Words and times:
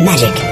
Magic 0.00 0.47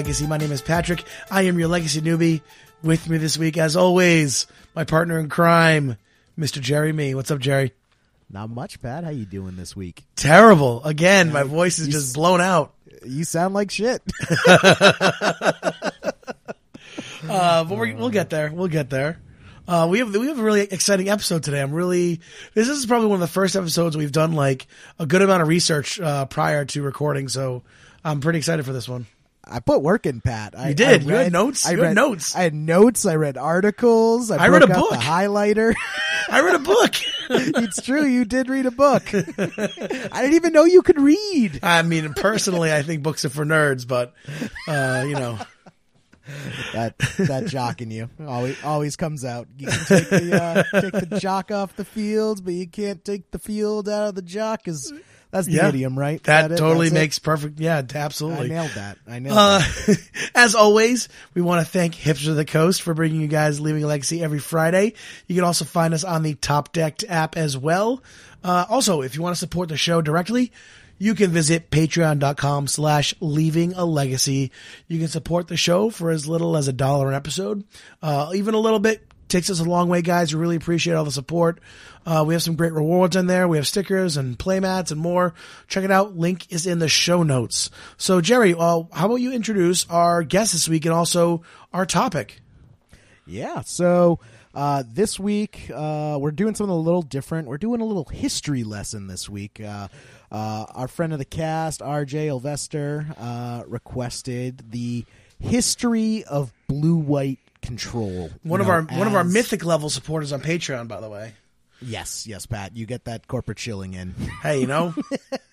Legacy. 0.00 0.26
My 0.26 0.38
name 0.38 0.50
is 0.50 0.62
Patrick. 0.62 1.04
I 1.30 1.42
am 1.42 1.58
your 1.58 1.68
legacy 1.68 2.00
newbie. 2.00 2.40
With 2.82 3.06
me 3.10 3.18
this 3.18 3.36
week, 3.36 3.58
as 3.58 3.76
always, 3.76 4.46
my 4.74 4.84
partner 4.84 5.18
in 5.18 5.28
crime, 5.28 5.98
Mr. 6.38 6.58
Jerry 6.58 6.90
Me. 6.90 7.14
What's 7.14 7.30
up, 7.30 7.38
Jerry? 7.38 7.74
Not 8.30 8.48
much, 8.48 8.80
Pat. 8.80 9.04
How 9.04 9.10
you 9.10 9.26
doing 9.26 9.56
this 9.56 9.76
week? 9.76 10.04
Terrible. 10.16 10.82
Again, 10.84 11.30
my 11.32 11.42
voice 11.42 11.78
is 11.78 11.88
you 11.88 11.92
just 11.92 12.14
blown 12.14 12.40
out. 12.40 12.72
You 13.04 13.24
sound 13.24 13.52
like 13.52 13.70
shit. 13.70 14.02
Uh, 17.28 17.64
but 17.64 17.76
we're, 17.76 17.94
we'll 17.94 18.08
get 18.08 18.30
there. 18.30 18.50
We'll 18.50 18.68
get 18.68 18.88
there. 18.88 19.20
Uh, 19.68 19.86
we 19.90 19.98
have 19.98 20.16
we 20.16 20.26
have 20.28 20.38
a 20.38 20.42
really 20.42 20.62
exciting 20.62 21.10
episode 21.10 21.42
today. 21.42 21.60
I'm 21.60 21.70
really 21.72 22.20
this 22.54 22.66
is 22.66 22.86
probably 22.86 23.08
one 23.08 23.16
of 23.16 23.20
the 23.20 23.32
first 23.32 23.54
episodes 23.54 23.94
we've 23.96 24.10
done 24.10 24.32
like 24.32 24.66
a 24.98 25.04
good 25.04 25.20
amount 25.20 25.42
of 25.42 25.48
research 25.48 26.00
uh, 26.00 26.24
prior 26.24 26.64
to 26.64 26.82
recording. 26.82 27.28
So 27.28 27.62
I'm 28.02 28.20
pretty 28.20 28.38
excited 28.38 28.64
for 28.64 28.72
this 28.72 28.88
one. 28.88 29.06
I 29.50 29.60
put 29.60 29.82
work 29.82 30.06
in, 30.06 30.20
Pat. 30.20 30.54
I, 30.56 30.68
You 30.68 30.74
did. 30.74 31.02
I 31.02 31.04
You 31.04 31.14
had 31.14 31.32
notes? 31.32 31.66
I 31.66 31.72
You 31.72 31.76
had 31.78 31.82
read 31.88 31.94
notes. 31.96 32.36
I 32.36 32.42
had 32.42 32.54
notes. 32.54 33.04
I 33.06 33.16
read 33.16 33.36
articles. 33.36 34.30
I, 34.30 34.44
I 34.44 34.48
read 34.48 34.62
a 34.62 34.68
book. 34.68 34.90
The 34.90 34.96
highlighter. 34.96 35.74
I 36.30 36.40
read 36.42 36.54
a 36.54 36.60
book. 36.60 36.94
it's 37.30 37.82
true. 37.82 38.04
You 38.04 38.24
did 38.24 38.48
read 38.48 38.66
a 38.66 38.70
book. 38.70 39.02
I 39.14 40.22
didn't 40.22 40.34
even 40.34 40.52
know 40.52 40.64
you 40.64 40.82
could 40.82 41.00
read. 41.00 41.60
I 41.62 41.82
mean, 41.82 42.14
personally, 42.14 42.72
I 42.72 42.82
think 42.82 43.02
books 43.02 43.24
are 43.24 43.30
for 43.30 43.44
nerds, 43.44 43.86
but 43.86 44.14
uh, 44.68 45.04
you 45.06 45.14
know, 45.14 45.38
That 46.72 46.98
that 47.18 47.46
jock 47.46 47.82
in 47.82 47.90
you 47.90 48.08
always 48.24 48.62
always 48.62 48.96
comes 48.96 49.24
out. 49.24 49.48
You 49.58 49.66
can 49.66 49.84
take 49.86 50.08
the 50.08 50.42
uh, 50.42 50.80
take 50.80 51.08
the 51.08 51.18
jock 51.18 51.50
off 51.50 51.74
the 51.74 51.84
field, 51.84 52.44
but 52.44 52.54
you 52.54 52.68
can't 52.68 53.04
take 53.04 53.30
the 53.32 53.38
field 53.40 53.88
out 53.88 54.08
of 54.08 54.14
the 54.14 54.22
jock. 54.22 54.68
Is 54.68 54.92
that's 55.30 55.46
the 55.46 55.54
Yeah. 55.54 55.68
idiom, 55.68 55.98
right? 55.98 56.22
that 56.24 56.52
it? 56.52 56.56
totally 56.58 56.88
it? 56.88 56.92
makes 56.92 57.18
perfect. 57.18 57.60
Yeah, 57.60 57.82
absolutely. 57.94 58.46
I 58.46 58.48
nailed 58.48 58.70
that. 58.74 58.98
I 59.08 59.18
nailed 59.18 59.38
Uh, 59.38 59.58
that. 59.86 59.98
as 60.34 60.54
always, 60.54 61.08
we 61.34 61.42
want 61.42 61.64
to 61.64 61.70
thank 61.70 61.94
Hipster 61.94 62.28
of 62.30 62.36
the 62.36 62.44
Coast 62.44 62.82
for 62.82 62.94
bringing 62.94 63.20
you 63.20 63.28
guys 63.28 63.60
Leaving 63.60 63.84
a 63.84 63.86
Legacy 63.86 64.22
every 64.22 64.38
Friday. 64.40 64.94
You 65.26 65.34
can 65.34 65.44
also 65.44 65.64
find 65.64 65.94
us 65.94 66.04
on 66.04 66.22
the 66.22 66.34
Top 66.34 66.72
Decked 66.72 67.04
app 67.08 67.36
as 67.36 67.56
well. 67.56 68.02
Uh, 68.42 68.64
also, 68.68 69.02
if 69.02 69.14
you 69.16 69.22
want 69.22 69.34
to 69.36 69.38
support 69.40 69.68
the 69.68 69.76
show 69.76 70.00
directly, 70.00 70.50
you 70.98 71.14
can 71.14 71.30
visit 71.30 71.70
patreon.com 71.70 72.66
slash 72.66 73.14
leaving 73.20 73.72
a 73.74 73.84
legacy. 73.84 74.50
You 74.88 74.98
can 74.98 75.08
support 75.08 75.48
the 75.48 75.56
show 75.56 75.88
for 75.90 76.10
as 76.10 76.26
little 76.28 76.56
as 76.56 76.68
a 76.68 76.72
dollar 76.72 77.08
an 77.08 77.14
episode. 77.14 77.64
Uh, 78.02 78.32
even 78.34 78.54
a 78.54 78.58
little 78.58 78.78
bit 78.80 79.02
takes 79.30 79.48
us 79.50 79.60
a 79.60 79.64
long 79.64 79.88
way, 79.88 80.02
guys. 80.02 80.34
We 80.34 80.40
really 80.40 80.56
appreciate 80.56 80.94
all 80.94 81.04
the 81.04 81.10
support. 81.10 81.60
Uh, 82.04 82.24
we 82.26 82.34
have 82.34 82.42
some 82.42 82.56
great 82.56 82.72
rewards 82.72 83.16
in 83.16 83.26
there. 83.26 83.46
We 83.48 83.56
have 83.56 83.66
stickers 83.66 84.16
and 84.16 84.38
playmats 84.38 84.90
and 84.90 85.00
more. 85.00 85.34
Check 85.68 85.84
it 85.84 85.90
out. 85.90 86.16
Link 86.16 86.46
is 86.50 86.66
in 86.66 86.78
the 86.78 86.88
show 86.88 87.22
notes. 87.22 87.70
So, 87.96 88.20
Jerry, 88.20 88.54
uh, 88.54 88.82
how 88.92 89.06
about 89.06 89.16
you 89.16 89.32
introduce 89.32 89.88
our 89.88 90.22
guest 90.22 90.52
this 90.52 90.68
week 90.68 90.84
and 90.84 90.94
also 90.94 91.42
our 91.72 91.86
topic? 91.86 92.40
Yeah. 93.30 93.60
So 93.60 94.18
uh, 94.54 94.82
this 94.86 95.18
week 95.20 95.70
uh, 95.72 96.18
we're 96.20 96.32
doing 96.32 96.54
something 96.54 96.74
a 96.74 96.78
little 96.78 97.02
different. 97.02 97.48
We're 97.48 97.58
doing 97.58 97.80
a 97.80 97.84
little 97.84 98.06
history 98.06 98.64
lesson 98.64 99.06
this 99.06 99.28
week. 99.28 99.60
Uh, 99.60 99.88
uh, 100.32 100.66
our 100.74 100.88
friend 100.88 101.12
of 101.12 101.18
the 101.18 101.24
cast, 101.24 101.80
R.J. 101.80 102.28
Elvester, 102.28 103.14
uh, 103.18 103.62
requested 103.66 104.70
the 104.70 105.04
history 105.38 106.24
of 106.24 106.52
blue-white 106.68 107.38
control. 107.62 108.30
One 108.42 108.60
of 108.60 108.66
know, 108.66 108.72
our 108.72 108.82
one 108.82 109.06
of 109.06 109.14
our 109.14 109.24
mythic 109.24 109.64
level 109.64 109.90
supporters 109.90 110.32
on 110.32 110.40
Patreon, 110.40 110.88
by 110.88 111.00
the 111.00 111.08
way. 111.08 111.34
Yes, 111.82 112.26
yes, 112.26 112.46
Pat. 112.46 112.76
You 112.76 112.86
get 112.86 113.04
that 113.04 113.26
corporate 113.26 113.58
shilling 113.58 113.94
in. 113.94 114.14
Hey, 114.42 114.60
you 114.60 114.66
know, 114.66 114.94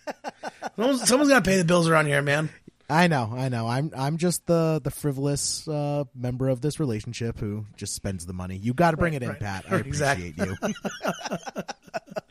someone's, 0.75 1.07
someone's 1.07 1.29
got 1.29 1.43
to 1.43 1.49
pay 1.49 1.57
the 1.57 1.63
bills 1.63 1.87
around 1.87 2.07
here, 2.07 2.21
man. 2.21 2.49
I 2.89 3.07
know, 3.07 3.33
I 3.35 3.49
know. 3.49 3.67
I'm 3.67 3.91
I'm 3.95 4.17
just 4.17 4.45
the 4.45 4.79
the 4.81 4.91
frivolous 4.91 5.67
uh, 5.67 6.05
member 6.15 6.47
of 6.47 6.61
this 6.61 6.79
relationship 6.79 7.37
who 7.37 7.65
just 7.75 7.93
spends 7.93 8.25
the 8.25 8.31
money. 8.33 8.55
You 8.55 8.73
got 8.73 8.91
to 8.91 8.97
bring 8.97 9.13
it 9.13 9.23
in, 9.23 9.29
right. 9.29 9.39
Pat. 9.39 9.65
I 9.69 9.75
Exactly. 9.77 10.29
appreciate 10.29 10.61
you. 10.61 11.63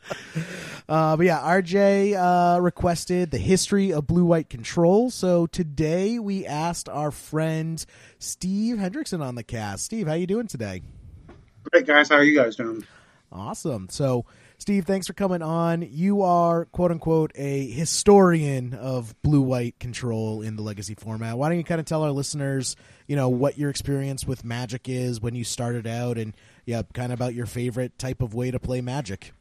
uh, 0.89 1.15
but 1.17 1.25
yeah, 1.25 1.39
RJ 1.39 2.15
uh, 2.15 2.59
requested 2.59 3.29
the 3.29 3.37
history 3.37 3.93
of 3.93 4.07
blue 4.07 4.25
white 4.25 4.49
control. 4.49 5.11
So 5.11 5.45
today 5.45 6.17
we 6.17 6.45
asked 6.45 6.89
our 6.89 7.11
friend 7.11 7.85
Steve 8.17 8.77
Hendrickson 8.77 9.21
on 9.21 9.35
the 9.35 9.43
cast. 9.43 9.85
Steve, 9.85 10.07
how 10.07 10.13
you 10.13 10.27
doing 10.27 10.47
today? 10.47 10.81
Great 11.71 11.85
guys, 11.85 12.09
how 12.09 12.15
are 12.15 12.23
you 12.23 12.35
guys 12.35 12.55
doing? 12.55 12.83
Awesome. 13.31 13.89
So, 13.89 14.25
Steve, 14.59 14.85
thanks 14.85 15.05
for 15.05 15.13
coming 15.13 15.43
on. 15.43 15.87
You 15.89 16.23
are, 16.23 16.65
quote 16.65 16.91
unquote, 16.91 17.31
a 17.35 17.69
historian 17.69 18.73
of 18.73 19.13
blue 19.21 19.41
white 19.41 19.79
control 19.79 20.41
in 20.41 20.55
the 20.55 20.63
legacy 20.63 20.95
format. 20.95 21.37
Why 21.37 21.49
don't 21.49 21.59
you 21.59 21.63
kind 21.63 21.79
of 21.79 21.85
tell 21.85 22.03
our 22.03 22.11
listeners, 22.11 22.75
you 23.07 23.15
know, 23.15 23.29
what 23.29 23.57
your 23.57 23.69
experience 23.69 24.25
with 24.25 24.43
magic 24.43 24.89
is 24.89 25.21
when 25.21 25.35
you 25.35 25.43
started 25.43 25.85
out 25.85 26.17
and, 26.17 26.35
yeah, 26.65 26.81
kind 26.93 27.13
of 27.13 27.19
about 27.19 27.35
your 27.35 27.45
favorite 27.45 27.97
type 27.99 28.21
of 28.21 28.33
way 28.33 28.49
to 28.49 28.59
play 28.59 28.81
magic? 28.81 29.31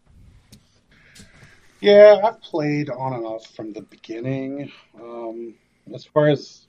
Yeah, 1.80 2.20
I've 2.22 2.40
played 2.42 2.90
on 2.90 3.14
and 3.14 3.24
off 3.24 3.46
from 3.46 3.72
the 3.72 3.82
beginning. 3.82 4.70
Um, 5.00 5.54
as 5.94 6.04
far 6.04 6.28
as 6.28 6.66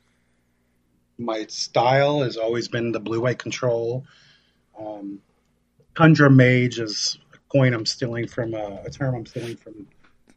my 1.18 1.46
style 1.48 2.22
has 2.22 2.38
always 2.38 2.70
been 2.70 2.92
the 2.92 3.00
blue 3.00 3.22
white 3.22 3.40
control. 3.40 4.06
Um, 4.80 5.22
Tundra 5.96 6.30
Mage 6.30 6.80
is 6.80 7.18
coin 7.50 7.74
I'm 7.74 7.86
stealing 7.86 8.28
from 8.28 8.54
uh, 8.54 8.78
a 8.86 8.90
term 8.90 9.16
I'm 9.16 9.26
stealing 9.26 9.58
from 9.58 9.88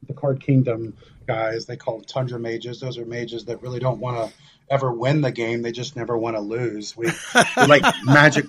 the 0.07 0.15
Card 0.15 0.41
Kingdom 0.41 0.97
guys. 1.27 1.67
They 1.67 1.77
call 1.77 1.97
them 1.99 2.05
Tundra 2.05 2.39
Mages. 2.39 2.81
Those 2.81 2.99
are 2.99 3.05
mages 3.05 3.47
that 3.47 3.63
really 3.63 3.81
don't 3.81 4.01
want 4.01 4.17
to 4.17 4.37
ever 4.69 4.93
win 4.93 5.21
the 5.21 5.33
game. 5.33 5.63
They 5.63 5.73
just 5.73 5.97
never 5.97 6.17
want 6.17 6.37
to 6.37 6.41
lose. 6.41 6.97
We, 6.97 7.07
we 7.07 7.67
like 7.67 7.85
magic. 8.05 8.47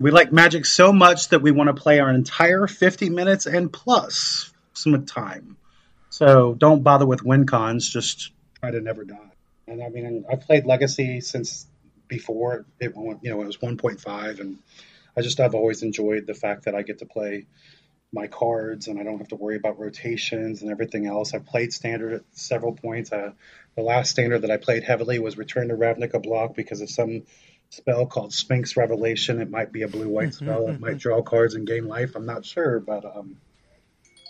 We 0.00 0.10
like 0.10 0.32
magic 0.32 0.66
so 0.66 0.92
much 0.92 1.28
that 1.28 1.40
we 1.40 1.52
want 1.52 1.68
to 1.68 1.74
play 1.74 2.00
our 2.00 2.10
entire 2.10 2.66
50 2.66 3.10
minutes 3.10 3.46
and 3.46 3.72
plus 3.72 4.52
some 4.72 5.06
time. 5.06 5.56
So 6.10 6.54
don't 6.54 6.82
bother 6.82 7.06
with 7.06 7.24
win 7.24 7.46
cons. 7.46 7.88
Just 7.88 8.32
try 8.60 8.70
to 8.70 8.80
never 8.80 9.04
die. 9.04 9.32
And 9.66 9.82
I 9.82 9.88
mean, 9.88 10.24
I 10.30 10.36
played 10.36 10.66
Legacy 10.66 11.20
since 11.20 11.66
before 12.08 12.66
it 12.80 12.94
went, 12.94 13.20
you 13.22 13.30
know, 13.30 13.42
it 13.42 13.46
was 13.46 13.56
1.5 13.58 14.40
and 14.40 14.58
I 15.16 15.22
just 15.22 15.40
I've 15.40 15.54
always 15.54 15.82
enjoyed 15.82 16.26
the 16.26 16.34
fact 16.34 16.64
that 16.64 16.74
I 16.74 16.82
get 16.82 16.98
to 16.98 17.06
play 17.06 17.46
my 18.12 18.26
cards 18.28 18.86
and 18.86 18.98
I 18.98 19.02
don't 19.02 19.18
have 19.18 19.28
to 19.28 19.36
worry 19.36 19.56
about 19.56 19.78
rotations 19.78 20.62
and 20.62 20.70
everything 20.70 21.06
else. 21.06 21.34
I've 21.34 21.46
played 21.46 21.72
standard 21.72 22.12
at 22.12 22.22
several 22.32 22.72
points. 22.72 23.12
Uh, 23.12 23.32
the 23.76 23.82
last 23.82 24.10
standard 24.10 24.42
that 24.42 24.50
I 24.50 24.56
played 24.56 24.84
heavily 24.84 25.18
was 25.18 25.36
Return 25.36 25.68
to 25.68 25.74
Ravnica 25.74 26.22
block 26.22 26.54
because 26.54 26.80
of 26.80 26.88
some 26.88 27.24
spell 27.70 28.06
called 28.06 28.32
Sphinx 28.32 28.76
Revelation. 28.76 29.40
It 29.40 29.50
might 29.50 29.72
be 29.72 29.82
a 29.82 29.88
blue 29.88 30.08
white 30.08 30.34
spell. 30.34 30.68
It 30.68 30.80
might 30.80 30.98
draw 30.98 31.22
cards 31.22 31.54
and 31.54 31.66
gain 31.66 31.88
life. 31.88 32.14
I'm 32.14 32.26
not 32.26 32.44
sure, 32.44 32.78
but 32.78 33.04
um, 33.04 33.36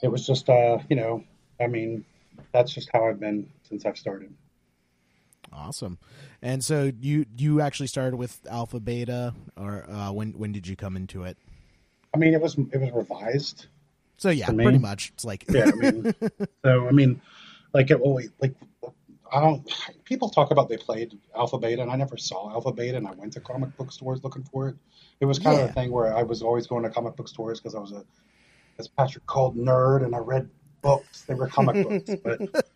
it 0.03 0.09
was 0.09 0.27
just 0.27 0.49
uh, 0.49 0.79
you 0.89 0.97
know, 0.97 1.25
I 1.61 1.67
mean, 1.67 2.07
that's 2.53 2.73
just 2.73 2.89
how 2.93 3.09
I've 3.09 3.21
been 3.21 3.51
since 3.69 3.85
I've 3.85 3.99
started. 3.99 4.35
Awesome. 5.55 5.99
And 6.43 6.65
so 6.65 6.91
you 7.01 7.27
you 7.37 7.61
actually 7.61 7.87
started 7.87 8.17
with 8.17 8.41
alpha 8.51 8.81
beta 8.81 9.35
or 9.57 9.89
uh, 9.89 10.13
when 10.13 10.33
when 10.33 10.53
did 10.53 10.67
you 10.67 10.77
come 10.77 10.97
into 10.97 11.23
it? 11.25 11.39
I 12.15 12.19
mean, 12.19 12.35
it 12.35 12.41
was 12.41 12.57
it 12.73 12.81
was 12.81 12.91
revised. 12.93 13.67
So 14.17 14.31
yeah, 14.31 14.47
pretty 14.51 14.79
much. 14.79 15.11
It's 15.15 15.25
like 15.25 15.45
Yeah, 15.49 15.71
I 15.73 15.77
mean, 15.77 16.15
so 16.65 16.89
I 16.89 16.91
mean, 16.91 17.21
like 17.73 17.91
it 17.91 18.01
well, 18.01 18.19
like 18.41 18.55
I 19.33 19.41
don't. 19.41 19.69
People 20.05 20.29
talk 20.29 20.51
about 20.51 20.69
they 20.69 20.77
played 20.77 21.19
Alpha 21.37 21.59
Beta, 21.59 21.83
and 21.83 21.91
I 21.91 21.97
never 21.97 22.17
saw 22.17 22.51
Alpha 22.51 22.73
Beta, 22.73 22.97
and 22.97 23.07
I 23.09 23.13
went 23.13 23.33
to 23.35 23.41
comic 23.41 23.77
book 23.77 23.91
stores 23.91 24.23
looking 24.23 24.45
for 24.45 24.69
it. 24.69 24.77
It 25.21 25.25
was 25.25 25.39
kind 25.39 25.57
Yeah. 25.57 25.65
of 25.65 25.71
a 25.71 25.73
thing 25.73 25.91
where 25.91 26.17
I 26.17 26.23
was 26.23 26.43
always 26.43 26.67
going 26.67 26.83
to 26.85 26.91
comic 26.91 27.17
book 27.17 27.29
stores 27.29 27.61
because 27.61 27.75
I 27.75 27.81
was 27.81 27.93
a, 27.93 28.05
as 28.79 28.87
Patrick 28.89 29.27
called, 29.27 29.57
nerd, 29.57 30.05
and 30.05 30.15
I 30.15 30.19
read 30.19 30.49
books. 30.83 31.23
They 31.23 31.35
were 31.35 31.49
comic 31.49 31.87
books, 31.87 32.11
but 32.23 32.41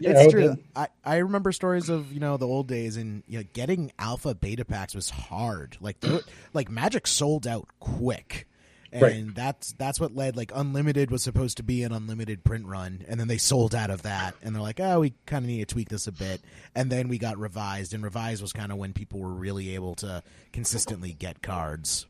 it's 0.00 0.32
true. 0.32 0.56
I, 0.74 0.88
I 1.04 1.16
remember 1.18 1.52
stories 1.52 1.88
of 1.88 2.12
you 2.12 2.20
know 2.20 2.36
the 2.36 2.46
old 2.46 2.68
days, 2.68 2.96
and 2.96 3.22
you 3.26 3.38
know, 3.38 3.44
getting 3.52 3.92
alpha 3.98 4.34
beta 4.34 4.64
packs 4.64 4.94
was 4.94 5.10
hard. 5.10 5.76
Like 5.80 5.96
were- 6.02 6.22
like 6.52 6.70
Magic 6.70 7.06
sold 7.06 7.46
out 7.46 7.68
quick, 7.80 8.46
and 8.92 9.02
Right. 9.02 9.34
that's 9.34 9.72
that's 9.72 9.98
what 10.00 10.14
led 10.14 10.36
like 10.36 10.52
Unlimited 10.54 11.10
was 11.10 11.22
supposed 11.22 11.56
to 11.58 11.62
be 11.62 11.82
an 11.82 11.92
unlimited 11.92 12.44
print 12.44 12.66
run, 12.66 13.04
and 13.08 13.18
then 13.18 13.28
they 13.28 13.38
sold 13.38 13.74
out 13.74 13.90
of 13.90 14.02
that, 14.02 14.34
and 14.42 14.54
they're 14.54 14.62
like, 14.62 14.80
oh, 14.80 15.00
we 15.00 15.14
kind 15.26 15.44
of 15.44 15.48
need 15.48 15.66
to 15.66 15.72
tweak 15.72 15.88
this 15.88 16.06
a 16.06 16.12
bit, 16.12 16.40
and 16.74 16.90
then 16.90 17.08
we 17.08 17.18
got 17.18 17.38
revised, 17.38 17.92
and 17.94 18.02
revised 18.04 18.40
was 18.42 18.52
kind 18.52 18.70
of 18.72 18.78
when 18.78 18.92
people 18.92 19.20
were 19.20 19.32
really 19.34 19.74
able 19.74 19.94
to 19.96 20.22
consistently 20.52 21.12
get 21.12 21.42
cards. 21.42 22.06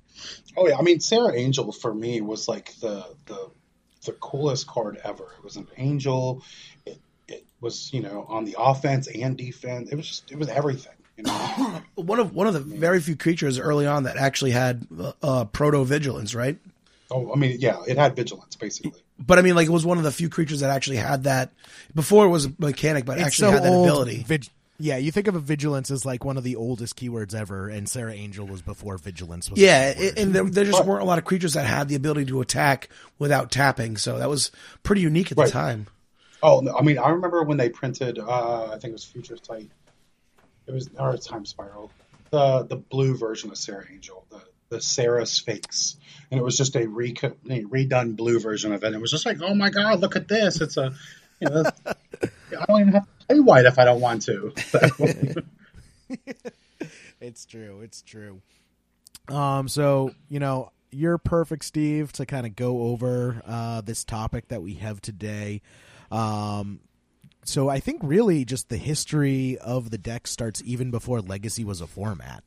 Oh 0.57 0.69
yeah, 0.69 0.77
I 0.79 0.83
mean 0.83 1.01
Serra 1.01 1.35
Angel 1.35 1.73
for 1.73 1.93
me 1.93 2.21
was 2.21 2.47
like 2.49 2.75
the 2.81 3.05
the 3.27 3.51
the 4.07 4.13
coolest 4.13 4.67
card 4.67 5.01
ever. 5.03 5.25
It 5.39 5.43
was 5.43 5.57
an 5.57 5.67
angel. 5.79 6.43
It 6.85 7.01
was 7.64 7.93
you 7.93 8.00
know 8.00 8.26
on 8.28 8.44
the 8.44 8.55
offense 8.58 9.08
and 9.08 9.37
defense. 9.37 9.90
It 9.90 9.96
was 9.96 10.06
just 10.06 10.31
it 10.31 10.38
was 10.38 10.49
everything. 10.49 10.93
You 11.16 11.25
know. 11.25 11.82
One 11.96 12.20
of 12.20 12.34
one 12.34 12.46
of 12.46 12.55
the 12.55 12.61
very 12.61 13.00
few 13.00 13.16
creatures 13.16 13.58
early 13.58 13.87
on 13.87 14.02
that 14.05 14.16
actually 14.16 14.50
had 14.52 14.87
uh, 15.22 15.44
proto 15.46 15.84
vigilance, 15.84 16.34
right? 16.34 16.58
oh, 17.11 17.32
I 17.32 17.37
mean 17.37 17.58
yeah, 17.61 17.82
it 17.87 17.96
had 17.99 18.16
vigilance 18.16 18.56
basically. 18.56 19.00
But 19.19 19.38
I 19.38 19.43
mean, 19.43 19.55
like 19.55 19.66
it 19.69 19.70
was 19.70 19.87
one 19.87 19.99
of 19.99 20.05
the 20.05 20.11
few 20.11 20.28
creatures 20.28 20.61
that 20.61 20.70
actually 20.70 20.96
had 20.96 21.25
that 21.25 21.52
before 21.94 22.25
it 22.26 22.31
was 22.31 22.46
a 22.46 22.52
mechanic, 22.58 23.05
but 23.05 23.19
It's 23.19 23.26
actually 23.28 23.46
so 23.49 23.50
had 23.52 23.62
that 23.62 23.70
old. 23.72 23.88
ability. 23.88 24.25
Vig- 24.26 24.49
yeah, 24.81 24.96
you 24.96 25.12
think 25.12 25.28
of 25.28 25.37
a 25.37 25.40
vigilance 25.40 25.93
as 25.93 26.05
like 26.05 26.25
one 26.25 26.37
of 26.37 26.43
the 26.43 26.56
oldest 26.56 26.96
keywords 26.96 27.32
ever, 27.32 27.69
and 27.69 27.88
Serra 27.88 28.12
Angel 28.12 28.44
was 28.44 28.61
before 28.61 28.99
vigilance 28.99 29.49
was. 29.49 29.61
Yeah, 29.61 29.93
keyword. 29.94 30.19
and 30.19 30.34
there, 30.34 30.44
there 30.44 30.64
just 30.64 30.78
But- 30.78 30.87
weren't 30.88 31.02
a 31.02 31.05
lot 31.05 31.19
of 31.19 31.25
creatures 31.25 31.52
that 31.55 31.64
had 31.64 31.87
the 31.88 31.94
ability 31.94 32.25
to 32.26 32.40
attack 32.40 32.88
without 33.20 33.52
tapping, 33.52 33.96
so 33.96 34.19
that 34.19 34.28
was 34.28 34.50
pretty 34.82 35.02
unique 35.02 35.31
at 35.31 35.37
the 35.37 35.46
time. 35.46 35.87
Oh 36.43 36.61
no, 36.61 36.77
I 36.77 36.83
mean 36.83 36.99
I 36.99 37.11
remember 37.11 37.43
when 37.43 37.57
they 37.57 37.69
printed. 37.69 38.19
Uh, 38.19 38.67
I 38.67 38.79
think 38.79 38.85
it 38.85 38.93
was 38.93 39.05
Future 39.05 39.37
Sight. 39.43 39.71
It 40.67 40.73
was 40.73 40.91
or 40.99 41.17
Time 41.17 41.45
Spiral. 41.45 41.91
The 42.31 42.65
the 42.65 42.77
blue 42.77 43.17
version 43.17 43.51
of 43.51 43.59
Serra 43.59 43.87
Angel. 43.91 44.25
The 44.31 44.43
the 44.71 44.81
Serra 44.81 45.27
Sphinx. 45.27 45.97
And 46.31 46.41
it 46.41 46.43
was 46.43 46.57
just 46.57 46.75
a, 46.75 46.89
re- 46.89 47.15
a 47.23 47.63
redone 47.63 48.17
blue 48.17 48.41
version 48.41 48.73
of 48.73 48.83
it. 48.83 48.95
It 48.95 49.01
was 49.01 49.11
just 49.11 49.27
like, 49.27 49.41
oh 49.41 49.55
my 49.55 49.71
god, 49.71 50.01
look 50.01 50.17
at 50.17 50.27
this! 50.27 50.61
It's 50.61 50.77
a, 50.77 50.93
you 51.39 51.49
know, 51.49 51.65
I 51.87 52.65
don't 52.67 52.81
even 52.81 52.93
have 52.95 53.05
to 53.05 53.27
play 53.27 53.41
white 53.41 53.67
if 53.67 53.79
I 53.79 53.85
don't 53.85 54.01
want 54.01 54.23
to. 54.23 54.53
It's 57.25 57.47
true. 57.47 57.81
It's 57.81 58.03
true. 58.03 58.43
Um, 59.29 59.67
so 59.69 60.15
you 60.29 60.41
know, 60.41 60.71
you're 60.91 61.17
perfect, 61.17 61.65
Steve, 61.65 62.13
to 62.13 62.27
kind 62.27 62.47
of 62.47 62.55
go 62.55 62.83
over 62.83 63.41
uh, 63.47 63.81
this 63.81 64.05
topic 64.05 64.49
that 64.49 64.63
we 64.63 64.75
have 64.75 65.01
today. 65.01 65.63
Um, 66.11 66.81
so 67.45 67.69
I 67.69 67.81
think 67.81 68.01
really 68.03 68.45
just 68.45 68.69
the 68.69 68.77
history 68.77 69.59
of 69.59 69.91
the 69.91 69.99
deck 69.99 70.27
starts 70.27 70.62
even 70.65 70.91
before 70.91 71.21
Legacy 71.21 71.65
was 71.65 71.81
a 71.81 71.87
format. 71.87 72.43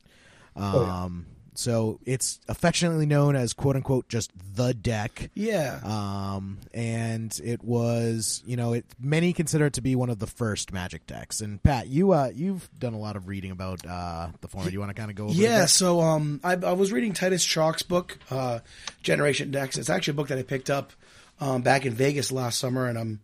Um, 0.55 0.73
yeah. 0.73 1.49
so 1.53 1.99
it's 2.03 2.39
affectionately 2.47 3.05
known 3.05 3.35
as 3.35 3.53
"quote 3.53 3.75
unquote" 3.75 4.09
just 4.09 4.31
the 4.55 4.73
deck. 4.73 5.29
Yeah, 5.35 5.79
Um, 5.83 6.57
and 6.73 7.39
it 7.43 7.63
was, 7.63 8.41
you 8.47 8.57
know, 8.57 8.73
it 8.73 8.85
many 8.99 9.33
consider 9.33 9.67
it 9.67 9.73
to 9.73 9.81
be 9.81 9.95
one 9.95 10.09
of 10.09 10.17
the 10.17 10.25
first 10.25 10.73
Magic 10.73 11.05
decks. 11.05 11.41
And 11.41 11.61
Pat, 11.61 11.87
you 11.87 12.11
uh, 12.11 12.31
you've 12.33 12.67
done 12.79 12.95
a 12.95 12.99
lot 12.99 13.15
of 13.15 13.27
reading 13.27 13.51
about 13.51 13.85
uh, 13.85 14.29
the 14.41 14.47
format. 14.47 14.73
You 14.73 14.79
want 14.79 14.89
to 14.89 14.95
kind 14.95 15.11
of 15.11 15.15
go 15.15 15.25
over? 15.25 15.33
yeah. 15.33 15.67
So 15.67 16.01
um, 16.01 16.41
I, 16.43 16.53
I 16.53 16.73
was 16.73 16.91
reading 16.91 17.13
Titus 17.13 17.45
Chalk's 17.45 17.83
book, 17.83 18.17
uh, 18.31 18.59
Generation 19.03 19.51
Decks. 19.51 19.77
It's 19.77 19.91
actually 19.91 20.11
a 20.11 20.15
book 20.15 20.29
that 20.29 20.39
I 20.39 20.43
picked 20.43 20.71
up 20.71 20.91
um, 21.39 21.61
back 21.61 21.85
in 21.85 21.93
Vegas 21.93 22.31
last 22.31 22.57
summer, 22.57 22.87
and 22.87 22.97
I'm 22.97 23.19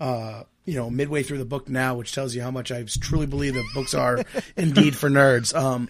uh, 0.00 0.44
you 0.64 0.74
know 0.74 0.90
midway 0.90 1.22
through 1.22 1.38
the 1.38 1.44
book 1.44 1.68
now, 1.68 1.94
which 1.94 2.14
tells 2.14 2.34
you 2.34 2.42
how 2.42 2.50
much 2.50 2.72
I 2.72 2.84
truly 2.84 3.26
believe 3.26 3.54
that 3.54 3.64
books 3.74 3.94
are 3.94 4.22
indeed 4.56 4.96
for 4.96 5.08
nerds. 5.08 5.54
Um, 5.54 5.88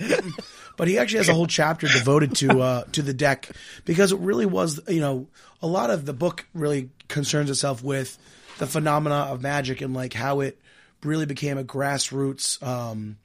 but 0.77 0.89
he 0.89 0.99
actually 0.99 1.19
has 1.19 1.29
a 1.29 1.35
whole 1.35 1.47
chapter 1.47 1.87
devoted 1.87 2.35
to 2.37 2.61
uh, 2.61 2.85
to 2.93 3.03
the 3.03 3.15
deck 3.15 3.49
because 3.85 4.13
it 4.13 4.19
really 4.19 4.47
was 4.47 4.81
you 4.89 5.01
know 5.01 5.29
a 5.63 5.67
lot 5.67 5.91
of 5.91 6.07
the 6.07 6.13
book 6.13 6.47
really 6.55 6.91
concerns 7.09 7.51
itself 7.51 7.83
with 7.83 8.19
the 8.59 8.67
phenomena 8.67 9.15
of 9.15 9.43
magic 9.43 9.81
and 9.81 9.95
like 9.95 10.13
how 10.13 10.41
it 10.41 10.59
really 11.03 11.27
became 11.27 11.59
a 11.59 11.65
grassroots 11.65 12.63
um, 12.63 13.17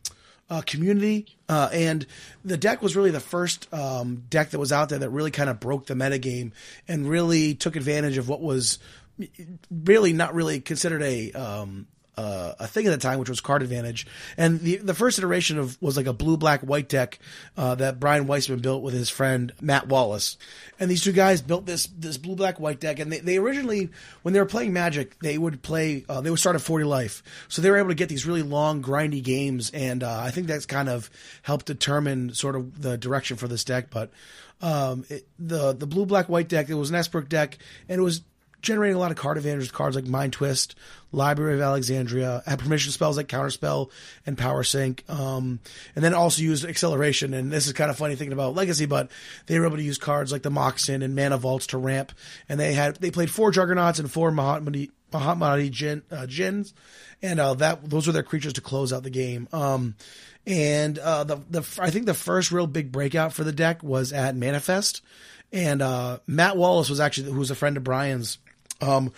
uh, 0.50 0.62
community. 0.62 1.38
Uh, 1.48 1.70
and 1.72 2.06
the 2.44 2.58
deck 2.58 2.82
was 2.82 2.96
really 2.96 3.12
the 3.12 3.20
first 3.20 3.72
um, 3.74 4.24
deck 4.30 4.50
that 4.52 4.60
was 4.60 4.72
out 4.72 4.90
there 4.90 5.00
that 5.00 5.10
really 5.10 5.32
kind 5.32 5.50
of 5.50 5.60
broke 5.60 5.86
the 5.86 5.94
metagame 5.94 6.52
and 6.88 7.08
really 7.08 7.54
took 7.56 7.76
advantage 7.76 8.18
of 8.18 8.28
what 8.28 8.42
was 8.42 8.80
really 9.70 10.14
not 10.14 10.34
really 10.34 10.60
considered 10.62 11.02
a 11.02 11.32
um, 11.34 11.88
uh, 12.20 12.54
a 12.60 12.68
thing 12.68 12.86
at 12.86 12.90
the 12.90 12.98
time, 12.98 13.18
which 13.18 13.30
was 13.30 13.40
card 13.40 13.62
advantage. 13.62 14.06
And 14.36 14.60
the 14.60 14.76
the 14.78 14.94
first 14.94 15.18
iteration 15.20 15.58
of 15.58 15.82
was 15.82 15.96
like 15.96 16.06
a 16.06 16.12
blue 16.12 16.36
black 16.36 16.60
white 16.60 16.90
deck 16.90 17.18
uh, 17.56 17.76
that 17.76 17.98
Brian 17.98 18.28
Weissman 18.28 18.60
built 18.60 18.84
with 18.84 18.94
his 18.94 19.10
friend 19.10 19.54
Matt 19.62 19.88
Wallace. 19.88 20.38
And 20.82 20.92
these 20.92 21.02
two 21.02 21.14
guys 21.14 21.42
built 21.42 21.66
this 21.66 21.88
this 21.88 22.18
blue 22.18 22.36
black 22.36 22.60
white 22.60 22.82
deck. 22.82 23.00
And 23.00 23.10
they, 23.10 23.20
they 23.20 23.38
originally, 23.38 23.90
when 24.22 24.34
they 24.34 24.42
were 24.42 24.46
playing 24.46 24.74
Magic, 24.74 25.18
they 25.20 25.38
would 25.38 25.62
play 25.62 26.04
uh, 26.10 26.20
they 26.20 26.30
would 26.30 26.40
start 26.40 26.58
at 26.58 26.62
forty 26.62 26.84
life, 26.84 27.24
so 27.48 27.62
they 27.62 27.72
were 27.72 27.78
able 27.78 27.90
to 27.90 27.96
get 27.96 28.10
these 28.10 28.26
really 28.26 28.44
long 28.44 28.84
grindy 28.84 29.24
games. 29.24 29.72
And 29.74 30.04
uh, 30.04 30.20
I 30.20 30.32
think 30.32 30.48
that's 30.48 30.66
kind 30.66 30.90
of 30.90 31.10
helped 31.42 31.68
determine 31.68 32.34
sort 32.34 32.58
of 32.58 32.82
the 32.82 32.98
direction 32.98 33.38
for 33.38 33.48
this 33.48 33.64
deck. 33.64 33.92
But 33.92 34.12
um, 34.62 35.06
it, 35.08 35.26
the 35.40 35.72
the 35.72 35.88
blue 35.88 36.06
black 36.06 36.28
white 36.28 36.50
deck, 36.50 36.68
it 36.68 36.76
was 36.76 36.90
an 36.90 36.98
Esper 36.98 37.22
deck, 37.22 37.60
and 37.88 37.98
it 37.98 38.04
was 38.04 38.24
generating 38.62 38.96
a 38.96 39.00
lot 39.00 39.12
of 39.12 39.18
card 39.18 39.38
advantage 39.38 39.62
with 39.62 39.74
cards 39.74 39.96
like 39.96 40.06
Mind 40.06 40.34
Twist, 40.34 40.76
Library 41.12 41.56
of 41.56 41.62
Alexandria, 41.62 42.44
had 42.46 42.60
permission 42.60 42.92
spells 42.92 43.18
like 43.18 43.28
Counterspell 43.28 43.90
and 44.26 44.38
Power 44.38 44.64
Sink, 44.64 45.04
um, 45.10 45.60
and 45.96 46.04
then 46.04 46.14
also 46.14 46.42
used 46.42 46.66
Acceleration. 46.66 47.34
And 47.34 47.52
this 47.52 47.68
is 47.68 47.74
kind 47.74 47.90
of 47.90 47.98
funny 47.98 48.16
thinking 48.16 48.34
about 48.34 48.56
Legacy, 48.56 48.86
but 48.86 49.10
they 49.48 49.60
were 49.60 49.66
able 49.66 49.78
to 49.78 49.84
use 49.84 49.98
cards 49.98 50.32
like 50.32 50.44
the 50.44 50.52
Moxen 50.52 51.02
and 51.04 51.16
Mana 51.16 51.38
Vaults 51.38 51.68
to 51.68 51.78
ramp. 51.78 52.12
And 52.48 52.60
they 52.60 52.74
had 52.74 52.98
they 52.98 53.12
played 53.12 53.30
four 53.32 53.52
Juggernauts 53.52 54.00
and 54.00 54.12
four 54.12 54.32
Mahamoti, 54.32 54.92
Mahamoti 55.12 55.72
Djinn, 55.72 56.04
uh, 56.12 56.26
Djinns, 56.26 56.74
and 57.22 57.40
uh, 57.40 57.54
that 57.56 57.90
those 57.90 58.08
were 58.08 58.14
their 58.14 58.24
creatures 58.24 58.54
to 58.54 58.62
close 58.62 58.94
out 58.94 59.04
the 59.04 59.10
game. 59.10 59.48
Um, 59.52 59.96
and 60.46 60.98
uh, 60.98 61.24
the 61.24 61.38
the 61.50 61.80
I 61.80 61.90
think 61.90 62.06
the 62.06 62.14
first 62.14 62.52
real 62.52 62.68
big 62.68 62.92
breakout 62.92 63.34
for 63.34 63.44
the 63.44 63.52
deck 63.52 63.84
was 63.84 64.12
at 64.14 64.36
Manifest, 64.36 65.02
and 65.52 65.82
uh, 65.82 66.20
Matt 66.28 66.58
Wallace 66.58 66.90
was 66.90 67.00
actually 67.00 67.32
who 67.32 67.40
was 67.40 67.52
a 67.52 67.56
friend 67.56 67.78
of 67.78 67.84
Brian's. 67.84 68.38
Um, 68.82 69.12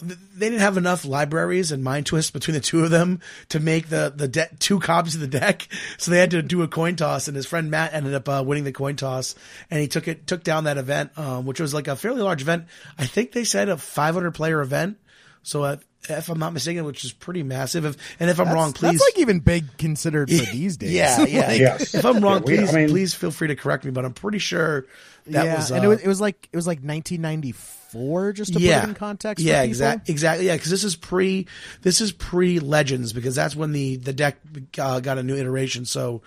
they 0.00 0.48
didn't 0.50 0.58
have 0.60 0.76
enough 0.76 1.04
libraries 1.04 1.70
and 1.72 1.82
mind 1.82 2.04
twists 2.06 2.30
between 2.30 2.54
the 2.54 2.60
two 2.60 2.82
of 2.84 2.90
them 2.90 3.20
to 3.50 3.60
make 3.60 3.88
the 3.88 4.12
the 4.14 4.26
de- 4.28 4.50
two 4.58 4.80
copies 4.80 5.14
of 5.14 5.20
the 5.20 5.28
deck, 5.28 5.66
so 5.98 6.10
they 6.10 6.18
had 6.18 6.32
to 6.32 6.42
do 6.42 6.62
a 6.62 6.68
coin 6.68 6.96
toss. 6.96 7.28
And 7.28 7.36
his 7.36 7.46
friend 7.46 7.70
Matt 7.70 7.94
ended 7.94 8.12
up 8.12 8.28
uh, 8.28 8.42
winning 8.44 8.64
the 8.64 8.72
coin 8.72 8.96
toss, 8.96 9.34
and 9.70 9.80
he 9.80 9.86
took 9.88 10.08
it 10.08 10.26
took 10.26 10.42
down 10.42 10.64
that 10.64 10.78
event, 10.78 11.16
um, 11.16 11.46
which 11.46 11.60
was 11.60 11.72
like 11.72 11.88
a 11.88 11.96
fairly 11.96 12.20
large 12.22 12.42
event. 12.42 12.66
I 12.98 13.06
think 13.06 13.32
they 13.32 13.44
said 13.44 13.68
a 13.68 13.76
500 13.78 14.32
player 14.32 14.60
event. 14.60 14.98
So 15.42 15.62
uh, 15.62 15.76
if 16.08 16.28
I'm 16.28 16.38
not 16.38 16.52
mistaken, 16.52 16.84
which 16.84 17.04
is 17.04 17.12
pretty 17.12 17.42
massive. 17.42 17.84
If, 17.84 17.96
and 18.18 18.28
if 18.28 18.38
I'm 18.40 18.46
That's- 18.46 18.54
wrong, 18.62 18.72
please 18.72 18.92
That's 18.98 19.04
like 19.14 19.18
even 19.20 19.40
big 19.40 19.76
considered 19.78 20.28
for 20.28 20.44
these 20.52 20.76
days. 20.76 20.90
yeah, 20.92 21.22
yeah. 21.26 21.46
Like, 21.48 21.60
Yes. 21.60 21.94
If 21.94 22.04
I'm 22.04 22.20
wrong, 22.22 22.42
Yeah, 22.46 22.50
we- 22.50 22.56
please 22.58 22.74
I 22.74 22.78
mean- 22.80 22.88
please 22.90 23.14
feel 23.14 23.30
free 23.30 23.48
to 23.48 23.56
correct 23.56 23.84
me. 23.84 23.90
But 23.90 24.04
I'm 24.04 24.12
pretty 24.14 24.38
sure 24.38 24.86
that 25.26 25.44
yeah, 25.44 25.56
was 25.56 25.72
uh, 25.72 25.76
and 25.76 25.84
it 25.84 25.88
was, 25.88 26.00
it 26.00 26.08
was 26.08 26.20
like 26.20 26.48
it 26.52 26.56
was 26.56 26.66
like 26.66 26.78
1994, 26.78 28.32
just 28.32 28.52
to 28.54 28.60
yeah, 28.60 28.80
put 28.80 28.86
it 28.86 28.88
in 28.90 28.94
context. 28.94 29.44
Yeah, 29.44 29.62
exactly, 29.62 30.12
exactly. 30.12 30.46
Yeah, 30.46 30.54
because 30.54 30.70
this 30.70 30.84
is 30.84 30.96
pre 30.96 31.46
this 31.82 32.00
is 32.00 32.12
pre 32.12 32.58
Legends 32.58 33.12
because 33.12 33.34
that's 33.34 33.56
when 33.56 33.72
the 33.72 33.96
the 33.96 34.12
deck 34.12 34.36
uh, 34.78 35.00
got 35.00 35.18
a 35.18 35.22
new 35.22 35.36
iteration. 35.36 35.86
So 35.86 36.22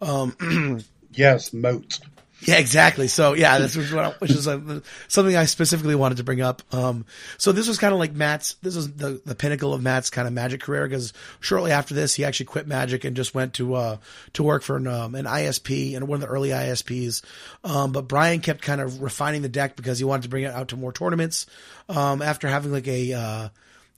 yes, 1.12 1.52
moat. 1.52 2.00
Yeah, 2.44 2.56
exactly. 2.56 3.06
So 3.06 3.34
yeah, 3.34 3.58
this 3.58 3.76
was 3.76 3.92
what 3.92 4.04
I, 4.04 4.10
which 4.18 4.32
is 4.32 4.48
uh 4.48 4.80
something 5.08 5.36
I 5.36 5.44
specifically 5.44 5.94
wanted 5.94 6.16
to 6.16 6.24
bring 6.24 6.40
up. 6.40 6.62
Um, 6.72 7.04
so 7.38 7.52
this 7.52 7.68
was 7.68 7.78
kind 7.78 7.92
of 7.92 8.00
like 8.00 8.12
Matt's. 8.14 8.54
This 8.62 8.74
was 8.74 8.92
the 8.92 9.20
the 9.24 9.34
pinnacle 9.34 9.72
of 9.72 9.82
Matt's 9.82 10.10
kind 10.10 10.26
of 10.26 10.34
Magic 10.34 10.60
career 10.60 10.86
because 10.88 11.12
shortly 11.40 11.70
after 11.70 11.94
this, 11.94 12.14
he 12.14 12.24
actually 12.24 12.46
quit 12.46 12.66
Magic 12.66 13.04
and 13.04 13.14
just 13.14 13.34
went 13.34 13.54
to 13.54 13.74
uh 13.74 13.96
to 14.32 14.42
work 14.42 14.62
for 14.62 14.76
an, 14.76 14.86
um, 14.88 15.14
an 15.14 15.24
ISP 15.24 15.94
and 15.96 16.08
one 16.08 16.16
of 16.16 16.20
the 16.20 16.34
early 16.34 16.50
ISPs. 16.50 17.22
Um, 17.62 17.92
but 17.92 18.08
Brian 18.08 18.40
kept 18.40 18.62
kind 18.62 18.80
of 18.80 19.02
refining 19.02 19.42
the 19.42 19.48
deck 19.48 19.76
because 19.76 19.98
he 19.98 20.04
wanted 20.04 20.24
to 20.24 20.28
bring 20.28 20.44
it 20.44 20.52
out 20.52 20.68
to 20.68 20.76
more 20.76 20.92
tournaments. 20.92 21.46
Um, 21.88 22.22
after 22.22 22.48
having 22.48 22.72
like 22.72 22.88
a 22.88 23.12
uh, 23.12 23.48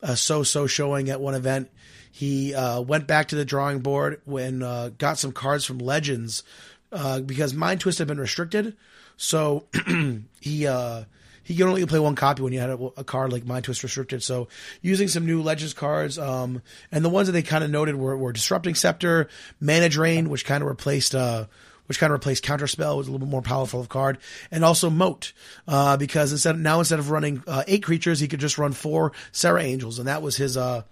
a 0.02 0.16
so-so 0.16 0.66
showing 0.66 1.08
at 1.08 1.20
one 1.20 1.34
event. 1.34 1.70
He 2.12 2.54
uh, 2.54 2.80
went 2.80 3.08
back 3.08 3.28
to 3.28 3.36
the 3.36 3.44
drawing 3.44 3.80
board 3.80 4.20
when 4.24 4.62
uh, 4.62 4.90
got 4.98 5.18
some 5.18 5.32
cards 5.32 5.64
from 5.64 5.78
Legends 5.78 6.44
uh, 6.94 7.20
because 7.20 7.52
Mind 7.52 7.80
Twist 7.80 7.98
had 7.98 8.08
been 8.08 8.20
restricted. 8.20 8.76
So 9.16 9.66
he 10.40 10.66
uh, 10.66 11.04
he 11.42 11.56
could 11.56 11.66
only 11.66 11.84
play 11.86 11.98
one 11.98 12.14
copy 12.14 12.42
when 12.42 12.52
you 12.52 12.60
had 12.60 12.70
a, 12.70 12.78
a 12.96 13.04
card 13.04 13.32
like 13.32 13.44
Mind 13.44 13.64
Twist 13.64 13.82
restricted. 13.82 14.22
So 14.22 14.48
using 14.80 15.08
some 15.08 15.26
new 15.26 15.42
Legends 15.42 15.74
cards, 15.74 16.18
um, 16.18 16.62
and 16.90 17.04
the 17.04 17.10
ones 17.10 17.28
that 17.28 17.32
they 17.32 17.42
kind 17.42 17.62
of 17.62 17.70
noted 17.70 17.96
were, 17.96 18.16
were 18.16 18.32
Disrupting 18.32 18.74
Scepter, 18.74 19.28
Mana 19.60 19.88
Drain, 19.88 20.30
which 20.30 20.44
kind 20.44 20.62
of 20.62 20.68
replaced. 20.68 21.14
Uh, 21.14 21.46
which 21.86 21.98
kind 21.98 22.10
of 22.10 22.18
replaced 22.18 22.42
Counterspell, 22.42 22.96
was 22.96 23.08
a 23.08 23.10
little 23.10 23.26
bit 23.26 23.30
more 23.30 23.42
powerful 23.42 23.78
of 23.78 23.90
card, 23.90 24.16
and 24.50 24.64
also 24.64 24.88
Moat, 24.88 25.34
uh, 25.68 25.98
because 25.98 26.32
instead 26.32 26.58
now 26.58 26.78
instead 26.78 26.98
of 26.98 27.10
running 27.10 27.42
uh, 27.46 27.62
eight 27.66 27.82
creatures, 27.82 28.18
he 28.20 28.26
could 28.26 28.40
just 28.40 28.56
run 28.56 28.72
four 28.72 29.12
Serra 29.32 29.62
Angels, 29.62 29.98
and 29.98 30.08
that 30.08 30.22
was 30.22 30.34
his 30.34 30.56
uh, 30.56 30.84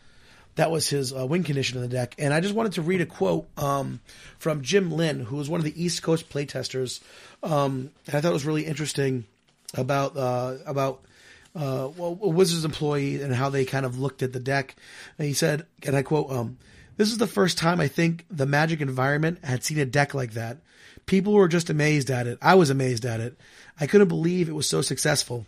that 0.57 0.71
was 0.71 0.89
his 0.89 1.13
uh, 1.13 1.27
win 1.27 1.45
condition 1.45 1.77
in 1.79 1.83
the 1.83 1.89
deck. 1.89 2.15
And 2.19 2.35
I 2.35 2.41
just 2.41 2.55
wanted 2.55 2.73
to 2.73 2.83
read 2.83 3.01
a 3.01 3.07
quote 3.07 3.49
um, 3.57 4.01
from 4.39 4.63
Jim 4.63 4.91
Lin, 4.93 5.21
who 5.21 5.37
was 5.37 5.49
one 5.49 5.61
of 5.61 5.65
the 5.65 5.83
East 5.83 6.03
Coast 6.03 6.29
playtesters. 6.29 7.01
Um, 7.43 7.91
and 8.07 8.17
I 8.17 8.21
thought 8.21 8.31
it 8.31 8.35
was 8.35 8.47
really 8.47 8.67
interesting 8.67 9.25
about 9.75 10.17
uh, 10.17 10.57
about 10.67 11.05
uh, 11.55 11.89
well, 11.97 12.19
a 12.23 12.29
Wizards 12.29 12.65
employee 12.65 13.23
and 13.23 13.35
how 13.35 13.49
they 13.49 13.65
kind 13.65 13.87
of 13.87 13.99
looked 13.99 14.23
at 14.23 14.33
the 14.33 14.41
deck. 14.41 14.77
And 15.19 15.27
he 15.27 15.35
said, 15.35 15.67
and 15.85 15.97
I 15.97 16.03
quote, 16.03 16.31
um, 16.31 16.59
"This 16.97 17.11
is 17.11 17.19
the 17.19 17.27
first 17.27 17.59
time 17.59 17.81
I 17.81 17.89
think 17.89 18.27
the 18.31 18.47
Magic 18.47 18.81
environment 18.81 19.45
had 19.45 19.65
seen 19.65 19.79
a 19.79 19.87
deck 19.87 20.15
like 20.15 20.33
that. 20.33 20.59
People 21.07 21.33
were 21.33 21.49
just 21.49 21.71
amazed 21.71 22.11
at 22.11 22.27
it. 22.27 22.39
I 22.41 22.55
was 22.55 22.71
amazed 22.71 23.05
at 23.05 23.21
it. 23.21 23.37
I 23.81 23.87
couldn't 23.87 24.09
believe 24.09 24.49
it 24.49 24.55
was 24.55 24.69
so 24.69 24.83
successful." 24.83 25.47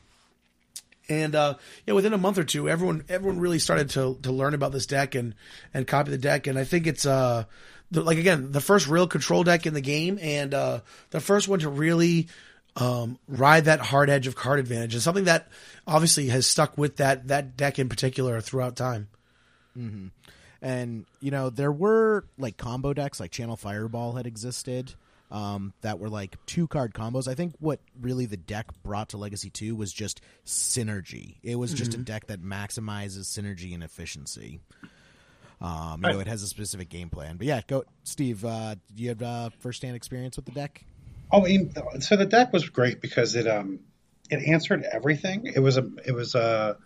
And 1.09 1.35
uh, 1.35 1.55
within 1.87 2.15
a 2.15 2.19
month 2.19 2.39
or 2.39 2.45
two, 2.45 2.69
everyone 2.69 3.05
everyone 3.09 3.39
really 3.39 3.59
started 3.59 3.91
to 3.91 4.19
to 4.23 4.33
learn 4.33 4.55
about 4.55 4.73
this 4.73 4.87
deck 4.87 5.15
and 5.15 5.35
and 5.75 5.87
copy 5.87 6.11
the 6.11 6.19
deck. 6.19 6.47
And 6.47 6.59
I 6.59 6.65
think 6.65 6.87
it's 6.87 7.05
uh, 7.05 7.45
the, 7.91 8.03
like 8.03 8.19
again 8.19 8.53
the 8.53 8.61
first 8.61 8.89
real 8.89 9.07
control 9.07 9.45
deck 9.45 9.67
in 9.67 9.75
the 9.75 9.81
game, 9.83 10.19
and 10.21 10.55
uh, 10.55 10.81
the 11.11 11.21
first 11.21 11.47
one 11.47 11.59
to 11.61 11.69
really 11.69 12.29
um, 12.77 13.19
ride 13.29 13.67
that 13.67 13.81
hard 13.81 14.09
edge 14.11 14.27
of 14.27 14.35
card 14.35 14.59
advantage, 14.59 14.95
and 14.95 15.03
something 15.03 15.25
that 15.25 15.49
obviously 15.87 16.29
has 16.29 16.47
stuck 16.47 16.77
with 16.79 16.97
that 16.97 17.29
that 17.29 17.57
deck 17.57 17.79
in 17.79 17.89
particular 17.89 18.41
throughout 18.41 18.77
time. 18.77 19.09
And 20.63 21.05
you 21.21 21.31
know, 21.31 21.51
there 21.51 21.73
were 21.73 22.25
like 22.39 22.57
combo 22.57 22.95
decks, 22.95 23.21
like 23.21 23.31
Channel 23.31 23.57
Fireball 23.57 24.13
had 24.15 24.27
existed, 24.27 24.95
um, 25.35 25.73
that 25.81 25.99
were 25.99 26.09
like 26.09 26.37
two 26.47 26.69
card 26.69 26.95
combos. 26.95 27.27
I 27.27 27.35
think 27.35 27.55
what 27.59 27.81
really 28.01 28.27
the 28.27 28.37
deck 28.37 28.67
brought 28.85 29.09
to 29.11 29.17
Legacy 29.19 29.51
Two 29.51 29.75
was 29.75 29.93
just 29.93 30.21
synergy. 30.47 31.37
It 31.43 31.57
was 31.57 31.75
just 31.75 31.95
a 31.95 31.99
deck 31.99 32.29
that 32.29 32.41
maximizes 32.41 33.25
synergy 33.25 33.75
and 33.75 33.83
efficiency. 33.83 34.61
Um, 35.61 36.03
you 36.05 36.13
know, 36.13 36.21
it 36.21 36.29
has 36.29 36.43
a 36.43 36.47
specific 36.47 36.89
game 36.89 37.11
plan. 37.11 37.37
But 37.37 37.49
yeah, 37.49 37.63
go, 37.67 37.85
Steve. 38.05 38.45
Uh, 38.45 38.77
do 38.95 39.03
you 39.03 39.09
have 39.09 39.23
uh, 39.23 39.51
first-hand 39.59 39.97
experience 39.97 40.37
with 40.37 40.45
the 40.45 40.53
deck? 40.53 40.85
Oh, 41.33 41.45
I 41.45 41.49
mean, 41.49 41.73
so 42.01 42.17
the 42.17 42.27
deck 42.27 42.53
was 42.53 42.69
great 42.69 43.01
because 43.01 43.35
it 43.35 43.49
um 43.49 43.81
it 44.31 44.47
answered 44.47 44.85
everything. 44.85 45.47
It 45.53 45.59
was 45.59 45.79
a 45.79 45.91
it 46.07 46.13
was 46.13 46.37
a 46.37 46.77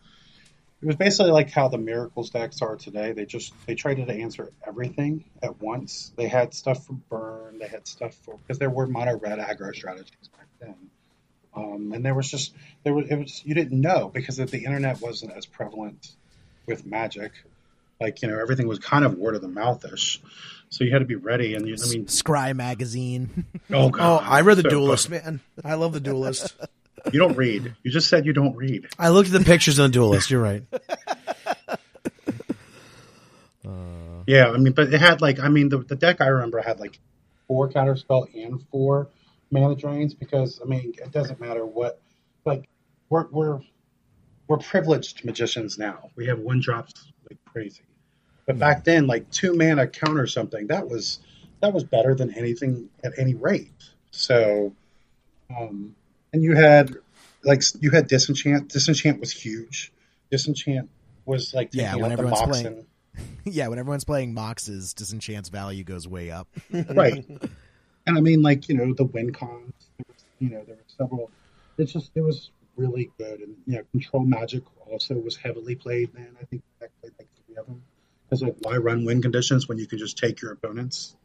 it 0.81 0.87
was 0.87 0.97
basically 0.97 1.33
like 1.33 1.51
how 1.51 1.69
the 1.69 1.79
miracles 1.79 2.31
decks 2.31 2.63
are 2.63 2.77
today. 2.77 3.13
They 3.13 3.27
just 3.27 3.53
they 3.67 3.75
tried 3.75 3.95
to 3.95 4.13
answer 4.13 4.53
everything 4.67 5.25
at 5.43 5.61
once. 5.61 6.13
They 6.17 6.29
had 6.29 6.55
stuff 6.55 6.87
for 6.87 6.93
burn. 6.93 7.59
They 7.59 7.67
had 7.67 7.89
stuff 7.89 8.15
for 8.15 8.37
because 8.39 8.59
there 8.59 8.71
were 8.71 8.87
mono 8.87 9.19
red 9.19 9.39
aggro 9.39 9.75
strategies 9.75 10.29
back 10.37 10.47
then. 10.61 10.77
Um, 11.57 11.93
and 11.93 12.05
there 12.05 12.15
was 12.15 12.31
just 12.31 12.55
there 12.85 12.95
was 12.95 13.07
it 13.11 13.17
was 13.17 13.43
you 13.45 13.55
didn't 13.55 13.81
know 13.81 14.09
because 14.09 14.37
the 14.37 14.65
internet 14.65 15.01
wasn't 15.01 15.33
as 15.33 15.47
prevalent 15.47 16.13
with 16.67 16.87
Magic. 16.87 17.33
Like 18.01 18.23
you 18.23 18.29
know 18.29 18.39
everything 18.39 18.69
was 18.69 18.79
kind 18.79 19.05
of 19.05 19.15
word 19.19 19.35
of 19.35 19.43
the 19.43 19.49
mouthish, 19.49 20.21
so 20.71 20.85
you 20.85 20.93
had 20.93 21.01
to 21.01 21.05
be 21.05 21.17
ready. 21.17 21.55
And 21.55 21.67
you, 21.67 21.75
I 21.85 21.89
mean, 21.89 22.07
Scrye 22.07 22.55
magazine. 22.55 23.47
oh 23.73 23.89
God. 23.89 24.23
Oh, 24.23 24.25
I 24.25 24.43
read 24.43 24.59
the 24.59 24.63
so 24.63 24.69
Duelist, 24.69 25.11
man. 25.11 25.41
I 25.65 25.75
love 25.75 25.93
the 25.93 26.01
Duelist. 26.01 26.55
You 27.12 27.19
don't 27.19 27.37
read. 27.37 27.75
You 27.83 27.91
just 27.91 28.09
said 28.09 28.27
you 28.27 28.33
don't 28.33 28.57
read. 28.57 28.88
I 28.99 29.09
looked 29.09 29.33
at 29.33 29.38
the 29.38 29.45
pictures 29.45 29.79
on 29.79 29.91
the 29.91 29.95
Duelist. 29.95 30.31
You're 30.31 30.43
right. 30.43 30.62
Yeah, 34.29 34.50
I 34.50 34.59
mean, 34.59 34.75
but 34.75 34.93
it 34.93 35.00
had 35.00 35.23
like, 35.23 35.41
I 35.41 35.49
mean, 35.49 35.71
the, 35.71 35.79
the 35.79 35.97
deck 35.97 36.21
I 36.21 36.27
remember 36.27 36.61
had 36.61 36.81
like 36.81 37.00
four 37.47 37.67
counterspell 37.71 38.27
and 38.35 38.62
four 38.71 39.09
mana 39.50 39.75
drains 39.75 40.12
because 40.12 40.61
I 40.62 40.67
mean, 40.69 40.93
it 41.03 41.11
doesn't 41.11 41.41
matter 41.41 41.65
what, 41.65 41.99
like, 42.45 42.69
we're 43.09 43.27
we're 43.29 43.61
we're 44.47 44.59
privileged 44.59 45.25
magicians 45.25 45.79
now. 45.79 46.11
We 46.15 46.27
have 46.27 46.41
one 46.41 46.61
drops 46.61 47.11
like 47.31 47.38
crazy, 47.47 47.85
but 48.45 48.59
back 48.59 48.85
then, 48.85 49.07
like 49.07 49.31
two 49.31 49.55
mana 49.55 49.87
counter 49.87 50.27
something 50.27 50.67
that 50.67 50.87
was 50.87 51.21
that 51.62 51.73
was 51.73 51.85
better 51.85 52.15
than 52.15 52.35
anything 52.35 52.91
at 53.03 53.19
any 53.19 53.35
rate. 53.35 53.73
So, 54.11 54.75
um, 55.59 55.95
and 56.33 56.43
you 56.43 56.55
had 56.55 56.95
like 57.45 57.63
you 57.81 57.91
had 57.91 58.09
disenchant. 58.09 58.69
Disenchant 58.71 59.21
was 59.21 59.33
huge. 59.33 59.93
Disenchant 60.31 60.91
was 61.25 61.55
like 61.55 61.71
Yeah, 61.73 61.95
when 61.97 62.05
out 62.05 62.09
the 62.09 62.13
everyone's 62.25 62.43
playing- 62.43 62.67
and 62.67 62.87
yeah, 63.45 63.69
when 63.69 63.79
everyone's 63.79 64.05
playing 64.05 64.35
Moxes, 64.35 64.95
Disenchant's 64.95 65.49
value 65.49 65.85
goes 65.85 66.07
way 66.07 66.31
up. 66.31 66.49
right. 66.73 67.27
And 68.07 68.17
I 68.17 68.21
mean, 68.21 68.43
like 68.43 68.69
you 68.69 68.77
know, 68.77 68.95
the 68.95 69.05
win 69.05 69.33
cons. 69.33 69.73
You 70.39 70.51
know, 70.51 70.63
there 70.65 70.77
were 70.77 70.83
several. 70.87 71.31
It's 71.79 71.93
just 71.93 72.11
it 72.15 72.21
was 72.21 72.51
really 72.77 73.11
good, 73.19 73.41
and 73.41 73.57
you 73.67 73.77
know, 73.77 73.83
control 73.91 74.25
magic 74.25 74.63
also 74.91 75.15
was 75.15 75.37
heavily 75.37 75.75
played. 75.75 76.13
Then 76.15 76.37
I 76.41 76.45
think 76.45 76.63
I 76.81 76.87
played 77.01 77.13
like 77.19 77.29
three 77.47 77.57
of 77.57 77.67
them. 77.67 77.83
Because 78.29 78.43
like, 78.43 78.57
why 78.61 78.77
run 78.77 79.05
win 79.05 79.23
conditions 79.23 79.69
when 79.69 79.79
you 79.79 79.87
can 79.87 79.99
just 79.99 80.19
take 80.19 80.41
your 80.43 80.53
opponents? 80.53 81.17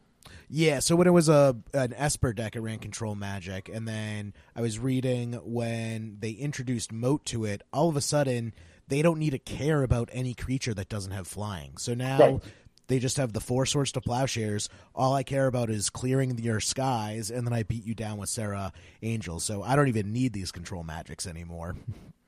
Yeah, 0.50 0.80
so 0.80 0.96
when 0.96 1.08
it 1.08 1.12
was 1.14 1.30
a 1.30 1.56
an 1.74 1.94
Esper 1.94 2.34
deck, 2.34 2.56
it 2.56 2.62
ran 2.62 2.80
control 2.80 3.16
magic, 3.16 3.70
and 3.70 3.88
then 3.88 4.34
I 4.56 4.62
was 4.62 4.80
reading 4.80 5.34
when 5.44 6.18
they 6.20 6.32
introduced 6.32 6.92
Moat 6.92 7.26
to 7.28 7.46
it. 7.46 7.62
All 7.74 7.90
of 7.90 7.96
a 7.96 8.02
sudden, 8.02 8.54
they 8.88 9.02
don't 9.02 9.20
need 9.20 9.32
to 9.32 9.40
care 9.40 9.84
about 9.84 10.10
any 10.12 10.34
creature 10.34 10.74
that 10.74 10.90
doesn't 10.90 11.12
have 11.12 11.28
flying. 11.28 11.78
So 11.78 11.94
now 11.94 12.20
Right. 12.20 12.44
they 12.88 13.00
just 13.00 13.18
have 13.18 13.34
the 13.34 13.40
four 13.40 13.66
swords 13.66 13.92
to 13.94 14.02
plowshares. 14.02 14.70
All 14.94 15.14
I 15.16 15.24
care 15.24 15.48
about 15.48 15.70
is 15.70 15.90
clearing 15.90 16.38
your 16.38 16.60
skies, 16.60 17.32
and 17.32 17.48
then 17.48 17.54
I 17.54 17.64
beat 17.64 17.86
you 17.86 17.96
down 17.96 18.18
with 18.18 18.30
Serra 18.30 18.74
Angel. 19.02 19.40
So 19.40 19.64
I 19.64 19.76
don't 19.76 19.88
even 19.88 20.12
need 20.14 20.34
these 20.34 20.52
control 20.52 20.84
magics 20.84 21.26
anymore. 21.26 21.76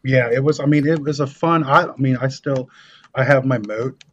Yeah, 0.04 0.30
it 0.32 0.44
was. 0.44 0.60
I 0.60 0.66
mean, 0.66 0.88
it 0.88 1.02
was 1.02 1.20
a 1.20 1.28
fun. 1.28 1.64
I, 1.64 1.88
I 1.88 1.98
mean, 1.98 2.18
I 2.22 2.30
still, 2.30 2.70
I 3.14 3.24
have 3.24 3.46
my 3.46 3.58
moat. 3.58 4.04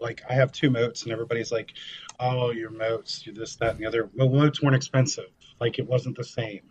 Like 0.00 0.22
I 0.28 0.34
have 0.34 0.52
two 0.52 0.70
moats, 0.70 1.02
and 1.02 1.12
everybody's 1.12 1.52
like, 1.52 1.72
"Oh, 2.20 2.50
your 2.50 2.70
moats, 2.70 3.26
you 3.26 3.32
this, 3.32 3.56
that, 3.56 3.72
and 3.72 3.78
the 3.80 3.86
other." 3.86 4.08
Well, 4.14 4.28
moats 4.28 4.62
weren't 4.62 4.76
expensive. 4.76 5.30
Like 5.60 5.78
it 5.78 5.86
wasn't 5.86 6.16
the 6.16 6.24
same. 6.24 6.62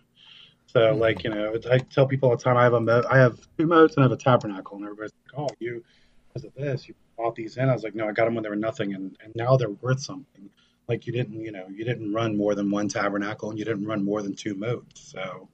So, 0.68 0.94
hmm. 0.94 1.00
like 1.00 1.24
you 1.24 1.30
know, 1.30 1.56
I 1.70 1.80
tell 1.80 2.08
people 2.08 2.30
all 2.30 2.38
the 2.38 2.44
time, 2.44 2.58
I 2.58 2.64
have 2.64 2.74
a 2.74 2.82
moat. 2.82 3.06
I 3.10 3.18
have 3.18 3.40
two 3.58 3.68
moats 3.68 3.96
and 3.96 4.04
I 4.04 4.06
have 4.06 4.18
a 4.18 4.22
tabernacle, 4.22 4.78
and 4.78 4.86
everybody's 4.86 5.14
like, 5.26 5.40
"Oh, 5.40 5.56
you, 5.60 5.84
because 6.28 6.46
of 6.46 6.54
this, 6.56 6.88
you 6.88 6.96
bought 7.18 7.36
these 7.36 7.58
in." 7.58 7.70
I 7.70 7.74
was 7.74 7.84
like, 7.84 7.96
"No, 7.96 8.08
I 8.08 8.12
got 8.12 8.26
them 8.26 8.36
when 8.36 8.44
they 8.44 8.50
were 8.50 8.56
nothing, 8.56 8.94
and 8.94 9.18
and 9.24 9.36
now 9.36 9.58
they're 9.58 9.70
worth 9.70 10.02
something." 10.02 10.50
Like 10.88 11.06
you 11.06 11.14
didn't, 11.14 11.42
you 11.42 11.52
know, 11.52 11.68
you 11.70 11.84
didn't 11.84 12.14
run 12.14 12.38
more 12.38 12.56
than 12.56 12.72
one 12.72 12.88
tabernacle, 12.88 13.50
and 13.50 13.60
you 13.60 13.66
didn't 13.66 13.86
run 13.86 14.06
more 14.06 14.22
than 14.22 14.36
two 14.36 14.56
moats. 14.56 15.12
So, 15.12 15.50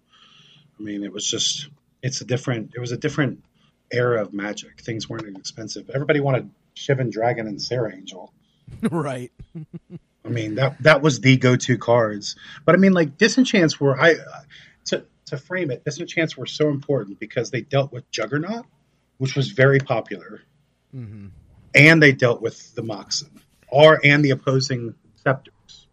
I 0.79 0.83
mean, 0.83 1.03
it 1.03 1.11
was 1.11 1.25
just 1.25 1.69
it's 2.03 2.21
a 2.21 2.25
different 2.25 2.73
it 2.75 2.79
was 2.79 2.91
a 2.91 2.97
different 2.97 3.43
era 3.91 4.21
of 4.21 4.33
magic 4.33 4.81
things 4.81 5.07
weren't 5.07 5.37
expensive 5.37 5.89
everybody 5.93 6.19
wanted 6.19 6.49
shivan 6.75 7.11
dragon 7.11 7.47
and 7.47 7.61
serra 7.61 7.93
angel. 7.95 8.33
Right. 8.89 9.31
i 10.25 10.29
mean 10.29 10.55
that 10.55 10.81
that 10.81 11.01
was 11.01 11.19
the 11.19 11.37
go-to 11.37 11.77
cards. 11.77 12.35
But 12.65 12.75
i 12.75 12.77
mean 12.77 12.93
like 12.93 13.17
disenchants 13.17 13.79
were 13.79 13.99
i 13.99 14.15
to 14.85 15.05
to 15.27 15.37
frame 15.37 15.69
it 15.69 15.83
disenchants 15.85 16.35
were 16.35 16.45
so 16.47 16.69
important 16.69 17.19
because 17.19 17.51
they 17.51 17.61
dealt 17.61 17.91
with 17.91 18.09
juggernaut 18.09 18.65
which 19.17 19.35
was 19.35 19.51
very 19.51 19.79
popular. 19.79 20.41
Mm-hmm. 20.95 21.27
and 21.73 22.03
they 22.03 22.11
dealt 22.11 22.39
with 22.41 22.75
the 22.75 22.83
moxen 22.83 23.31
or 23.67 23.99
and 24.03 24.23
the 24.23 24.29
opposing 24.29 24.93
scepters. 25.23 25.87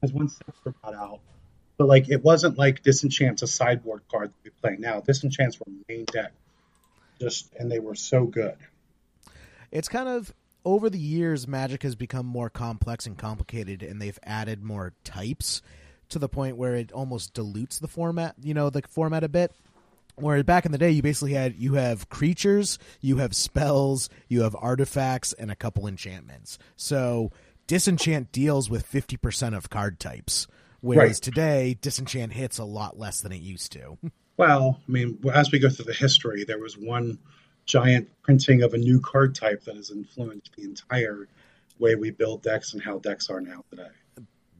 Because 0.00 0.14
one 0.14 0.28
scepter 0.28 0.74
got 0.84 0.94
out. 0.94 1.20
But 1.76 1.88
like 1.88 2.08
it 2.08 2.22
wasn't 2.22 2.56
like 2.56 2.82
disenchant's 2.82 3.42
a 3.42 3.48
sideboard 3.48 4.02
card 4.08 4.30
that 4.30 4.44
we 4.44 4.50
play 4.50 4.76
now. 4.78 5.00
Disenchants 5.00 5.58
were 5.58 5.66
main 5.88 6.04
deck. 6.04 6.32
Just 7.20 7.52
and 7.58 7.70
they 7.70 7.80
were 7.80 7.94
so 7.96 8.26
good 8.26 8.56
It's 9.74 9.88
kind 9.88 10.08
of 10.08 10.32
over 10.64 10.88
the 10.88 10.98
years, 10.98 11.46
Magic 11.46 11.82
has 11.82 11.94
become 11.96 12.24
more 12.24 12.48
complex 12.48 13.06
and 13.06 13.18
complicated, 13.18 13.82
and 13.82 14.00
they've 14.00 14.18
added 14.22 14.62
more 14.62 14.94
types 15.04 15.60
to 16.08 16.18
the 16.18 16.28
point 16.28 16.56
where 16.56 16.74
it 16.76 16.92
almost 16.92 17.34
dilutes 17.34 17.80
the 17.80 17.88
format. 17.88 18.36
You 18.40 18.54
know, 18.54 18.70
the 18.70 18.82
format 18.88 19.24
a 19.24 19.28
bit. 19.28 19.52
Where 20.16 20.42
back 20.44 20.64
in 20.64 20.70
the 20.70 20.78
day, 20.78 20.92
you 20.92 21.02
basically 21.02 21.32
had 21.32 21.56
you 21.56 21.74
have 21.74 22.08
creatures, 22.08 22.78
you 23.00 23.16
have 23.16 23.34
spells, 23.34 24.08
you 24.28 24.42
have 24.42 24.54
artifacts, 24.56 25.32
and 25.32 25.50
a 25.50 25.56
couple 25.56 25.88
enchantments. 25.88 26.56
So 26.76 27.32
disenchant 27.66 28.30
deals 28.30 28.70
with 28.70 28.86
fifty 28.86 29.16
percent 29.16 29.56
of 29.56 29.70
card 29.70 29.98
types, 29.98 30.46
whereas 30.80 31.16
Right. 31.16 31.22
today 31.22 31.78
disenchant 31.80 32.32
hits 32.32 32.58
a 32.58 32.64
lot 32.64 32.96
less 32.96 33.22
than 33.22 33.32
it 33.32 33.42
used 33.42 33.72
to. 33.72 33.98
well 34.36 34.80
i 34.88 34.90
mean 34.90 35.18
as 35.32 35.52
we 35.52 35.60
go 35.60 35.68
through 35.68 35.84
the 35.84 35.92
history 35.92 36.42
there 36.42 36.58
was 36.58 36.76
one 36.76 37.18
giant 37.64 38.08
printing 38.22 38.62
of 38.62 38.74
a 38.74 38.78
new 38.78 39.00
card 39.00 39.34
type 39.34 39.64
that 39.64 39.76
has 39.76 39.90
influenced 39.90 40.54
the 40.56 40.64
entire 40.64 41.28
way 41.78 41.94
we 41.94 42.10
build 42.10 42.42
decks 42.42 42.72
and 42.72 42.82
how 42.82 42.98
decks 42.98 43.30
are 43.30 43.40
now 43.40 43.64
today 43.70 43.88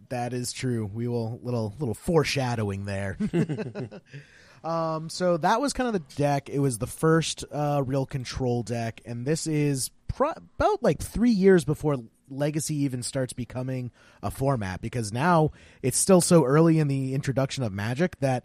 That 0.09 0.33
is 0.33 0.53
true. 0.53 0.91
We 0.93 1.09
will 1.09 1.41
little 1.43 1.75
little 1.79 1.95
foreshadowing 1.95 2.85
there. 2.85 3.17
um, 4.65 5.09
so 5.09 5.37
that 5.39 5.61
was 5.61 5.73
kind 5.73 5.87
of 5.87 5.93
the 5.93 6.15
deck. 6.17 6.49
It 6.49 6.59
was 6.59 6.79
the 6.79 6.87
first 6.87 7.45
uh, 7.51 7.83
real 7.85 8.07
control 8.07 8.63
deck, 8.63 9.01
and 9.05 9.27
this 9.27 9.47
is 9.47 9.91
pro- 10.09 10.33
about 10.59 10.83
like 10.83 11.01
three 11.01 11.31
years 11.31 11.65
before 11.65 11.97
Legacy 12.29 12.77
even 12.77 13.03
starts 13.03 13.33
becoming 13.33 13.91
a 14.23 14.31
format. 14.31 14.81
Because 14.81 15.13
now 15.13 15.53
it's 15.83 15.99
still 15.99 16.21
so 16.21 16.45
early 16.45 16.79
in 16.79 16.89
the 16.89 17.15
introduction 17.15 17.63
of 17.65 17.73
Magic 17.73 18.19
that. 18.21 18.45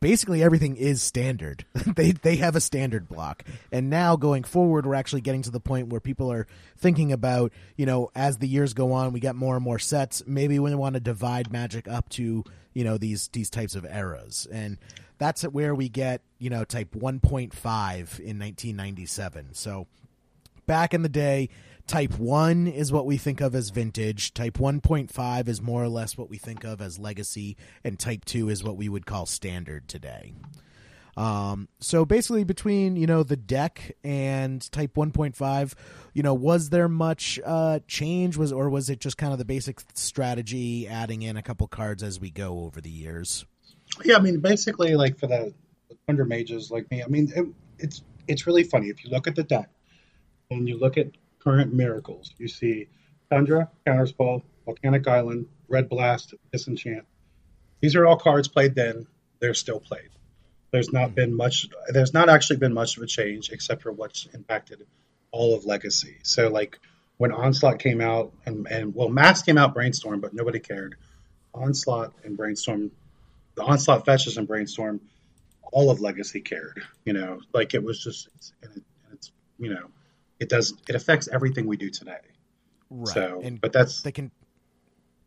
Basically 0.00 0.42
everything 0.42 0.76
is 0.76 1.02
standard. 1.02 1.64
they 1.96 2.12
they 2.12 2.36
have 2.36 2.56
a 2.56 2.60
standard 2.60 3.08
block, 3.08 3.44
and 3.70 3.90
now 3.90 4.16
going 4.16 4.44
forward, 4.44 4.86
we're 4.86 4.94
actually 4.94 5.20
getting 5.20 5.42
to 5.42 5.50
the 5.50 5.60
point 5.60 5.88
where 5.88 6.00
people 6.00 6.32
are 6.32 6.46
thinking 6.76 7.12
about 7.12 7.52
you 7.76 7.86
know 7.86 8.10
as 8.14 8.38
the 8.38 8.48
years 8.48 8.74
go 8.74 8.92
on, 8.92 9.12
we 9.12 9.20
get 9.20 9.36
more 9.36 9.56
and 9.56 9.64
more 9.64 9.78
sets. 9.78 10.22
Maybe 10.26 10.58
we 10.58 10.74
want 10.74 10.94
to 10.94 11.00
divide 11.00 11.52
Magic 11.52 11.88
up 11.88 12.08
to 12.10 12.44
you 12.74 12.84
know 12.84 12.98
these 12.98 13.28
these 13.28 13.50
types 13.50 13.74
of 13.74 13.84
eras, 13.84 14.46
and 14.50 14.78
that's 15.18 15.42
where 15.42 15.74
we 15.74 15.88
get 15.88 16.22
you 16.38 16.50
know 16.50 16.64
Type 16.64 16.92
1.5 16.94 17.52
in 18.20 18.38
1997. 18.38 19.54
So 19.54 19.86
back 20.66 20.94
in 20.94 21.02
the 21.02 21.08
day, 21.08 21.48
Type 21.88 22.18
1 22.18 22.66
is 22.66 22.92
what 22.92 23.06
we 23.06 23.16
think 23.16 23.40
of 23.40 23.54
as 23.54 23.70
vintage. 23.70 24.34
Type 24.34 24.58
1.5 24.58 25.48
is 25.48 25.62
more 25.62 25.82
or 25.82 25.88
less 25.88 26.18
what 26.18 26.28
we 26.28 26.36
think 26.36 26.62
of 26.62 26.82
as 26.82 26.98
legacy. 26.98 27.56
And 27.82 27.98
Type 27.98 28.26
2 28.26 28.50
is 28.50 28.62
what 28.62 28.76
we 28.76 28.90
would 28.90 29.06
call 29.06 29.24
standard 29.24 29.88
today. 29.88 30.34
Um, 31.16 31.66
so 31.80 32.04
basically, 32.04 32.44
between 32.44 32.94
you 32.94 33.06
know 33.06 33.22
the 33.22 33.38
deck 33.38 33.96
and 34.04 34.70
Type 34.70 34.94
1.5, 34.94 35.74
you 36.12 36.22
know, 36.22 36.34
was 36.34 36.68
there 36.68 36.88
much 36.88 37.40
uh, 37.44 37.80
change? 37.88 38.36
Was 38.36 38.52
or 38.52 38.68
was 38.68 38.90
it 38.90 39.00
just 39.00 39.16
kind 39.16 39.32
of 39.32 39.38
the 39.38 39.46
basic 39.46 39.80
strategy, 39.94 40.86
adding 40.86 41.22
in 41.22 41.38
a 41.38 41.42
couple 41.42 41.66
cards 41.68 42.02
as 42.02 42.20
we 42.20 42.30
go 42.30 42.60
over 42.60 42.82
the 42.82 42.90
years? 42.90 43.46
Yeah, 44.04 44.16
I 44.16 44.20
mean, 44.20 44.40
basically, 44.40 44.94
like 44.94 45.18
for 45.18 45.26
the 45.26 45.54
under 46.06 46.26
mages 46.26 46.70
like 46.70 46.88
me, 46.90 47.02
I 47.02 47.06
mean, 47.06 47.32
it, 47.34 47.46
it's 47.78 48.02
it's 48.28 48.46
really 48.46 48.62
funny 48.62 48.90
if 48.90 49.02
you 49.04 49.10
look 49.10 49.26
at 49.26 49.34
the 49.34 49.42
deck 49.42 49.70
and 50.50 50.68
you 50.68 50.78
look 50.78 50.98
at 50.98 51.08
current 51.38 51.72
miracles. 51.72 52.34
You 52.38 52.48
see 52.48 52.88
Tundra, 53.30 53.70
Counterspell, 53.86 54.42
Volcanic 54.64 55.06
Island, 55.06 55.46
Red 55.68 55.88
Blast, 55.88 56.34
Disenchant. 56.52 57.04
These 57.80 57.96
are 57.96 58.06
all 58.06 58.16
cards 58.16 58.48
played 58.48 58.74
then. 58.74 59.06
They're 59.40 59.54
still 59.54 59.80
played. 59.80 60.10
There's 60.70 60.92
not 60.92 61.14
been 61.14 61.34
much. 61.34 61.68
There's 61.88 62.12
not 62.12 62.28
actually 62.28 62.56
been 62.56 62.74
much 62.74 62.96
of 62.96 63.02
a 63.02 63.06
change 63.06 63.50
except 63.50 63.82
for 63.82 63.92
what's 63.92 64.26
impacted 64.34 64.86
all 65.30 65.54
of 65.54 65.64
Legacy. 65.64 66.16
So 66.22 66.48
like 66.48 66.78
when 67.16 67.32
Onslaught 67.32 67.78
came 67.78 68.00
out 68.00 68.32
and 68.46 68.66
and 68.68 68.94
well, 68.94 69.08
Mass 69.08 69.42
came 69.42 69.58
out 69.58 69.74
Brainstorm, 69.74 70.20
but 70.20 70.34
nobody 70.34 70.58
cared. 70.58 70.96
Onslaught 71.54 72.12
and 72.24 72.36
Brainstorm, 72.36 72.90
the 73.54 73.62
Onslaught 73.62 74.04
fetches 74.04 74.36
and 74.36 74.46
Brainstorm, 74.46 75.00
all 75.72 75.90
of 75.90 76.00
Legacy 76.00 76.40
cared. 76.40 76.82
You 77.04 77.14
know, 77.14 77.40
like 77.52 77.74
it 77.74 77.82
was 77.82 78.02
just 78.02 78.28
it's, 78.34 78.52
it's 79.12 79.32
you 79.58 79.70
know, 79.72 79.88
it 80.40 80.48
does 80.48 80.74
it 80.88 80.94
affects 80.94 81.28
everything 81.28 81.66
we 81.66 81.76
do 81.76 81.90
today. 81.90 82.20
Right. 82.90 83.14
So, 83.14 83.40
and 83.42 83.60
but 83.60 83.72
that's 83.72 84.02
the 84.02 84.12
can 84.12 84.30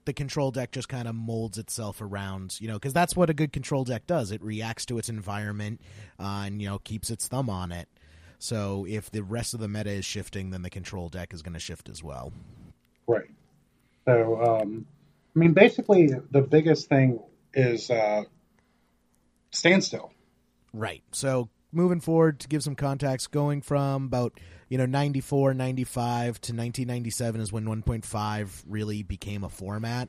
the 0.05 0.13
control 0.13 0.51
deck 0.51 0.71
just 0.71 0.89
kind 0.89 1.07
of 1.07 1.15
molds 1.15 1.57
itself 1.57 2.01
around, 2.01 2.59
you 2.59 2.67
know, 2.67 2.73
because 2.73 2.93
that's 2.93 3.15
what 3.15 3.29
a 3.29 3.33
good 3.33 3.53
control 3.53 3.83
deck 3.83 4.07
does. 4.07 4.31
It 4.31 4.41
reacts 4.43 4.85
to 4.87 4.97
its 4.97 5.09
environment 5.09 5.81
uh, 6.19 6.43
and 6.45 6.61
you 6.61 6.67
know 6.67 6.79
keeps 6.79 7.09
its 7.09 7.27
thumb 7.27 7.49
on 7.49 7.71
it. 7.71 7.87
So 8.39 8.87
if 8.89 9.11
the 9.11 9.21
rest 9.21 9.53
of 9.53 9.59
the 9.59 9.67
meta 9.67 9.91
is 9.91 10.03
shifting, 10.03 10.49
then 10.49 10.63
the 10.63 10.71
control 10.71 11.09
deck 11.09 11.31
is 11.33 11.43
going 11.43 11.53
to 11.53 11.59
shift 11.59 11.89
as 11.89 12.03
well. 12.03 12.33
Right. 13.05 13.29
So, 14.05 14.41
um, 14.41 14.87
I 15.35 15.39
mean, 15.39 15.53
basically, 15.53 16.09
the 16.31 16.41
biggest 16.41 16.89
thing 16.89 17.19
is 17.53 17.91
uh, 17.91 18.23
standstill. 19.51 20.11
Right. 20.73 21.03
So 21.11 21.49
moving 21.71 21.99
forward 21.99 22.39
to 22.39 22.47
give 22.47 22.63
some 22.63 22.75
context, 22.75 23.29
going 23.29 23.61
from 23.61 24.05
about 24.05 24.39
you 24.71 24.77
know 24.77 24.85
94, 24.85 25.53
95 25.53 26.23
to 26.23 26.53
1997 26.53 27.41
is 27.41 27.51
when 27.51 27.65
1.5 27.65 28.63
really 28.69 29.03
became 29.03 29.43
a 29.43 29.49
format. 29.49 30.07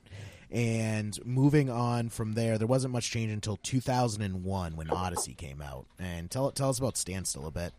And 0.52 1.18
moving 1.26 1.68
on 1.68 2.10
from 2.10 2.34
there, 2.34 2.58
there 2.58 2.68
wasn't 2.68 2.92
much 2.92 3.10
change 3.10 3.32
until 3.32 3.56
2001 3.56 4.76
when 4.76 4.88
Odyssey 4.88 5.34
came 5.34 5.60
out. 5.60 5.86
And 5.98 6.30
tell 6.30 6.52
tell 6.52 6.68
us 6.68 6.78
about 6.78 6.96
Standstill 6.96 7.44
a 7.44 7.50
bit. 7.50 7.72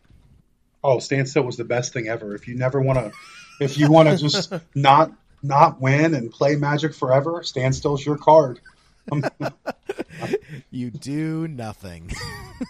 Oh, 0.82 0.98
standstill 0.98 1.44
was 1.44 1.56
the 1.56 1.64
best 1.64 1.94
thing 1.94 2.08
ever. 2.08 2.34
If 2.34 2.46
you 2.46 2.54
never 2.54 2.82
want 2.82 2.98
to, 2.98 3.12
if 3.60 3.78
you 3.78 3.90
want 3.90 4.10
to 4.10 4.18
just 4.18 4.52
not 4.74 5.10
not 5.42 5.80
win 5.80 6.12
and 6.12 6.30
play 6.30 6.56
Magic 6.56 6.92
forever, 6.92 7.42
standstill's 7.42 8.04
your 8.04 8.18
card. 8.18 8.60
you 10.70 10.90
do 10.90 11.48
nothing. 11.48 12.12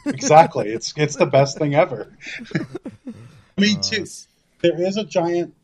exactly. 0.07 0.69
It's 0.69 0.95
it's 0.97 1.17
the 1.17 1.27
best 1.27 1.59
thing 1.59 1.75
ever. 1.75 2.17
Me 3.57 3.77
too. 3.77 4.05
There 4.63 4.81
is 4.81 4.97
a 4.97 5.05
giant 5.05 5.55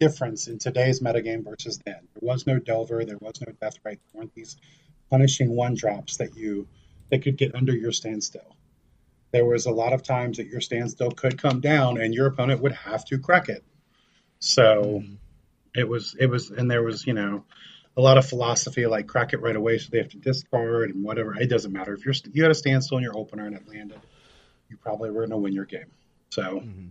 difference 0.00 0.48
in 0.48 0.58
today's 0.58 1.00
metagame 1.00 1.44
versus 1.44 1.78
then. 1.84 2.00
There 2.14 2.28
was 2.28 2.46
no 2.46 2.58
Delver, 2.58 3.04
there 3.04 3.18
was 3.20 3.40
no 3.40 3.52
Deathrite, 3.52 3.82
there 3.84 3.98
weren't 4.14 4.34
these 4.34 4.56
punishing 5.10 5.54
one 5.54 5.74
drops 5.74 6.16
that 6.16 6.36
you 6.36 6.66
that 7.10 7.22
could 7.22 7.36
get 7.36 7.54
under 7.54 7.72
your 7.72 7.92
standstill. 7.92 8.56
There 9.32 9.44
was 9.44 9.66
a 9.66 9.70
lot 9.70 9.92
of 9.92 10.02
times 10.02 10.38
that 10.38 10.46
your 10.46 10.60
standstill 10.60 11.10
could 11.10 11.40
come 11.40 11.60
down 11.60 12.00
and 12.00 12.14
your 12.14 12.26
opponent 12.26 12.62
would 12.62 12.72
have 12.72 13.04
to 13.06 13.18
crack 13.18 13.48
it. 13.48 13.62
So 14.38 15.02
mm. 15.04 15.16
it 15.74 15.88
was 15.88 16.16
it 16.18 16.26
was 16.26 16.50
and 16.50 16.70
there 16.70 16.82
was, 16.82 17.06
you 17.06 17.12
know, 17.12 17.44
a 17.96 18.00
lot 18.00 18.18
of 18.18 18.26
philosophy 18.26 18.86
like 18.86 19.06
crack 19.06 19.32
it 19.32 19.42
right 19.42 19.54
away 19.54 19.78
so 19.78 19.88
they 19.90 19.98
have 19.98 20.10
to 20.10 20.18
discard 20.18 20.90
and 20.90 21.04
whatever. 21.04 21.34
It 21.34 21.50
doesn't 21.50 21.72
matter. 21.72 21.92
If 21.92 22.04
you're 22.04 22.14
you 22.32 22.42
had 22.42 22.50
a 22.50 22.54
standstill 22.54 22.98
in 22.98 23.04
your 23.04 23.16
opener 23.16 23.46
and 23.46 23.54
it 23.54 23.68
landed, 23.68 24.00
you 24.68 24.76
probably 24.76 25.10
were 25.10 25.20
going 25.20 25.30
to 25.30 25.36
win 25.36 25.52
your 25.52 25.66
game. 25.66 25.90
So 26.30 26.42
mm-hmm. 26.42 26.88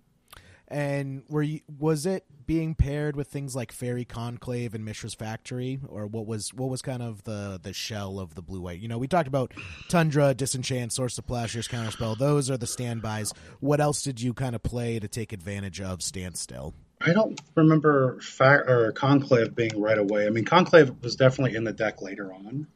And 0.70 1.24
were 1.28 1.42
you 1.42 1.62
was 1.80 2.06
it 2.06 2.26
being 2.46 2.76
paired 2.76 3.16
with 3.16 3.28
things 3.28 3.56
like 3.56 3.72
Faerie 3.72 4.06
Conclave 4.06 4.74
and 4.74 4.86
Mishra's 4.86 5.16
Factory, 5.16 5.80
or 5.88 6.06
what 6.06 6.28
was 6.28 6.54
what 6.54 6.70
was 6.70 6.82
kind 6.82 7.02
of 7.02 7.24
the 7.24 7.60
the 7.62 7.74
shell 7.74 8.20
of 8.20 8.36
the 8.36 8.42
blue 8.42 8.62
white? 8.62 8.80
You 8.80 8.88
know, 8.88 8.98
we 8.98 9.08
talked 9.08 9.28
about 9.28 9.54
Tundra, 9.88 10.34
Disenchant, 10.34 10.94
Swords 10.94 11.16
to 11.16 11.24
Plowshares, 11.24 11.68
Counterspell. 11.68 12.18
Those 12.18 12.52
are 12.52 12.58
the 12.58 12.68
standbys. 12.68 13.34
What 13.60 13.80
else 13.80 14.04
did 14.04 14.22
you 14.22 14.34
kind 14.34 14.56
of 14.56 14.62
play 14.62 15.00
to 15.00 15.08
take 15.08 15.34
advantage 15.34 15.82
of 15.82 16.04
Standstill? 16.04 16.76
I 17.02 17.14
don't 17.14 17.40
remember 17.56 18.20
fa- 18.20 18.64
or 18.68 18.92
Conclave 18.92 19.56
being 19.56 19.80
right 19.80 19.98
away. 19.98 20.28
I 20.28 20.30
mean, 20.30 20.46
Conclave 20.46 20.92
was 21.02 21.16
definitely 21.16 21.56
in 21.56 21.64
the 21.64 21.72
deck 21.72 22.02
later 22.02 22.34
on. 22.34 22.68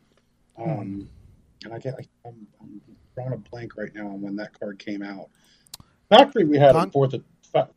Um, 0.58 0.68
hmm. 0.68 1.02
And 1.66 1.74
I 1.74 1.80
get, 1.80 1.96
I, 1.96 2.28
am 2.28 2.48
drawing 3.16 3.34
a 3.34 3.38
blank 3.38 3.76
right 3.78 3.94
now 3.94 4.08
on 4.08 4.22
when 4.22 4.36
that 4.38 4.58
card 4.60 4.80
came 4.80 5.02
out. 5.02 5.30
Factory 6.10 6.44
we 6.44 6.58
had 6.58 6.74
Con- 6.74 6.92
fourth 6.92 7.16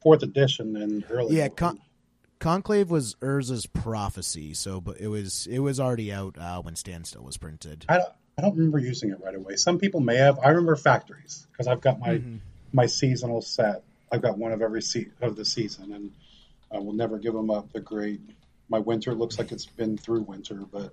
fourth 0.01 0.23
edition 0.23 0.77
and 0.77 1.05
early. 1.11 1.37
Yeah, 1.37 1.49
Con- 1.49 1.81
Conclave 2.39 2.91
was 2.91 3.15
Urza's 3.17 3.67
prophecy, 3.67 4.55
so 4.55 4.81
but 4.81 5.01
it 5.01 5.09
was 5.09 5.47
it 5.51 5.61
was 5.61 5.81
already 5.81 6.12
out 6.12 6.37
uh, 6.39 6.61
when 6.61 6.77
Standstill 6.77 7.23
was 7.23 7.37
printed. 7.37 7.85
I 7.89 7.99
don't, 7.99 8.09
I 8.39 8.43
don't 8.43 8.55
remember 8.55 8.79
using 8.79 9.11
it 9.11 9.19
right 9.23 9.35
away. 9.35 9.57
Some 9.57 9.79
people 9.79 10.01
may 10.01 10.17
have. 10.17 10.39
I 10.41 10.49
remember 10.49 10.77
factories 10.77 11.47
because 11.51 11.67
I've 11.67 11.81
got 11.81 11.99
my 11.99 12.19
mm-hmm. 12.19 12.37
my 12.73 12.87
seasonal 12.87 13.41
set. 13.41 13.83
I've 14.12 14.23
got 14.23 14.39
one 14.39 14.53
of 14.53 14.62
every 14.62 14.83
se- 14.83 15.09
of 15.21 15.37
the 15.37 15.45
season, 15.45 15.93
and 15.93 16.12
I 16.73 16.79
will 16.79 16.93
never 16.93 17.19
give 17.19 17.35
them 17.35 17.51
up. 17.51 17.73
The 17.73 17.81
great. 17.81 18.21
My 18.69 18.79
winter 18.81 19.15
looks 19.15 19.39
like 19.39 19.53
it's 19.53 19.67
been 19.67 19.97
through 19.97 20.23
winter, 20.23 20.65
but 20.71 20.93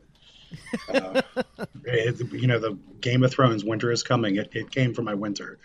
uh, 0.93 1.21
it, 1.83 2.19
you 2.31 2.47
know 2.47 2.59
the 2.59 2.77
Game 3.01 3.23
of 3.23 3.31
Thrones 3.31 3.65
winter 3.65 3.91
is 3.91 4.03
coming. 4.03 4.37
It, 4.37 4.51
it 4.53 4.71
came 4.71 4.93
for 4.93 5.01
my 5.01 5.13
winter, 5.13 5.57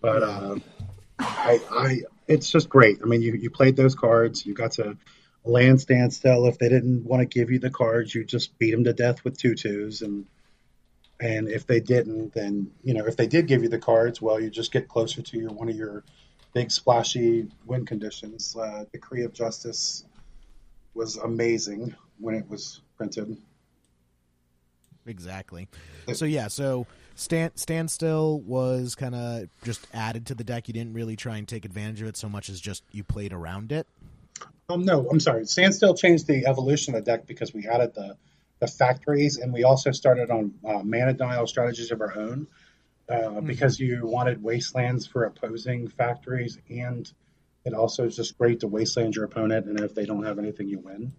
but 0.00 0.22
uh, 0.22 0.56
I, 1.18 1.60
I 1.70 2.00
it's 2.28 2.50
just 2.50 2.68
great. 2.68 2.98
I 3.02 3.06
mean, 3.06 3.22
you 3.22 3.32
you 3.34 3.50
played 3.50 3.76
those 3.76 3.94
cards. 3.94 4.44
You 4.44 4.54
got 4.54 4.72
to 4.72 4.96
land 5.44 5.80
standstill. 5.80 6.46
If 6.46 6.58
they 6.58 6.68
didn't 6.68 7.04
want 7.04 7.20
to 7.20 7.26
give 7.26 7.50
you 7.50 7.58
the 7.58 7.70
cards, 7.70 8.14
you 8.14 8.24
just 8.24 8.58
beat 8.58 8.70
them 8.70 8.84
to 8.84 8.92
death 8.92 9.24
with 9.24 9.38
two 9.38 9.54
twos, 9.54 10.02
and 10.02 10.26
and 11.18 11.48
if 11.48 11.66
they 11.66 11.80
didn't, 11.80 12.34
then 12.34 12.70
you 12.84 12.94
know 12.94 13.06
if 13.06 13.16
they 13.16 13.26
did 13.26 13.46
give 13.46 13.62
you 13.62 13.68
the 13.68 13.78
cards, 13.78 14.20
well, 14.20 14.38
you 14.38 14.50
just 14.50 14.72
get 14.72 14.88
closer 14.88 15.22
to 15.22 15.38
your 15.38 15.50
one 15.50 15.68
of 15.68 15.76
your 15.76 16.04
big 16.52 16.70
splashy 16.70 17.48
win 17.66 17.86
conditions. 17.86 18.56
Uh, 18.56 18.84
Decree 18.92 19.24
of 19.24 19.32
Justice 19.32 20.04
was 20.94 21.16
amazing 21.16 21.94
when 22.18 22.34
it 22.34 22.48
was 22.48 22.80
printed. 22.96 23.36
Exactly. 25.06 25.68
So 26.12 26.26
yeah, 26.26 26.48
so 26.48 26.86
stand 27.18 27.52
standstill 27.56 28.40
was 28.40 28.94
kind 28.94 29.14
of 29.14 29.48
just 29.64 29.86
added 29.92 30.26
to 30.26 30.34
the 30.34 30.44
deck. 30.44 30.68
You 30.68 30.74
didn't 30.74 30.94
really 30.94 31.16
try 31.16 31.36
and 31.36 31.46
take 31.46 31.64
advantage 31.64 32.00
of 32.00 32.08
it 32.08 32.16
so 32.16 32.28
much 32.28 32.48
as 32.48 32.60
just 32.60 32.84
you 32.92 33.04
played 33.04 33.32
around 33.32 33.72
it. 33.72 33.86
Um, 34.70 34.84
no, 34.84 35.08
I'm 35.10 35.20
sorry. 35.20 35.44
Standstill 35.46 35.94
changed 35.94 36.26
the 36.26 36.46
evolution 36.46 36.94
of 36.94 37.04
the 37.04 37.10
deck 37.10 37.26
because 37.26 37.52
we 37.52 37.66
added 37.66 37.94
the 37.94 38.16
the 38.60 38.66
factories, 38.66 39.38
and 39.38 39.52
we 39.52 39.64
also 39.64 39.92
started 39.92 40.30
on 40.30 40.54
uh, 40.64 40.82
mana 40.82 41.12
denial 41.12 41.46
strategies 41.46 41.92
of 41.92 42.00
our 42.00 42.16
own 42.16 42.46
uh, 43.08 43.14
mm-hmm. 43.14 43.46
because 43.46 43.78
you 43.78 44.00
wanted 44.04 44.42
wastelands 44.42 45.06
for 45.06 45.24
opposing 45.24 45.88
factories, 45.88 46.58
and 46.68 47.10
it 47.64 47.72
also 47.72 48.04
is 48.04 48.16
just 48.16 48.36
great 48.36 48.60
to 48.60 48.68
wasteland 48.68 49.14
your 49.14 49.24
opponent, 49.24 49.66
and 49.66 49.78
if 49.80 49.94
they 49.94 50.06
don't 50.06 50.24
have 50.24 50.38
anything, 50.38 50.68
you 50.68 50.78
win. 50.78 51.12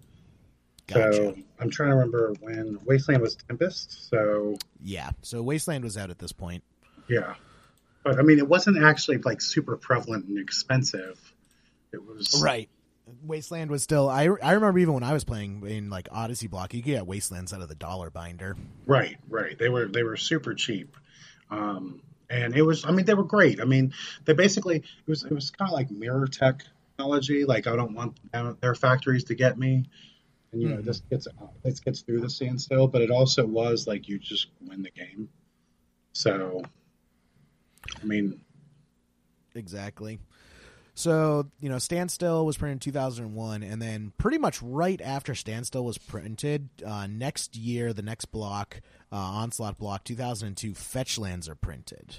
Gotcha. 0.90 1.14
So 1.14 1.36
I'm 1.60 1.70
trying 1.70 1.90
to 1.90 1.96
remember 1.96 2.34
when 2.40 2.80
Wasteland 2.86 3.22
was 3.22 3.36
Tempest. 3.36 4.10
So 4.10 4.58
yeah, 4.84 5.12
so 5.22 5.42
Wasteland 5.42 5.84
was 5.84 5.98
out 5.98 6.10
at 6.10 6.20
this 6.20 6.32
point. 6.32 6.64
Yeah, 7.08 7.36
but 8.04 8.20
I 8.20 8.24
mean, 8.24 8.40
it 8.40 8.48
wasn't 8.48 8.84
actually 8.84 9.18
like 9.20 9.42
super 9.42 9.78
prevalent 9.78 10.26
and 10.26 10.40
expensive. 10.40 11.20
It 11.92 12.04
was 12.04 12.42
right. 12.44 12.70
Wasteland 13.24 13.72
was 13.72 13.84
still. 13.84 14.10
I 14.10 14.24
I 14.24 14.54
remember 14.54 14.80
even 14.80 14.94
when 14.94 15.04
I 15.04 15.14
was 15.14 15.24
playing 15.24 15.64
in 15.68 15.90
like 15.90 16.08
Odyssey 16.12 16.48
block, 16.48 16.74
you 16.74 16.82
could 16.82 16.94
get 16.94 17.08
Wastelands 17.08 17.54
out 17.54 17.62
of 17.62 17.70
the 17.70 17.76
dollar 17.76 18.10
binder. 18.10 18.56
Right, 18.86 19.18
right. 19.30 19.58
They 19.58 19.70
were 19.70 19.88
they 19.88 20.04
were 20.04 20.18
super 20.18 20.54
cheap. 20.54 20.96
Um, 21.52 22.02
and 22.30 22.56
it 22.56 22.62
was. 22.62 22.86
I 22.86 22.92
mean, 22.92 23.06
they 23.06 23.16
were 23.16 23.24
great. 23.24 23.60
I 23.60 23.66
mean, 23.66 23.94
they 24.26 24.34
basically 24.34 24.78
it 24.78 25.08
was 25.08 25.24
it 25.24 25.32
was 25.32 25.52
kind 25.52 25.70
of 25.70 25.74
like 25.74 25.90
mirror 25.92 26.28
technology. 26.28 27.46
Like 27.46 27.68
I 27.68 27.76
don't 27.76 27.94
want 27.94 28.18
their 28.62 28.76
factories 28.76 29.26
to 29.26 29.36
get 29.36 29.58
me 29.58 29.86
and 30.52 30.62
you 30.62 30.70
know 30.70 30.78
mm-hmm. 30.78 30.86
this 30.86 31.02
gets 31.10 31.28
this 31.64 31.80
gets 31.80 32.02
through 32.02 32.22
the 32.22 32.30
standstill, 32.30 32.88
but 32.88 33.02
it 33.02 33.12
also 33.12 33.46
was 33.46 33.88
like 33.88 34.08
you 34.08 34.20
just 34.20 34.48
win 34.62 34.82
the 34.82 34.92
game. 34.92 35.30
So 36.14 36.64
I 38.02 38.06
mean, 38.06 38.40
exactly. 39.56 40.20
So, 41.00 41.50
you 41.62 41.70
know, 41.70 41.78
Standstill 41.78 42.46
was 42.46 42.58
printed 42.58 42.76
in 42.86 42.92
2001, 42.92 43.64
and 43.64 43.82
then 43.82 44.12
pretty 44.18 44.38
much 44.38 44.62
right 44.62 45.00
after 45.00 45.34
Standstill 45.34 45.86
was 45.86 45.98
printed, 45.98 46.68
uh, 46.86 47.08
next 47.08 47.56
year, 47.56 47.94
the 47.94 48.02
next 48.02 48.26
block, 48.26 48.82
uh, 49.10 49.16
Onslaught 49.16 49.78
block, 49.78 50.04
2002, 50.04 50.74
Fetchlands 50.74 51.48
are 51.48 51.56
printed. 51.56 52.18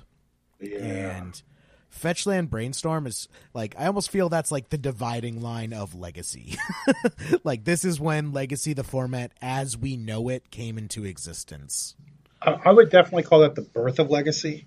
yeah. 0.60 1.18
And 1.18 1.42
Fetchland 1.90 2.50
Brainstorm 2.50 3.06
is 3.06 3.28
like, 3.52 3.74
I 3.78 3.86
almost 3.86 4.10
feel 4.10 4.28
that's 4.28 4.52
like 4.52 4.70
the 4.70 4.78
dividing 4.78 5.40
line 5.42 5.72
of 5.72 5.94
Legacy. 5.94 6.56
like, 7.44 7.64
this 7.64 7.84
is 7.84 8.00
when 8.00 8.32
Legacy, 8.32 8.72
the 8.72 8.84
format 8.84 9.32
as 9.42 9.76
we 9.76 9.96
know 9.96 10.28
it, 10.28 10.50
came 10.50 10.78
into 10.78 11.04
existence. 11.04 11.96
I, 12.42 12.72
would 12.72 12.90
definitely 12.90 13.24
call 13.24 13.40
that 13.40 13.54
the 13.54 13.62
birth 13.62 13.98
of 13.98 14.10
legacy. 14.10 14.66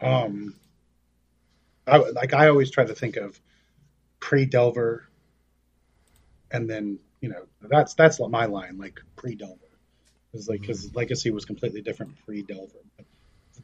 Um, 0.00 0.54
I 1.86 1.96
like 1.96 2.34
I 2.34 2.48
always 2.48 2.70
try 2.70 2.84
to 2.84 2.94
think 2.94 3.16
of 3.16 3.40
pre 4.20 4.44
Delver, 4.44 5.08
and 6.50 6.68
then 6.68 6.98
you 7.20 7.30
know 7.30 7.42
that's 7.62 7.94
that's 7.94 8.20
my 8.20 8.44
line 8.44 8.78
like 8.78 9.00
pre 9.16 9.34
Delver, 9.34 9.56
is 10.34 10.48
like 10.48 10.60
because 10.60 10.94
legacy 10.94 11.30
was 11.30 11.44
completely 11.44 11.80
different 11.80 12.22
pre 12.26 12.42
Delver. 12.42 12.78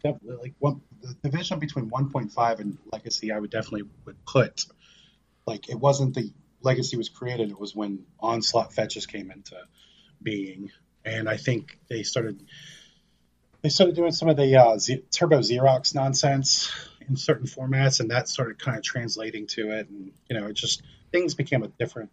Definitely 0.04 0.36
like 0.36 0.54
one 0.58 0.82
the 1.00 1.14
division 1.22 1.58
between 1.58 1.90
1.5 1.90 2.60
and 2.60 2.78
legacy, 2.92 3.32
I 3.32 3.38
would 3.38 3.50
definitely 3.50 3.88
would 4.04 4.22
put 4.26 4.66
like 5.46 5.68
it 5.70 5.80
wasn't 5.80 6.14
the 6.14 6.30
legacy 6.60 6.96
was 6.96 7.08
created; 7.08 7.50
it 7.50 7.58
was 7.58 7.74
when 7.74 8.04
onslaught 8.20 8.74
fetches 8.74 9.06
came 9.06 9.30
into 9.30 9.56
being, 10.22 10.70
and 11.04 11.28
I 11.28 11.38
think 11.38 11.78
they 11.88 12.02
started 12.02 12.42
they 13.62 13.70
started 13.70 13.96
doing 13.96 14.12
some 14.12 14.28
of 14.28 14.36
the 14.36 14.56
uh, 14.56 14.76
Z- 14.76 15.04
turbo 15.10 15.38
xerox 15.38 15.94
nonsense 15.94 16.70
in 17.08 17.16
certain 17.16 17.46
formats 17.46 18.00
and 18.00 18.10
that 18.10 18.28
started 18.28 18.58
kind 18.58 18.76
of 18.76 18.82
translating 18.84 19.46
to 19.48 19.70
it. 19.70 19.88
And 19.88 20.12
you 20.28 20.38
know 20.38 20.48
it 20.48 20.54
just 20.54 20.82
things 21.12 21.34
became 21.34 21.62
a 21.62 21.68
different 21.68 22.10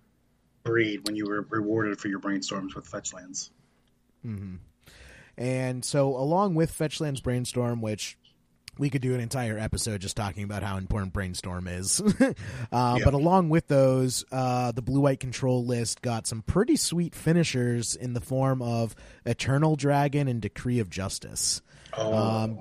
breed 0.63 1.06
when 1.06 1.17
you 1.17 1.25
were 1.25 1.45
rewarded 1.49 1.99
for 1.99 2.08
your 2.08 2.19
brainstorms 2.19 2.73
with 2.73 2.89
fetchlands 2.89 3.49
And 5.41 5.84
so, 5.84 6.15
along 6.15 6.54
with 6.54 6.71
Fetchlands 6.71 7.23
Brainstorm, 7.23 7.82
which 7.82 8.15
we 8.77 8.91
could 8.91 9.01
do 9.01 9.15
an 9.15 9.19
entire 9.19 9.58
episode 9.58 9.99
just 9.99 10.15
talking 10.15 10.43
about 10.43 10.62
how 10.62 10.77
important 10.77 11.13
Brainstorm 11.13 11.67
is. 11.67 11.99
uh, 12.19 12.34
Yeah. 12.71 13.04
But 13.04 13.15
along 13.15 13.49
with 13.49 13.67
those, 13.67 14.23
uh, 14.32 14.71
the 14.71 14.84
blue 14.84 14.99
white 14.99 15.19
control 15.19 15.65
list 15.65 16.04
got 16.04 16.27
some 16.27 16.43
pretty 16.43 16.75
sweet 16.75 17.15
finishers 17.15 17.95
in 17.95 18.13
the 18.13 18.21
form 18.21 18.62
of 18.62 18.95
Eternal 19.25 19.75
Dragon 19.75 20.27
and 20.27 20.43
Decree 20.43 20.77
of 20.77 20.91
Justice. 20.91 21.63
oh 21.97 22.13
Um, 22.13 22.60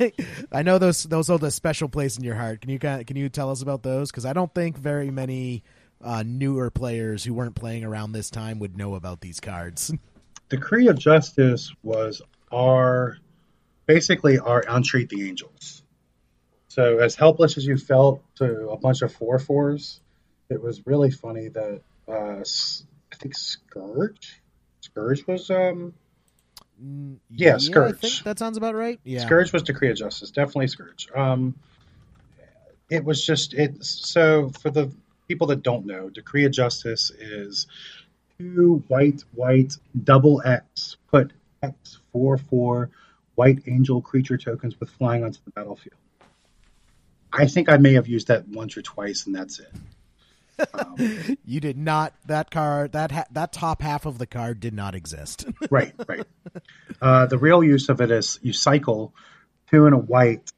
I 0.50 0.62
know 0.62 0.78
those 0.78 1.02
those 1.02 1.28
hold 1.28 1.44
a 1.44 1.50
special 1.50 1.90
place 1.90 2.16
in 2.16 2.24
your 2.24 2.36
heart. 2.36 2.62
Can 2.62 2.70
you 2.70 2.78
can 2.78 3.16
you 3.16 3.28
tell 3.28 3.50
us 3.50 3.60
about 3.60 3.82
those? 3.82 4.10
Because 4.10 4.24
I 4.24 4.32
don't 4.32 4.52
think 4.52 4.78
very 4.78 5.10
many 5.10 5.62
uh, 6.02 6.24
newer 6.26 6.70
players 6.70 7.22
who 7.22 7.34
weren't 7.34 7.54
playing 7.54 7.84
around 7.84 8.12
this 8.12 8.30
time 8.30 8.60
would 8.60 8.78
know 8.78 8.94
about 8.94 9.20
these 9.20 9.40
cards. 9.40 9.92
decree 10.56 10.88
of 10.88 10.98
justice 10.98 11.72
was 11.82 12.22
our 12.52 13.16
basically 13.86 14.38
our 14.38 14.62
entreat 14.64 15.08
the 15.08 15.28
angels 15.28 15.82
so 16.68 16.98
as 16.98 17.14
helpless 17.14 17.56
as 17.56 17.64
you 17.66 17.76
felt 17.76 18.22
to 18.36 18.68
a 18.70 18.76
bunch 18.76 19.02
of 19.02 19.12
four 19.12 19.38
fours 19.38 20.00
it 20.50 20.60
was 20.62 20.86
really 20.86 21.10
funny 21.10 21.48
that 21.48 21.80
uh, 22.08 22.40
i 23.12 23.16
think 23.16 23.34
scourge 23.34 24.40
scourge 24.80 25.26
was 25.26 25.50
um 25.50 25.92
Yeah, 27.30 27.54
I 27.54 27.58
Scourge. 27.58 27.98
think 28.00 28.14
that 28.24 28.38
sounds 28.38 28.56
about 28.56 28.74
right. 28.74 28.98
Yeah. 29.04 29.24
Scourge 29.26 29.52
was 29.52 29.62
Decree 29.62 29.90
of 29.90 29.96
Justice, 29.96 30.32
definitely 30.32 30.66
Scourge. 30.66 31.06
Um, 31.14 31.54
it 32.90 33.04
was 33.04 33.24
just 33.24 33.54
it. 33.54 33.84
So 33.84 34.50
for 34.62 34.70
the 34.70 34.90
people 35.28 35.46
that 35.48 35.62
don't 35.62 35.86
know, 35.86 36.10
Decree 36.10 36.44
of 36.44 36.50
Justice 36.52 37.10
is 37.10 37.66
two 38.42 38.82
white 38.88 39.22
white 39.34 39.76
double 40.04 40.42
X 40.44 40.96
put 41.10 41.32
X 41.62 41.98
four 42.12 42.38
four 42.38 42.90
white 43.34 43.60
angel 43.66 44.00
creature 44.00 44.36
tokens 44.36 44.78
with 44.78 44.90
flying 44.90 45.24
onto 45.24 45.38
the 45.44 45.50
battlefield. 45.50 45.96
I 47.32 47.46
think 47.46 47.70
I 47.70 47.78
may 47.78 47.94
have 47.94 48.06
used 48.08 48.28
that 48.28 48.46
once 48.48 48.76
or 48.76 48.82
twice, 48.82 49.26
and 49.26 49.34
that's 49.34 49.58
it. 49.60 49.72
Um, 50.74 51.36
You 51.44 51.60
did 51.60 51.78
not 51.78 52.14
that 52.26 52.50
card 52.50 52.92
that 52.92 53.10
ha- 53.10 53.24
that 53.32 53.52
top 53.52 53.80
half 53.82 54.04
of 54.06 54.18
the 54.18 54.26
card 54.26 54.60
did 54.60 54.74
not 54.74 54.94
exist. 54.94 55.46
right, 55.70 55.94
right. 56.06 56.26
Uh, 57.00 57.26
the 57.26 57.38
real 57.38 57.64
use 57.64 57.88
of 57.88 58.00
it 58.00 58.10
is 58.10 58.38
you 58.42 58.52
cycle 58.52 59.14
two 59.70 59.86
and 59.86 59.94
a 59.94 59.98
white, 59.98 60.52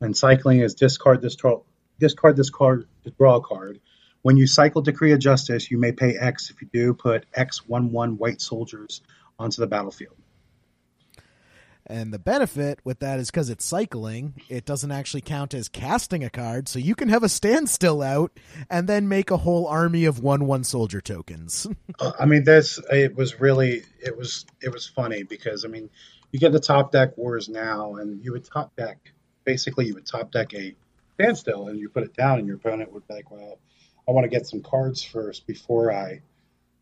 and 0.00 0.16
cycling 0.16 0.60
is 0.60 0.74
discard 0.74 1.22
this 1.22 1.36
discard 1.98 2.36
this 2.36 2.50
card 2.50 2.86
to 3.04 3.10
draw 3.10 3.36
a 3.36 3.40
card. 3.40 3.80
When 4.22 4.36
you 4.36 4.46
cycle 4.46 4.82
Decree 4.82 5.12
of 5.12 5.18
Justice, 5.18 5.70
you 5.70 5.78
may 5.78 5.92
pay 5.92 6.16
X. 6.16 6.50
If 6.50 6.60
you 6.60 6.68
do, 6.72 6.94
put 6.94 7.24
X 7.34 7.66
one 7.66 7.90
one 7.90 8.18
white 8.18 8.40
soldiers 8.40 9.00
onto 9.38 9.60
the 9.60 9.66
battlefield. 9.66 10.16
and 11.86 12.12
the 12.12 12.18
benefit 12.18 12.78
with 12.84 13.00
that 13.00 13.18
is 13.18 13.30
because 13.30 13.48
it's 13.50 13.64
cycling, 13.64 14.34
it 14.48 14.64
doesn't 14.64 14.92
actually 14.92 15.22
count 15.22 15.54
as 15.54 15.68
casting 15.68 16.22
a 16.22 16.30
card, 16.30 16.68
so 16.68 16.78
you 16.78 16.94
can 16.94 17.08
have 17.08 17.22
a 17.24 17.28
standstill 17.28 18.02
out 18.02 18.38
and 18.68 18.86
then 18.86 19.08
make 19.08 19.30
a 19.30 19.38
whole 19.38 19.66
army 19.66 20.04
of 20.04 20.20
one 20.20 20.46
one 20.46 20.62
soldier 20.64 21.00
tokens. 21.00 21.66
I 22.20 22.26
mean, 22.26 22.44
this 22.44 22.78
it 22.92 23.16
was 23.16 23.40
really 23.40 23.82
it 24.00 24.16
was 24.16 24.44
it 24.62 24.72
was 24.72 24.86
funny 24.86 25.22
because 25.22 25.64
I 25.64 25.68
mean, 25.68 25.88
you 26.30 26.38
get 26.38 26.52
the 26.52 26.60
top 26.60 26.92
deck 26.92 27.16
wars 27.16 27.48
now, 27.48 27.94
and 27.96 28.22
you 28.22 28.32
would 28.32 28.44
top 28.44 28.76
deck 28.76 28.98
basically 29.44 29.86
you 29.86 29.94
would 29.94 30.06
top 30.06 30.30
deck 30.30 30.52
a 30.54 30.74
standstill, 31.14 31.68
and 31.68 31.80
you 31.80 31.88
put 31.88 32.04
it 32.04 32.14
down, 32.14 32.38
and 32.38 32.46
your 32.46 32.56
opponent 32.56 32.92
would 32.92 33.08
be 33.08 33.14
like, 33.14 33.30
"Well, 33.30 33.58
I 34.10 34.12
want 34.12 34.24
to 34.24 34.28
get 34.28 34.46
some 34.46 34.60
cards 34.60 35.04
first 35.04 35.46
before 35.46 35.92
I 35.92 36.20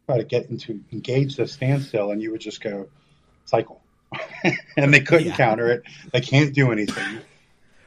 try 0.06 0.16
to 0.16 0.24
get 0.24 0.48
into 0.48 0.80
engage 0.92 1.36
the 1.36 1.46
standstill," 1.46 2.10
and 2.10 2.22
you 2.22 2.30
would 2.32 2.40
just 2.40 2.62
go 2.62 2.88
cycle, 3.44 3.82
and 4.78 4.94
they 4.94 5.00
couldn't 5.00 5.28
Yeah. 5.28 5.36
counter 5.36 5.70
it. 5.70 5.82
They 6.10 6.22
can't 6.22 6.54
do 6.54 6.72
anything. 6.72 7.18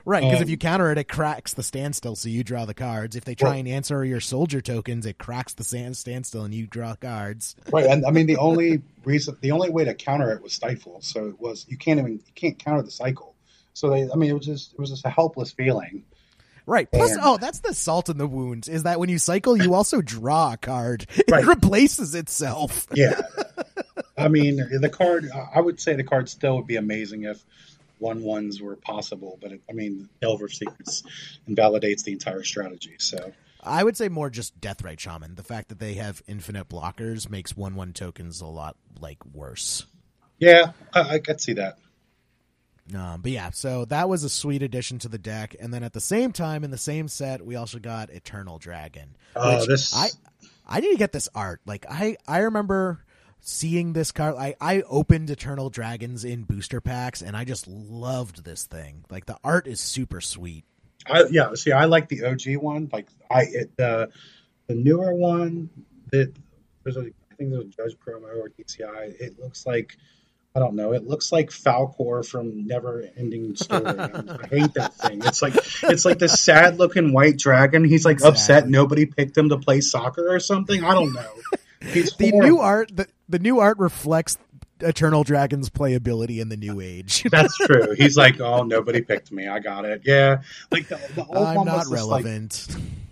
right, 0.05 0.21
because 0.23 0.41
if 0.41 0.49
you 0.49 0.57
counter 0.57 0.91
it, 0.91 0.99
it 0.99 1.07
cracks 1.07 1.55
the 1.55 1.63
standstill, 1.63 2.15
so 2.15 2.29
you 2.29 2.43
draw 2.43 2.65
the 2.65 2.75
cards. 2.75 3.15
If 3.15 3.25
they 3.25 3.33
try 3.33 3.49
Well- 3.49 3.59
and 3.59 3.67
answer 3.67 4.05
your 4.05 4.19
soldier 4.19 4.61
tokens, 4.61 5.07
it 5.07 5.17
cracks 5.17 5.53
the 5.53 5.63
sand 5.63 5.97
standstill 5.97 6.43
and 6.43 6.53
you 6.53 6.67
draw 6.67 6.93
cards. 6.95 7.55
Right, 7.73 7.87
and 7.87 8.05
I 8.05 8.11
mean 8.11 8.27
the 8.27 8.37
only 8.37 8.83
reason, 9.03 9.35
the 9.41 9.51
only 9.51 9.71
way 9.71 9.85
to 9.85 9.95
counter 9.95 10.31
it 10.31 10.43
was 10.43 10.53
stifle. 10.53 10.99
So 11.01 11.29
it 11.29 11.39
was 11.41 11.65
you 11.67 11.77
can't 11.77 11.99
even 11.99 12.13
you 12.13 12.33
can't 12.35 12.59
counter 12.59 12.83
the 12.83 12.91
cycle. 12.91 13.33
So 13.73 13.89
they, 13.89 14.07
I 14.11 14.15
mean, 14.15 14.29
it 14.29 14.33
was 14.33 14.45
just 14.45 14.73
it 14.73 14.79
was 14.79 14.91
just 14.91 15.03
a 15.05 15.09
helpless 15.09 15.51
feeling. 15.51 16.03
Right. 16.65 16.89
Plus, 16.91 17.11
And- 17.11 17.21
oh, 17.23 17.37
that's 17.37 17.59
the 17.59 17.73
salt 17.73 18.09
in 18.09 18.17
the 18.17 18.27
wounds. 18.27 18.67
Is 18.69 18.83
that 18.83 18.99
when 18.99 19.09
you 19.09 19.17
cycle, 19.17 19.57
you 19.61 19.73
also 19.73 20.01
draw 20.01 20.53
a 20.53 20.57
card. 20.57 21.05
It 21.17 21.29
Right. 21.31 21.45
replaces 21.45 22.15
itself. 22.15 22.87
Yeah, 22.93 23.19
I 24.17 24.27
mean 24.27 24.57
the 24.57 24.89
card. 24.89 25.29
I 25.53 25.59
would 25.61 25.79
say 25.79 25.95
the 25.95 26.03
card 26.03 26.29
still 26.29 26.57
would 26.57 26.67
be 26.67 26.75
amazing 26.77 27.23
if 27.23 27.43
one 27.99 28.23
ones 28.23 28.61
were 28.61 28.75
possible, 28.75 29.37
but 29.41 29.51
it, 29.53 29.61
I 29.69 29.73
mean 29.73 30.09
Delver 30.21 30.47
Secrets 30.49 31.03
invalidates 31.47 32.03
the 32.03 32.11
entire 32.11 32.43
strategy. 32.43 32.95
So 32.99 33.31
I 33.63 33.83
would 33.83 33.95
say 33.97 34.09
more 34.09 34.29
just 34.29 34.59
Deathrite 34.59 34.99
Shaman. 34.99 35.35
The 35.35 35.43
fact 35.43 35.69
that 35.69 35.79
they 35.79 35.93
have 35.95 36.21
infinite 36.27 36.67
blockers 36.69 37.29
makes 37.29 37.55
one 37.55 37.75
one 37.75 37.93
tokens 37.93 38.41
a 38.41 38.47
lot 38.47 38.75
like 38.99 39.23
worse. 39.33 39.85
yeah, 40.39 40.71
I, 40.93 41.15
I 41.15 41.19
could 41.19 41.39
see 41.41 41.53
that. 41.53 41.77
Um, 42.95 43.21
but 43.21 43.31
yeah, 43.31 43.51
so 43.51 43.85
that 43.85 44.09
was 44.09 44.23
a 44.23 44.29
sweet 44.29 44.61
addition 44.63 44.99
to 44.99 45.09
the 45.09 45.17
deck, 45.17 45.55
and 45.59 45.73
then 45.73 45.83
at 45.83 45.93
the 45.93 46.01
same 46.01 46.31
time 46.31 46.63
in 46.63 46.71
the 46.71 46.77
same 46.77 47.07
set, 47.07 47.45
we 47.45 47.55
also 47.55 47.79
got 47.79 48.09
Eternal 48.09 48.57
Dragon. 48.57 49.15
Oh, 49.35 49.65
this- 49.65 49.95
I 49.95 50.09
I 50.67 50.79
need 50.79 50.91
to 50.91 50.97
get 50.97 51.11
this 51.11 51.29
art. 51.35 51.61
Like 51.65 51.85
I 51.89 52.17
I 52.27 52.39
remember 52.39 53.03
seeing 53.39 53.93
this 53.93 54.11
card. 54.11 54.35
I 54.37 54.55
I 54.59 54.81
opened 54.83 55.29
Eternal 55.29 55.69
Dragons 55.69 56.23
in 56.25 56.43
booster 56.43 56.81
packs, 56.81 57.21
and 57.21 57.35
I 57.35 57.43
just 57.45 57.67
loved 57.67 58.43
this 58.43 58.65
thing. 58.65 59.05
Like 59.09 59.25
the 59.25 59.37
art 59.43 59.67
is 59.67 59.79
super 59.79 60.21
sweet. 60.21 60.65
I, 61.07 61.23
yeah, 61.31 61.53
see, 61.55 61.71
I 61.71 61.85
like 61.85 62.09
the 62.09 62.23
OG 62.25 62.57
one. 62.57 62.89
Like 62.93 63.07
I, 63.29 63.43
it, 63.43 63.77
the 63.77 64.11
the 64.67 64.75
newer 64.75 65.13
one 65.13 65.69
that 66.11 66.33
there's 66.83 66.97
a, 66.97 67.01
I 67.31 67.35
think 67.35 67.51
there's 67.51 67.65
a 67.65 67.67
Judge 67.69 67.97
promo 67.97 68.35
or 68.37 68.49
DCI. 68.49 69.19
It 69.19 69.39
looks 69.39 69.65
like 69.65 69.97
I 70.53 70.59
don't 70.59 70.75
know. 70.75 70.91
It 70.91 71.07
looks 71.07 71.31
like 71.31 71.49
Falkor 71.49 72.27
from 72.27 72.67
Never 72.67 73.05
Ending 73.15 73.55
Story. 73.55 73.85
I 73.87 74.47
hate 74.49 74.73
that 74.73 74.93
thing. 74.95 75.21
It's 75.23 75.41
like 75.41 75.55
it's 75.83 76.03
like 76.03 76.19
this 76.19 76.39
sad 76.39 76.77
looking 76.77 77.13
white 77.13 77.37
dragon. 77.37 77.85
He's 77.85 78.05
like 78.05 78.21
upset 78.23 78.67
nobody 78.67 79.05
picked 79.05 79.37
him 79.37 79.49
to 79.49 79.57
play 79.57 79.79
soccer 79.81 80.27
or 80.33 80.39
something. 80.41 80.83
I 80.83 80.93
don't 80.93 81.13
know. 81.13 81.29
He's 81.81 82.13
The 82.17 82.31
horrible. 82.31 82.49
new 82.49 82.59
art 82.59 82.91
the, 82.95 83.07
the 83.29 83.39
new 83.39 83.59
art 83.59 83.79
reflects 83.79 84.37
Eternal 84.81 85.23
Dragon's 85.23 85.69
playability 85.69 86.41
in 86.41 86.49
the 86.49 86.57
new 86.57 86.81
age. 86.81 87.23
That's 87.31 87.55
true. 87.65 87.93
He's 87.97 88.17
like, 88.17 88.41
oh, 88.41 88.63
nobody 88.63 89.01
picked 89.01 89.31
me. 89.31 89.47
I 89.47 89.59
got 89.59 89.85
it. 89.85 90.01
Yeah, 90.05 90.41
like 90.69 90.87
the, 90.89 90.99
the 91.15 91.23
old 91.25 91.47
I'm 91.47 91.55
one 91.55 91.65
not 91.67 91.77
was 91.77 91.89
this, 91.91 92.03
like, 92.03 92.23
relevant. 92.25 92.67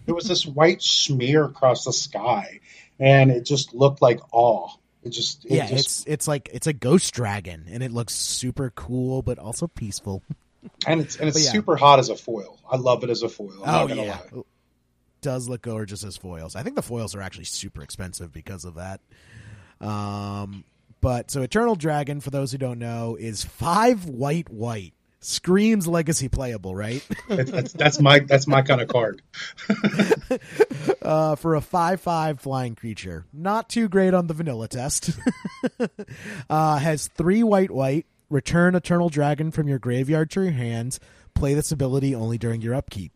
It 0.07 0.11
was 0.11 0.25
this 0.27 0.45
white 0.45 0.81
smear 0.81 1.45
across 1.45 1.85
the 1.85 1.93
sky, 1.93 2.59
and 2.99 3.31
it 3.31 3.45
just 3.45 3.73
looked 3.73 4.01
like 4.01 4.19
awe. 4.33 4.71
It 5.03 5.09
just, 5.09 5.45
it 5.45 5.51
yeah, 5.51 5.67
just, 5.67 5.79
it's 5.79 6.05
it's 6.07 6.27
like 6.27 6.49
it's 6.51 6.67
a 6.67 6.73
ghost 6.73 7.13
dragon, 7.13 7.65
and 7.69 7.81
it 7.81 7.91
looks 7.91 8.13
super 8.13 8.71
cool, 8.75 9.21
but 9.21 9.39
also 9.39 9.67
peaceful. 9.67 10.23
And 10.85 10.99
it's 10.99 11.15
and 11.15 11.29
it's 11.29 11.41
yeah. 11.45 11.51
super 11.51 11.77
hot 11.77 11.99
as 11.99 12.09
a 12.09 12.17
foil. 12.17 12.59
I 12.69 12.75
love 12.75 13.05
it 13.05 13.09
as 13.09 13.23
a 13.23 13.29
foil. 13.29 13.63
I'm 13.63 13.75
oh 13.75 13.79
not 13.79 13.87
gonna 13.87 14.03
yeah, 14.03 14.19
lie. 14.33 14.41
does 15.21 15.47
look 15.47 15.61
gorgeous 15.61 16.03
as 16.03 16.17
foils. 16.17 16.53
I 16.53 16.63
think 16.63 16.75
the 16.75 16.81
foils 16.81 17.15
are 17.15 17.21
actually 17.21 17.45
super 17.45 17.81
expensive 17.81 18.33
because 18.33 18.65
of 18.65 18.75
that. 18.75 18.99
Um, 19.79 20.65
but 21.01 21.31
so 21.31 21.41
Eternal 21.41 21.75
Dragon, 21.75 22.19
for 22.19 22.29
those 22.29 22.51
who 22.51 22.57
don't 22.57 22.79
know, 22.79 23.15
is 23.15 23.43
five 23.43 24.05
white 24.05 24.49
white. 24.49 24.93
Screams 25.21 25.85
legacy 25.85 26.29
playable, 26.29 26.73
right? 26.73 27.05
That's, 27.27 27.51
that's, 27.51 27.73
that's 27.73 27.99
my 27.99 28.19
that's 28.19 28.47
my 28.47 28.61
kind 28.61 28.79
of 28.79 28.87
card. 28.87 29.21
uh, 31.01 31.35
for 31.35 31.55
a 31.55 31.61
five 31.61 31.99
five 31.99 32.39
flying 32.39 32.75
creature, 32.75 33.25
not 33.33 33.69
too 33.69 33.89
great 33.89 34.13
on 34.13 34.27
the 34.27 34.33
vanilla 34.33 34.69
test. 34.69 35.11
uh, 36.49 36.77
has 36.77 37.07
three 37.09 37.43
white 37.43 37.71
white. 37.71 38.05
Return 38.29 38.75
Eternal 38.75 39.09
Dragon 39.09 39.49
from 39.51 39.67
your 39.67 39.79
graveyard 39.79 40.29
to 40.31 40.43
your 40.43 40.51
hand. 40.51 40.99
Play 41.33 41.53
this 41.55 41.71
ability 41.71 42.13
only 42.13 42.37
during 42.37 42.61
your 42.61 42.75
upkeep. 42.75 43.11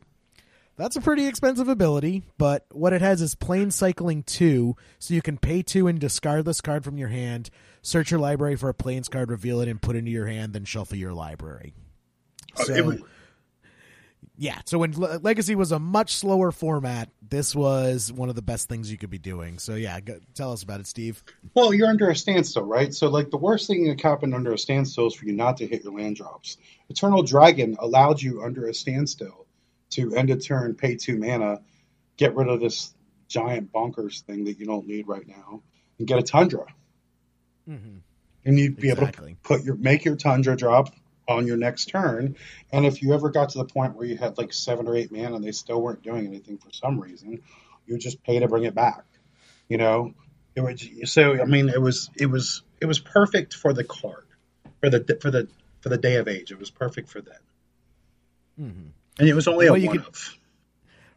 That's 0.75 0.95
a 0.95 1.01
pretty 1.01 1.27
expensive 1.27 1.67
ability, 1.67 2.23
but 2.39 2.65
what 2.71 2.93
it 2.93 3.01
has 3.01 3.21
is 3.21 3.35
plane 3.35 3.69
cycling 3.69 4.23
two, 4.23 4.75
so 4.97 5.13
you 5.13 5.21
can 5.21 5.37
pay 5.37 5.61
two 5.61 5.87
and 5.87 5.99
discard 5.99 6.45
this 6.45 6.61
card 6.61 6.83
from 6.83 6.97
your 6.97 7.09
hand, 7.09 7.51
search 7.83 8.09
your 8.09 8.19
library 8.19 8.55
for 8.55 8.69
a 8.69 8.73
plains 8.73 9.07
card, 9.07 9.29
reveal 9.29 9.61
it, 9.61 9.67
and 9.67 9.83
put 9.83 9.95
it 9.95 9.99
into 9.99 10.09
your 10.11 10.25
hand, 10.25 10.53
then 10.53 10.65
shuffle 10.65 10.97
your 10.97 11.13
library. 11.13 11.75
Uh, 12.57 12.63
So, 12.63 12.83
would- 12.83 13.03
yeah, 14.35 14.61
so 14.65 14.79
when 14.79 14.93
Le- 14.99 15.19
Legacy 15.21 15.53
was 15.55 15.71
a 15.71 15.79
much 15.79 16.15
slower 16.15 16.51
format, 16.51 17.09
this 17.21 17.55
was 17.55 18.11
one 18.11 18.29
of 18.29 18.35
the 18.35 18.41
best 18.41 18.67
things 18.67 18.91
you 18.91 18.97
could 18.97 19.11
be 19.11 19.19
doing. 19.19 19.59
So 19.59 19.75
yeah, 19.75 19.99
go, 19.99 20.19
tell 20.33 20.51
us 20.51 20.63
about 20.63 20.79
it, 20.79 20.87
Steve. 20.87 21.23
Well, 21.53 21.73
you're 21.73 21.87
under 21.87 22.09
a 22.09 22.15
standstill, 22.15 22.63
right? 22.63 22.93
So, 22.93 23.09
like, 23.09 23.29
the 23.29 23.37
worst 23.37 23.67
thing 23.67 23.87
that 23.87 23.99
can 23.99 24.09
happen 24.09 24.33
under 24.33 24.51
a 24.51 24.57
standstill 24.57 25.07
is 25.07 25.13
for 25.13 25.25
you 25.25 25.33
not 25.33 25.57
to 25.57 25.67
hit 25.67 25.83
your 25.83 25.93
land 25.93 26.15
drops. 26.15 26.57
Eternal 26.89 27.21
Dragon 27.23 27.75
allowed 27.79 28.21
you 28.21 28.41
under 28.41 28.67
a 28.67 28.73
standstill 28.73 29.45
to 29.91 30.15
end 30.15 30.31
a 30.31 30.35
turn, 30.35 30.73
pay 30.73 30.95
two 30.95 31.17
mana, 31.17 31.61
get 32.17 32.35
rid 32.35 32.47
of 32.47 32.59
this 32.59 32.93
giant 33.27 33.71
bonkers 33.71 34.21
thing 34.21 34.45
that 34.45 34.59
you 34.59 34.65
don't 34.65 34.87
need 34.87 35.07
right 35.07 35.27
now, 35.27 35.61
and 35.99 36.07
get 36.07 36.17
a 36.17 36.23
Tundra. 36.23 36.65
Mm-hmm. 37.69 37.97
And 38.45 38.59
you'd 38.59 38.75
be 38.77 38.89
able 38.89 39.07
to 39.07 39.35
put 39.43 39.63
your 39.63 39.75
make 39.75 40.03
your 40.03 40.15
Tundra 40.15 40.57
drop 40.57 40.93
on 41.27 41.47
your 41.47 41.57
next 41.57 41.85
turn. 41.85 42.35
And 42.71 42.85
if 42.85 43.01
you 43.01 43.13
ever 43.13 43.29
got 43.29 43.49
to 43.49 43.57
the 43.59 43.65
point 43.65 43.95
where 43.95 44.05
you 44.05 44.17
had 44.17 44.37
like 44.37 44.53
seven 44.53 44.87
or 44.87 44.95
eight 44.95 45.11
mana 45.11 45.35
and 45.35 45.43
they 45.43 45.51
still 45.51 45.81
weren't 45.81 46.01
doing 46.03 46.25
anything 46.27 46.57
for 46.57 46.71
some 46.71 46.99
reason, 46.99 47.41
you 47.85 47.97
just 47.97 48.23
pay 48.23 48.39
to 48.39 48.47
bring 48.47 48.63
it 48.63 48.75
back. 48.75 49.03
You 49.69 49.77
know, 49.77 50.13
it 50.55 50.61
was 50.61 51.11
so. 51.11 51.41
I 51.41 51.45
mean, 51.45 51.69
it 51.69 51.81
was 51.81 52.09
it 52.15 52.25
was 52.27 52.63
it 52.81 52.85
was 52.85 52.99
perfect 52.99 53.53
for 53.53 53.73
the 53.73 53.83
card 53.83 54.25
for 54.81 54.89
the 54.89 55.17
for 55.21 55.31
the 55.31 55.47
for 55.81 55.89
the 55.89 55.97
day 55.97 56.15
of 56.15 56.27
age. 56.27 56.51
It 56.51 56.59
was 56.59 56.69
perfect 56.69 57.09
for 57.09 57.21
that, 57.21 57.41
Mm-hmm. 58.59 58.89
and 59.19 59.27
it 59.29 59.33
was 59.33 59.47
only 59.47 59.65
Well, 59.65 59.75
a 59.75 59.79
you 59.79 59.87
one 59.87 59.97
could- 59.99 60.07
of. 60.07 60.37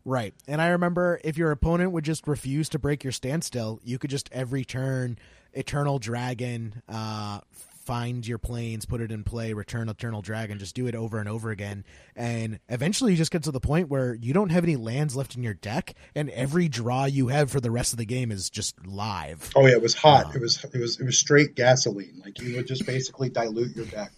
Right. 0.08 0.34
And 0.46 0.62
I 0.62 0.68
remember 0.68 1.20
if 1.24 1.36
your 1.36 1.50
opponent 1.50 1.90
would 1.90 2.04
just 2.04 2.28
refuse 2.28 2.68
to 2.68 2.78
break 2.78 3.02
your 3.02 3.12
standstill, 3.12 3.80
you 3.82 3.98
could 3.98 4.08
just 4.08 4.28
every 4.30 4.64
turn 4.64 5.18
Eternal 5.52 5.98
Dragon, 5.98 6.80
uh, 6.88 7.40
find 7.86 8.26
your 8.26 8.38
plains, 8.38 8.84
put 8.84 9.00
it 9.00 9.12
in 9.12 9.22
play, 9.22 9.52
return 9.52 9.88
Eternal 9.88 10.20
Dragon, 10.20 10.58
just 10.58 10.74
do 10.74 10.88
it 10.88 10.94
over 10.96 11.18
and 11.20 11.28
over 11.28 11.50
again. 11.50 11.84
And 12.16 12.58
eventually 12.68 13.12
you 13.12 13.16
just 13.16 13.30
get 13.30 13.44
to 13.44 13.52
the 13.52 13.60
point 13.60 13.88
where 13.88 14.12
you 14.14 14.34
don't 14.34 14.50
have 14.50 14.64
any 14.64 14.74
lands 14.76 15.14
left 15.14 15.36
in 15.36 15.42
your 15.44 15.54
deck, 15.54 15.94
and 16.14 16.28
every 16.30 16.68
draw 16.68 17.04
you 17.04 17.28
have 17.28 17.50
for 17.50 17.60
the 17.60 17.70
rest 17.70 17.92
of 17.92 17.98
the 17.98 18.04
game 18.04 18.32
is 18.32 18.50
just 18.50 18.74
live. 18.84 19.50
Oh 19.54 19.64
yeah, 19.66 19.72
it 19.74 19.82
was 19.82 19.94
hot. 19.94 20.26
Wow. 20.26 20.32
It 20.34 20.40
was 20.40 20.64
it 20.64 20.78
was 20.78 21.00
it 21.00 21.04
was 21.06 21.16
straight 21.18 21.54
gasoline. 21.54 22.20
Like 22.24 22.40
you 22.42 22.56
would 22.56 22.66
just 22.66 22.84
basically 22.84 23.28
dilute 23.28 23.76
your 23.76 23.86
deck 23.86 24.10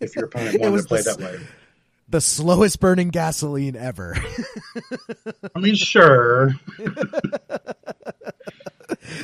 if 0.00 0.14
your 0.14 0.26
opponent 0.26 0.60
wanted 0.60 0.72
was 0.72 0.82
to 0.82 0.88
play 0.88 1.02
the- 1.02 1.14
that 1.16 1.18
way. 1.18 1.40
The 2.10 2.22
slowest 2.22 2.80
burning 2.80 3.10
gasoline 3.10 3.76
ever. 3.76 4.16
I 5.54 5.58
mean, 5.60 5.74
sure. 5.74 6.54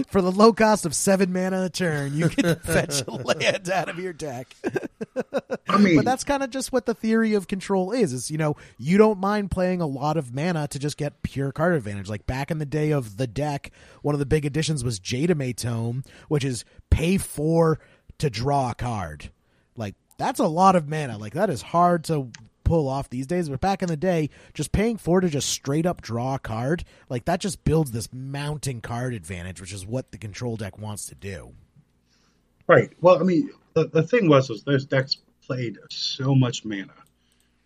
For 0.08 0.22
the 0.22 0.32
low 0.32 0.52
cost 0.52 0.86
of 0.86 0.94
seven 0.94 1.32
mana 1.32 1.64
a 1.64 1.70
turn, 1.70 2.14
you 2.14 2.28
can 2.28 2.56
fetch 2.64 3.02
a 3.06 3.10
land 3.10 3.70
out 3.70 3.88
of 3.88 3.98
your 3.98 4.12
deck. 4.12 4.54
I 5.68 5.78
mean, 5.78 5.96
but 5.96 6.04
that's 6.04 6.24
kind 6.24 6.42
of 6.42 6.50
just 6.50 6.72
what 6.72 6.86
the 6.86 6.94
theory 6.94 7.34
of 7.34 7.48
control 7.48 7.92
is 7.92 8.12
is 8.12 8.30
you 8.30 8.38
know 8.38 8.56
you 8.78 8.98
don't 8.98 9.18
mind 9.18 9.50
playing 9.50 9.80
a 9.80 9.86
lot 9.86 10.16
of 10.16 10.34
mana 10.34 10.68
to 10.68 10.78
just 10.78 10.96
get 10.96 11.22
pure 11.22 11.52
card 11.52 11.74
advantage. 11.74 12.08
Like 12.08 12.26
back 12.26 12.50
in 12.50 12.58
the 12.58 12.66
day 12.66 12.90
of 12.90 13.16
the 13.16 13.26
deck 13.26 13.70
one 14.02 14.14
of 14.14 14.18
the 14.18 14.26
big 14.26 14.44
additions 14.44 14.84
was 14.84 15.00
Jayemdae 15.00 15.56
Tome 15.56 16.04
which 16.28 16.44
is 16.44 16.64
pay 16.90 17.18
four 17.18 17.78
to 18.18 18.30
draw 18.30 18.70
a 18.70 18.74
card. 18.74 19.30
Like 19.76 19.94
that's 20.18 20.40
a 20.40 20.46
lot 20.46 20.76
of 20.76 20.88
mana. 20.88 21.18
Like 21.18 21.34
that 21.34 21.50
is 21.50 21.62
hard 21.62 22.04
to 22.04 22.30
pull 22.64 22.88
off 22.88 23.10
these 23.10 23.26
days 23.26 23.48
but 23.48 23.60
back 23.60 23.82
in 23.82 23.88
the 23.88 23.96
day 23.96 24.28
just 24.54 24.72
paying 24.72 24.96
four 24.96 25.20
to 25.20 25.28
just 25.28 25.48
straight 25.48 25.86
up 25.86 26.00
draw 26.00 26.34
a 26.34 26.38
card 26.38 26.84
like 27.08 27.24
that 27.26 27.40
just 27.40 27.62
builds 27.64 27.92
this 27.92 28.08
mounting 28.12 28.80
card 28.80 29.14
advantage 29.14 29.60
which 29.60 29.72
is 29.72 29.86
what 29.86 30.10
the 30.10 30.18
control 30.18 30.56
deck 30.56 30.78
wants 30.78 31.06
to 31.06 31.14
do 31.14 31.52
Right. 32.66 32.90
Well, 33.00 33.20
I 33.20 33.24
mean, 33.24 33.50
the, 33.74 33.88
the 33.88 34.02
thing 34.02 34.28
was, 34.28 34.48
was 34.48 34.62
those 34.64 34.86
decks 34.86 35.18
played 35.46 35.78
so 35.90 36.34
much 36.34 36.64
mana. 36.64 36.94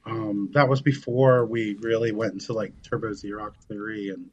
Um, 0.05 0.51
that 0.55 0.69
was 0.69 0.81
before 0.81 1.45
we 1.45 1.77
really 1.81 2.13
went 2.13 2.33
into 2.33 2.53
like 2.53 2.73
Turbo 2.83 3.11
Xerox 3.11 3.55
theory 3.69 4.09
and 4.09 4.31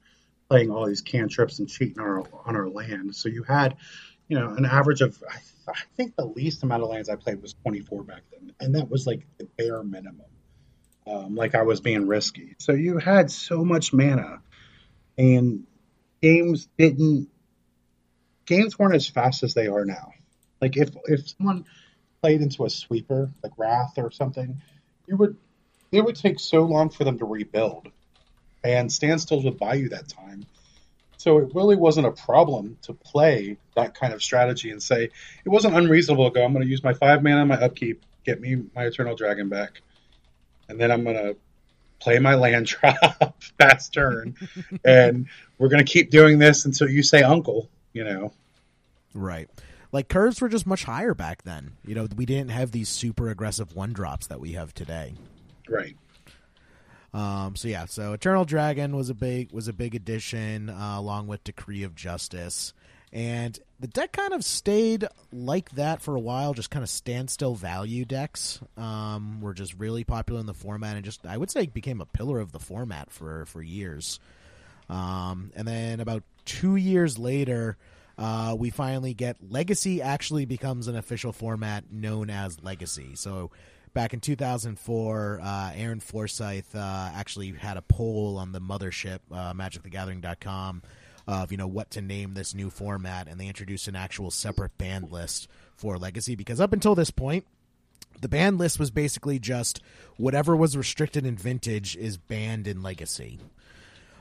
playing 0.50 0.72
all 0.72 0.86
these 0.86 1.02
cantrips 1.02 1.60
and 1.60 1.70
cheating 1.70 2.00
our, 2.00 2.20
on 2.46 2.56
our 2.56 2.70
land. 2.70 3.16
So 3.16 3.30
you 3.30 3.44
had, 3.44 3.76
you 4.28 4.40
know, 4.40 4.50
an 4.50 4.66
average 4.66 5.02
of, 5.02 5.22
I, 5.30 5.38
I 5.72 5.82
think 5.98 6.16
the 6.16 6.26
least 6.26 6.64
amount 6.64 6.84
of 6.84 6.90
lands 6.90 7.10
I 7.10 7.16
played 7.16 7.42
was 7.42 7.54
24 7.64 8.04
back 8.04 8.22
then. 8.32 8.54
And 8.60 8.74
that 8.76 8.90
was 8.90 9.06
like 9.06 9.26
the 9.38 9.46
bare 9.58 9.84
minimum. 9.84 10.26
Um, 11.08 11.36
like 11.36 11.54
I 11.54 11.62
was 11.62 11.82
being 11.82 12.08
risky. 12.08 12.56
So 12.58 12.72
you 12.72 12.98
had 12.98 13.30
so 13.30 13.64
much 13.64 13.94
mana 13.94 14.42
and 15.18 15.66
games 16.22 16.68
didn't, 16.78 17.30
games 18.46 18.80
weren't 18.80 18.96
as 18.96 19.08
fast 19.08 19.44
as 19.44 19.54
they 19.54 19.68
are 19.68 19.86
now. 19.86 20.14
Like 20.62 20.78
if 20.78 20.90
if 21.06 21.30
someone 21.30 21.66
played 22.22 22.42
into 22.42 22.66
a 22.66 22.70
sweeper 22.70 23.30
like 23.44 23.52
Wrath 23.58 23.94
or 23.98 24.10
something, 24.10 24.62
you 25.08 25.18
would 25.18 25.38
it 25.92 26.02
would 26.02 26.16
take 26.16 26.40
so 26.40 26.64
long 26.64 26.90
for 26.90 27.04
them 27.04 27.20
to 27.20 27.26
rebuild, 27.26 27.92
and 28.64 28.90
standstills 28.90 29.44
would 29.44 29.60
buy 29.60 29.76
you 29.76 29.90
that 29.90 30.08
time. 30.08 30.46
So 31.18 31.38
it 31.38 31.54
really 31.54 31.76
wasn't 31.76 32.08
a 32.08 32.12
problem 32.12 32.78
to 32.84 32.94
play 32.94 33.58
that 33.76 33.96
kind 33.96 34.14
of 34.14 34.22
strategy 34.24 34.72
and 34.72 34.82
say 34.82 35.04
it 35.04 35.50
wasn't 35.50 35.76
unreasonable 35.76 36.30
to 36.30 36.34
go. 36.34 36.44
I'm 36.44 36.54
going 36.54 36.66
to 36.66 36.70
use 36.70 36.84
my 36.84 36.94
five 36.94 37.24
mana 37.24 37.46
my 37.46 37.56
upkeep, 37.56 38.04
get 38.26 38.42
me 38.42 38.64
my 38.76 38.86
Eternal 38.86 39.16
Dragon 39.16 39.50
back, 39.50 39.82
and 40.70 40.80
then 40.80 40.92
I'm 40.92 41.04
going 41.04 41.16
to 41.16 41.36
play 42.00 42.20
my 42.20 42.36
land 42.36 42.66
drop 42.82 43.42
fast 43.60 43.94
turn, 43.94 44.36
and 44.86 45.28
we're 45.58 45.70
going 45.70 45.86
to 45.86 45.92
keep 45.92 46.10
doing 46.12 46.40
this 46.40 46.66
until 46.66 46.90
you 46.90 47.04
say 47.04 47.22
Uncle. 47.22 47.70
You 47.94 48.04
know. 48.04 48.34
Right. 49.14 49.50
Like 49.92 50.10
curves 50.10 50.42
were 50.42 50.50
just 50.50 50.68
much 50.68 50.84
higher 50.84 51.14
back 51.14 51.44
then. 51.44 51.72
You 51.86 51.96
know, 51.96 52.08
we 52.18 52.26
didn't 52.26 52.52
have 52.52 52.72
these 52.72 52.90
super 52.90 53.30
aggressive 53.30 53.74
one 53.74 53.94
drops 53.94 54.28
that 54.28 54.42
we 54.42 54.52
have 54.52 54.74
today. 54.74 55.14
Right. 55.70 55.96
Um, 57.14 57.56
so 57.56 57.70
yeah, 57.70 57.86
so 57.86 58.12
Eternal 58.12 58.44
Dragon 58.44 58.94
was 58.94 59.10
a 59.10 59.14
big 59.14 59.54
was 59.54 59.70
a 59.70 59.74
big 59.74 59.96
addition 59.96 60.70
uh, 60.70 60.96
along 60.98 61.28
with 61.28 61.46
Decree 61.46 61.84
of 61.84 61.96
Justice, 61.96 62.74
and 63.16 63.58
the 63.80 63.88
deck 63.88 64.12
kind 64.12 64.34
of 64.34 64.44
stayed 64.44 65.08
like 65.32 65.70
that 65.72 66.02
for 66.02 66.18
a 66.18 66.20
while. 66.20 66.54
Just 66.54 66.70
kind 66.70 66.84
of 66.84 66.90
standstill 66.90 67.56
value 67.56 68.04
decks 68.04 68.60
um, 68.76 69.40
were 69.40 69.54
just 69.54 69.74
really 69.80 70.04
popular 70.04 70.42
in 70.42 70.46
the 70.46 70.54
format, 70.54 70.98
and 70.98 71.06
just 71.06 71.26
I 71.26 71.38
would 71.38 71.50
say 71.50 71.66
became 71.66 72.02
a 72.02 72.06
pillar 72.06 72.42
of 72.42 72.52
the 72.52 72.60
format 72.60 73.12
for 73.12 73.46
for 73.46 73.62
years. 73.62 74.20
Um, 74.90 75.52
and 75.56 75.66
then 75.66 76.02
about 76.02 76.24
two 76.44 76.76
years 76.76 77.18
later, 77.18 77.78
uh, 78.18 78.54
we 78.60 78.70
finally 78.70 79.14
get 79.14 79.38
Legacy 79.50 80.02
actually 80.02 80.46
becomes 80.46 80.90
an 80.90 80.98
official 80.98 81.32
format 81.32 81.86
known 81.90 82.30
as 82.30 82.62
Legacy. 82.62 83.16
So 83.16 83.50
back 83.94 84.14
in 84.14 84.20
2004, 84.20 85.40
uh, 85.42 85.72
Aaron 85.74 86.02
Forsythe 86.02 86.76
uh, 86.76 87.12
actually 87.16 87.54
had 87.54 87.78
a 87.78 87.82
poll 87.82 88.38
on 88.38 88.52
the 88.52 88.60
mothership, 88.60 89.20
uh, 89.32 89.54
MagicTheGathering.com, 89.54 90.84
of 91.28 91.52
you 91.52 91.58
know 91.58 91.68
what 91.68 91.92
to 91.92 92.02
name 92.02 92.34
this 92.34 92.54
new 92.54 92.70
format, 92.70 93.28
and 93.28 93.40
they 93.40 93.48
introduced 93.48 93.88
an 93.88 93.96
actual 93.96 94.32
separate 94.32 94.78
banned 94.78 95.12
list 95.12 95.48
for 95.76 95.98
Legacy 95.98 96.36
because 96.36 96.62
up 96.62 96.74
until 96.74 96.96
this 96.96 97.12
point, 97.12 97.46
the 98.22 98.30
banned 98.30 98.58
list 98.58 98.80
was 98.80 98.92
basically 98.92 99.40
just 99.40 99.82
whatever 100.18 100.56
was 100.56 100.78
restricted 100.78 101.26
in 101.26 101.36
Vintage 101.36 101.96
is 101.96 102.18
banned 102.18 102.68
in 102.68 102.82
Legacy. 102.82 103.40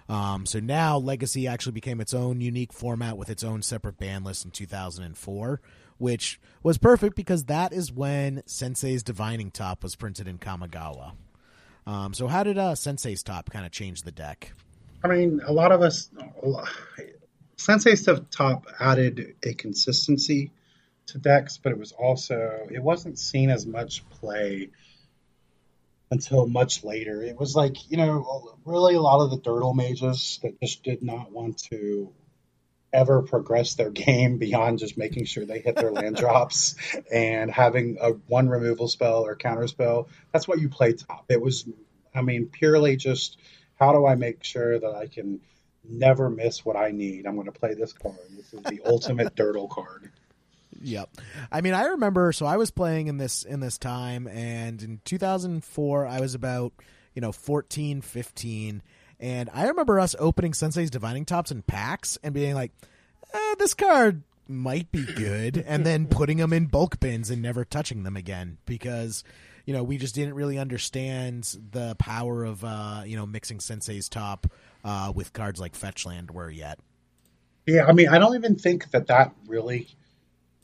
Um, 0.08 0.44
so 0.44 0.60
now 0.60 0.98
Legacy 0.98 1.46
actually 1.46 1.72
became 1.72 2.00
its 2.00 2.12
own 2.12 2.40
unique 2.40 2.72
format 2.72 3.16
with 3.16 3.30
its 3.30 3.42
own 3.42 3.62
separate 3.62 3.98
banned 3.98 4.24
list 4.24 4.44
in 4.44 4.50
2004, 4.50 5.60
which 5.96 6.40
was 6.62 6.76
perfect 6.76 7.16
because 7.16 7.44
that 7.44 7.72
is 7.72 7.92
when 7.92 8.42
Sensei's 8.44 9.02
Divining 9.02 9.50
Top 9.50 9.82
was 9.82 9.96
printed 9.96 10.28
in 10.28 10.38
Kamigawa. 10.38 11.12
Um, 11.86 12.14
so 12.14 12.26
how 12.26 12.42
did 12.42 12.58
uh, 12.58 12.74
Sensei's 12.74 13.22
Top 13.22 13.50
kind 13.50 13.64
of 13.64 13.72
change 13.72 14.02
the 14.02 14.12
deck? 14.12 14.52
I 15.04 15.08
mean, 15.08 15.42
a 15.44 15.52
lot 15.52 15.70
of 15.70 15.82
us, 15.82 16.08
lot- 16.42 16.66
Sensei 17.56 17.94
Stuff 17.94 18.30
Top 18.30 18.66
added 18.80 19.36
a 19.42 19.52
consistency 19.52 20.50
to 21.06 21.18
decks, 21.18 21.58
but 21.58 21.72
it 21.72 21.78
was 21.78 21.92
also 21.92 22.66
it 22.70 22.82
wasn't 22.82 23.18
seen 23.18 23.50
as 23.50 23.66
much 23.66 24.08
play 24.08 24.70
until 26.10 26.46
much 26.46 26.84
later. 26.84 27.22
It 27.22 27.38
was 27.38 27.54
like, 27.54 27.90
you 27.90 27.98
know, 27.98 28.56
really 28.64 28.94
a 28.94 29.00
lot 29.00 29.22
of 29.22 29.30
the 29.30 29.38
Durdle 29.38 29.74
mages 29.74 30.40
that 30.42 30.58
just 30.60 30.82
did 30.82 31.02
not 31.02 31.30
want 31.30 31.58
to 31.64 32.10
ever 32.90 33.20
progress 33.22 33.74
their 33.74 33.90
game 33.90 34.38
beyond 34.46 34.78
just 34.78 34.96
making 34.96 35.26
sure 35.26 35.44
they 35.44 35.60
hit 35.60 35.76
their 35.76 35.92
land 35.92 36.16
drops 36.24 36.76
and 37.12 37.50
having 37.50 37.98
a 38.00 38.10
one 38.10 38.48
removal 38.48 38.88
spell 38.88 39.26
or 39.26 39.36
counter 39.36 39.66
spell. 39.66 40.08
That's 40.32 40.48
what 40.48 40.60
you 40.60 40.70
play 40.70 40.94
top. 40.94 41.26
It 41.28 41.42
was, 41.42 41.68
I 42.14 42.22
mean, 42.22 42.46
purely 42.46 42.96
just 42.96 43.36
how 43.78 43.92
do 43.92 44.06
I 44.06 44.14
make 44.14 44.44
sure 44.44 44.78
that 44.78 44.94
I 44.94 45.06
can 45.06 45.40
never 45.88 46.30
miss 46.30 46.64
what 46.64 46.76
I 46.76 46.90
need? 46.90 47.26
I'm 47.26 47.34
going 47.34 47.46
to 47.46 47.52
play 47.52 47.74
this 47.74 47.92
card. 47.92 48.16
This 48.36 48.52
is 48.52 48.62
the 48.62 48.80
ultimate 48.84 49.34
Durdle 49.36 49.68
card. 49.68 50.10
Yep. 50.82 51.10
I 51.50 51.60
mean, 51.60 51.74
I 51.74 51.86
remember. 51.86 52.32
So 52.32 52.46
I 52.46 52.56
was 52.56 52.70
playing 52.70 53.06
in 53.06 53.18
this 53.18 53.42
in 53.42 53.60
this 53.60 53.78
time, 53.78 54.26
and 54.28 54.82
in 54.82 55.00
2004, 55.04 56.06
I 56.06 56.20
was 56.20 56.34
about 56.34 56.72
you 57.14 57.22
know 57.22 57.32
14, 57.32 58.00
15, 58.00 58.82
and 59.20 59.50
I 59.52 59.68
remember 59.68 60.00
us 60.00 60.14
opening 60.18 60.52
Sensei's 60.52 60.90
Divining 60.90 61.24
Tops 61.24 61.50
in 61.50 61.62
packs 61.62 62.18
and 62.22 62.34
being 62.34 62.54
like, 62.54 62.72
eh, 63.32 63.54
"This 63.58 63.74
card 63.74 64.22
might 64.48 64.90
be 64.92 65.04
good," 65.04 65.56
and 65.66 65.86
then 65.86 66.06
putting 66.06 66.38
them 66.38 66.52
in 66.52 66.66
bulk 66.66 67.00
bins 67.00 67.30
and 67.30 67.40
never 67.40 67.64
touching 67.64 68.02
them 68.02 68.16
again 68.16 68.58
because 68.66 69.24
you 69.64 69.72
know 69.72 69.82
we 69.82 69.96
just 69.98 70.14
didn't 70.14 70.34
really 70.34 70.58
understand 70.58 71.56
the 71.70 71.94
power 71.98 72.44
of 72.44 72.64
uh, 72.64 73.02
you 73.04 73.16
know 73.16 73.26
mixing 73.26 73.60
Sensei's 73.60 74.08
Top 74.08 74.46
uh, 74.84 75.12
with 75.14 75.32
cards 75.32 75.60
like 75.60 75.72
Fetchland 75.74 76.30
were 76.30 76.50
yet. 76.50 76.78
Yeah, 77.66 77.86
I 77.86 77.92
mean, 77.92 78.08
I 78.08 78.18
don't 78.18 78.34
even 78.34 78.56
think 78.56 78.90
that 78.90 79.06
that 79.06 79.32
really 79.46 79.88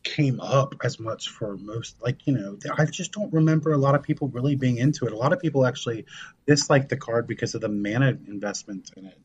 came 0.02 0.40
up 0.40 0.74
as 0.82 0.98
much 0.98 1.28
for 1.28 1.58
most 1.58 1.94
like 2.00 2.26
you 2.26 2.32
know 2.32 2.56
i 2.78 2.86
just 2.86 3.12
don't 3.12 3.30
remember 3.34 3.72
a 3.72 3.76
lot 3.76 3.94
of 3.94 4.02
people 4.02 4.28
really 4.28 4.56
being 4.56 4.78
into 4.78 5.04
it 5.04 5.12
a 5.12 5.16
lot 5.16 5.30
of 5.30 5.40
people 5.40 5.66
actually 5.66 6.06
dislike 6.46 6.88
the 6.88 6.96
card 6.96 7.26
because 7.26 7.54
of 7.54 7.60
the 7.60 7.68
mana 7.68 8.16
investment 8.26 8.90
in 8.96 9.04
it 9.04 9.18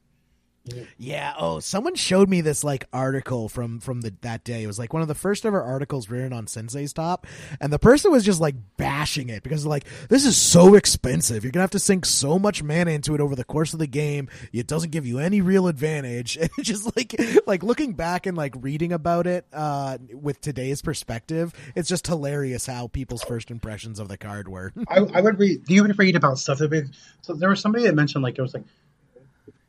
yeah. 0.97 1.33
Oh, 1.37 1.59
someone 1.59 1.95
showed 1.95 2.29
me 2.29 2.41
this 2.41 2.63
like 2.63 2.85
article 2.91 3.49
from 3.49 3.79
from 3.79 4.01
the 4.01 4.13
that 4.21 4.43
day. 4.43 4.63
It 4.63 4.67
was 4.67 4.79
like 4.79 4.93
one 4.93 5.01
of 5.01 5.07
the 5.07 5.15
first 5.15 5.45
ever 5.45 5.61
articles 5.61 6.09
written 6.09 6.33
on 6.33 6.47
Sensei's 6.47 6.93
Top, 6.93 7.27
and 7.61 7.71
the 7.71 7.79
person 7.79 8.11
was 8.11 8.23
just 8.23 8.41
like 8.41 8.55
bashing 8.77 9.29
it 9.29 9.43
because 9.43 9.65
like 9.65 9.85
this 10.09 10.25
is 10.25 10.37
so 10.37 10.75
expensive. 10.75 11.43
You're 11.43 11.51
gonna 11.51 11.63
have 11.63 11.71
to 11.71 11.79
sink 11.79 12.05
so 12.05 12.39
much 12.39 12.63
mana 12.63 12.91
into 12.91 13.13
it 13.15 13.21
over 13.21 13.35
the 13.35 13.43
course 13.43 13.73
of 13.73 13.79
the 13.79 13.87
game. 13.87 14.29
It 14.53 14.67
doesn't 14.67 14.91
give 14.91 15.05
you 15.05 15.19
any 15.19 15.41
real 15.41 15.67
advantage. 15.67 16.37
And 16.55 16.63
just 16.63 16.95
like 16.95 17.19
like 17.47 17.63
looking 17.63 17.93
back 17.93 18.25
and 18.27 18.37
like 18.37 18.53
reading 18.59 18.93
about 18.93 19.25
it 19.25 19.45
uh, 19.51 19.97
with 20.13 20.39
today's 20.41 20.81
perspective, 20.81 21.53
it's 21.75 21.89
just 21.89 22.05
hilarious 22.05 22.67
how 22.67 22.87
people's 22.87 23.23
first 23.23 23.51
impressions 23.51 23.99
of 23.99 24.09
the 24.09 24.17
card 24.17 24.47
were. 24.47 24.71
I, 24.87 24.99
I 24.99 25.21
would 25.21 25.39
read. 25.39 25.69
You 25.69 25.81
would 25.81 25.97
read 25.97 26.15
about 26.15 26.37
stuff 26.37 26.59
that? 26.59 26.89
So 27.21 27.33
there 27.33 27.49
was 27.49 27.59
somebody 27.59 27.85
that 27.85 27.95
mentioned 27.95 28.23
like 28.23 28.37
it 28.37 28.41
was 28.41 28.53
like 28.53 28.63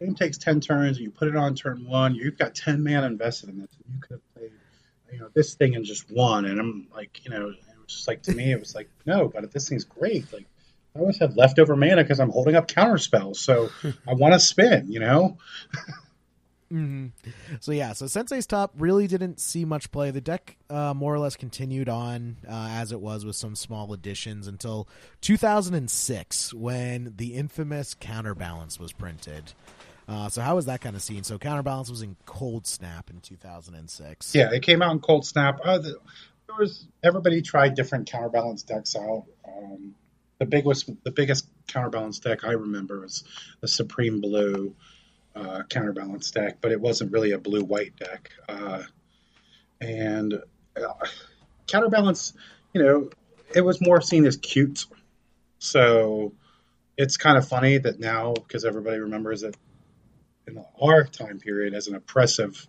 game 0.01 0.15
takes 0.15 0.39
10 0.39 0.61
turns 0.61 0.97
and 0.97 1.05
you 1.05 1.11
put 1.11 1.29
it 1.29 1.37
on 1.37 1.55
turn 1.55 1.87
one, 1.87 2.15
you've 2.15 2.39
got 2.39 2.55
10 2.55 2.83
mana 2.83 3.07
invested 3.07 3.51
in 3.51 3.61
this. 3.61 3.71
And 3.85 3.95
you 3.95 4.01
could 4.01 4.13
have 4.15 4.35
played, 4.35 4.53
you 5.13 5.19
know, 5.21 5.29
this 5.35 5.55
thing 5.55 5.75
in 5.75 5.85
just 5.85 6.11
one. 6.11 6.45
And 6.45 6.61
I'm 6.61 6.89
like, 6.95 7.25
you 7.25 7.31
know, 7.31 7.49
it 7.49 7.57
was 7.77 7.87
just 7.89 8.09
like, 8.09 8.23
to 8.23 8.33
me, 8.33 8.53
it 8.53 8.61
was 8.61 8.75
like, 8.75 8.89
no, 9.05 9.29
but 9.29 9.51
this 9.53 9.69
thing's 9.69 9.85
great. 9.85 10.33
Like, 10.33 10.47
I 10.95 11.01
always 11.01 11.19
have 11.19 11.37
leftover 11.37 11.77
mana 11.77 12.03
because 12.03 12.21
I'm 12.21 12.31
holding 12.31 12.57
up 12.57 12.69
counter 12.69 12.99
spells. 12.99 13.41
So 13.41 13.71
I 14.07 14.15
want 14.15 14.35
to 14.35 14.41
spin, 14.41 14.91
you 14.91 15.01
know? 15.01 15.37
Mm-hmm. 16.73 17.31
So 17.61 17.73
yeah, 17.73 17.93
so 17.93 18.07
Sensei's 18.07 18.47
Top 18.47 18.73
really 18.77 19.07
didn't 19.07 19.41
see 19.41 19.65
much 19.65 19.93
play. 19.93 20.11
The 20.11 20.21
deck 20.21 20.57
uh, 20.69 20.95
more 20.95 21.15
or 21.15 21.19
less 21.19 21.37
continued 21.37 21.89
on 21.89 22.39
uh, 22.49 22.69
as 22.73 22.91
it 22.93 23.01
was 23.01 23.25
with 23.25 23.37
some 23.37 23.55
small 23.55 23.93
additions 23.93 24.49
until 24.49 24.89
2006 25.21 26.55
when 26.55 27.15
the 27.17 27.35
infamous 27.35 27.95
Counterbalance 27.95 28.81
was 28.81 28.93
printed. 28.93 29.53
Uh, 30.09 30.29
so 30.29 30.41
how 30.41 30.55
was 30.55 30.67
that 30.67 30.81
kind 30.81 30.95
of 30.95 31.03
scene? 31.03 31.25
So 31.25 31.39
Counterbalance 31.39 31.91
was 31.91 32.03
in 32.03 32.17
Coldsnap 32.27 33.11
in 33.11 33.21
2006. 33.21 34.35
Yeah, 34.35 34.53
it 34.53 34.63
came 34.63 34.83
out 34.83 34.93
in 34.93 35.01
Coldsnap. 35.01 35.59
Uh, 35.65 35.79
the, 35.79 35.97
there 36.47 36.57
was 36.59 36.87
everybody 37.03 37.43
tried 37.43 37.75
different 37.75 38.09
Counterbalance 38.09 38.63
decks 38.63 38.95
out. 38.95 39.25
Um, 39.47 39.95
the 40.39 40.47
biggest, 40.47 40.91
the 41.03 41.11
biggest 41.11 41.49
Counterbalance 41.67 42.21
deck 42.21 42.45
I 42.45 42.53
remember 42.53 43.01
was 43.01 43.25
the 43.61 43.69
Supreme 43.69 44.21
Blue 44.21 44.75
uh, 45.35 45.63
Counterbalance 45.69 46.31
deck, 46.31 46.59
but 46.61 46.73
it 46.73 46.81
wasn't 46.81 47.13
really 47.13 47.33
a 47.33 47.39
blue-white 47.39 47.97
deck. 47.97 48.31
Uh, 48.49 48.83
and 49.81 50.35
uh, 50.77 51.07
Counterbalance, 51.67 52.33
you 52.73 52.83
know, 52.83 53.11
it 53.55 53.63
was 53.63 53.81
more 53.81 54.01
seen 54.01 54.25
as 54.25 54.37
cute. 54.37 54.87
So 55.59 56.33
it's 56.97 57.17
kind 57.17 57.37
of 57.37 57.49
funny 57.49 57.79
that 57.79 57.99
now, 57.99 58.35
because 58.35 58.65
everybody 58.65 58.99
remembers 58.99 59.43
it 59.43 59.57
in 60.47 60.63
our 60.81 61.05
time 61.05 61.39
period 61.39 61.75
as 61.75 61.89
an 61.89 61.95
oppressive 61.95 62.67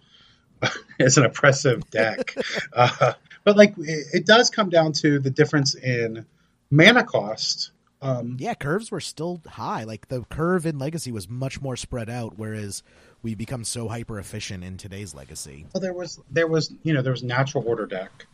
as 1.00 1.18
an 1.18 1.26
oppressive 1.26 1.90
deck. 1.90 2.36
uh, 2.74 3.14
but 3.44 3.58
like 3.58 3.74
it, 3.78 4.08
it, 4.14 4.26
does 4.26 4.50
come 4.50 4.70
down 4.70 4.92
to 4.92 5.20
the 5.20 5.30
difference 5.30 5.76
in 5.76 6.26
mana 6.72 7.04
cost. 7.04 7.72
Um, 8.02 8.38
yeah, 8.40 8.54
curves 8.54 8.92
were 8.92 9.00
still 9.00 9.42
high. 9.48 9.84
Like 9.84 10.08
the 10.08 10.24
curve 10.30 10.66
in 10.66 10.78
Legacy 10.78 11.12
was 11.12 11.30
much 11.30 11.62
more 11.62 11.76
spread 11.76 12.10
out, 12.10 12.38
whereas 12.38 12.84
we 13.24 13.36
become 13.36 13.64
so 13.64 13.88
hyper 13.88 14.20
efficient 14.20 14.64
in 14.64 14.78
today's 14.78 15.16
Legacy. 15.16 15.66
Well, 15.74 15.82
there 15.82 15.94
was 15.94 16.20
there 16.30 16.48
was 16.48 16.74
you 16.84 16.94
know 16.94 17.02
there 17.02 17.14
was 17.14 17.24
natural 17.24 17.64
order 17.68 17.86
deck. 17.86 18.28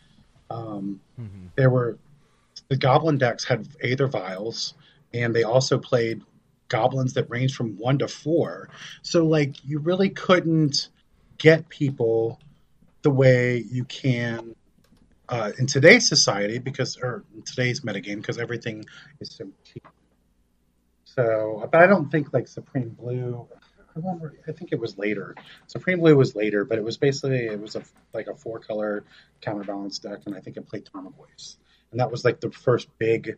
Um, 0.49 0.99
mm-hmm. 1.19 1.47
There 1.55 1.69
were 1.69 1.97
the 2.67 2.77
Goblin 2.77 3.17
decks 3.17 3.43
had 3.43 3.67
Aether 3.81 4.07
Vials, 4.07 4.73
and 5.13 5.33
they 5.33 5.43
also 5.43 5.77
played 5.77 6.21
goblins 6.73 7.13
that 7.13 7.29
range 7.29 7.53
from 7.53 7.77
one 7.77 7.99
to 7.99 8.07
four. 8.07 8.67
So 9.03 9.25
like 9.25 9.63
you 9.63 9.77
really 9.77 10.09
couldn't 10.09 10.89
get 11.37 11.69
people 11.69 12.39
the 13.03 13.11
way 13.11 13.57
you 13.57 13.83
can 13.83 14.55
uh, 15.29 15.51
in 15.59 15.67
today's 15.67 16.09
society 16.09 16.57
because 16.57 16.97
or 16.97 17.23
in 17.35 17.43
today's 17.43 17.81
metagame 17.81 18.17
because 18.17 18.39
everything 18.39 18.85
is 19.19 19.31
so 19.35 19.45
cheap. 19.63 19.87
So, 21.05 21.69
but 21.71 21.79
I 21.79 21.85
don't 21.85 22.09
think 22.11 22.33
like 22.33 22.47
Supreme 22.47 22.89
Blue. 22.89 23.47
I 23.95 23.99
remember. 23.99 24.33
I 24.47 24.51
think 24.51 24.71
it 24.71 24.79
was 24.79 24.97
later. 24.97 25.35
Supreme 25.67 25.99
Blue 25.99 26.15
was 26.17 26.35
later, 26.35 26.65
but 26.65 26.79
it 26.79 26.83
was 26.83 26.97
basically 26.97 27.45
it 27.45 27.61
was 27.61 27.75
a 27.75 27.83
like 28.13 28.25
a 28.25 28.35
four 28.35 28.57
color 28.57 29.03
counterbalance 29.41 29.99
deck, 29.99 30.21
and 30.25 30.35
I 30.35 30.39
think 30.39 30.57
it 30.57 30.67
played 30.67 30.85
Tarmogoyfs, 30.85 31.57
and 31.91 31.99
that 31.99 32.09
was 32.09 32.25
like 32.25 32.39
the 32.39 32.49
first 32.49 32.87
big 32.97 33.37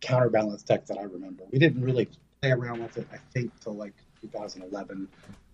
counterbalance 0.00 0.62
deck 0.62 0.86
that 0.86 0.98
I 0.98 1.04
remember. 1.04 1.44
We 1.50 1.58
didn't 1.58 1.82
really 1.82 2.08
play 2.44 2.52
around 2.52 2.82
with 2.82 2.96
it, 2.98 3.06
I 3.12 3.16
think, 3.32 3.58
till 3.60 3.74
like 3.74 3.94
2011 4.20 5.08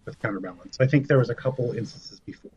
with 0.04 0.18
Counterbalance. 0.20 0.78
I 0.80 0.86
think 0.86 1.06
there 1.06 1.18
was 1.18 1.30
a 1.30 1.34
couple 1.34 1.72
instances 1.72 2.20
before. 2.20 2.50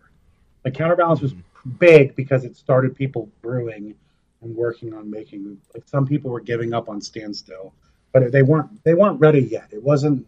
Like 0.65 0.73
Counterbalance 0.73 1.21
was 1.21 1.33
big 1.77 2.15
because 2.15 2.43
it 2.43 2.55
started 2.55 2.95
people 2.95 3.29
brewing 3.41 3.95
and 4.41 4.55
working 4.55 4.93
on 4.93 5.09
making. 5.09 5.59
Like 5.73 5.83
some 5.87 6.07
people 6.07 6.31
were 6.31 6.39
giving 6.39 6.73
up 6.73 6.89
on 6.89 7.01
Standstill, 7.01 7.73
but 8.11 8.31
they 8.31 8.43
weren't 8.43 8.83
they 8.83 8.93
weren't 8.93 9.19
ready 9.19 9.41
yet. 9.41 9.67
It 9.71 9.83
wasn't 9.83 10.25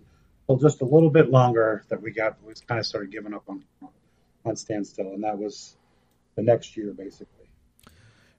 well 0.48 0.58
just 0.58 0.82
a 0.82 0.86
little 0.86 1.10
bit 1.10 1.32
longer 1.32 1.84
that 1.90 2.02
we 2.02 2.12
got 2.12 2.38
we 2.46 2.54
kind 2.68 2.80
of 2.80 2.86
started 2.86 3.12
giving 3.12 3.34
up 3.34 3.44
on 3.48 3.64
on 4.44 4.56
Standstill, 4.56 5.14
and 5.14 5.24
that 5.24 5.38
was 5.38 5.78
the 6.36 6.44
next 6.44 6.76
year 6.76 6.92
basically. 6.92 7.48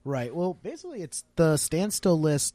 Right. 0.04 0.32
Well, 0.32 0.54
basically, 0.62 1.02
it's 1.02 1.24
the 1.34 1.56
standstill 1.56 2.20
list 2.20 2.54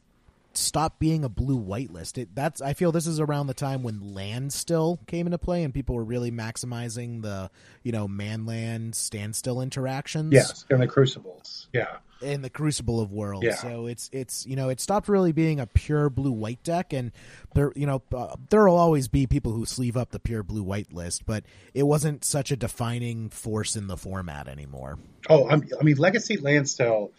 stop 0.56 0.98
being 0.98 1.24
a 1.24 1.28
blue 1.28 1.56
white 1.56 1.90
list. 1.90 2.18
It, 2.18 2.34
that's 2.34 2.60
I 2.60 2.74
feel 2.74 2.92
this 2.92 3.06
is 3.06 3.20
around 3.20 3.46
the 3.46 3.54
time 3.54 3.82
when 3.82 4.14
land 4.14 4.52
still 4.52 5.00
came 5.06 5.26
into 5.26 5.38
play 5.38 5.62
and 5.62 5.72
people 5.72 5.94
were 5.94 6.04
really 6.04 6.30
maximizing 6.30 7.22
the 7.22 7.50
you 7.82 7.92
know 7.92 8.08
man 8.08 8.46
land 8.46 8.94
standstill 8.94 9.60
interactions. 9.60 10.32
Yes, 10.32 10.64
and 10.70 10.80
the 10.80 10.86
crucibles. 10.86 11.68
Yeah. 11.72 11.96
In 12.20 12.42
the 12.42 12.50
crucible 12.50 13.00
of 13.00 13.10
worlds, 13.10 13.44
yeah. 13.44 13.56
so 13.56 13.86
it's 13.86 14.08
it's 14.12 14.46
you 14.46 14.54
know 14.54 14.68
it 14.68 14.80
stopped 14.80 15.08
really 15.08 15.32
being 15.32 15.58
a 15.58 15.66
pure 15.66 16.08
blue 16.08 16.30
white 16.30 16.62
deck, 16.62 16.92
and 16.92 17.10
there 17.56 17.72
you 17.74 17.84
know 17.84 18.00
uh, 18.14 18.36
there 18.48 18.64
will 18.64 18.76
always 18.76 19.08
be 19.08 19.26
people 19.26 19.50
who 19.50 19.66
sleeve 19.66 19.96
up 19.96 20.12
the 20.12 20.20
pure 20.20 20.44
blue 20.44 20.62
white 20.62 20.92
list, 20.92 21.26
but 21.26 21.42
it 21.74 21.82
wasn't 21.82 22.24
such 22.24 22.52
a 22.52 22.56
defining 22.56 23.28
force 23.28 23.74
in 23.74 23.88
the 23.88 23.96
format 23.96 24.46
anymore. 24.46 25.00
Oh, 25.28 25.48
I 25.48 25.82
mean, 25.82 25.96
Legacy 25.96 26.36
land 26.36 26.68
still 26.68 27.10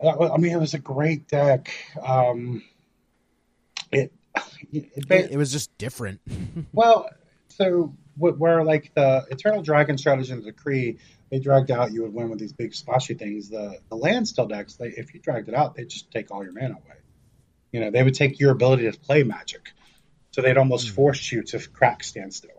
I 0.00 0.36
mean, 0.36 0.52
it 0.52 0.60
was 0.60 0.74
a 0.74 0.78
great 0.78 1.26
deck. 1.28 1.72
Um, 2.02 2.62
it, 3.90 4.12
it, 4.72 4.90
it, 4.96 5.30
it 5.32 5.36
was 5.36 5.52
just 5.52 5.76
different. 5.78 6.20
well, 6.72 7.08
so 7.48 7.94
where 8.16 8.64
like 8.64 8.92
the 8.94 9.26
Eternal 9.30 9.62
Dragon 9.62 9.98
strategy 9.98 10.32
and 10.32 10.42
the 10.42 10.52
Decree, 10.52 10.98
they 11.30 11.38
dragged 11.38 11.70
out, 11.70 11.92
you 11.92 12.02
would 12.02 12.14
win 12.14 12.30
with 12.30 12.38
these 12.38 12.52
big 12.52 12.74
splashy 12.74 13.14
things. 13.14 13.48
The 13.48 13.78
the 13.88 13.96
land 13.96 14.28
still 14.28 14.46
decks, 14.46 14.74
they, 14.74 14.88
if 14.88 15.14
you 15.14 15.20
dragged 15.20 15.48
it 15.48 15.54
out, 15.54 15.74
they'd 15.74 15.88
just 15.88 16.10
take 16.10 16.30
all 16.30 16.42
your 16.42 16.52
mana 16.52 16.74
away. 16.74 16.96
You 17.72 17.80
know, 17.80 17.90
they 17.90 18.02
would 18.02 18.14
take 18.14 18.38
your 18.38 18.52
ability 18.52 18.90
to 18.90 18.98
play 18.98 19.22
Magic, 19.22 19.70
so 20.30 20.42
they'd 20.42 20.56
almost 20.56 20.88
mm. 20.88 20.92
force 20.92 21.32
you 21.32 21.42
to 21.42 21.58
crack 21.68 22.04
standstill. 22.04 22.50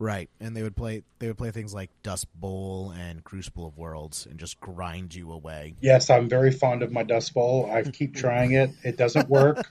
Right, 0.00 0.30
and 0.40 0.56
they 0.56 0.62
would 0.62 0.74
play 0.74 1.02
they 1.18 1.26
would 1.26 1.36
play 1.36 1.50
things 1.50 1.74
like 1.74 1.90
Dust 2.02 2.26
Bowl 2.34 2.90
and 2.98 3.22
Crucible 3.22 3.66
of 3.66 3.76
Worlds 3.76 4.24
and 4.24 4.38
just 4.38 4.58
grind 4.58 5.14
you 5.14 5.30
away. 5.30 5.74
Yes, 5.82 6.08
I'm 6.08 6.26
very 6.26 6.50
fond 6.50 6.82
of 6.82 6.90
my 6.90 7.02
Dust 7.02 7.34
Bowl. 7.34 7.70
I 7.70 7.82
keep 7.82 8.16
trying 8.16 8.52
it. 8.52 8.70
It 8.82 8.96
doesn't 8.96 9.28
work. 9.28 9.62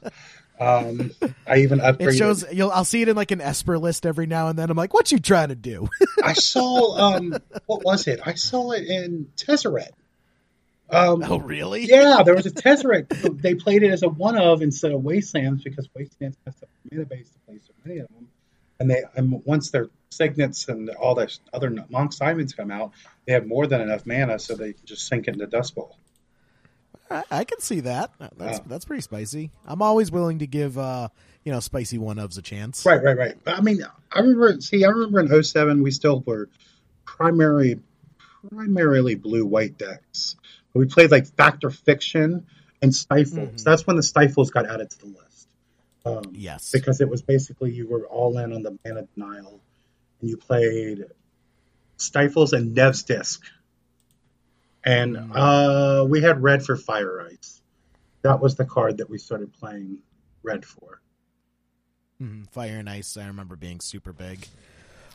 Um, 0.59 1.11
I 1.47 1.59
even 1.59 1.79
upgraded. 1.79 2.13
It 2.13 2.17
shows 2.17 2.45
you'll 2.51 2.69
I'll 2.69 2.85
see 2.85 3.01
it 3.01 3.09
in 3.09 3.15
like 3.15 3.31
an 3.31 3.41
Esper 3.41 3.79
list 3.79 4.05
every 4.05 4.27
now 4.27 4.49
and 4.49 4.59
then. 4.59 4.69
I'm 4.69 4.77
like, 4.77 4.93
what 4.93 5.11
you 5.11 5.17
trying 5.17 5.49
to 5.49 5.55
do? 5.55 5.89
I 6.23 6.33
saw 6.33 7.15
um, 7.15 7.35
what 7.65 7.83
was 7.83 8.07
it? 8.07 8.19
I 8.23 8.35
saw 8.35 8.71
it 8.73 8.85
in 8.85 9.31
Tezzeret. 9.35 9.89
Um, 10.91 11.23
oh, 11.25 11.39
really? 11.39 11.85
Yeah, 11.85 12.23
there 12.23 12.35
was 12.35 12.45
a 12.45 12.51
Tezzeret. 12.51 13.41
they 13.41 13.55
played 13.55 13.81
it 13.81 13.91
as 13.91 14.03
a 14.03 14.09
one 14.09 14.37
of 14.37 14.61
instead 14.61 14.91
of 14.91 15.01
Wastelands 15.01 15.63
because 15.63 15.87
Wastelands 15.95 16.37
has 16.45 16.55
a 16.61 16.67
mana 16.93 17.05
base 17.05 17.29
to 17.29 17.39
play 17.47 17.59
so 17.65 17.73
many 17.83 17.99
of 17.99 18.07
them. 18.09 18.27
And 18.79 18.89
they, 18.89 19.03
and 19.15 19.43
once 19.45 19.71
their 19.71 19.89
signets 20.09 20.67
and 20.69 20.89
all 20.91 21.15
the 21.15 21.31
other 21.53 21.85
monk 21.89 22.13
Simons 22.13 22.53
come 22.53 22.71
out, 22.71 22.91
they 23.25 23.33
have 23.33 23.45
more 23.45 23.67
than 23.67 23.81
enough 23.81 24.05
mana, 24.05 24.39
so 24.39 24.55
they 24.55 24.73
can 24.73 24.85
just 24.85 25.07
sink 25.07 25.27
into 25.27 25.45
Dust 25.47 25.75
Bowl. 25.75 25.97
I, 27.11 27.23
I 27.31 27.43
can 27.43 27.59
see 27.59 27.81
that. 27.81 28.11
That's 28.37 28.59
that's 28.59 28.85
pretty 28.85 29.01
spicy. 29.01 29.51
I'm 29.65 29.81
always 29.81 30.11
willing 30.11 30.39
to 30.39 30.47
give 30.47 30.77
uh, 30.77 31.09
you 31.43 31.51
know 31.51 31.59
spicy 31.59 31.97
one 31.97 32.17
ofs 32.17 32.37
a 32.37 32.41
chance. 32.41 32.85
Right, 32.85 33.03
right, 33.03 33.17
right. 33.17 33.35
But 33.43 33.57
I 33.57 33.61
mean, 33.61 33.83
I 34.11 34.19
remember. 34.19 34.61
See, 34.61 34.85
I 34.85 34.89
remember 34.89 35.19
in 35.19 35.43
07, 35.43 35.83
we 35.83 35.91
still 35.91 36.21
were 36.21 36.49
primary, 37.05 37.79
primarily 38.49 39.15
blue 39.15 39.45
white 39.45 39.77
decks. 39.77 40.35
But 40.73 40.79
we 40.79 40.85
played 40.85 41.11
like 41.11 41.27
Fact 41.27 41.63
or 41.63 41.71
Fiction 41.71 42.45
and 42.81 42.95
Stifles. 42.95 43.37
Mm-hmm. 43.37 43.63
That's 43.63 43.87
when 43.87 43.95
the 43.95 44.03
Stifles 44.03 44.51
got 44.51 44.69
added 44.69 44.91
to 44.91 44.99
the 44.99 45.07
list. 45.07 45.28
Um, 46.05 46.23
yes, 46.33 46.71
because 46.71 47.01
it 47.01 47.09
was 47.09 47.21
basically 47.21 47.71
you 47.71 47.87
were 47.87 48.07
all 48.07 48.37
in 48.37 48.53
on 48.53 48.63
the 48.63 48.77
mana 48.85 49.07
denial, 49.15 49.59
and 50.21 50.29
you 50.29 50.37
played 50.37 51.05
Stifles 51.97 52.53
and 52.53 52.73
Nev's 52.73 53.03
Disc 53.03 53.43
and 54.83 55.15
mm. 55.15 55.31
uh, 55.33 56.05
we 56.05 56.21
had 56.21 56.41
red 56.41 56.63
for 56.63 56.75
Fire 56.75 57.27
Ice. 57.31 57.61
That 58.21 58.41
was 58.41 58.55
the 58.55 58.65
card 58.65 58.97
that 58.97 59.09
we 59.09 59.17
started 59.17 59.53
playing 59.53 59.99
red 60.43 60.65
for. 60.65 61.01
Mm-hmm. 62.21 62.43
Fire 62.51 62.77
and 62.77 62.89
Ice, 62.89 63.15
I 63.17 63.27
remember 63.27 63.55
being 63.55 63.79
super 63.79 64.13
big. 64.13 64.45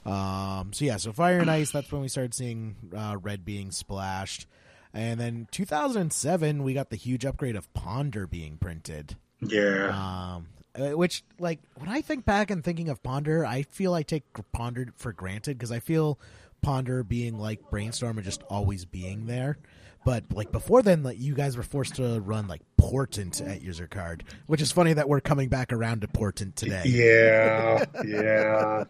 Um, 0.07 0.73
so 0.73 0.85
yeah, 0.85 0.97
so 0.99 1.13
Fire 1.13 1.39
and 1.39 1.51
Ice. 1.51 1.71
That's 1.71 1.91
when 1.91 2.03
we 2.03 2.09
started 2.09 2.35
seeing 2.35 2.77
uh, 2.95 3.17
red 3.21 3.45
being 3.45 3.71
splashed, 3.71 4.47
and 4.93 5.19
then 5.19 5.49
2007 5.51 6.63
we 6.63 6.75
got 6.75 6.91
the 6.91 6.97
huge 6.97 7.25
upgrade 7.25 7.57
of 7.57 7.73
Ponder 7.73 8.27
being 8.27 8.59
printed. 8.59 9.17
Yeah. 9.41 9.89
Um, 9.89 10.49
Uh, 10.77 10.97
which 10.97 11.23
like 11.39 11.61
when 11.77 11.89
I 11.89 12.01
think 12.01 12.25
back 12.25 12.51
and 12.51 12.65
thinking 12.65 12.89
of 12.89 13.03
Ponder, 13.03 13.47
I 13.47 13.63
feel 13.63 13.95
I 13.95 14.03
take 14.03 14.25
Ponder 14.53 14.89
for 14.97 15.13
granted 15.13 15.57
because 15.57 15.71
I 15.71 15.79
feel 15.79 16.19
Ponder 16.63 17.05
being 17.05 17.39
like 17.39 17.71
Brainstorm 17.71 18.19
and 18.19 18.25
just 18.25 18.43
always 18.45 18.85
being 18.85 19.27
there. 19.27 19.59
But 20.05 20.25
like 20.33 20.53
before 20.53 20.83
then, 20.83 21.03
like 21.03 21.19
you 21.19 21.35
guys 21.35 21.57
were 21.57 21.63
forced 21.63 21.97
to 21.97 22.21
run 22.21 22.49
like 22.49 22.61
Portent 22.77 23.41
at 23.41 23.63
user 23.63 23.87
card, 23.87 24.25
which 24.47 24.61
is 24.61 24.71
funny 24.73 24.93
that 24.93 25.09
we're 25.09 25.21
coming 25.21 25.49
back 25.49 25.73
around 25.73 26.03
to 26.03 26.09
Portent 26.09 26.57
today. 26.57 26.83
Yeah, 26.85 27.85
yeah, 28.05 28.85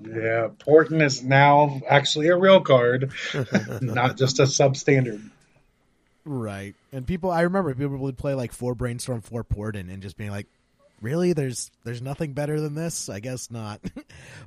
yeah. 0.00 0.48
Portent 0.58 1.02
is 1.02 1.22
now 1.22 1.82
actually 1.88 2.28
a 2.28 2.36
real 2.36 2.60
card, 2.60 3.12
not 3.82 4.16
just 4.16 4.38
a 4.38 4.44
substandard. 4.44 5.28
Right, 6.24 6.74
and 6.92 7.06
people, 7.06 7.30
I 7.30 7.42
remember 7.42 7.74
people 7.74 7.98
would 7.98 8.16
play 8.16 8.34
like 8.34 8.52
four 8.52 8.74
Brainstorm, 8.74 9.20
four 9.20 9.44
Portent, 9.44 9.90
and 9.90 10.00
just 10.00 10.16
being 10.16 10.30
like, 10.30 10.46
really 11.02 11.32
there's 11.32 11.70
there's 11.84 12.00
nothing 12.00 12.32
better 12.32 12.60
than 12.60 12.74
this? 12.74 13.08
I 13.08 13.20
guess 13.20 13.50
not. 13.50 13.80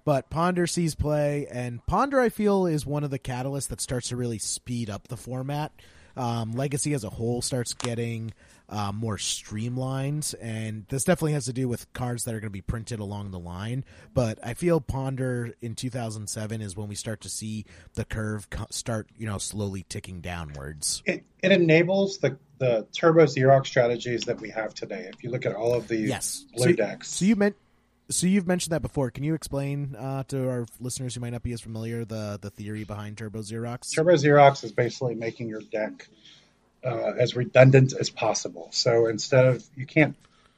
But 0.03 0.29
ponder 0.29 0.67
sees 0.67 0.93
play 0.93 1.47
and 1.49 1.83
ponder 1.87 2.19
i 2.19 2.29
feel 2.29 2.67
is 2.67 2.85
one 2.85 3.03
of 3.03 3.09
the 3.09 3.17
catalysts 3.17 3.69
that 3.69 3.81
starts 3.81 4.09
to 4.09 4.15
really 4.15 4.37
speed 4.37 4.89
up 4.89 5.07
the 5.07 5.17
format. 5.17 5.71
Um, 6.15 6.53
legacy 6.53 6.93
as 6.93 7.03
a 7.03 7.09
whole 7.09 7.41
starts 7.41 7.73
getting 7.73 8.33
uh, 8.69 8.91
more 8.91 9.17
streamlined, 9.17 10.33
and 10.41 10.85
this 10.89 11.03
definitely 11.03 11.33
has 11.33 11.45
to 11.45 11.53
do 11.53 11.67
with 11.67 11.91
cards 11.93 12.23
that 12.23 12.33
are 12.33 12.39
going 12.39 12.49
to 12.49 12.49
be 12.49 12.61
printed 12.61 12.99
along 12.99 13.31
the 13.31 13.39
line. 13.39 13.85
But 14.13 14.39
I 14.43 14.53
feel 14.53 14.81
Ponder 14.81 15.53
in 15.61 15.75
2007 15.75 16.61
is 16.61 16.75
when 16.75 16.87
we 16.87 16.95
start 16.95 17.21
to 17.21 17.29
see 17.29 17.65
the 17.93 18.05
curve 18.05 18.47
start, 18.71 19.07
you 19.17 19.27
know, 19.27 19.37
slowly 19.37 19.85
ticking 19.87 20.21
downwards. 20.21 21.03
It, 21.05 21.23
it 21.43 21.51
enables 21.51 22.17
the 22.17 22.37
the 22.57 22.87
turbo 22.93 23.25
Xerox 23.25 23.67
strategies 23.67 24.21
that 24.23 24.39
we 24.39 24.49
have 24.49 24.73
today. 24.73 25.09
If 25.13 25.23
you 25.23 25.29
look 25.29 25.45
at 25.45 25.55
all 25.55 25.73
of 25.73 25.87
the 25.87 25.97
yes. 25.97 26.45
blue 26.55 26.69
so, 26.69 26.73
decks, 26.73 27.09
so 27.09 27.25
you 27.25 27.35
meant. 27.35 27.55
So 28.07 28.27
you've 28.27 28.45
mentioned 28.45 28.71
that 28.71 28.83
before. 28.83 29.09
Can 29.09 29.23
you 29.23 29.33
explain 29.33 29.95
uh, 29.95 30.21
to 30.27 30.47
our 30.47 30.67
listeners 30.79 31.15
who 31.15 31.21
might 31.21 31.31
not 31.31 31.41
be 31.41 31.53
as 31.53 31.61
familiar 31.61 32.05
the 32.05 32.37
the 32.39 32.51
theory 32.51 32.83
behind 32.83 33.17
Turbo 33.17 33.39
Xerox? 33.39 33.93
Turbo 33.93 34.13
Xerox 34.13 34.63
is 34.63 34.71
basically 34.71 35.15
making 35.15 35.49
your 35.49 35.61
deck 35.71 36.07
uh, 36.85 37.13
as 37.17 37.35
redundant 37.35 37.93
as 37.99 38.09
possible. 38.09 38.69
So 38.71 39.07
instead 39.07 39.45
of 39.45 39.63
you 39.75 39.85
can't 39.85 40.15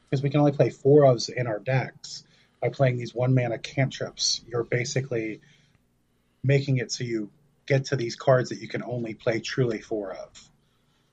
because 0.10 0.22
we 0.22 0.30
can 0.30 0.40
only 0.40 0.52
play 0.52 0.70
four 0.70 1.04
ofs 1.04 1.30
in 1.30 1.48
our 1.48 1.60
decks 1.60 2.24
by 2.62 2.70
playing 2.70 2.98
these 2.98 3.14
one 3.14 3.34
mana 3.34 3.58
cantrips. 3.58 4.42
You're 4.48 4.64
basically 4.64 5.42
making 6.44 6.78
it 6.78 6.92
so 6.92 7.04
you 7.04 7.30
get 7.66 7.86
to 7.86 7.96
these 7.96 8.16
cards 8.16 8.50
that 8.50 8.62
you 8.62 8.68
can 8.68 8.84
only 8.84 9.14
play 9.14 9.40
truly 9.40 9.82
four 9.82 10.14
of. 10.14 10.50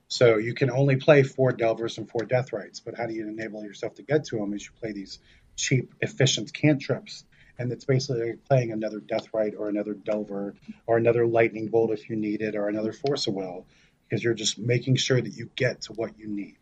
So 0.09 0.37
you 0.37 0.55
can 0.55 0.71
only 0.71 0.97
play 0.97 1.23
four 1.25 1.51
Delvers 1.53 1.99
and 1.99 2.09
four 2.09 2.23
Deathrites, 2.23 2.81
but 2.85 2.97
how 2.97 3.07
do 3.07 3.15
you 3.15 3.27
enable 3.27 3.65
yourself 3.65 3.95
to 3.97 4.03
get 4.03 4.25
to 4.27 4.37
them? 4.37 4.55
Is 4.55 4.67
you 4.67 4.71
play 4.81 4.93
these 4.93 5.19
cheap, 5.57 5.93
efficient 6.01 6.53
cantrips, 6.53 7.25
and 7.59 7.73
it's 7.73 7.85
basically 7.85 8.31
like 8.31 8.45
playing 8.45 8.71
another 8.71 9.01
Deathrite 9.01 9.59
or 9.59 9.69
another 9.69 9.95
Delver 9.95 10.55
or 10.87 10.99
another 10.99 11.27
Lightning 11.27 11.69
Bolt 11.69 11.91
if 11.91 12.09
you 12.09 12.17
need 12.17 12.43
it, 12.43 12.55
or 12.55 12.69
another 12.69 12.93
Force 12.93 13.27
of 13.27 13.35
Will 13.35 13.67
because 14.15 14.23
you're 14.23 14.33
just 14.33 14.61
making 14.61 14.95
sure 14.95 15.21
that 15.21 15.35
you 15.35 15.51
get 15.57 15.81
to 15.83 15.93
what 15.93 16.17
you 16.17 16.29
need. 16.29 16.57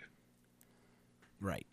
Right. 1.38 1.66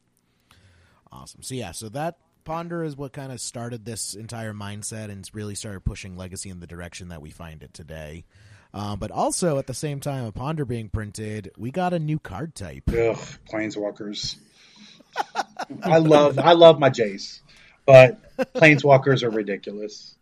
Awesome. 1.10 1.42
So 1.42 1.56
yeah, 1.56 1.72
so 1.72 1.88
that 1.90 2.18
ponder 2.44 2.84
is 2.84 2.98
what 2.98 3.14
kind 3.14 3.32
of 3.32 3.40
started 3.40 3.86
this 3.86 4.14
entire 4.14 4.54
mindset 4.54 5.10
and 5.10 5.28
really 5.32 5.56
started 5.56 5.86
pushing 5.86 6.18
legacy 6.18 6.50
in 6.50 6.60
the 6.60 6.68
direction 6.68 7.08
that 7.10 7.22
we 7.22 7.30
find 7.30 7.64
it 7.64 7.74
today. 7.74 8.26
Um, 8.74 9.00
but 9.00 9.10
also 9.10 9.58
at 9.58 9.68
the 9.68 9.74
same 9.74 10.02
time 10.02 10.26
a 10.26 10.34
ponder 10.34 10.66
being 10.66 10.90
printed, 10.90 11.52
we 11.58 11.72
got 11.72 11.94
a 11.94 12.00
new 12.00 12.20
card 12.20 12.56
type. 12.56 12.84
Ugh, 12.90 13.18
planeswalkers. 13.50 14.36
I 15.84 16.00
love 16.00 16.38
I 16.38 16.52
love 16.52 16.78
my 16.78 16.90
Jace, 16.90 17.40
but 17.86 18.20
planeswalkers 18.54 19.24
are 19.24 19.30
ridiculous. 19.30 20.14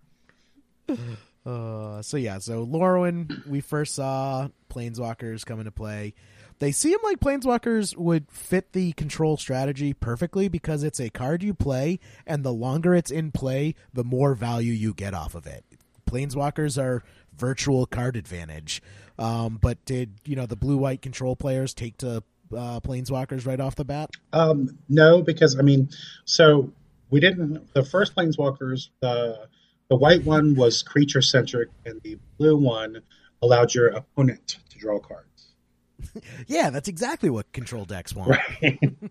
Uh, 1.48 2.02
so 2.02 2.18
yeah, 2.18 2.40
so 2.40 2.66
Lorwyn, 2.66 3.48
we 3.48 3.62
first 3.62 3.96
saw 3.96 4.50
planeswalkers 4.70 5.46
come 5.46 5.60
into 5.60 5.72
play. 5.72 6.14
They 6.60 6.74
seem 6.74 6.98
like 7.04 7.22
planeswalkers 7.22 7.96
would 7.96 8.30
fit 8.30 8.74
the 8.74 8.92
control 8.94 9.38
strategy 9.38 9.94
perfectly 9.94 10.50
because 10.50 10.84
it's 10.84 11.00
a 11.00 11.10
card 11.10 11.44
you 11.44 11.54
play, 11.54 12.00
and 12.26 12.44
the 12.44 12.52
longer 12.52 12.94
it's 12.96 13.12
in 13.12 13.32
play, 13.32 13.76
the 13.94 14.04
more 14.04 14.34
value 14.34 14.74
you 14.74 14.94
get 14.94 15.14
off 15.14 15.36
of 15.36 15.48
it. 15.48 15.64
Planeswalkers 16.06 16.82
are 16.82 17.04
virtual 17.38 17.86
card 17.86 18.18
advantage. 18.18 18.82
Um, 19.18 19.58
but 19.62 19.84
did 19.86 20.16
you 20.26 20.36
know 20.36 20.48
the 20.48 20.56
blue 20.58 20.78
white 20.78 21.02
control 21.02 21.38
players 21.38 21.74
take 21.74 21.98
to 22.00 22.24
uh, 22.52 22.82
planeswalkers 22.82 23.46
right 23.46 23.60
off 23.60 23.76
the 23.76 23.86
bat? 23.86 24.10
Um, 24.34 24.78
no, 24.90 25.22
because 25.22 25.58
I 25.58 25.62
mean, 25.62 25.90
so 26.26 26.74
we 27.10 27.22
didn't. 27.22 27.74
The 27.74 27.86
first 27.86 28.16
planeswalkers, 28.16 28.90
the 29.00 29.48
the 29.90 29.96
white 29.96 30.24
one 30.24 30.56
was 30.56 30.84
creature 30.84 31.22
centric, 31.22 31.70
and 31.86 32.02
the 32.02 32.18
blue 32.38 32.58
one 32.58 33.02
allowed 33.42 33.74
your 33.74 33.88
opponent 33.88 34.58
to 34.70 34.80
draw 34.80 35.00
cards. 35.00 35.54
yeah, 36.48 36.70
that's 36.70 36.88
exactly 36.88 37.30
what 37.30 37.52
control 37.54 37.86
decks 37.86 38.16
want. 38.16 38.38
Right. 38.62 38.80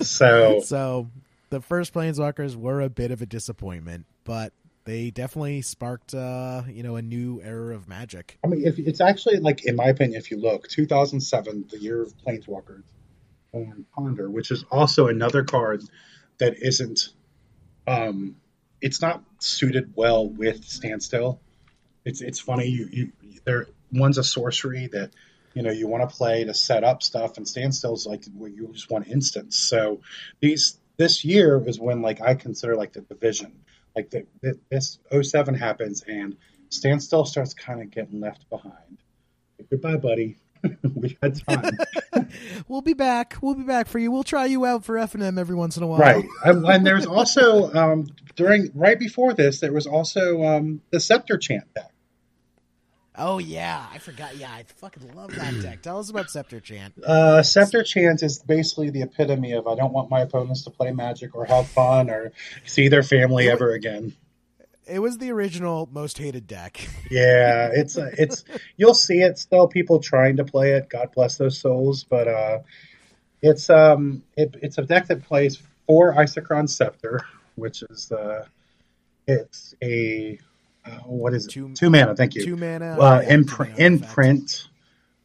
so, 0.00 0.60
so 0.60 1.08
the 1.50 1.60
first 1.60 1.94
planeswalkers 1.94 2.56
were 2.56 2.80
a 2.80 2.90
bit 2.90 3.10
of 3.10 3.22
a 3.22 3.26
disappointment, 3.26 4.06
but 4.24 4.52
they 4.84 5.10
definitely 5.10 5.62
sparked, 5.62 6.14
uh, 6.14 6.62
you 6.68 6.82
know, 6.82 6.96
a 6.96 7.02
new 7.02 7.40
era 7.42 7.74
of 7.74 7.88
magic. 7.88 8.38
I 8.44 8.48
mean, 8.48 8.66
if 8.66 8.78
it's 8.78 9.00
actually 9.00 9.38
like, 9.38 9.64
in 9.64 9.76
my 9.76 9.86
opinion, 9.86 10.20
if 10.20 10.30
you 10.30 10.36
look, 10.36 10.68
2007, 10.68 11.66
the 11.70 11.78
year 11.78 12.02
of 12.02 12.14
planeswalkers, 12.18 12.82
and 13.52 13.86
Ponder, 13.92 14.30
which 14.30 14.50
is 14.50 14.64
also 14.70 15.06
another 15.06 15.44
card 15.44 15.82
that 16.38 16.56
isn't 16.60 17.10
um, 17.86 18.36
it's 18.84 19.00
not 19.00 19.24
suited 19.38 19.94
well 19.96 20.28
with 20.28 20.62
standstill. 20.64 21.40
It's 22.04 22.20
it's 22.20 22.38
funny 22.38 22.68
you 22.68 22.88
you 22.92 23.12
there 23.46 23.66
one's 23.90 24.18
a 24.18 24.24
sorcery 24.24 24.88
that 24.88 25.10
you 25.54 25.62
know 25.62 25.70
you 25.70 25.88
want 25.88 26.08
to 26.08 26.14
play 26.14 26.44
to 26.44 26.52
set 26.52 26.84
up 26.84 27.02
stuff 27.02 27.38
and 27.38 27.48
standstill's 27.48 28.06
like 28.06 28.24
where 28.36 28.50
you 28.50 28.68
just 28.72 28.90
want 28.90 29.08
instance. 29.08 29.58
So 29.58 30.02
these 30.40 30.78
this 30.98 31.24
year 31.24 31.62
is 31.66 31.80
when 31.80 32.02
like 32.02 32.20
I 32.20 32.34
consider 32.34 32.76
like 32.76 32.92
the 32.92 33.00
division 33.00 33.64
like 33.96 34.10
the, 34.10 34.26
the 34.42 34.58
this 34.70 34.98
07 35.10 35.54
happens 35.54 36.02
and 36.06 36.36
standstill 36.68 37.24
starts 37.24 37.54
kind 37.54 37.80
of 37.80 37.90
getting 37.90 38.20
left 38.20 38.50
behind. 38.50 38.98
Goodbye, 39.70 39.96
buddy. 39.96 40.36
we 40.94 41.16
had 41.22 41.40
time. 41.46 41.78
we'll 42.68 42.82
be 42.82 42.94
back. 42.94 43.36
We'll 43.40 43.54
be 43.54 43.64
back 43.64 43.86
for 43.86 43.98
you. 43.98 44.10
We'll 44.10 44.24
try 44.24 44.46
you 44.46 44.64
out 44.64 44.84
for 44.84 44.98
F 44.98 45.14
and 45.14 45.22
M 45.22 45.38
every 45.38 45.56
once 45.56 45.76
in 45.76 45.82
a 45.82 45.86
while. 45.86 46.00
Right, 46.00 46.24
um, 46.44 46.64
and 46.64 46.86
there's 46.86 47.06
also 47.06 47.72
um, 47.72 48.06
during 48.36 48.70
right 48.74 48.98
before 48.98 49.34
this, 49.34 49.60
there 49.60 49.72
was 49.72 49.86
also 49.86 50.42
um, 50.44 50.80
the 50.90 51.00
Scepter 51.00 51.38
Chant 51.38 51.72
deck. 51.74 51.90
Oh 53.16 53.38
yeah, 53.38 53.86
I 53.92 53.98
forgot. 53.98 54.36
Yeah, 54.36 54.50
I 54.50 54.64
fucking 54.64 55.14
love 55.14 55.34
that 55.36 55.54
deck. 55.62 55.82
Tell 55.82 55.98
us 55.98 56.10
about 56.10 56.30
Scepter 56.30 56.60
Chant. 56.60 56.94
Uh, 57.02 57.42
Scepter 57.42 57.84
Chant 57.84 58.22
is 58.22 58.40
basically 58.40 58.90
the 58.90 59.02
epitome 59.02 59.52
of 59.52 59.68
I 59.68 59.76
don't 59.76 59.92
want 59.92 60.10
my 60.10 60.20
opponents 60.20 60.64
to 60.64 60.70
play 60.70 60.90
Magic 60.90 61.34
or 61.34 61.44
have 61.44 61.68
fun 61.68 62.10
or 62.10 62.32
see 62.66 62.88
their 62.88 63.04
family 63.04 63.48
ever 63.48 63.72
again. 63.72 64.14
It 64.86 64.98
was 64.98 65.18
the 65.18 65.30
original 65.32 65.88
most 65.92 66.18
hated 66.18 66.46
deck. 66.46 66.80
Yeah, 67.10 67.68
it's 67.72 67.96
a, 67.98 68.10
it's 68.18 68.44
you'll 68.76 68.94
see 68.94 69.20
it 69.20 69.38
still. 69.38 69.68
People 69.68 70.00
trying 70.00 70.38
to 70.38 70.44
play 70.44 70.72
it. 70.72 70.88
God 70.88 71.10
bless 71.14 71.36
those 71.36 71.58
souls, 71.58 72.02
but 72.04 72.26
uh, 72.26 72.58
it's 73.42 73.68
um 73.70 74.22
it, 74.36 74.56
it's 74.62 74.78
a 74.78 74.82
deck 74.82 75.06
that 75.08 75.22
plays 75.22 75.62
four 75.86 76.14
Isochron 76.14 76.68
Scepter, 76.68 77.20
which 77.56 77.82
is 77.90 78.10
uh, 78.10 78.46
it's 79.28 79.74
a 79.82 80.38
uh, 80.84 80.90
what 81.06 81.34
is 81.34 81.46
it? 81.46 81.50
Two- 81.50 81.72
Two 81.74 81.90
mana. 81.90 82.16
Thank 82.16 82.34
you. 82.34 82.44
Two 82.44 82.56
mana. 82.56 82.96
uh, 83.18 83.20
yeah, 83.20 83.30
mana 83.58 83.74
effect. 83.96 84.10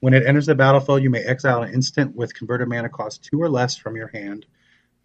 When 0.02 0.14
it 0.14 0.26
enters 0.28 0.46
the 0.46 0.56
battlefield, 0.56 1.02
you 1.02 1.10
may 1.10 1.24
exile 1.24 1.64
an 1.64 1.74
instant 1.74 2.16
with 2.16 2.34
converted 2.36 2.68
mana 2.68 2.90
cost 2.90 3.24
two 3.24 3.42
or 3.42 3.50
less 3.50 3.76
from 3.78 3.96
your 3.96 4.08
hand. 4.10 4.46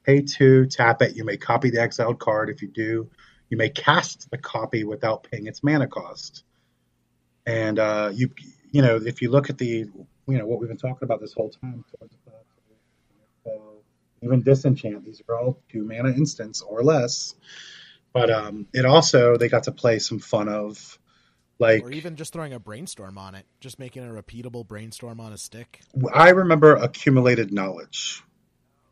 Pay 0.03 0.23
two, 0.23 0.67
tap 0.67 1.01
it. 1.03 1.17
You 1.17 1.25
may 1.25 1.37
copy 1.37 1.71
the 1.71 1.81
exiled 1.81 2.19
card. 2.19 2.51
If 2.51 2.63
you 2.63 2.69
do, 2.69 3.09
you 3.49 3.57
may 3.57 3.69
cast 3.69 4.31
the 4.31 4.39
copy 4.39 4.85
without 4.85 5.27
paying 5.31 5.47
its 5.47 5.63
mana 5.63 5.87
cost. 5.87 6.45
And 7.47 7.79
uh, 7.79 8.11
you, 8.15 8.31
you 8.71 8.83
know, 8.83 8.97
if 8.97 9.23
you 9.23 9.31
look 9.31 9.51
at 9.51 9.59
the, 9.59 9.67
you 9.67 10.39
know, 10.39 10.47
what 10.47 10.61
we've 10.61 10.69
been 10.69 10.79
talking 10.79 11.05
about 11.05 11.21
this 11.21 11.33
whole 11.33 11.51
time, 11.51 11.85
even 14.23 14.43
disenchant, 14.43 15.05
these 15.05 15.23
are 15.29 15.39
all 15.39 15.59
two 15.71 15.85
mana 15.85 16.09
instants 16.09 16.63
or 16.63 16.83
less. 16.83 17.35
But 18.13 18.31
um, 18.31 18.67
it 18.73 18.87
also 18.87 19.37
they 19.37 19.49
got 19.49 19.65
to 19.65 19.73
play 19.73 19.99
some 19.99 20.19
fun 20.19 20.49
of, 20.49 20.99
like 21.59 21.85
Or 21.85 21.93
even 21.93 22.17
just 22.17 22.33
throwing 22.33 22.53
a 22.53 22.59
brainstorm 22.59 23.19
on 23.19 23.35
it, 23.35 23.45
just 23.61 23.79
making 23.79 24.05
a 24.05 24.13
repeatable 24.13 24.67
brainstorm 24.67 25.21
on 25.21 25.33
a 25.33 25.39
stick. 25.39 25.81
I 26.13 26.31
remember 26.31 26.75
accumulated 26.75 27.53
knowledge. 27.53 28.23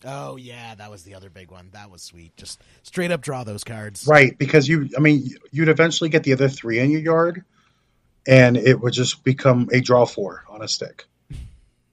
Oh 0.04 0.36
yeah, 0.36 0.74
that 0.74 0.90
was 0.90 1.02
the 1.04 1.14
other 1.14 1.30
big 1.30 1.50
one. 1.50 1.68
That 1.72 1.90
was 1.90 2.02
sweet. 2.02 2.36
Just 2.36 2.60
straight 2.82 3.10
up 3.10 3.20
draw 3.20 3.44
those 3.44 3.64
cards. 3.64 4.06
Right, 4.06 4.36
because 4.36 4.68
you, 4.68 4.88
I 4.96 5.00
mean, 5.00 5.28
you'd 5.50 5.68
eventually 5.68 6.10
get 6.10 6.24
the 6.24 6.32
other 6.32 6.48
three 6.48 6.78
in 6.78 6.90
your 6.90 7.00
yard, 7.00 7.44
and 8.26 8.56
it 8.56 8.80
would 8.80 8.92
just 8.92 9.24
become 9.24 9.68
a 9.72 9.80
draw 9.80 10.06
four 10.06 10.44
on 10.48 10.62
a 10.62 10.68
stick. 10.68 11.06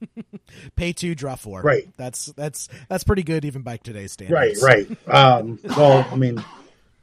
Pay 0.76 0.92
two, 0.92 1.14
draw 1.14 1.34
four. 1.36 1.62
Right. 1.62 1.88
That's 1.96 2.26
that's 2.26 2.68
that's 2.88 3.04
pretty 3.04 3.22
good 3.22 3.44
even 3.44 3.62
by 3.62 3.76
today's 3.76 4.12
standards. 4.12 4.62
Right, 4.62 4.88
right. 4.88 5.14
Um, 5.14 5.58
well, 5.76 6.06
I 6.10 6.16
mean, 6.16 6.42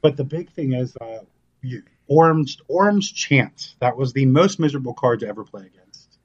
but 0.02 0.18
the 0.18 0.24
big 0.24 0.50
thing 0.52 0.74
is 0.74 0.96
uh, 0.98 1.20
you, 1.62 1.84
Orim's 2.08 2.58
Orim's 2.68 3.12
Chant. 3.12 3.76
That 3.80 3.98
was 3.98 4.14
the 4.14 4.26
most 4.26 4.60
miserable 4.60 4.94
card 4.94 5.20
to 5.22 5.28
ever 5.28 5.44
play 5.44 5.62
against. 5.68 6.18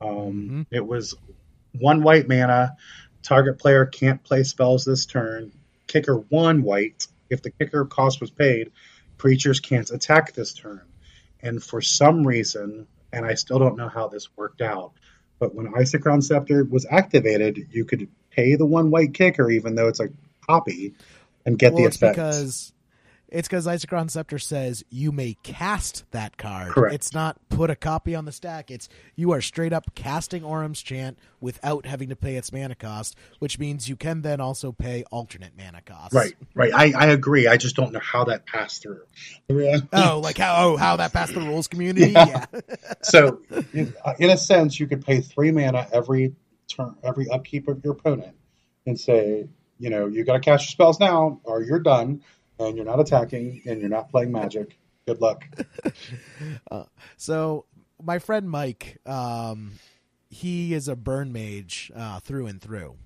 Um, 0.00 0.66
It 0.70 0.86
was 0.86 1.14
one 1.78 2.02
white 2.02 2.28
mana. 2.28 2.76
Target 3.28 3.58
player 3.58 3.84
can't 3.84 4.24
play 4.24 4.42
spells 4.42 4.86
this 4.86 5.04
turn. 5.04 5.52
Kicker 5.86 6.16
one 6.16 6.62
white. 6.62 7.06
If 7.28 7.42
the 7.42 7.50
kicker 7.50 7.84
cost 7.84 8.22
was 8.22 8.30
paid, 8.30 8.72
creatures 9.18 9.60
can't 9.60 9.90
attack 9.90 10.32
this 10.32 10.54
turn. 10.54 10.80
And 11.42 11.62
for 11.62 11.82
some 11.82 12.26
reason, 12.26 12.86
and 13.12 13.26
I 13.26 13.34
still 13.34 13.58
don't 13.58 13.76
know 13.76 13.88
how 13.88 14.08
this 14.08 14.34
worked 14.34 14.62
out, 14.62 14.92
but 15.38 15.54
when 15.54 15.66
Isochron 15.74 16.22
Scepter 16.22 16.64
was 16.64 16.86
activated, 16.90 17.68
you 17.70 17.84
could 17.84 18.08
pay 18.30 18.56
the 18.56 18.64
one 18.64 18.90
white 18.90 19.12
kicker, 19.12 19.50
even 19.50 19.74
though 19.74 19.88
it's 19.88 20.00
a 20.00 20.08
copy, 20.48 20.94
and 21.44 21.58
get 21.58 21.74
Well, 21.74 21.82
the 21.82 21.88
it's 21.88 21.96
effect. 21.96 22.16
because 22.16 22.72
it's 23.30 23.46
because 23.46 23.66
Isochron 23.66 24.10
Scepter 24.10 24.38
says 24.38 24.84
you 24.90 25.12
may 25.12 25.36
cast 25.42 26.04
that 26.12 26.36
card. 26.38 26.72
Correct. 26.72 26.94
It's 26.94 27.12
not 27.12 27.36
put 27.48 27.70
a 27.70 27.76
copy 27.76 28.14
on 28.14 28.24
the 28.24 28.32
stack. 28.32 28.70
It's 28.70 28.88
you 29.16 29.32
are 29.32 29.40
straight 29.40 29.72
up 29.72 29.94
casting 29.94 30.42
Orim's 30.42 30.82
Chant 30.82 31.18
without 31.40 31.86
having 31.86 32.08
to 32.08 32.16
pay 32.16 32.36
its 32.36 32.52
mana 32.52 32.74
cost, 32.74 33.16
which 33.38 33.58
means 33.58 33.88
you 33.88 33.96
can 33.96 34.22
then 34.22 34.40
also 34.40 34.72
pay 34.72 35.04
alternate 35.10 35.52
mana 35.56 35.82
costs. 35.82 36.14
Right, 36.14 36.34
right. 36.54 36.72
I, 36.74 36.92
I 36.96 37.06
agree. 37.08 37.46
I 37.46 37.56
just 37.56 37.76
don't 37.76 37.92
know 37.92 38.00
how 38.00 38.24
that 38.24 38.46
passed 38.46 38.82
through. 38.82 39.02
Oh, 39.92 40.20
like 40.22 40.38
how 40.38 40.64
oh 40.64 40.76
how 40.76 40.96
that 40.96 41.12
passed 41.12 41.34
the 41.34 41.40
rules 41.40 41.68
community? 41.68 42.12
Yeah. 42.12 42.46
yeah. 42.52 42.60
so, 43.02 43.40
in, 43.72 43.94
uh, 44.04 44.14
in 44.18 44.30
a 44.30 44.36
sense, 44.36 44.80
you 44.80 44.86
could 44.86 45.04
pay 45.04 45.20
three 45.20 45.52
mana 45.52 45.86
every 45.92 46.34
turn, 46.68 46.96
every 47.02 47.28
upkeep 47.28 47.68
of 47.68 47.84
your 47.84 47.92
opponent, 47.92 48.34
and 48.86 48.98
say, 48.98 49.48
you 49.78 49.90
know, 49.90 50.06
you 50.06 50.24
got 50.24 50.34
to 50.34 50.40
cast 50.40 50.64
your 50.64 50.70
spells 50.70 51.00
now, 51.00 51.40
or 51.44 51.62
you're 51.62 51.80
done, 51.80 52.22
and 52.58 52.76
you're 52.76 52.86
not 52.86 53.00
attacking, 53.00 53.62
and 53.66 53.80
you're 53.80 53.90
not 53.90 54.10
playing 54.10 54.32
magic. 54.32 54.78
Good 55.06 55.20
luck. 55.20 55.44
So 57.16 57.64
my 58.02 58.18
friend 58.18 58.48
Mike, 58.48 58.98
um, 59.06 59.72
he 60.30 60.74
is 60.74 60.88
a 60.88 60.96
burn 60.96 61.32
mage 61.32 61.90
uh, 61.94 62.20
through 62.20 62.46
and 62.46 62.60
through. 62.60 62.96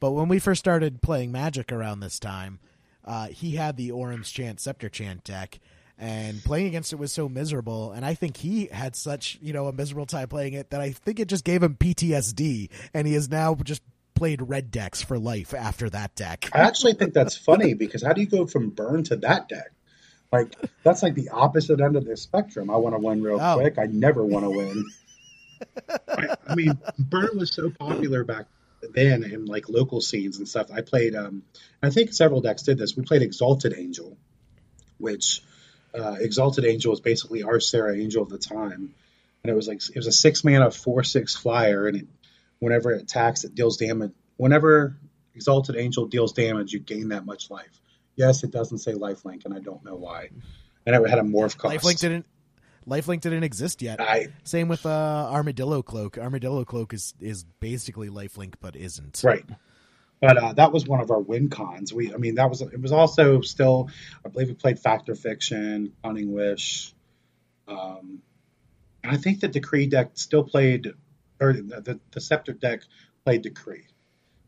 But 0.00 0.12
when 0.12 0.28
we 0.28 0.38
first 0.38 0.60
started 0.60 1.02
playing 1.02 1.32
Magic 1.32 1.72
around 1.72 2.00
this 2.00 2.18
time, 2.18 2.60
uh, 3.04 3.28
he 3.28 3.56
had 3.56 3.76
the 3.76 3.90
Orim's 3.90 4.30
Chant 4.30 4.60
Scepter 4.60 4.88
Chant 4.88 5.24
deck, 5.24 5.58
and 5.98 6.44
playing 6.44 6.66
against 6.66 6.92
it 6.92 7.00
was 7.00 7.12
so 7.12 7.28
miserable. 7.28 7.90
And 7.90 8.04
I 8.04 8.14
think 8.14 8.36
he 8.36 8.66
had 8.66 8.94
such 8.94 9.38
you 9.40 9.52
know 9.52 9.66
a 9.66 9.72
miserable 9.72 10.06
time 10.06 10.28
playing 10.28 10.52
it 10.52 10.70
that 10.70 10.80
I 10.80 10.92
think 10.92 11.18
it 11.18 11.28
just 11.28 11.44
gave 11.44 11.62
him 11.62 11.74
PTSD, 11.74 12.70
and 12.94 13.06
he 13.06 13.14
is 13.14 13.28
now 13.28 13.56
just 13.56 13.82
played 14.18 14.42
red 14.42 14.70
decks 14.70 15.00
for 15.02 15.18
life 15.18 15.54
after 15.54 15.88
that 15.90 16.14
deck. 16.16 16.48
I 16.52 16.58
actually 16.60 16.94
think 16.94 17.14
that's 17.14 17.36
funny 17.36 17.74
because 17.74 18.02
how 18.02 18.12
do 18.12 18.20
you 18.20 18.26
go 18.26 18.46
from 18.46 18.70
burn 18.70 19.04
to 19.04 19.16
that 19.16 19.48
deck? 19.48 19.70
Like 20.32 20.54
that's 20.82 21.02
like 21.02 21.14
the 21.14 21.30
opposite 21.30 21.80
end 21.80 21.96
of 21.96 22.04
the 22.04 22.16
spectrum. 22.16 22.68
I 22.70 22.76
want 22.76 22.94
to 22.94 22.98
win 22.98 23.22
real 23.22 23.38
Oh. 23.40 23.56
quick. 23.60 23.78
I 23.78 23.86
never 23.86 24.24
want 24.24 24.44
to 24.44 24.50
win. 24.50 24.84
I, 26.08 26.36
I 26.46 26.54
mean, 26.54 26.78
burn 26.98 27.30
was 27.38 27.50
so 27.52 27.70
popular 27.70 28.24
back 28.24 28.46
then 28.94 29.24
in 29.24 29.46
like 29.46 29.68
local 29.68 30.00
scenes 30.00 30.38
and 30.38 30.48
stuff. 30.48 30.70
I 30.72 30.82
played. 30.82 31.14
Um, 31.14 31.42
I 31.82 31.90
think 31.90 32.12
several 32.12 32.40
decks 32.40 32.62
did 32.62 32.76
this. 32.78 32.96
We 32.96 33.04
played 33.04 33.22
Exalted 33.22 33.74
Angel, 33.76 34.16
which 34.98 35.42
uh, 35.98 36.16
Exalted 36.20 36.64
Angel 36.64 36.90
was 36.90 37.00
basically 37.00 37.42
our 37.42 37.58
Serra 37.60 37.96
Angel 37.96 38.22
of 38.22 38.28
the 38.28 38.38
time, 38.38 38.94
and 39.42 39.50
it 39.50 39.54
was 39.54 39.66
like 39.66 39.80
it 39.88 39.96
was 39.96 40.06
a 40.06 40.12
six 40.12 40.44
mana 40.44 40.70
four 40.70 41.02
six 41.04 41.34
flyer, 41.36 41.86
and 41.86 41.96
it, 41.98 42.06
whenever 42.58 42.92
it 42.92 43.02
attacks, 43.02 43.44
it 43.44 43.54
deals 43.54 43.76
damage. 43.76 44.12
Whenever 44.36 44.96
Exalted 45.34 45.76
Angel 45.76 46.06
deals 46.06 46.32
damage, 46.32 46.72
you 46.72 46.80
gain 46.80 47.08
that 47.08 47.24
much 47.24 47.50
life. 47.50 47.80
Yes, 48.16 48.42
it 48.42 48.50
doesn't 48.50 48.78
say 48.78 48.92
lifelink, 48.92 49.44
and 49.44 49.54
I 49.54 49.60
don't 49.60 49.84
know 49.84 49.94
why. 49.94 50.30
And 50.84 50.96
it 50.96 51.08
had 51.08 51.18
a 51.18 51.22
morph 51.22 51.56
cost. 51.56 51.76
Lifelink 51.76 52.00
didn't. 52.00 52.26
Lifelink 52.88 53.20
didn't 53.20 53.44
exist 53.44 53.82
yet. 53.82 54.00
I 54.00 54.28
Same 54.44 54.68
with 54.68 54.86
uh, 54.86 54.88
Armadillo 55.30 55.82
Cloak. 55.82 56.18
Armadillo 56.18 56.64
Cloak 56.64 56.94
is 56.94 57.14
is 57.20 57.44
basically 57.60 58.08
lifelink, 58.08 58.54
but 58.60 58.74
isn't. 58.74 59.20
right. 59.22 59.44
But 60.20 60.36
uh, 60.36 60.52
that 60.54 60.72
was 60.72 60.84
one 60.84 61.00
of 61.00 61.12
our 61.12 61.20
win 61.20 61.48
cons. 61.48 61.92
We, 61.92 62.12
I 62.12 62.16
mean, 62.16 62.34
that 62.36 62.50
was 62.50 62.60
it. 62.60 62.80
Was 62.80 62.90
also 62.90 63.40
still, 63.40 63.88
I 64.24 64.28
believe 64.28 64.48
we 64.48 64.54
played 64.54 64.80
Fact 64.80 65.08
or 65.08 65.14
Fiction, 65.14 65.92
Cunning 66.02 66.32
Wish, 66.32 66.92
um, 67.68 68.20
and 69.04 69.12
I 69.12 69.16
think 69.16 69.40
the 69.40 69.48
Decree 69.48 69.86
deck 69.86 70.10
still 70.14 70.42
played, 70.42 70.92
or 71.40 71.52
the, 71.52 72.00
the, 72.10 72.20
Scepter 72.20 72.52
deck 72.52 72.82
played 73.24 73.42
Decree, 73.42 73.86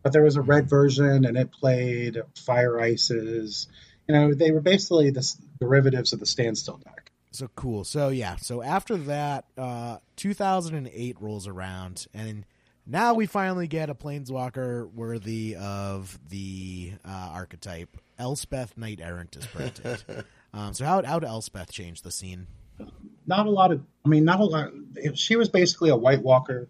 but 0.03 0.13
there 0.13 0.23
was 0.23 0.37
a 0.37 0.43
red 0.43 0.69
version 0.69 1.25
and 1.25 1.37
it 1.37 1.53
played 1.53 2.19
Fire 2.37 2.81
Ices. 2.81 3.69
You 4.09 4.15
know, 4.15 4.35
they 4.35 4.51
were 4.51 4.61
basically 4.61 5.11
the 5.11 5.29
derivatives 5.61 6.13
of 6.13 6.21
the 6.21 6.27
Standstill 6.27 6.79
deck. 6.79 7.11
So 7.33 7.49
cool. 7.55 7.85
So 7.85 8.09
yeah. 8.09 8.37
So 8.37 8.63
after 8.63 8.97
that, 8.97 9.45
uh, 9.57 9.99
2008 10.17 11.17
rolls 11.21 11.47
around, 11.47 12.07
and 12.13 12.45
now 12.87 13.15
we 13.15 13.27
finally 13.27 13.69
get 13.69 13.89
a 13.89 13.95
planeswalker 13.95 14.93
worthy 14.93 15.55
of 15.55 16.19
the 16.29 16.95
uh, 17.05 17.31
archetype. 17.33 17.97
Elspeth 18.19 18.77
Knight 18.77 19.01
Errant 19.01 19.37
is 19.37 19.47
printed. 19.47 20.03
um, 20.53 20.75
so 20.75 20.85
how 20.85 21.03
how 21.05 21.21
did 21.21 21.29
Elspeth 21.29 21.71
change 21.71 22.03
the 22.03 22.11
scene? 22.11 22.49
not 23.27 23.47
a 23.47 23.51
lot 23.51 23.73
of 23.73 23.83
i 24.05 24.09
mean 24.09 24.25
not 24.25 24.41
a 24.41 24.45
lot 24.45 24.71
she 25.15 25.37
was 25.37 25.49
basically 25.49 25.91
a 25.91 25.97
white 25.97 26.23
walker 26.23 26.69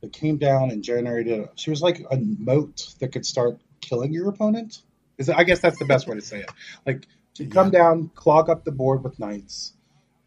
that 0.00 0.12
came 0.12 0.38
down 0.38 0.70
and 0.70 0.82
generated 0.82 1.48
she 1.56 1.70
was 1.70 1.82
like 1.82 2.04
a 2.10 2.16
moat 2.16 2.94
that 3.00 3.08
could 3.12 3.26
start 3.26 3.60
killing 3.80 4.12
your 4.12 4.28
opponent. 4.28 4.82
Is 5.18 5.28
i 5.28 5.44
guess 5.44 5.60
that's 5.60 5.78
the 5.78 5.84
best 5.84 6.06
way 6.06 6.16
to 6.16 6.22
say 6.22 6.40
it. 6.40 6.50
Like 6.86 7.06
she'd 7.36 7.52
come 7.52 7.70
down 7.70 8.10
clog 8.14 8.48
up 8.48 8.64
the 8.64 8.72
board 8.72 9.04
with 9.04 9.18
knights 9.18 9.72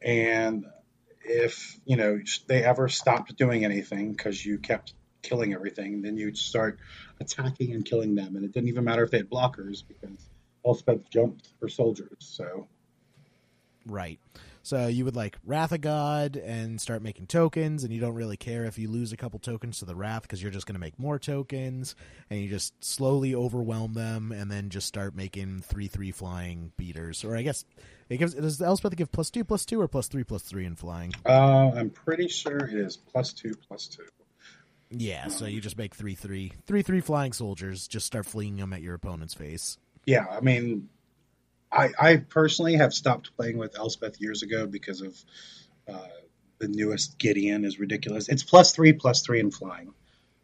and 0.01 0.65
if 1.25 1.79
you 1.85 1.95
know 1.95 2.19
they 2.47 2.63
ever 2.63 2.89
stopped 2.89 3.35
doing 3.37 3.65
anything 3.65 4.11
because 4.11 4.45
you 4.45 4.57
kept 4.57 4.93
killing 5.21 5.53
everything 5.53 6.01
then 6.01 6.17
you'd 6.17 6.37
start 6.37 6.79
attacking 7.19 7.73
and 7.73 7.85
killing 7.85 8.13
them 8.13 8.35
and 8.35 8.43
it 8.43 8.51
didn't 8.51 8.67
even 8.67 8.83
matter 8.83 9.03
if 9.03 9.11
they 9.11 9.17
had 9.17 9.29
blockers 9.29 9.83
because 9.87 10.29
elspeth 10.65 11.09
jumped 11.09 11.49
her 11.61 11.69
soldiers 11.69 12.17
so. 12.19 12.67
Right. 13.85 14.19
So 14.65 14.87
you 14.87 15.03
would 15.03 15.15
like 15.15 15.37
Wrath 15.45 15.73
of 15.73 15.81
God 15.81 16.37
and 16.37 16.79
start 16.79 17.01
making 17.01 17.27
tokens, 17.27 17.83
and 17.83 17.93
you 17.93 17.99
don't 17.99 18.13
really 18.13 18.37
care 18.37 18.63
if 18.63 18.79
you 18.79 18.89
lose 18.89 19.11
a 19.11 19.17
couple 19.17 19.37
tokens 19.37 19.79
to 19.79 19.85
the 19.85 19.93
Wrath 19.93 20.21
because 20.21 20.41
you're 20.41 20.53
just 20.53 20.65
going 20.65 20.75
to 20.75 20.79
make 20.79 20.97
more 20.97 21.19
tokens, 21.19 21.95
and 22.29 22.39
you 22.39 22.47
just 22.47 22.81
slowly 22.81 23.35
overwhelm 23.35 23.93
them, 23.93 24.31
and 24.31 24.49
then 24.49 24.69
just 24.69 24.87
start 24.87 25.15
making 25.15 25.59
three 25.59 25.87
three 25.87 26.11
flying 26.11 26.71
beaters. 26.77 27.25
Or 27.25 27.35
I 27.35 27.41
guess 27.41 27.65
it 28.07 28.17
gives 28.17 28.35
does 28.35 28.61
Elspeth 28.61 28.95
give 28.95 29.11
plus 29.11 29.29
two 29.29 29.43
plus 29.43 29.65
two 29.65 29.81
or 29.81 29.89
plus 29.89 30.07
three 30.07 30.23
plus 30.23 30.43
three 30.43 30.65
in 30.65 30.77
flying? 30.77 31.11
Uh, 31.25 31.71
I'm 31.75 31.89
pretty 31.89 32.29
sure 32.29 32.59
it 32.59 32.73
is 32.73 32.95
plus 32.95 33.33
two 33.33 33.53
plus 33.67 33.87
two. 33.87 34.05
Yeah, 34.89 35.27
so 35.27 35.45
you 35.45 35.59
just 35.59 35.77
make 35.77 35.93
three 35.93 36.15
three 36.15 36.53
three 36.67 36.83
three 36.83 37.01
flying 37.01 37.33
soldiers, 37.33 37.85
just 37.85 38.05
start 38.05 38.25
flinging 38.25 38.57
them 38.57 38.71
at 38.71 38.81
your 38.81 38.93
opponent's 38.93 39.33
face. 39.33 39.77
Yeah, 40.05 40.25
I 40.29 40.39
mean, 40.39 40.87
I, 41.73 41.89
I 41.99 42.15
personally 42.17 42.75
have 42.75 42.93
stopped 42.93 43.35
playing 43.35 43.57
with 43.57 43.77
Elspeth 43.77 44.21
years 44.21 44.43
ago 44.43 44.67
because 44.67 45.01
of 45.01 45.17
uh, 45.91 46.07
the 46.59 46.67
newest 46.67 47.17
Gideon 47.17 47.65
is 47.65 47.79
ridiculous. 47.79 48.29
It's 48.29 48.43
plus 48.43 48.73
three, 48.73 48.93
plus 48.93 49.21
three 49.21 49.39
in 49.39 49.51
flying. 49.51 49.93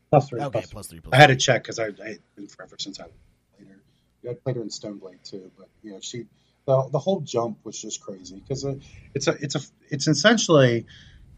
Plus 0.10 0.30
three, 0.30 0.42
Okay, 0.42 0.50
plus 0.50 0.72
plus 0.72 0.88
three 0.88 1.00
plus 1.00 1.14
I 1.14 1.18
had 1.18 1.28
to 1.28 1.36
check 1.36 1.64
because 1.64 1.80
I, 1.80 1.88
I 1.88 2.18
been 2.36 2.48
forever 2.48 2.76
since 2.80 3.00
I 3.00 3.04
played 3.04 3.70
her. 3.70 4.32
I 4.32 4.34
played 4.34 4.56
her 4.56 4.62
in 4.64 4.70
Stoneblade 4.70 5.24
too, 5.24 5.52
but 5.58 5.68
you 5.84 5.92
know 5.92 6.00
she 6.02 6.26
the 6.66 6.90
the 6.92 7.00
whole 7.00 7.22
jump 7.22 7.60
was 7.64 7.80
just 7.80 8.02
crazy 8.02 8.36
because 8.40 8.66
it's 9.14 9.28
a 9.28 9.32
it's 9.40 9.56
a 9.56 9.62
it's 9.90 10.08
essentially 10.08 10.88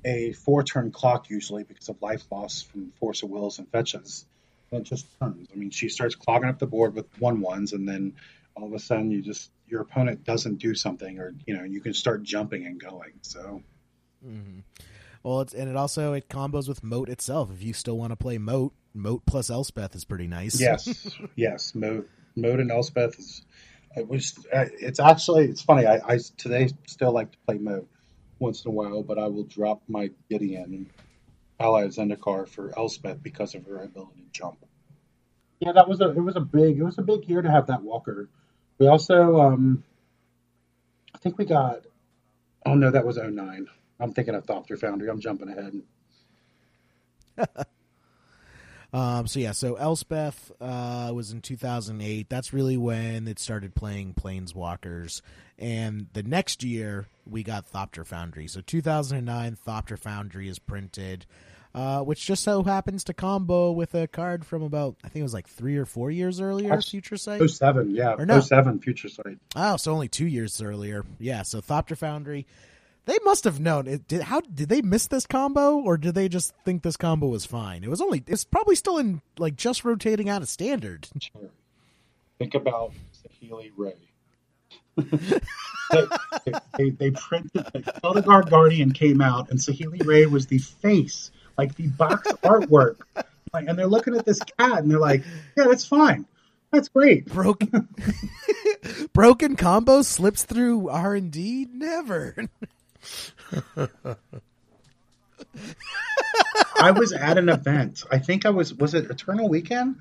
a 0.06 0.32
four 0.34 0.64
turn 0.64 0.92
clock 0.92 1.30
usually 1.30 1.64
because 1.64 1.89
of 1.89 2.02
life 2.02 2.24
loss 2.32 2.62
from 2.62 2.92
force 3.00 3.24
of 3.24 3.30
wills 3.30 3.60
and 3.60 3.70
fetches. 3.70 4.26
And 4.72 4.82
it 4.82 4.84
just 4.89 5.06
turns. 5.20 5.50
I 5.54 5.58
mean, 5.58 5.70
she 5.70 5.89
starts 5.89 6.16
clogging 6.16 6.50
up 6.50 6.60
the 6.60 6.66
board 6.66 6.96
with 6.96 7.06
one 7.20 7.42
ones, 7.42 7.74
and 7.74 7.88
then 7.88 8.14
all 8.56 8.68
of 8.68 8.74
a 8.74 8.80
sudden 8.80 9.12
you 9.12 9.22
just 9.22 9.52
your 9.72 9.82
opponent 9.82 10.24
doesn't 10.26 10.57
do 10.57 10.76
something, 10.76 11.19
or 11.19 11.34
you 11.47 11.57
know 11.57 11.63
you 11.63 11.82
can 11.82 11.93
start 11.93 12.24
jumping 12.24 12.65
and 12.67 12.80
going. 12.80 13.13
So 13.24 13.63
hmm 14.24 14.59
Well, 15.24 15.41
it's 15.41 15.53
and 15.53 15.69
it 15.69 15.76
also 15.76 16.13
it 16.13 16.30
combos 16.30 16.67
with 16.67 16.84
Moat 16.84 17.09
itself. 17.09 17.51
If 17.51 17.63
you 17.63 17.74
still 17.74 17.97
want 17.97 18.11
to 18.11 18.15
play 18.17 18.38
Moat, 18.38 18.74
Moat 18.93 19.26
plus 19.26 19.49
Elspeth 19.49 19.95
is 19.95 20.05
pretty 20.05 20.28
nice. 20.28 20.59
yes, 20.59 21.05
yes, 21.36 21.74
Moat, 21.76 22.09
Moat 22.36 22.59
and 22.59 22.72
Elspeth 22.72 23.17
is. 23.19 23.43
It 23.95 24.07
was. 24.07 24.38
uh, 24.53 24.65
It's 24.80 24.99
actually. 24.99 25.45
It's 25.45 25.61
funny. 25.61 25.86
I, 25.86 25.99
I 26.05 26.19
today 26.38 26.69
still 26.88 27.11
like 27.11 27.32
to 27.32 27.38
play 27.45 27.57
Moat 27.57 27.88
once 28.39 28.63
in 28.65 28.69
a 28.72 28.74
while, 28.74 29.03
but 29.03 29.19
I 29.19 29.28
will 29.28 29.43
drop 29.43 29.84
my 29.88 30.09
Gideon 30.30 30.89
ally 31.59 31.86
Zendikar 31.88 32.47
for 32.47 32.72
Elspeth 32.78 33.22
because 33.22 33.53
of 33.55 33.65
her 33.65 33.84
ability 33.84 34.22
to 34.24 34.32
jump. 34.32 34.65
Yeah, 35.59 35.74
that 35.74 35.88
was 35.89 36.01
a. 36.01 36.09
It 36.11 36.22
was 36.22 36.36
a 36.36 36.41
big. 36.41 36.78
It 36.80 36.84
was 36.84 36.97
a 36.97 37.03
big 37.03 37.28
year 37.30 37.41
to 37.41 37.51
have 37.51 37.67
that 37.67 37.84
Walker. 37.84 38.30
We 38.82 38.88
also. 38.88 39.39
um 39.39 39.84
I 41.13 41.19
think 41.19 41.38
we 41.38 41.45
got. 41.45 41.82
Oh 42.65 42.73
no, 42.73 42.89
that 42.89 43.05
was 43.05 43.17
09. 43.17 43.67
I'm 43.99 44.11
thinking 44.11 44.34
of 44.34 44.43
Thopter 44.47 44.75
Foundry. 44.79 45.07
I'm 45.07 45.19
jumping 45.19 45.49
ahead. 45.49 45.82
Um, 48.93 49.25
so 49.25 49.39
yeah, 49.39 49.53
so 49.53 49.75
Elspeth 49.75 50.51
uh, 50.59 51.13
was 51.15 51.32
in 51.32 51.39
2008. 51.39 52.27
That's 52.27 52.51
really 52.51 52.75
when 52.75 53.25
it 53.25 53.39
started 53.39 53.73
playing 53.73 54.15
Planeswalkers. 54.15 55.21
And 55.57 56.07
the 56.11 56.23
next 56.23 56.61
year, 56.61 57.07
we 57.25 57.41
got 57.41 57.71
Thopter 57.71 58.05
Foundry. 58.05 58.47
So 58.47 58.59
2009, 58.59 59.57
Thopter 59.65 59.97
Foundry 59.97 60.49
is 60.49 60.59
printed, 60.59 61.25
uh, 61.74 62.01
which 62.01 62.26
just 62.26 62.43
so 62.43 62.63
happens 62.63 63.03
to 63.05 63.13
combo 63.13 63.72
with 63.72 63.93
a 63.95 64.07
card 64.07 64.45
from 64.45 64.61
about, 64.63 64.95
I 65.03 65.07
think 65.07 65.22
it 65.22 65.24
was 65.24 65.34
like 65.34 65.47
three 65.47 65.78
or 65.78 65.86
four 65.86 66.11
years 66.11 66.41
earlier, 66.41 66.74
Actu- 66.74 66.91
Future 66.91 67.17
Sight. 67.17 67.47
07, 67.49 67.95
yeah. 67.95 68.15
Or 68.17 68.26
no. 68.26 68.39
07 68.39 68.80
Future 68.80 69.09
Sight. 69.09 69.38
Oh, 69.55 69.78
so 69.78 69.91
only 69.91 70.07
two 70.07 70.28
years 70.28 70.61
earlier. 70.61 71.05
Yeah, 71.19 71.43
so 71.43 71.61
Thopter 71.61 71.97
Foundry. 71.97 72.45
They 73.05 73.17
must 73.24 73.45
have 73.45 73.59
known 73.59 73.88
it. 73.88 74.07
Did, 74.07 74.22
how 74.22 74.41
did 74.41 74.69
they 74.69 74.82
miss 74.82 75.07
this 75.07 75.26
combo, 75.26 75.78
or 75.80 75.97
did 75.97 76.13
they 76.13 76.30
just 76.30 76.53
think 76.63 76.84
this 76.84 76.97
combo 76.97 77.28
was 77.28 77.45
fine? 77.45 77.84
It 77.84 77.89
was 77.89 77.99
only. 77.99 78.24
It's 78.28 78.43
probably 78.43 78.76
still 78.76 78.99
in 78.99 79.22
like 79.39 79.55
just 79.55 79.84
rotating 79.84 80.30
out 80.30 80.43
of 80.43 80.49
standard. 80.49 81.07
Sure. 81.19 81.49
Think 82.38 82.53
about 82.53 82.93
Saheeli 83.24 83.72
Rai. 83.76 83.93
they, 84.97 86.53
they, 86.78 86.89
they 86.91 87.11
printed 87.11 87.51
the 87.53 87.82
Felidar 88.03 88.47
Guardian 88.49 88.91
came 88.91 89.22
out, 89.22 89.49
and 89.49 89.59
Saheeli 89.59 90.05
Rai 90.05 90.28
was 90.28 90.47
the 90.47 90.59
face, 90.59 91.32
like 91.58 91.76
the 91.76 91.88
box 91.88 92.32
artwork. 92.43 92.97
Like, 93.54 93.68
and 93.68 93.78
they're 93.78 93.88
looking 93.88 94.16
at 94.16 94.26
this 94.26 94.39
cat, 94.58 94.80
and 94.80 94.89
they're 94.89 94.99
like, 94.99 95.24
"Yeah, 95.58 95.66
that's 95.68 95.86
fine. 95.86 96.26
That's 96.72 96.88
great." 96.88 97.26
Broken, 97.26 97.89
broken 99.14 99.56
combo 99.56 100.02
slips 100.02 100.43
through 100.43 100.89
R 100.89 101.16
and 101.16 101.32
D. 101.32 101.68
Never. 101.72 102.36
I 106.80 106.91
was 106.91 107.12
at 107.12 107.38
an 107.38 107.49
event. 107.49 108.04
I 108.12 108.20
think 108.20 108.45
I 108.45 108.52
was. 108.52 108.74
Was 108.74 108.93
it 108.93 109.12
Eternal 109.12 109.49
Weekend? 109.49 109.97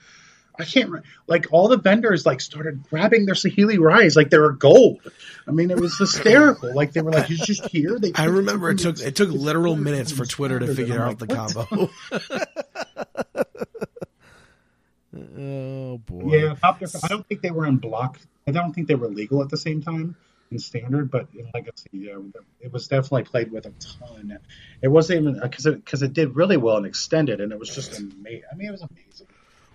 I 0.58 0.64
can't. 0.64 1.02
Like 1.26 1.46
all 1.52 1.68
the 1.68 1.78
vendors, 1.78 2.26
like 2.26 2.40
started 2.40 2.88
grabbing 2.88 3.26
their 3.26 3.34
Saheeli 3.34 3.78
Rais 3.78 4.16
like 4.16 4.30
they 4.30 4.38
were 4.38 4.52
gold. 4.52 5.00
I 5.46 5.52
mean, 5.52 5.70
it 5.70 5.80
was 5.80 5.96
hysterical. 5.96 6.74
Like 6.74 6.92
they 6.92 7.00
were 7.00 7.12
like, 7.12 7.30
"It's 7.30 7.46
just 7.46 7.66
here." 7.66 7.98
They 7.98 8.12
I 8.14 8.24
remember 8.24 8.70
it 8.70 8.78
took 8.78 9.00
it 9.00 9.16
took 9.16 9.30
literal 9.30 9.76
minutes 9.76 10.12
for 10.12 10.24
Twitter 10.26 10.58
to 10.58 10.74
figure 10.74 11.00
out 11.00 11.18
the 11.18 11.26
like, 11.26 11.54
"What?" 11.54 11.68
combo. 11.68 11.90
oh 15.38 15.98
boy. 15.98 16.36
Yeah, 16.36 16.54
I 16.62 17.08
don't 17.08 17.26
think 17.26 17.42
they 17.42 17.50
were 17.50 17.66
in 17.66 17.78
block. 17.78 18.18
I 18.46 18.50
don't 18.50 18.72
think 18.72 18.88
they 18.88 18.94
were 18.94 19.08
legal 19.08 19.42
at 19.42 19.48
the 19.48 19.56
same 19.56 19.82
time 19.82 20.16
in 20.50 20.58
standard, 20.58 21.10
but 21.10 21.28
in 21.34 21.48
legacy, 21.54 21.88
yeah, 21.92 22.16
it 22.60 22.72
was 22.72 22.88
definitely 22.88 23.22
played 23.24 23.52
with 23.52 23.66
a 23.66 23.72
ton. 23.78 24.38
It 24.82 24.88
wasn't 24.88 25.22
even 25.22 25.40
because 25.40 25.66
it 25.66 25.84
because 25.84 26.02
it 26.02 26.12
did 26.12 26.36
really 26.36 26.56
well 26.56 26.76
in 26.78 26.84
extended, 26.84 27.40
and 27.40 27.52
it 27.52 27.58
was 27.58 27.74
just 27.74 27.98
amazing. 27.98 28.42
I 28.50 28.56
mean, 28.56 28.68
it 28.68 28.72
was 28.72 28.82
amazing. 28.82 29.26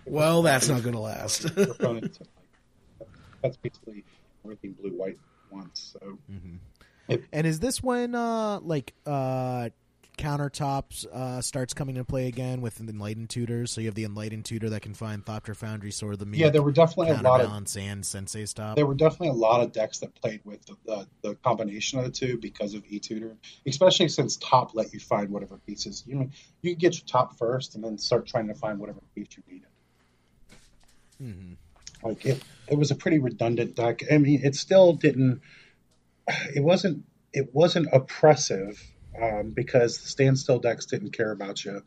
Well, 0.06 0.42
that's 0.42 0.68
not 0.68 0.82
going 0.82 0.94
to 0.94 1.00
last. 1.00 1.44
Your 1.56 1.70
opponent 1.72 2.14
took, 2.14 2.28
like, 3.00 3.08
that's 3.42 3.56
basically 3.56 4.04
everything 4.44 4.72
blue 4.80 4.90
white 4.90 5.18
wants. 5.50 5.96
So 6.00 6.18
And 7.32 7.46
is 7.46 7.60
this 7.60 7.82
when 7.82 8.14
uh 8.14 8.60
like 8.60 8.94
uh 9.04 9.70
countertops 10.18 11.04
uh 11.06 11.42
starts 11.42 11.74
coming 11.74 11.96
into 11.96 12.06
play 12.06 12.26
again 12.26 12.60
with 12.60 12.80
enlightened 12.80 13.30
tutors? 13.30 13.70
So 13.70 13.80
you 13.80 13.88
have 13.88 13.94
the 13.94 14.04
enlightened 14.04 14.44
tutor 14.44 14.70
that 14.70 14.82
can 14.82 14.94
find 14.94 15.24
Thopter 15.24 15.54
Foundry, 15.56 15.90
Sword 15.90 16.14
of 16.14 16.18
the 16.20 16.26
Meek, 16.26 16.40
yeah, 16.40 16.50
there 16.50 16.62
were 16.62 16.72
definitely 16.72 17.10
a 17.10 17.20
lot 17.20 17.40
of 17.40 17.50
and 17.76 18.04
Sensei's 18.06 18.54
Top. 18.54 18.76
there 18.76 18.86
were 18.86 18.94
definitely 18.94 19.28
a 19.28 19.32
lot 19.32 19.62
of 19.62 19.72
decks 19.72 19.98
that 19.98 20.14
played 20.14 20.40
with 20.44 20.64
the, 20.66 20.76
the, 20.86 21.06
the 21.22 21.34
combination 21.36 21.98
of 21.98 22.04
the 22.06 22.10
two 22.10 22.38
because 22.38 22.74
of 22.74 22.82
E 22.88 22.98
tutor, 22.98 23.36
especially 23.66 24.08
since 24.08 24.36
top 24.36 24.74
let 24.74 24.92
you 24.92 25.00
find 25.00 25.30
whatever 25.30 25.58
pieces. 25.66 26.02
You 26.06 26.30
you 26.62 26.74
get 26.74 26.94
your 26.94 27.06
top 27.06 27.38
first 27.38 27.74
and 27.74 27.84
then 27.84 27.98
start 27.98 28.26
trying 28.26 28.48
to 28.48 28.54
find 28.54 28.78
whatever 28.78 29.00
piece 29.14 29.28
you 29.36 29.42
needed. 29.50 29.68
Hmm 31.18 31.54
Like 32.02 32.24
it, 32.24 32.42
it 32.68 32.78
was 32.78 32.90
a 32.90 32.94
pretty 32.94 33.18
redundant 33.18 33.74
deck. 33.74 34.02
I 34.10 34.18
mean, 34.18 34.40
it 34.44 34.54
still 34.54 34.92
didn't. 34.92 35.40
It 36.54 36.62
wasn't. 36.62 37.04
It 37.32 37.54
wasn't 37.54 37.88
oppressive 37.92 38.82
um, 39.20 39.50
because 39.50 39.98
the 39.98 40.08
standstill 40.08 40.58
decks 40.58 40.86
didn't 40.86 41.10
care 41.10 41.30
about 41.30 41.64
you. 41.64 41.82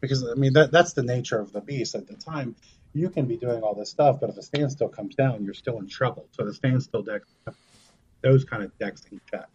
Because 0.00 0.24
I 0.24 0.34
mean, 0.34 0.54
that 0.54 0.72
that's 0.72 0.92
the 0.92 1.02
nature 1.02 1.38
of 1.38 1.52
the 1.52 1.60
beast 1.60 1.94
at 1.94 2.06
the 2.06 2.14
time. 2.14 2.56
You 2.92 3.10
can 3.10 3.26
be 3.26 3.36
doing 3.36 3.62
all 3.62 3.74
this 3.74 3.90
stuff, 3.90 4.20
but 4.20 4.30
if 4.30 4.36
a 4.38 4.42
standstill 4.42 4.88
comes 4.88 5.14
down, 5.14 5.44
you're 5.44 5.54
still 5.54 5.78
in 5.78 5.88
trouble. 5.88 6.26
So 6.32 6.44
the 6.44 6.54
standstill 6.54 7.02
deck, 7.02 7.22
those 8.22 8.44
kind 8.44 8.62
of 8.62 8.76
decks 8.78 9.02
in 9.10 9.20
check. 9.30 9.48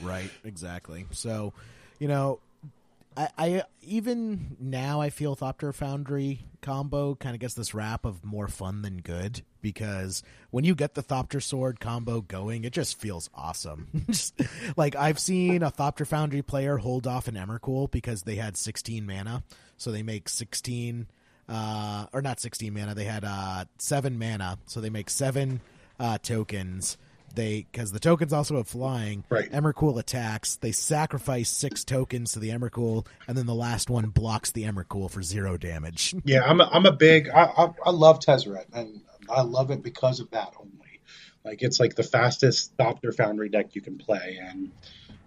Right, 0.00 0.30
exactly. 0.44 1.06
So, 1.10 1.52
you 1.98 2.08
know, 2.08 2.38
I, 3.20 3.28
I 3.46 3.62
even 3.82 4.56
now 4.60 5.00
I 5.00 5.10
feel 5.10 5.36
Thopter 5.36 5.74
Foundry 5.74 6.46
combo 6.62 7.14
kind 7.14 7.34
of 7.34 7.40
gets 7.40 7.54
this 7.54 7.74
rap 7.74 8.04
of 8.04 8.24
more 8.24 8.48
fun 8.48 8.82
than 8.82 8.98
good 8.98 9.42
because 9.60 10.22
when 10.50 10.64
you 10.64 10.74
get 10.74 10.94
the 10.94 11.02
Thopter 11.02 11.42
Sword 11.42 11.80
combo 11.80 12.20
going, 12.20 12.64
it 12.64 12.72
just 12.72 12.98
feels 12.98 13.28
awesome. 13.34 13.88
Just- 14.06 14.40
like 14.76 14.96
I've 14.96 15.18
seen 15.18 15.62
a 15.62 15.70
Thopter 15.70 16.06
Foundry 16.06 16.42
player 16.42 16.78
hold 16.78 17.06
off 17.06 17.28
an 17.28 17.34
Emrakul 17.34 17.90
because 17.90 18.22
they 18.22 18.36
had 18.36 18.56
16 18.56 19.06
mana, 19.06 19.42
so 19.76 19.90
they 19.92 20.02
make 20.02 20.28
16 20.28 21.06
uh, 21.48 22.06
or 22.12 22.22
not 22.22 22.40
16 22.40 22.72
mana. 22.72 22.94
They 22.94 23.04
had 23.04 23.24
uh, 23.24 23.64
seven 23.78 24.18
mana, 24.18 24.58
so 24.66 24.80
they 24.80 24.90
make 24.90 25.10
seven 25.10 25.60
uh, 25.98 26.18
tokens. 26.18 26.96
They 27.40 27.66
because 27.72 27.90
the 27.90 27.98
tokens 27.98 28.34
also 28.34 28.58
have 28.58 28.68
flying. 28.68 29.24
Right. 29.30 29.50
Emrakul 29.50 29.98
attacks. 29.98 30.56
They 30.56 30.72
sacrifice 30.72 31.48
six 31.48 31.84
tokens 31.84 32.32
to 32.32 32.38
the 32.38 32.50
Emrakul, 32.50 33.06
and 33.26 33.34
then 33.36 33.46
the 33.46 33.54
last 33.54 33.88
one 33.88 34.10
blocks 34.10 34.50
the 34.50 34.64
Emrakul 34.64 35.10
for 35.10 35.22
zero 35.22 35.56
damage. 35.56 36.14
Yeah, 36.24 36.44
I'm 36.44 36.60
a, 36.60 36.68
I'm 36.70 36.84
a 36.84 36.92
big. 36.92 37.30
I, 37.30 37.44
I, 37.44 37.72
I 37.86 37.90
love 37.90 38.20
Tezzeret, 38.20 38.66
and 38.74 39.00
I 39.28 39.40
love 39.40 39.70
it 39.70 39.82
because 39.82 40.20
of 40.20 40.30
that 40.32 40.52
only. 40.58 41.00
Like 41.42 41.62
it's 41.62 41.80
like 41.80 41.94
the 41.94 42.02
fastest 42.02 42.76
Thopter 42.76 43.14
Foundry 43.16 43.48
deck 43.48 43.74
you 43.74 43.80
can 43.80 43.96
play, 43.96 44.38
and 44.40 44.70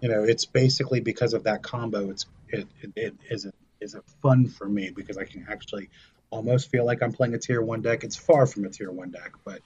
you 0.00 0.08
know 0.08 0.22
it's 0.22 0.44
basically 0.44 1.00
because 1.00 1.34
of 1.34 1.42
that 1.44 1.64
combo. 1.64 2.10
It's 2.10 2.26
it 2.48 2.68
it, 2.80 2.92
it 2.94 3.14
is 3.28 3.44
a, 3.44 3.52
is 3.80 3.94
a 3.94 4.02
fun 4.22 4.46
for 4.46 4.68
me 4.68 4.90
because 4.94 5.18
I 5.18 5.24
can 5.24 5.46
actually 5.50 5.90
almost 6.30 6.70
feel 6.70 6.86
like 6.86 7.02
I'm 7.02 7.12
playing 7.12 7.34
a 7.34 7.38
tier 7.38 7.60
one 7.60 7.82
deck. 7.82 8.04
It's 8.04 8.16
far 8.16 8.46
from 8.46 8.64
a 8.66 8.68
tier 8.68 8.92
one 8.92 9.10
deck, 9.10 9.32
but 9.44 9.60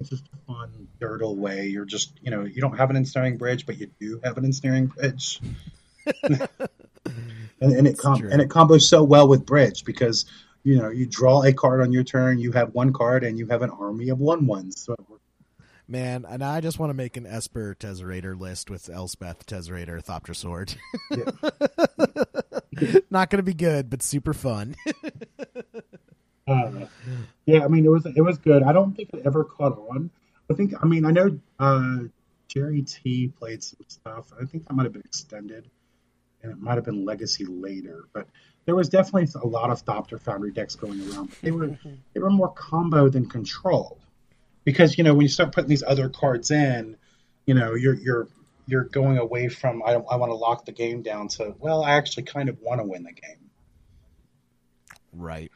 It's 0.00 0.10
just 0.10 0.24
a 0.32 0.36
fun 0.46 0.88
durdle 1.00 1.36
way. 1.36 1.66
You're 1.66 1.84
just 1.84 2.12
you 2.20 2.30
know 2.30 2.44
you 2.44 2.60
don't 2.60 2.76
have 2.76 2.90
an 2.90 2.96
ensnaring 2.96 3.36
bridge, 3.36 3.66
but 3.66 3.78
you 3.78 3.90
do 3.98 4.20
have 4.22 4.38
an 4.38 4.44
ensnaring 4.44 4.86
bridge. 4.86 5.40
and, 6.22 6.48
and 7.60 7.86
it 7.86 7.98
com- 7.98 8.28
and 8.30 8.40
it 8.40 8.48
combos 8.48 8.82
so 8.82 9.02
well 9.02 9.28
with 9.28 9.46
bridge 9.46 9.84
because 9.84 10.26
you 10.62 10.78
know 10.78 10.90
you 10.90 11.06
draw 11.06 11.42
a 11.42 11.52
card 11.52 11.80
on 11.80 11.92
your 11.92 12.04
turn, 12.04 12.38
you 12.38 12.52
have 12.52 12.74
one 12.74 12.92
card, 12.92 13.24
and 13.24 13.38
you 13.38 13.46
have 13.46 13.62
an 13.62 13.70
army 13.70 14.10
of 14.10 14.18
one 14.18 14.46
ones. 14.46 14.84
So 14.84 14.94
Man, 15.88 16.26
and 16.28 16.42
I 16.42 16.60
just 16.60 16.80
want 16.80 16.90
to 16.90 16.94
make 16.94 17.16
an 17.16 17.26
Esper 17.26 17.76
Tezzerator 17.78 18.38
list 18.38 18.70
with 18.70 18.90
Elspeth 18.90 19.46
Tezzerator 19.46 20.04
Thopter 20.04 20.34
Sword. 20.34 20.74
Not 23.10 23.30
going 23.30 23.38
to 23.38 23.44
be 23.44 23.54
good, 23.54 23.88
but 23.88 24.02
super 24.02 24.34
fun. 24.34 24.74
Uh, 26.48 26.86
yeah, 27.46 27.64
I 27.64 27.68
mean 27.68 27.84
it 27.84 27.90
was 27.90 28.04
it 28.04 28.20
was 28.20 28.38
good. 28.38 28.62
I 28.62 28.72
don't 28.72 28.94
think 28.94 29.10
it 29.14 29.22
ever 29.24 29.44
caught 29.44 29.78
on. 29.78 30.10
I 30.50 30.54
think 30.54 30.74
I 30.80 30.86
mean 30.86 31.04
I 31.04 31.12
know 31.12 31.38
uh, 31.58 31.98
Jerry 32.48 32.82
T 32.82 33.28
played 33.28 33.62
some 33.62 33.78
stuff. 33.86 34.32
I 34.38 34.44
think 34.44 34.66
that 34.66 34.74
might 34.74 34.84
have 34.84 34.92
been 34.92 35.02
extended, 35.02 35.70
and 36.42 36.52
it 36.52 36.58
might 36.58 36.74
have 36.74 36.84
been 36.84 37.04
Legacy 37.04 37.44
later. 37.44 38.04
But 38.12 38.26
there 38.64 38.74
was 38.74 38.88
definitely 38.88 39.28
a 39.40 39.46
lot 39.46 39.70
of 39.70 39.84
Thopter 39.84 40.20
Foundry 40.22 40.50
decks 40.50 40.74
going 40.74 41.00
around. 41.08 41.28
But 41.28 41.40
they 41.42 41.52
were 41.52 41.78
they 42.14 42.20
were 42.20 42.30
more 42.30 42.52
combo 42.52 43.08
than 43.08 43.28
control, 43.28 43.98
because 44.64 44.98
you 44.98 45.04
know 45.04 45.14
when 45.14 45.22
you 45.22 45.28
start 45.28 45.52
putting 45.54 45.70
these 45.70 45.84
other 45.84 46.08
cards 46.08 46.50
in, 46.50 46.96
you 47.46 47.54
know 47.54 47.74
you're 47.74 47.94
you're 47.94 48.28
you're 48.66 48.84
going 48.84 49.18
away 49.18 49.48
from 49.48 49.84
I 49.84 49.92
I 49.92 50.16
want 50.16 50.30
to 50.30 50.36
lock 50.36 50.64
the 50.64 50.72
game 50.72 51.02
down 51.02 51.28
to 51.28 51.54
well 51.60 51.84
I 51.84 51.92
actually 51.92 52.24
kind 52.24 52.48
of 52.48 52.58
want 52.60 52.80
to 52.80 52.84
win 52.84 53.04
the 53.04 53.12
game. 53.12 53.50
Right. 55.12 55.52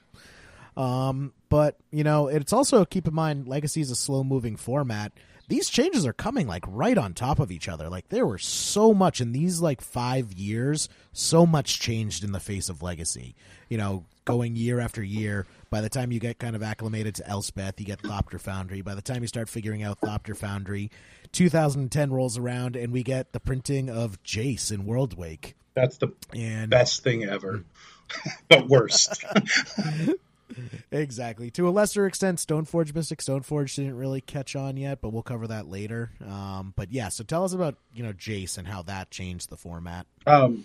Um, 0.76 1.32
but 1.51 1.77
you 1.91 2.05
know, 2.05 2.29
it's 2.29 2.55
also 2.55 2.87
keep 2.87 3.07
in 3.07 3.15
mind 3.15 3.47
Legacy 3.47 3.83
is 3.83 3.91
a 3.91 3.97
slow 3.97 4.25
moving 4.25 4.57
format. 4.57 5.13
These 5.49 5.69
changes 5.69 6.07
are 6.07 6.13
coming 6.13 6.47
like 6.47 6.65
right 6.69 6.97
on 6.97 7.13
top 7.13 7.41
of 7.41 7.51
each 7.51 7.69
other. 7.69 7.91
Like 7.91 8.09
there 8.09 8.25
were 8.25 8.39
so 8.39 8.95
much 8.95 9.21
in 9.21 9.33
these 9.33 9.61
like 9.61 9.81
five 9.83 10.33
years, 10.33 10.89
so 11.13 11.45
much 11.45 11.81
changed 11.81 12.25
in 12.25 12.31
the 12.31 12.41
face 12.41 12.69
of 12.69 12.83
Legacy. 12.83 13.35
You 13.69 13.77
know, 13.77 14.05
going 14.25 14.55
year 14.55 14.79
after 14.79 15.03
year. 15.03 15.47
By 15.71 15.81
the 15.81 15.89
time 15.89 16.13
you 16.13 16.21
get 16.21 16.39
kind 16.39 16.55
of 16.55 16.63
acclimated 16.63 17.17
to 17.17 17.29
Elspeth, 17.29 17.81
you 17.81 17.87
get 17.87 18.01
Thopter 18.01 18.41
Foundry. 18.41 18.81
By 18.81 18.95
the 18.95 19.03
time 19.03 19.23
you 19.23 19.29
start 19.29 19.49
figuring 19.49 19.83
out 19.83 20.01
Thopter 20.01 20.37
Foundry, 20.37 20.91
2010 21.33 22.13
rolls 22.13 22.39
around 22.39 22.77
and 22.77 22.93
we 22.93 23.03
get 23.03 23.33
the 23.33 23.41
printing 23.41 23.91
of 23.91 24.23
Jace 24.23 24.71
in 24.73 24.85
Worldwake. 24.85 25.55
That's 25.75 25.99
the 25.99 26.13
And 26.35 26.71
best 26.71 27.03
thing 27.03 27.25
ever, 27.25 27.65
but 28.49 28.69
worst. 28.69 29.25
Exactly. 30.93 31.51
To 31.53 31.69
a 31.69 31.71
lesser 31.71 32.07
extent, 32.07 32.39
Stoneforge 32.39 32.93
Mystic 32.95 33.21
Stoneforge 33.21 33.77
didn't 33.77 33.97
really 33.97 34.21
catch 34.21 34.57
on 34.57 34.77
yet, 34.77 35.01
but 35.01 35.11
we'll 35.11 35.23
cover 35.23 35.47
that 35.47 35.69
later. 35.69 36.11
Um, 36.27 36.75
but 36.77 36.91
yeah, 36.91 37.11
so 37.11 37.23
tell 37.23 37.45
us 37.45 37.53
about 37.53 37.77
you 37.95 38.03
know 38.03 38.13
Jace 38.13 38.59
and 38.59 38.67
how 38.67 38.83
that 38.83 39.11
changed 39.11 39.51
the 39.51 39.57
format. 39.57 40.07
Um, 40.27 40.65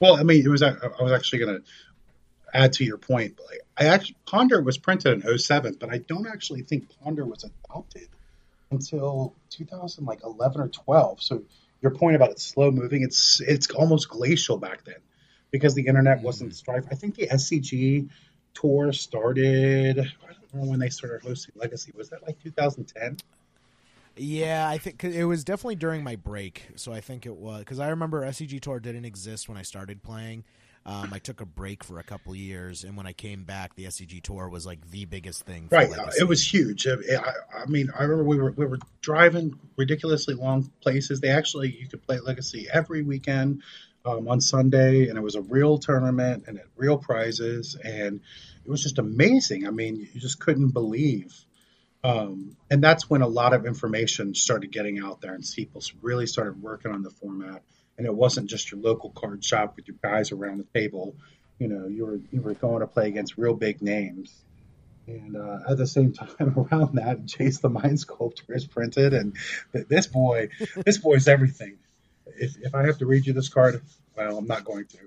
well, 0.00 0.16
I 0.16 0.24
mean, 0.24 0.44
it 0.44 0.48
was. 0.48 0.62
I 0.62 0.74
was 1.00 1.12
actually 1.12 1.38
going 1.38 1.60
to 1.60 1.62
add 2.52 2.72
to 2.74 2.84
your 2.84 2.98
point. 2.98 3.36
But 3.36 3.46
like, 3.46 3.60
I 3.76 3.84
actually 3.86 4.16
Ponder 4.26 4.60
was 4.60 4.78
printed 4.78 5.24
in 5.24 5.38
07, 5.38 5.76
but 5.78 5.90
I 5.90 5.98
don't 5.98 6.26
actually 6.26 6.62
think 6.62 6.88
Ponder 7.02 7.24
was 7.24 7.44
adopted 7.44 8.08
until 8.70 9.34
2000, 9.50 10.04
like 10.04 10.22
11 10.24 10.60
or 10.60 10.68
12. 10.68 11.22
So 11.22 11.42
your 11.80 11.92
point 11.92 12.16
about 12.16 12.30
it 12.30 12.40
slow 12.40 12.70
moving, 12.70 13.02
it's 13.02 13.40
it's 13.40 13.70
almost 13.70 14.08
glacial 14.08 14.58
back 14.58 14.84
then 14.84 14.96
because 15.50 15.74
the 15.74 15.86
internet 15.86 16.22
wasn't 16.22 16.54
strife. 16.54 16.84
I 16.90 16.94
think 16.94 17.16
the 17.16 17.28
SCG 17.28 18.08
tour 18.54 18.92
started. 18.92 19.98
I 19.98 20.32
don't 20.52 20.54
know 20.54 20.70
when 20.70 20.80
they 20.80 20.88
started 20.88 21.22
hosting 21.22 21.54
Legacy. 21.56 21.92
Was 21.96 22.10
that 22.10 22.22
like 22.26 22.42
2010? 22.42 23.16
Yeah, 24.16 24.68
I 24.68 24.78
think 24.78 25.02
it 25.04 25.24
was 25.24 25.44
definitely 25.44 25.76
during 25.76 26.04
my 26.04 26.16
break. 26.16 26.68
So 26.76 26.92
I 26.92 27.00
think 27.00 27.26
it 27.26 27.36
was 27.36 27.60
because 27.60 27.78
I 27.80 27.88
remember 27.88 28.22
SCG 28.22 28.60
Tour 28.60 28.80
didn't 28.80 29.04
exist 29.04 29.48
when 29.48 29.56
I 29.56 29.62
started 29.62 30.02
playing. 30.02 30.44
Um, 30.86 31.10
I 31.12 31.18
took 31.18 31.42
a 31.42 31.46
break 31.46 31.84
for 31.84 31.98
a 31.98 32.02
couple 32.02 32.34
years, 32.34 32.84
and 32.84 32.96
when 32.96 33.06
I 33.06 33.12
came 33.12 33.44
back, 33.44 33.74
the 33.76 33.84
SCG 33.84 34.22
Tour 34.22 34.48
was 34.48 34.64
like 34.64 34.90
the 34.90 35.04
biggest 35.04 35.44
thing. 35.44 35.68
For 35.68 35.76
Right, 35.76 35.88
uh, 35.88 35.92
Legacy. 35.92 36.20
it 36.20 36.24
was 36.24 36.52
huge. 36.52 36.86
I, 36.86 36.92
I, 36.92 37.62
I 37.62 37.66
mean, 37.66 37.90
I 37.96 38.04
remember 38.04 38.24
we 38.24 38.38
were 38.38 38.50
we 38.52 38.66
were 38.66 38.78
driving 39.02 39.58
ridiculously 39.76 40.34
long 40.34 40.70
places. 40.80 41.20
They 41.20 41.28
actually 41.28 41.76
you 41.78 41.86
could 41.86 42.04
play 42.06 42.18
Legacy 42.18 42.66
every 42.72 43.02
weekend 43.02 43.62
um, 44.04 44.28
on 44.28 44.40
Sunday, 44.40 45.08
and 45.08 45.18
it 45.18 45.22
was 45.22 45.34
a 45.34 45.42
real 45.42 45.78
tournament 45.78 46.44
and 46.46 46.60
real 46.76 46.98
prizes, 46.98 47.76
and 47.82 48.20
it 48.64 48.70
was 48.70 48.82
just 48.82 48.98
amazing. 48.98 49.66
I 49.66 49.70
mean, 49.70 50.08
you 50.12 50.20
just 50.20 50.40
couldn't 50.40 50.70
believe. 50.70 51.34
Um, 52.02 52.56
and 52.70 52.82
that's 52.82 53.10
when 53.10 53.20
a 53.20 53.28
lot 53.28 53.52
of 53.52 53.66
information 53.66 54.34
started 54.34 54.72
getting 54.72 54.98
out 54.98 55.20
there, 55.20 55.34
and 55.34 55.44
people 55.54 55.82
really 56.00 56.26
started 56.26 56.62
working 56.62 56.92
on 56.92 57.02
the 57.02 57.10
format. 57.10 57.62
And 57.98 58.06
it 58.06 58.14
wasn't 58.14 58.48
just 58.48 58.70
your 58.70 58.80
local 58.80 59.10
card 59.10 59.44
shop 59.44 59.76
with 59.76 59.86
your 59.86 59.98
guys 60.02 60.32
around 60.32 60.58
the 60.58 60.80
table. 60.80 61.14
You 61.58 61.68
know, 61.68 61.86
you 61.86 62.06
were 62.06 62.20
you 62.30 62.40
were 62.40 62.54
going 62.54 62.80
to 62.80 62.86
play 62.86 63.08
against 63.08 63.36
real 63.36 63.54
big 63.54 63.82
names. 63.82 64.34
And 65.06 65.36
uh, 65.36 65.58
at 65.68 65.76
the 65.76 65.86
same 65.86 66.12
time, 66.38 66.54
around 66.56 66.94
that, 66.94 67.26
Jace 67.26 67.60
the 67.60 67.68
Mind 67.68 68.00
Sculptor 68.00 68.54
is 68.54 68.66
printed, 68.66 69.12
and 69.12 69.36
th- 69.72 69.86
this 69.88 70.06
boy, 70.06 70.48
this 70.86 70.96
boy's 70.96 71.28
everything. 71.28 71.76
If, 72.38 72.56
if 72.62 72.74
I 72.74 72.84
have 72.86 72.98
to 72.98 73.06
read 73.06 73.26
you 73.26 73.32
this 73.32 73.48
card, 73.48 73.82
well, 74.16 74.38
I'm 74.38 74.46
not 74.46 74.64
going 74.64 74.86
to. 74.86 74.98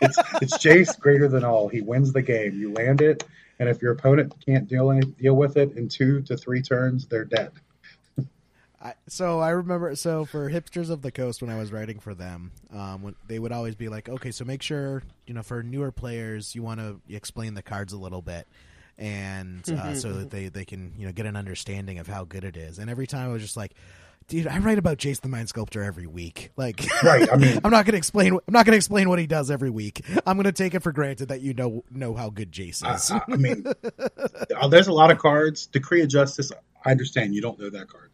it's, 0.00 0.18
it's 0.42 0.58
Jace 0.58 0.98
greater 0.98 1.28
than 1.28 1.44
all. 1.44 1.68
He 1.68 1.80
wins 1.80 2.12
the 2.12 2.22
game. 2.22 2.58
You 2.58 2.72
land 2.72 3.00
it, 3.00 3.24
and 3.58 3.68
if 3.68 3.80
your 3.82 3.92
opponent 3.92 4.34
can't 4.44 4.68
deal 4.68 4.90
any, 4.90 5.06
deal 5.06 5.34
with 5.34 5.56
it 5.56 5.76
in 5.76 5.88
two 5.88 6.22
to 6.22 6.36
three 6.36 6.62
turns, 6.62 7.06
they're 7.06 7.24
dead. 7.24 7.52
I, 8.84 8.92
so 9.08 9.40
I 9.40 9.50
remember, 9.50 9.96
so 9.96 10.26
for 10.26 10.50
hipsters 10.50 10.90
of 10.90 11.00
the 11.00 11.10
coast, 11.10 11.40
when 11.40 11.50
I 11.50 11.58
was 11.58 11.72
writing 11.72 12.00
for 12.00 12.14
them, 12.14 12.52
um, 12.70 13.00
when 13.00 13.14
they 13.26 13.38
would 13.38 13.50
always 13.50 13.74
be 13.74 13.88
like, 13.88 14.10
"Okay, 14.10 14.30
so 14.30 14.44
make 14.44 14.60
sure 14.60 15.02
you 15.26 15.32
know 15.32 15.42
for 15.42 15.62
newer 15.62 15.90
players, 15.90 16.54
you 16.54 16.62
want 16.62 16.80
to 16.80 17.00
explain 17.08 17.54
the 17.54 17.62
cards 17.62 17.94
a 17.94 17.96
little 17.96 18.20
bit." 18.20 18.46
And 18.98 19.68
uh, 19.70 19.94
so 19.94 20.12
that 20.12 20.30
they, 20.30 20.48
they 20.48 20.66
can 20.66 20.92
you 20.98 21.06
know 21.06 21.12
get 21.12 21.24
an 21.24 21.34
understanding 21.34 21.98
of 21.98 22.06
how 22.06 22.24
good 22.24 22.44
it 22.44 22.58
is. 22.58 22.78
And 22.78 22.90
every 22.90 23.06
time 23.06 23.30
I 23.30 23.32
was 23.32 23.40
just 23.40 23.56
like, 23.56 23.72
dude, 24.28 24.46
I 24.46 24.58
write 24.58 24.78
about 24.78 24.98
Jace 24.98 25.20
the 25.20 25.28
Mind 25.28 25.48
Sculptor 25.48 25.82
every 25.82 26.06
week. 26.06 26.50
Like, 26.56 26.84
Right, 27.02 27.28
I 27.32 27.36
mean- 27.36 27.60
I'm 27.64 27.70
not 27.70 27.84
gonna 27.86 27.98
explain. 27.98 28.32
I'm 28.34 28.40
not 28.52 28.64
gonna 28.66 28.76
explain 28.76 29.08
what 29.08 29.18
he 29.18 29.26
does 29.26 29.50
every 29.50 29.70
week. 29.70 30.04
I'm 30.26 30.36
gonna 30.36 30.52
take 30.52 30.74
it 30.74 30.82
for 30.82 30.92
granted 30.92 31.28
that 31.28 31.40
you 31.40 31.54
know 31.54 31.84
know 31.90 32.14
how 32.14 32.30
good 32.30 32.50
Jace 32.52 32.82
is. 32.94 33.10
I, 33.10 33.20
I 33.28 33.36
mean, 33.36 33.64
uh, 34.56 34.68
there's 34.68 34.88
a 34.88 34.92
lot 34.92 35.10
of 35.10 35.18
cards. 35.18 35.66
Decree 35.66 36.02
of 36.02 36.08
Justice. 36.08 36.50
I 36.84 36.90
understand 36.90 37.34
you 37.34 37.40
don't 37.42 37.58
know 37.58 37.70
that 37.70 37.88
card. 37.88 38.10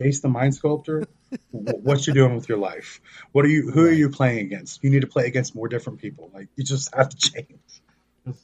Jace 0.00 0.20
the 0.22 0.28
Mind 0.28 0.54
Sculptor. 0.54 1.04
wh- 1.50 1.82
what 1.84 2.06
you 2.06 2.12
doing 2.12 2.34
with 2.34 2.48
your 2.48 2.58
life? 2.58 3.00
What 3.32 3.44
are 3.44 3.48
you? 3.48 3.70
Who 3.70 3.84
are 3.86 3.92
you 3.92 4.08
playing 4.10 4.38
against? 4.46 4.82
You 4.84 4.90
need 4.90 5.00
to 5.00 5.06
play 5.06 5.26
against 5.26 5.54
more 5.54 5.68
different 5.68 6.00
people. 6.00 6.30
Like 6.34 6.48
you 6.56 6.64
just 6.64 6.94
have 6.94 7.08
to 7.08 7.16
change. 7.32 7.82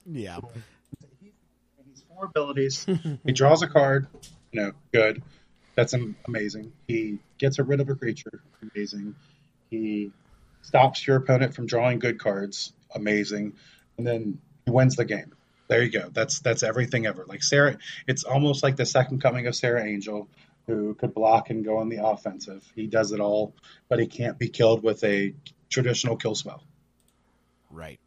yeah, 0.06 0.38
He's 1.90 2.02
four 2.08 2.24
abilities. 2.26 2.86
he 3.24 3.32
draws 3.32 3.62
a 3.62 3.66
card. 3.68 4.06
You 4.52 4.60
know, 4.62 4.72
good. 4.92 5.22
That's 5.74 5.94
amazing. 6.26 6.72
He 6.86 7.18
gets 7.38 7.58
rid 7.58 7.80
of 7.80 7.88
a 7.88 7.94
creature. 7.94 8.42
Amazing. 8.74 9.14
He 9.70 10.12
stops 10.62 11.06
your 11.06 11.16
opponent 11.16 11.54
from 11.54 11.66
drawing 11.66 11.98
good 11.98 12.18
cards. 12.18 12.72
Amazing. 12.94 13.54
And 13.96 14.06
then 14.06 14.38
he 14.64 14.70
wins 14.70 14.96
the 14.96 15.04
game. 15.04 15.32
There 15.68 15.82
you 15.82 15.90
go. 15.90 16.10
That's 16.12 16.40
that's 16.40 16.62
everything 16.62 17.06
ever. 17.06 17.24
Like 17.26 17.42
Serra, 17.42 17.78
it's 18.06 18.24
almost 18.24 18.62
like 18.62 18.76
the 18.76 18.84
second 18.84 19.22
coming 19.22 19.46
of 19.46 19.54
Serra 19.54 19.82
Angel, 19.84 20.28
who 20.66 20.94
could 20.94 21.14
block 21.14 21.48
and 21.48 21.64
go 21.64 21.78
on 21.78 21.88
the 21.88 22.04
offensive. 22.04 22.70
He 22.74 22.86
does 22.86 23.12
it 23.12 23.20
all, 23.20 23.54
but 23.88 23.98
he 23.98 24.06
can't 24.06 24.38
be 24.38 24.48
killed 24.48 24.82
with 24.82 25.02
a 25.04 25.34
traditional 25.70 26.16
kill 26.16 26.34
spell. 26.34 26.62
Right. 27.70 27.98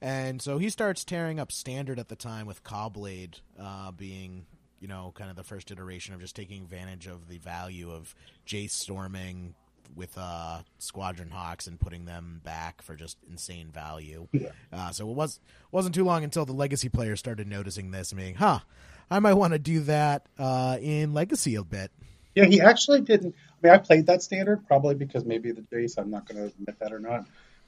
And 0.00 0.40
so 0.40 0.58
he 0.58 0.70
starts 0.70 1.04
tearing 1.04 1.38
up 1.38 1.52
standard 1.52 1.98
at 1.98 2.08
the 2.08 2.16
time 2.16 2.46
with 2.46 2.64
Caw-Blade 2.64 3.38
uh, 3.60 3.92
being, 3.92 4.46
you 4.82 4.88
know, 4.88 5.12
kind 5.14 5.30
of 5.30 5.36
the 5.36 5.44
first 5.44 5.70
iteration 5.70 6.12
of 6.12 6.20
just 6.20 6.34
taking 6.34 6.62
advantage 6.62 7.06
of 7.06 7.28
the 7.28 7.38
value 7.38 7.92
of 7.92 8.16
Jace 8.46 8.72
storming 8.72 9.54
with 9.94 10.12
uh, 10.18 10.62
Squadron 10.78 11.30
Hawks 11.30 11.68
and 11.68 11.78
putting 11.78 12.04
them 12.04 12.40
back 12.42 12.82
for 12.82 12.96
just 12.96 13.16
insane 13.30 13.70
value. 13.70 14.26
Yeah. 14.32 14.48
Uh, 14.72 14.90
so 14.90 15.08
it 15.08 15.14
was 15.14 15.38
wasn't 15.70 15.94
too 15.94 16.02
long 16.04 16.24
until 16.24 16.44
the 16.44 16.52
Legacy 16.52 16.88
players 16.88 17.20
started 17.20 17.46
noticing 17.46 17.92
this 17.92 18.10
and 18.10 18.20
being, 18.20 18.34
huh, 18.34 18.58
I 19.08 19.20
might 19.20 19.34
want 19.34 19.52
to 19.52 19.60
do 19.60 19.80
that 19.80 20.26
uh, 20.36 20.78
in 20.80 21.14
Legacy 21.14 21.54
a 21.54 21.62
bit. 21.62 21.92
Yeah, 22.34 22.46
he 22.46 22.60
actually 22.60 23.02
didn't. 23.02 23.36
I 23.36 23.66
mean, 23.66 23.74
I 23.74 23.78
played 23.78 24.06
that 24.06 24.22
standard 24.22 24.66
probably 24.66 24.96
because 24.96 25.24
maybe 25.24 25.52
the 25.52 25.60
Jace. 25.60 25.96
I'm 25.96 26.10
not 26.10 26.26
going 26.26 26.38
to 26.38 26.46
admit 26.46 26.80
that 26.80 26.92
or 26.92 26.98
not, 26.98 27.26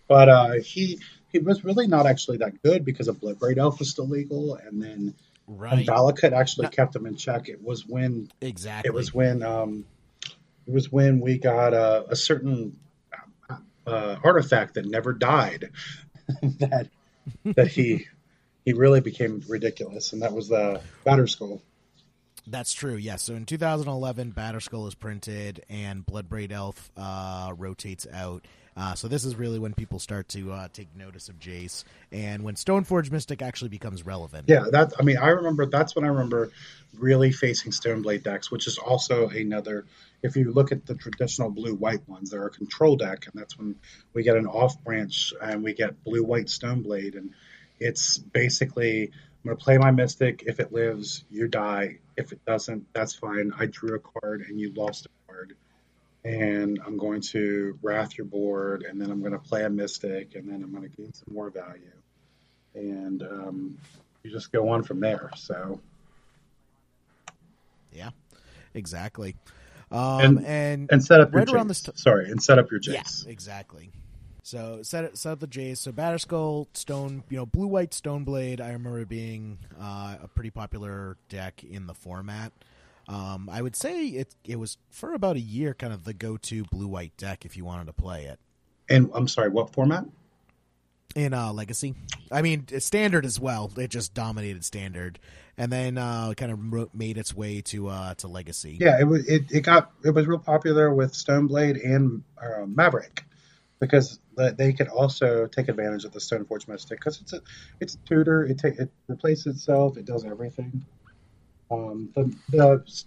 but 0.08 0.28
uh, 0.28 0.52
he 0.54 0.98
he 1.30 1.38
was 1.38 1.62
really 1.62 1.86
not 1.86 2.06
actually 2.06 2.38
that 2.38 2.60
good 2.62 2.84
because 2.84 3.06
of 3.06 3.20
Bloodbraid 3.20 3.58
Elf 3.58 3.78
was 3.78 3.90
still 3.90 4.08
legal, 4.08 4.56
and 4.56 4.82
then 4.82 5.14
Right. 5.46 5.78
and 5.78 5.86
Valakut 5.86 6.32
actually 6.32 6.68
kept 6.68 6.94
them 6.94 7.06
in 7.06 7.16
check. 7.16 7.48
It 7.48 7.62
was 7.62 7.86
when 7.86 8.30
exactly. 8.40 8.88
it 8.88 8.94
was 8.94 9.12
when 9.12 9.42
um, 9.42 9.84
it 10.66 10.72
was 10.72 10.90
when 10.90 11.20
we 11.20 11.38
got 11.38 11.74
a, 11.74 12.06
a 12.10 12.16
certain 12.16 12.78
uh, 13.86 14.16
artifact 14.22 14.74
that 14.74 14.86
never 14.86 15.12
died 15.12 15.70
that 16.42 16.88
that 17.44 17.68
he 17.68 18.06
he 18.64 18.72
really 18.72 19.00
became 19.00 19.42
ridiculous, 19.48 20.12
and 20.12 20.22
that 20.22 20.32
was 20.32 20.48
the 20.48 20.80
Batterskull. 21.04 21.60
That's 22.46 22.72
true. 22.72 22.96
Yes. 22.96 23.22
So 23.22 23.34
in 23.34 23.46
2011, 23.46 24.32
Batterskull 24.32 24.86
is 24.88 24.94
printed 24.94 25.64
and 25.70 26.04
Bloodbraid 26.04 26.52
Elf 26.52 26.90
uh, 26.96 27.52
rotates 27.56 28.06
out. 28.12 28.46
Uh, 28.76 28.94
so 28.94 29.06
this 29.06 29.24
is 29.24 29.36
really 29.36 29.58
when 29.58 29.72
people 29.72 29.98
start 29.98 30.28
to 30.28 30.52
uh, 30.52 30.68
take 30.72 30.88
notice 30.96 31.28
of 31.28 31.38
Jace, 31.38 31.84
and 32.10 32.42
when 32.42 32.54
Stoneforge 32.56 33.10
Mystic 33.10 33.40
actually 33.40 33.68
becomes 33.68 34.04
relevant. 34.04 34.46
Yeah, 34.48 34.64
that 34.72 34.94
I 34.98 35.02
mean, 35.02 35.16
I 35.16 35.28
remember 35.28 35.66
that's 35.66 35.94
when 35.94 36.04
I 36.04 36.08
remember 36.08 36.50
really 36.98 37.30
facing 37.30 37.72
Stoneblade 37.72 38.24
decks, 38.24 38.50
which 38.50 38.66
is 38.66 38.78
also 38.78 39.28
another. 39.28 39.84
If 40.22 40.36
you 40.36 40.52
look 40.52 40.72
at 40.72 40.86
the 40.86 40.94
traditional 40.94 41.50
blue-white 41.50 42.08
ones, 42.08 42.30
they're 42.30 42.46
a 42.46 42.50
control 42.50 42.96
deck, 42.96 43.26
and 43.26 43.40
that's 43.40 43.58
when 43.58 43.76
we 44.12 44.22
get 44.22 44.36
an 44.36 44.46
off 44.46 44.82
branch 44.82 45.34
and 45.40 45.62
we 45.62 45.74
get 45.74 46.02
blue-white 46.02 46.46
Stoneblade, 46.46 47.16
and 47.16 47.30
it's 47.78 48.18
basically 48.18 49.12
I'm 49.44 49.48
going 49.50 49.58
to 49.58 49.62
play 49.62 49.76
my 49.76 49.90
Mystic. 49.90 50.44
If 50.46 50.58
it 50.58 50.72
lives, 50.72 51.22
you 51.30 51.48
die. 51.48 51.98
If 52.16 52.32
it 52.32 52.42
doesn't, 52.46 52.86
that's 52.94 53.14
fine. 53.14 53.52
I 53.58 53.66
drew 53.66 53.94
a 53.94 53.98
card 53.98 54.46
and 54.48 54.58
you 54.58 54.72
lost 54.74 55.06
and 56.24 56.80
I'm 56.86 56.96
going 56.96 57.20
to 57.20 57.78
wrath 57.82 58.16
your 58.16 58.26
board, 58.26 58.82
and 58.82 59.00
then 59.00 59.10
I'm 59.10 59.20
going 59.20 59.32
to 59.32 59.38
play 59.38 59.64
a 59.64 59.70
mystic, 59.70 60.34
and 60.34 60.48
then 60.48 60.62
I'm 60.62 60.70
going 60.74 60.88
to 60.88 60.96
gain 60.96 61.12
some 61.12 61.34
more 61.34 61.50
value, 61.50 61.92
and 62.74 63.22
um, 63.22 63.78
you 64.22 64.30
just 64.30 64.50
go 64.52 64.68
on 64.70 64.82
from 64.82 65.00
there. 65.00 65.30
So, 65.36 65.80
yeah, 67.92 68.10
exactly. 68.72 69.36
Um, 69.90 70.20
and, 70.20 70.46
and 70.46 70.88
and 70.90 71.04
set 71.04 71.20
up 71.20 71.34
right 71.34 71.46
your 71.46 71.56
around 71.56 71.66
Jace. 71.66 71.68
this 71.68 71.82
t- 71.82 71.92
Sorry, 71.96 72.30
and 72.30 72.42
set 72.42 72.58
up 72.58 72.70
your 72.70 72.80
yeah, 72.82 73.02
Jace. 73.02 73.26
exactly. 73.26 73.90
So 74.42 74.80
set 74.82 75.04
it, 75.04 75.16
set 75.16 75.32
up 75.32 75.40
the 75.40 75.46
Jace. 75.46 75.78
So 75.78 75.92
Batterskull, 75.92 76.66
Stone, 76.74 77.24
you 77.30 77.36
know, 77.36 77.46
Blue 77.46 77.66
White 77.66 77.92
Stoneblade. 77.92 78.60
I 78.60 78.72
remember 78.72 79.04
being 79.04 79.58
uh, 79.80 80.16
a 80.22 80.28
pretty 80.28 80.50
popular 80.50 81.16
deck 81.28 81.64
in 81.64 81.86
the 81.86 81.94
format. 81.94 82.52
Um, 83.08 83.50
I 83.52 83.60
would 83.62 83.76
say 83.76 84.06
it 84.06 84.34
it 84.44 84.58
was 84.58 84.78
for 84.90 85.12
about 85.12 85.36
a 85.36 85.40
year 85.40 85.74
kind 85.74 85.92
of 85.92 86.04
the 86.04 86.14
go 86.14 86.36
to 86.38 86.64
blue 86.64 86.86
white 86.88 87.16
deck 87.16 87.44
if 87.44 87.56
you 87.56 87.64
wanted 87.64 87.86
to 87.86 87.92
play 87.92 88.24
it 88.24 88.38
And 88.88 89.10
I'm 89.14 89.28
sorry, 89.28 89.50
what 89.50 89.72
format? 89.72 90.06
in 91.14 91.32
uh, 91.32 91.52
Legacy. 91.52 91.94
I 92.32 92.42
mean 92.42 92.66
standard 92.80 93.24
as 93.24 93.38
well. 93.38 93.70
It 93.76 93.88
just 93.88 94.14
dominated 94.14 94.64
standard, 94.64 95.18
and 95.56 95.70
then 95.70 95.96
uh, 95.96 96.34
kind 96.36 96.50
of 96.50 96.94
made 96.94 97.18
its 97.18 97.34
way 97.34 97.60
to 97.62 97.88
uh, 97.88 98.14
to 98.14 98.28
Legacy. 98.28 98.78
Yeah, 98.80 98.98
it 99.00 99.04
was. 99.04 99.26
It, 99.28 99.52
it 99.52 99.60
got. 99.60 99.92
It 100.04 100.10
was 100.10 100.26
real 100.26 100.38
popular 100.38 100.92
with 100.92 101.12
Stoneblade 101.12 101.84
and 101.84 102.24
uh, 102.42 102.66
Maverick 102.66 103.24
because 103.78 104.18
they 104.36 104.72
could 104.72 104.88
also 104.88 105.46
take 105.46 105.68
advantage 105.68 106.04
of 106.04 106.12
the 106.12 106.18
Stoneforge 106.18 106.66
Mystic 106.66 106.98
because 106.98 107.20
it's 107.20 107.32
a 107.32 107.40
it's 107.80 107.94
a 107.94 107.98
tutor. 107.98 108.44
It 108.44 108.58
ta- 108.58 108.82
it 108.82 108.90
replaces 109.06 109.46
itself. 109.56 109.96
It 109.96 110.06
does 110.06 110.24
everything. 110.24 110.84
Um, 111.70 112.10
the 112.14 112.34
the 112.50 113.02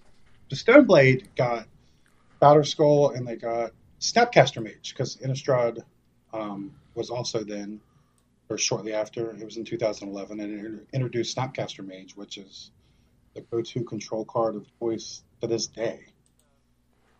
the 0.49 0.55
Stoneblade 0.55 1.35
got 1.35 1.67
Batterskull 2.41 2.65
Skull 2.65 3.09
and 3.11 3.27
they 3.27 3.35
got 3.35 3.71
Snapcaster 3.99 4.63
Mage 4.63 4.93
because 4.93 5.17
Innistrad 5.17 5.83
um, 6.33 6.73
was 6.95 7.09
also 7.09 7.43
then 7.43 7.81
or 8.49 8.57
shortly 8.57 8.93
after 8.93 9.31
it 9.31 9.43
was 9.43 9.57
in 9.57 9.65
2011 9.65 10.39
and 10.39 10.65
it 10.65 10.87
introduced 10.93 11.35
Snapcaster 11.35 11.85
Mage, 11.85 12.15
which 12.15 12.37
is 12.37 12.71
the 13.33 13.41
go-to 13.41 13.83
control 13.83 14.25
card 14.25 14.55
of 14.55 14.65
choice 14.79 15.21
to 15.41 15.47
this 15.47 15.67
day. 15.67 16.05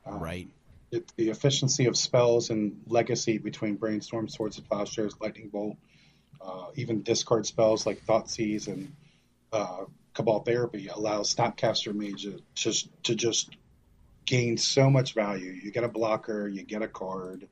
Um, 0.06 0.20
Right. 0.20 0.48
It, 0.90 1.12
the 1.18 1.30
efficiency 1.30 1.88
of 1.88 1.98
spells 1.98 2.50
and 2.50 2.82
legacy 2.88 3.40
between 3.40 3.76
Brainstorm, 3.76 4.30
Swords 4.30 4.58
of 4.58 4.70
Plowshares, 4.70 5.16
Lightning 5.20 5.50
Bolt, 5.50 5.76
uh, 6.40 6.68
even 6.76 7.04
discard 7.04 7.46
spells 7.46 7.86
like 7.86 8.06
Thoughtseize 8.06 8.68
and 8.68 8.96
uh, 9.52 9.84
Cabal 10.18 10.40
Therapy 10.40 10.88
allows 10.88 11.36
Snapcaster 11.36 11.94
Mage 11.94 12.24
to 12.24 12.42
just, 12.56 12.90
to 13.04 13.14
just 13.14 13.56
gain 14.26 14.58
so 14.58 14.90
much 14.90 15.14
value. 15.14 15.52
You 15.52 15.70
get 15.72 15.84
a 15.84 15.88
blocker, 15.88 16.48
you 16.48 16.64
get 16.64 16.82
a 16.82 16.88
card. 16.88 17.48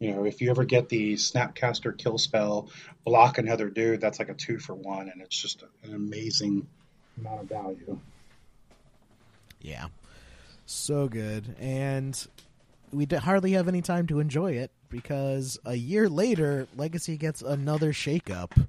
You 0.00 0.12
know, 0.12 0.24
if 0.24 0.40
you 0.40 0.50
ever 0.50 0.64
get 0.64 0.88
the 0.88 1.14
Snapcaster 1.14 1.96
kill 1.96 2.18
spell, 2.18 2.70
block 3.04 3.38
another 3.38 3.70
dude, 3.70 4.00
that's 4.00 4.18
like 4.18 4.30
a 4.30 4.34
two 4.34 4.58
for 4.58 4.74
one, 4.74 5.08
and 5.08 5.22
it's 5.22 5.40
just 5.40 5.62
an 5.84 5.94
amazing 5.94 6.66
amount 7.20 7.42
of 7.42 7.48
value. 7.48 8.00
Yeah. 9.60 9.86
So 10.66 11.06
good. 11.06 11.54
And 11.60 12.26
we 12.92 13.06
hardly 13.06 13.52
have 13.52 13.68
any 13.68 13.80
time 13.80 14.08
to 14.08 14.18
enjoy 14.18 14.54
it 14.54 14.72
because 14.88 15.56
a 15.64 15.76
year 15.76 16.08
later, 16.08 16.66
Legacy 16.76 17.16
gets 17.16 17.42
another 17.42 17.92
shakeup. 17.92 18.66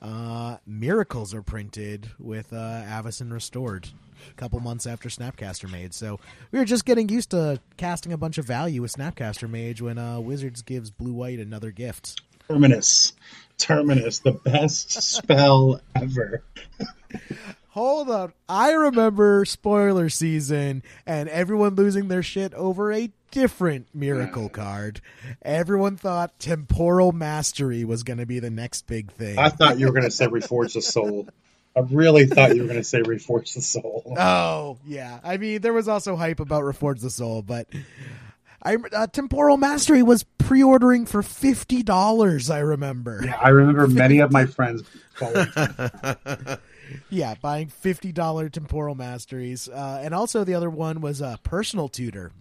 Uh, 0.00 0.56
Miracles 0.66 1.34
are 1.34 1.42
printed 1.42 2.10
with 2.18 2.52
uh, 2.52 2.56
Avacyn 2.56 3.32
Restored 3.32 3.88
a 4.30 4.34
couple 4.34 4.60
months 4.60 4.86
after 4.86 5.08
Snapcaster 5.08 5.70
Mage. 5.70 5.92
So 5.92 6.18
we 6.52 6.58
were 6.58 6.64
just 6.64 6.84
getting 6.84 7.08
used 7.08 7.30
to 7.30 7.60
casting 7.76 8.12
a 8.12 8.16
bunch 8.16 8.38
of 8.38 8.46
value 8.46 8.82
with 8.82 8.92
Snapcaster 8.92 9.48
Mage 9.48 9.82
when 9.82 9.98
uh, 9.98 10.20
Wizards 10.20 10.62
gives 10.62 10.90
Blue 10.90 11.12
White 11.12 11.38
another 11.38 11.70
gift. 11.70 12.20
Terminus. 12.48 13.12
Terminus, 13.58 14.20
the 14.20 14.32
best 14.32 14.90
spell 14.90 15.80
ever. 15.94 16.42
Hold 17.68 18.10
on. 18.10 18.32
I 18.48 18.72
remember 18.72 19.44
spoiler 19.44 20.08
season 20.08 20.82
and 21.06 21.28
everyone 21.28 21.74
losing 21.76 22.08
their 22.08 22.22
shit 22.22 22.52
over 22.54 22.92
a 22.92 23.10
different 23.30 23.86
miracle 23.94 24.48
card. 24.48 25.00
Everyone 25.42 25.96
thought 25.96 26.38
temporal 26.38 27.12
mastery 27.12 27.84
was 27.84 28.02
going 28.02 28.18
to 28.18 28.26
be 28.26 28.38
the 28.38 28.50
next 28.50 28.86
big 28.86 29.12
thing. 29.12 29.38
I 29.38 29.48
thought 29.48 29.78
you 29.78 29.86
were 29.86 29.92
going 29.92 30.04
to 30.04 30.10
say 30.10 30.26
Reforge 30.26 30.74
the 30.74 30.82
Soul. 30.82 31.28
I 31.76 31.80
really 31.80 32.26
thought 32.26 32.54
you 32.56 32.62
were 32.62 32.68
going 32.68 32.80
to 32.80 32.84
say 32.84 33.00
Reforge 33.02 33.54
the 33.54 33.62
Soul. 33.62 34.14
oh, 34.18 34.78
yeah. 34.86 35.20
I 35.22 35.36
mean, 35.36 35.60
there 35.60 35.72
was 35.72 35.88
also 35.88 36.16
hype 36.16 36.40
about 36.40 36.64
Reforge 36.64 37.00
the 37.00 37.10
Soul, 37.10 37.42
but 37.42 37.68
I 38.62 38.76
uh, 38.92 39.06
temporal 39.06 39.56
mastery 39.56 40.02
was 40.02 40.24
pre-ordering 40.38 41.06
for 41.06 41.22
$50, 41.22 42.50
I 42.50 42.58
remember. 42.58 43.22
Yeah, 43.24 43.38
I 43.40 43.50
remember 43.50 43.86
many 43.88 44.18
of 44.18 44.32
my 44.32 44.46
friends. 44.46 44.82
Yeah, 47.08 47.34
buying 47.40 47.68
fifty 47.68 48.10
dollar 48.10 48.48
temporal 48.48 48.96
masteries, 48.96 49.68
uh, 49.68 50.00
and 50.02 50.14
also 50.14 50.42
the 50.42 50.54
other 50.54 50.70
one 50.70 51.00
was 51.00 51.22
uh, 51.22 51.36
personal 51.44 51.88
tutor. 51.88 52.32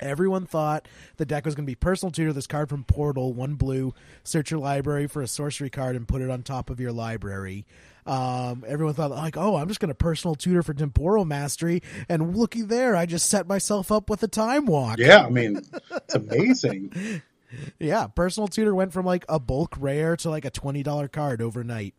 Everyone 0.00 0.46
thought 0.46 0.88
the 1.16 1.26
deck 1.26 1.44
was 1.44 1.54
going 1.54 1.64
to 1.64 1.70
be 1.70 1.74
personal 1.74 2.10
tutor. 2.10 2.32
This 2.32 2.46
card 2.46 2.68
from 2.68 2.84
Portal, 2.84 3.32
one 3.32 3.54
blue. 3.54 3.94
Search 4.24 4.50
your 4.50 4.60
library 4.60 5.06
for 5.06 5.22
a 5.22 5.28
sorcery 5.28 5.70
card 5.70 5.96
and 5.96 6.08
put 6.08 6.22
it 6.22 6.30
on 6.30 6.42
top 6.42 6.70
of 6.70 6.80
your 6.80 6.92
library. 6.92 7.66
Um, 8.06 8.64
everyone 8.66 8.94
thought 8.94 9.10
like, 9.10 9.36
oh, 9.36 9.56
I'm 9.56 9.68
just 9.68 9.78
going 9.78 9.90
to 9.90 9.94
personal 9.94 10.34
tutor 10.34 10.62
for 10.62 10.74
temporal 10.74 11.24
mastery, 11.24 11.82
and 12.08 12.36
looky 12.36 12.62
there, 12.62 12.96
I 12.96 13.06
just 13.06 13.28
set 13.28 13.46
myself 13.46 13.92
up 13.92 14.08
with 14.10 14.22
a 14.22 14.28
time 14.28 14.66
walk. 14.66 14.98
Yeah, 14.98 15.24
I 15.26 15.30
mean, 15.30 15.60
it's 15.90 16.14
amazing. 16.14 17.22
Yeah, 17.80 18.06
personal 18.06 18.46
tutor 18.46 18.72
went 18.72 18.92
from 18.92 19.04
like 19.04 19.24
a 19.28 19.40
bulk 19.40 19.74
rare 19.76 20.16
to 20.18 20.30
like 20.30 20.44
a 20.44 20.50
twenty 20.50 20.84
dollar 20.84 21.08
card 21.08 21.42
overnight. 21.42 21.94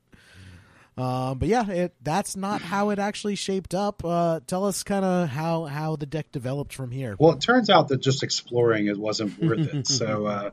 Um, 0.98 1.38
but 1.38 1.48
yeah, 1.48 1.70
it, 1.70 1.96
that's 2.02 2.36
not 2.36 2.62
how 2.62 2.90
it 2.90 3.00
actually 3.00 3.36
shaped 3.36 3.74
up. 3.74 4.04
Uh, 4.04 4.42
tell 4.46 4.66
us 4.66 4.84
kind 4.84 5.06
of 5.06 5.30
how 5.30 5.66
how 5.66 5.96
the 5.96 6.06
deck 6.06 6.32
developed 6.32 6.74
from 6.74 6.92
here. 6.92 7.16
Well, 7.18 7.32
it 7.32 7.42
turns 7.42 7.70
out 7.70 7.88
that 7.88 8.02
just 8.02 8.24
exploring 8.24 8.88
it 8.88 8.98
wasn't 8.98 9.42
worth 9.42 9.74
it. 9.74 9.88
So, 9.88 10.26
uh, 10.28 10.52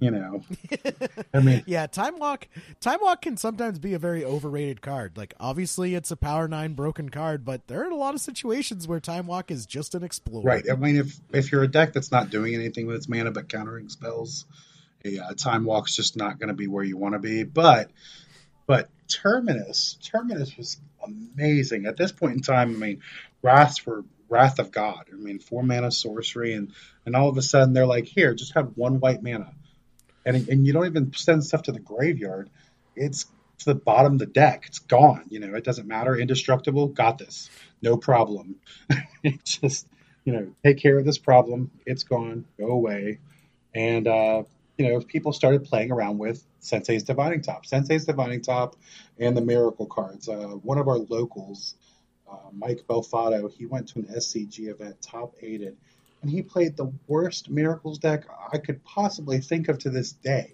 you 0.00 0.10
know, 0.10 0.42
I 1.34 1.40
mean, 1.40 1.62
Yeah, 1.66 1.86
time 1.86 2.18
walk 2.18 2.48
time 2.80 2.98
walk 3.02 3.22
can 3.22 3.36
sometimes 3.36 3.78
be 3.78 3.92
a 3.92 3.98
very 3.98 4.24
overrated 4.24 4.80
card. 4.80 5.18
Like 5.18 5.34
obviously 5.38 5.94
it's 5.94 6.10
a 6.10 6.16
power 6.16 6.48
nine 6.48 6.72
broken 6.72 7.10
card, 7.10 7.44
but 7.44 7.66
there 7.68 7.82
are 7.82 7.90
a 7.90 7.96
lot 7.96 8.14
of 8.14 8.20
situations 8.22 8.88
where 8.88 9.00
time 9.00 9.26
walk 9.26 9.50
is 9.50 9.66
just 9.66 9.94
an 9.94 10.02
explorer. 10.02 10.44
right. 10.44 10.64
I 10.70 10.76
mean, 10.76 10.96
if 10.96 11.18
if 11.32 11.52
you're 11.52 11.62
a 11.62 11.68
deck 11.68 11.92
that's 11.92 12.10
not 12.10 12.30
doing 12.30 12.54
anything 12.54 12.86
with 12.86 12.96
its 12.96 13.08
mana 13.08 13.32
but 13.32 13.50
countering 13.50 13.90
spells, 13.90 14.46
a 15.04 15.18
uh, 15.18 15.34
time 15.34 15.64
walk's 15.64 15.94
just 15.94 16.16
not 16.16 16.38
going 16.38 16.48
to 16.48 16.54
be 16.54 16.66
where 16.66 16.84
you 16.84 16.96
want 16.96 17.12
to 17.12 17.18
be. 17.18 17.44
But 17.44 17.90
but 18.66 18.88
Terminus, 19.08 19.98
Terminus 20.02 20.56
was 20.56 20.78
amazing 21.04 21.86
at 21.86 21.96
this 21.96 22.12
point 22.12 22.34
in 22.34 22.40
time. 22.40 22.70
I 22.70 22.78
mean, 22.78 23.02
Wrath 23.42 23.78
for 23.78 24.04
Wrath 24.28 24.58
of 24.58 24.72
God. 24.72 25.04
I 25.12 25.16
mean, 25.16 25.38
four 25.38 25.62
mana 25.62 25.90
sorcery, 25.90 26.54
and 26.54 26.72
and 27.04 27.14
all 27.14 27.28
of 27.28 27.36
a 27.36 27.42
sudden 27.42 27.74
they're 27.74 27.86
like, 27.86 28.06
here, 28.06 28.34
just 28.34 28.54
have 28.54 28.72
one 28.76 29.00
white 29.00 29.22
mana, 29.22 29.52
and 30.24 30.48
and 30.48 30.66
you 30.66 30.72
don't 30.72 30.86
even 30.86 31.12
send 31.14 31.44
stuff 31.44 31.64
to 31.64 31.72
the 31.72 31.80
graveyard. 31.80 32.50
It's 32.96 33.26
to 33.58 33.66
the 33.66 33.74
bottom 33.74 34.14
of 34.14 34.18
the 34.18 34.26
deck. 34.26 34.64
It's 34.66 34.78
gone. 34.78 35.24
You 35.28 35.40
know, 35.40 35.54
it 35.54 35.64
doesn't 35.64 35.86
matter. 35.86 36.16
Indestructible. 36.16 36.88
Got 36.88 37.18
this. 37.18 37.50
No 37.82 37.96
problem. 37.96 38.56
just 39.44 39.86
you 40.24 40.32
know, 40.32 40.54
take 40.64 40.78
care 40.78 40.98
of 40.98 41.04
this 41.04 41.18
problem. 41.18 41.70
It's 41.84 42.02
gone. 42.02 42.46
Go 42.58 42.68
away. 42.68 43.18
And 43.74 44.06
uh, 44.06 44.44
you 44.76 44.88
know, 44.88 44.96
if 44.96 45.06
people 45.06 45.32
started 45.32 45.64
playing 45.64 45.92
around 45.92 46.18
with 46.18 46.44
Sensei's 46.60 47.04
Divining 47.04 47.42
Top, 47.42 47.66
Sensei's 47.66 48.04
Divining 48.06 48.42
Top, 48.42 48.76
and 49.18 49.36
the 49.36 49.40
Miracle 49.40 49.86
cards. 49.86 50.28
Uh, 50.28 50.48
one 50.62 50.78
of 50.78 50.88
our 50.88 50.98
locals, 50.98 51.74
uh, 52.30 52.50
Mike 52.52 52.82
Belfato, 52.88 53.52
he 53.52 53.66
went 53.66 53.88
to 53.88 54.00
an 54.00 54.06
SCG 54.06 54.68
event, 54.68 55.00
top 55.00 55.34
aided, 55.40 55.76
and 56.22 56.30
he 56.30 56.42
played 56.42 56.76
the 56.76 56.92
worst 57.06 57.50
Miracles 57.50 57.98
deck 57.98 58.24
I 58.52 58.58
could 58.58 58.82
possibly 58.84 59.40
think 59.40 59.68
of 59.68 59.78
to 59.80 59.90
this 59.90 60.12
day. 60.12 60.52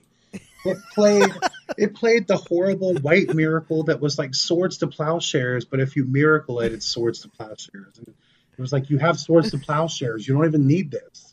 It 0.65 0.79
played 0.95 1.31
it 1.79 1.95
played 1.95 2.27
the 2.27 2.37
horrible 2.37 2.95
white 2.97 3.35
miracle 3.35 3.85
that 3.85 4.01
was 4.01 4.19
like 4.19 4.35
swords 4.35 4.79
to 4.79 4.89
plowshares, 4.89 5.65
but 5.65 5.81
if 5.81 5.97
you 5.97 6.05
miracle 6.05 6.61
it, 6.61 6.73
it's 6.73 6.87
swords 6.87 7.21
to 7.23 7.29
plowshares. 7.29 7.99
And 7.99 8.09
It 8.09 8.61
was 8.61 8.73
like 8.73 8.91
you 8.91 8.99
have 8.99 9.19
swords 9.19 9.53
to 9.53 9.59
plowshares. 9.59 10.27
You 10.27 10.35
don't 10.35 10.47
even 10.47 10.67
need 10.67 10.91
this. 10.91 11.30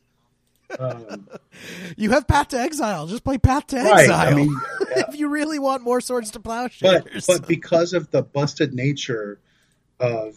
Um, 0.79 1.27
You 1.97 2.11
have 2.11 2.27
Path 2.27 2.49
to 2.49 2.59
Exile. 2.59 3.07
Just 3.07 3.23
play 3.23 3.37
Path 3.37 3.67
to 3.67 3.77
right. 3.77 4.01
Exile. 4.01 4.27
I 4.27 4.33
mean, 4.33 4.55
if 4.95 5.17
you 5.17 5.27
really 5.29 5.59
want 5.59 5.81
more 5.81 6.01
swords 6.01 6.31
to 6.31 6.39
but 6.39 6.43
plowshares. 6.43 7.25
but 7.25 7.47
because 7.47 7.93
of 7.93 8.11
the 8.11 8.21
busted 8.21 8.73
nature 8.73 9.39
of 9.99 10.35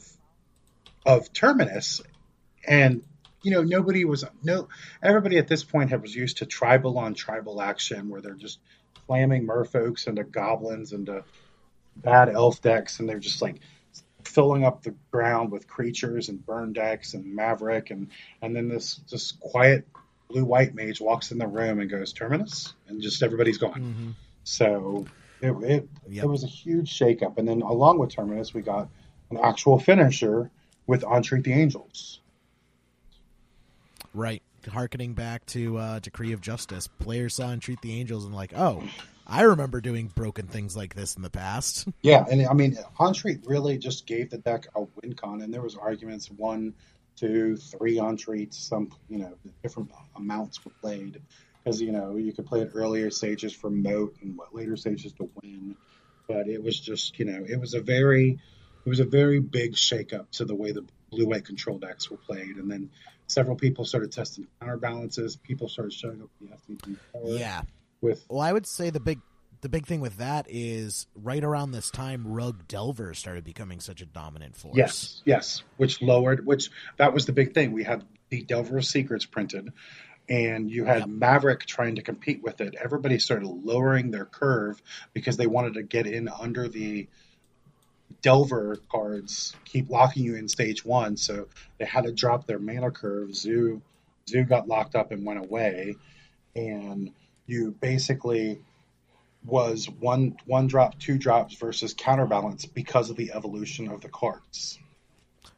of 1.04 1.32
Terminus, 1.32 2.00
and 2.66 3.02
you 3.42 3.50
know 3.50 3.62
nobody 3.62 4.04
was 4.04 4.24
no 4.42 4.68
everybody 5.02 5.38
at 5.38 5.48
this 5.48 5.64
point 5.64 5.90
had 5.90 6.02
was 6.02 6.14
used 6.14 6.38
to 6.38 6.46
tribal 6.46 6.98
on 6.98 7.14
tribal 7.14 7.60
action 7.60 8.08
where 8.08 8.20
they're 8.20 8.34
just 8.34 8.58
slamming 9.06 9.46
merfolks 9.46 10.06
into 10.06 10.24
goblins 10.24 10.92
into 10.92 11.24
bad 11.96 12.28
elf 12.28 12.62
decks, 12.62 13.00
and 13.00 13.08
they're 13.08 13.18
just 13.18 13.42
like 13.42 13.60
filling 14.24 14.64
up 14.64 14.82
the 14.82 14.94
ground 15.10 15.50
with 15.50 15.66
creatures 15.66 16.28
and 16.28 16.44
burn 16.44 16.72
decks 16.72 17.14
and 17.14 17.34
maverick 17.34 17.90
and 17.90 18.08
and 18.42 18.54
then 18.54 18.68
this 18.68 18.96
just 19.08 19.40
quiet 19.40 19.86
blue 20.30 20.44
white 20.44 20.74
mage 20.74 21.00
walks 21.00 21.32
in 21.32 21.38
the 21.38 21.46
room 21.46 21.80
and 21.80 21.90
goes 21.90 22.12
terminus 22.12 22.74
and 22.88 23.02
just 23.02 23.22
everybody's 23.22 23.58
gone 23.58 23.80
Mhm. 23.80 24.14
so 24.44 25.06
it, 25.42 25.50
it, 25.62 25.88
Yep. 26.08 26.24
it 26.24 26.26
was 26.28 26.44
a 26.44 26.48
huge 26.48 26.92
shakeup. 26.98 27.38
And 27.38 27.48
then 27.48 27.62
along 27.62 27.98
with 27.98 28.10
Terminus, 28.10 28.52
we 28.52 28.60
got 28.60 28.90
an 29.30 29.38
actual 29.42 29.78
finisher 29.78 30.50
with 30.86 31.02
Entreat 31.02 31.44
the 31.44 31.52
Angels. 31.54 32.20
Right. 34.12 34.42
Harkening 34.68 35.14
back 35.14 35.46
to 35.46 35.78
uh, 35.78 35.98
Decree 36.00 36.32
of 36.32 36.40
Justice, 36.42 36.86
players 36.88 37.34
saw 37.36 37.50
Entreat 37.50 37.80
the 37.80 37.98
Angels 37.98 38.26
and 38.26 38.34
like, 38.34 38.52
oh, 38.54 38.82
I 39.26 39.42
remember 39.42 39.80
doing 39.80 40.08
broken 40.14 40.46
things 40.46 40.76
like 40.76 40.94
this 40.94 41.16
in 41.16 41.22
the 41.22 41.30
past. 41.30 41.88
Yeah, 42.02 42.26
and 42.30 42.46
I 42.46 42.52
mean, 42.52 42.76
Entreat 42.98 43.40
really 43.46 43.78
just 43.78 44.06
gave 44.06 44.28
the 44.28 44.38
deck 44.38 44.66
a 44.74 44.82
win 45.00 45.14
con, 45.14 45.40
and 45.40 45.54
there 45.54 45.62
was 45.62 45.76
arguments 45.76 46.30
one, 46.30 46.74
two, 47.20 47.56
three 47.56 47.98
Entreats, 47.98 48.56
some 48.58 48.90
you 49.08 49.18
know 49.18 49.34
different 49.62 49.90
amounts 50.16 50.64
were 50.64 50.72
played 50.80 51.20
because 51.62 51.80
you 51.80 51.92
know 51.92 52.16
you 52.16 52.32
could 52.32 52.46
play 52.46 52.62
at 52.62 52.70
earlier 52.74 53.10
stages 53.10 53.52
for 53.52 53.70
moat 53.70 54.16
and 54.22 54.36
what 54.36 54.54
later 54.54 54.76
stages 54.76 55.12
to 55.12 55.28
win, 55.42 55.76
but 56.26 56.48
it 56.48 56.62
was 56.62 56.78
just 56.78 57.18
you 57.18 57.26
know 57.26 57.44
it 57.46 57.60
was 57.60 57.74
a 57.74 57.80
very 57.80 58.38
it 58.84 58.88
was 58.88 59.00
a 59.00 59.04
very 59.04 59.40
big 59.40 59.74
shakeup 59.74 60.30
to 60.32 60.44
the 60.44 60.54
way 60.54 60.72
the 60.72 60.84
blue 61.10 61.26
white 61.26 61.44
control 61.44 61.78
decks 61.78 62.10
were 62.10 62.16
played, 62.16 62.56
and 62.56 62.70
then 62.70 62.90
several 63.26 63.56
people 63.56 63.84
started 63.84 64.10
testing 64.10 64.46
counterbalances. 64.60 65.36
People 65.36 65.68
started 65.68 65.92
showing 65.92 66.22
up 66.22 66.30
the 66.40 66.96
yeah. 67.24 67.62
with 68.00 68.24
Well, 68.28 68.40
I 68.40 68.52
would 68.52 68.66
say 68.66 68.90
the 68.90 69.00
big 69.00 69.20
the 69.60 69.68
big 69.68 69.86
thing 69.86 70.00
with 70.00 70.16
that 70.18 70.46
is 70.48 71.06
right 71.14 71.42
around 71.42 71.72
this 71.72 71.90
time, 71.90 72.26
Rogue 72.26 72.66
Delver 72.68 73.14
started 73.14 73.44
becoming 73.44 73.80
such 73.80 74.00
a 74.00 74.06
dominant 74.06 74.56
force. 74.56 74.76
Yes, 74.76 75.22
yes, 75.24 75.62
which 75.76 76.00
lowered, 76.00 76.46
which 76.46 76.70
that 76.96 77.12
was 77.12 77.26
the 77.26 77.32
big 77.32 77.52
thing. 77.54 77.72
We 77.72 77.84
had 77.84 78.04
the 78.30 78.42
Delver 78.42 78.78
of 78.78 78.84
Secrets 78.84 79.26
printed, 79.26 79.72
and 80.28 80.70
you 80.70 80.84
had 80.84 81.00
Yep. 81.00 81.08
Maverick 81.08 81.66
trying 81.66 81.96
to 81.96 82.02
compete 82.02 82.42
with 82.42 82.60
it. 82.60 82.74
Everybody 82.80 83.18
started 83.18 83.46
lowering 83.46 84.10
their 84.10 84.24
curve 84.24 84.80
because 85.12 85.36
they 85.36 85.46
wanted 85.46 85.74
to 85.74 85.82
get 85.82 86.06
in 86.06 86.28
under 86.28 86.68
the 86.68 87.08
Delver 88.22 88.76
cards, 88.90 89.54
keep 89.64 89.88
locking 89.88 90.24
you 90.24 90.36
in 90.36 90.48
stage 90.48 90.84
one. 90.84 91.16
So 91.16 91.48
they 91.78 91.84
had 91.84 92.04
to 92.04 92.12
drop 92.12 92.46
their 92.46 92.58
mana 92.58 92.90
curve. 92.90 93.34
Zoo, 93.34 93.82
Zoo 94.28 94.44
got 94.44 94.68
locked 94.68 94.94
up 94.94 95.10
and 95.10 95.24
went 95.24 95.38
away, 95.44 95.96
and 96.54 97.12
you 97.46 97.74
basically 97.80 98.60
was 99.44 99.88
one 99.88 100.36
one 100.46 100.66
drop, 100.66 100.98
two 100.98 101.18
drops 101.18 101.54
versus 101.54 101.94
counterbalance 101.94 102.66
because 102.66 103.10
of 103.10 103.16
the 103.16 103.32
evolution 103.32 103.88
of 103.88 104.00
the 104.00 104.08
cards. 104.08 104.78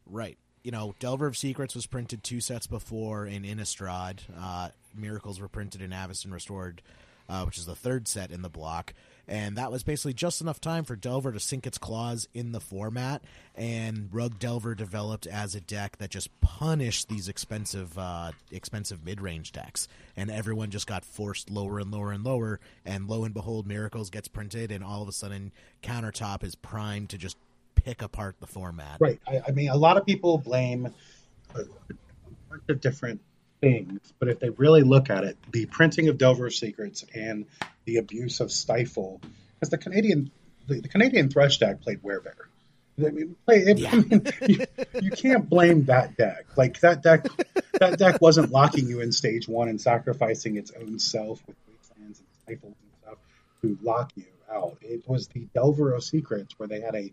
Right. 0.07 0.39
You 0.63 0.71
know, 0.71 0.95
Delver 1.01 1.27
of 1.27 1.37
Secrets 1.37 1.75
was 1.75 1.87
printed 1.87 2.23
two 2.23 2.41
sets 2.41 2.67
before 2.67 3.27
in 3.27 3.43
Innistrad. 3.43 4.21
Uh, 4.39 4.69
Miracles 4.95 5.41
were 5.41 5.49
printed 5.49 5.83
in 5.83 5.91
Avacyn 5.91 6.33
Restored, 6.33 6.83
uh, 7.29 7.45
which 7.45 7.59
is 7.59 7.67
the 7.67 7.75
third 7.75 8.07
set 8.07 8.31
in 8.31 8.43
the 8.43 8.49
block. 8.49 8.95
And 9.29 9.57
that 9.57 9.71
was 9.71 9.83
basically 9.83 10.15
just 10.15 10.41
enough 10.41 10.61
time 10.61 10.85
for 10.85 10.97
Delver 10.97 11.33
to 11.33 11.41
sink 11.41 11.67
its 11.67 11.79
claws 11.79 12.29
in 12.35 12.53
the 12.53 12.61
format. 12.61 13.23
And 13.55 14.09
Rug 14.13 14.39
Delver 14.39 14.75
developed 14.75 15.27
as 15.27 15.55
a 15.55 15.61
deck 15.61 15.99
that 15.99 16.11
just 16.11 16.29
punished 16.41 17.09
these 17.09 17.29
expensive, 17.29 17.97
uh, 17.97 18.33
expensive 18.51 19.05
mid-range 19.05 19.53
decks. 19.53 19.87
And 20.17 20.31
everyone 20.31 20.71
just 20.71 20.87
got 20.87 21.05
forced 21.05 21.51
lower 21.51 21.79
and 21.79 21.91
lower 21.91 22.13
and 22.13 22.25
lower. 22.25 22.61
And 22.85 23.09
lo 23.09 23.25
and 23.25 23.33
behold, 23.33 23.67
Miracles 23.67 24.11
gets 24.11 24.29
printed, 24.29 24.73
and 24.73 24.83
all 24.83 25.03
of 25.03 25.09
a 25.09 25.13
sudden, 25.13 25.53
Countertop 25.83 26.43
is 26.43 26.55
primed 26.55 27.11
to 27.11 27.19
just 27.19 27.37
pick 27.75 28.03
apart 28.03 28.37
the 28.41 28.47
format. 28.47 28.99
Right. 29.01 29.21
I, 29.27 29.41
I 29.49 29.51
mean, 29.53 29.71
a 29.71 29.77
lot 29.77 29.97
of 29.97 30.05
people 30.05 30.39
blame 30.39 30.93
a 31.55 31.65
bunch 32.51 32.63
of 32.69 32.81
different 32.81 33.21
things, 33.63 34.01
but 34.19 34.29
if 34.29 34.41
they 34.41 34.51
really 34.51 34.83
look 34.83 35.09
at 35.09 35.25
it, 35.25 35.39
the 35.51 35.65
printing 35.67 36.09
of 36.09 36.19
Delver 36.19 36.51
Secrets 36.51 37.05
and 37.15 37.47
the 37.87 37.97
abuse 37.97 38.41
of 38.41 38.51
Stifle, 38.51 39.23
because 39.55 39.71
the 39.71 39.79
Canadian 39.79 40.31
the, 40.67 40.81
the 40.81 40.89
Canadian 40.89 41.31
Thresh 41.31 41.59
deck 41.59 41.81
played 41.81 42.03
Werebear. 42.03 42.35
I 42.99 43.11
mean, 43.11 43.37
play, 43.47 43.59
it, 43.59 43.79
Yeah. 43.79 43.91
I 43.93 43.97
mean 43.97 44.27
you, 44.47 44.67
you 45.01 45.11
can't 45.11 45.49
blame 45.49 45.87
that 45.87 46.17
deck. 46.17 46.45
Like 46.57 46.81
that 46.81 47.03
deck, 47.03 47.27
that 47.81 47.99
deck 47.99 48.21
wasn't 48.21 48.51
locking 48.51 48.89
you 48.89 49.01
in 49.01 49.13
stage 49.13 49.49
one 49.49 49.69
and 49.69 49.81
sacrificing 49.81 50.57
its 50.57 50.73
own 50.79 50.99
self 50.99 51.41
with 51.47 51.57
wastelands 51.69 52.21
and 52.21 52.29
stifles 52.43 52.75
and 52.83 52.91
stuff 53.01 53.19
to 53.63 53.79
lock 53.83 54.13
you 54.17 54.25
out. 54.53 54.77
It 54.83 55.09
was 55.09 55.29
the 55.29 55.47
Delver 55.55 55.95
of 55.95 56.05
Secrets 56.05 56.59
where 56.59 56.69
they 56.69 56.81
had 56.81 56.95
a 56.95 57.13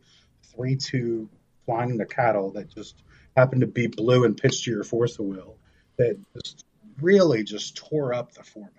three-two 0.56 1.30
flying 1.66 1.98
the 1.98 2.06
cattle 2.06 2.52
that 2.52 2.74
just 2.74 2.96
happened 3.38 3.62
to 3.62 3.68
be 3.68 3.88
blue 3.88 4.26
and 4.26 4.36
pitched 4.36 4.66
to 4.66 4.72
your 4.72 4.84
force 4.84 5.18
of 5.20 5.26
will 5.26 5.56
that 6.00 6.18
just 6.44 6.66
really 7.02 7.44
just 7.44 7.78
tore 7.78 8.14
up 8.14 8.34
the 8.34 8.44
format. 8.44 8.74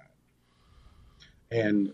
And 1.50 1.92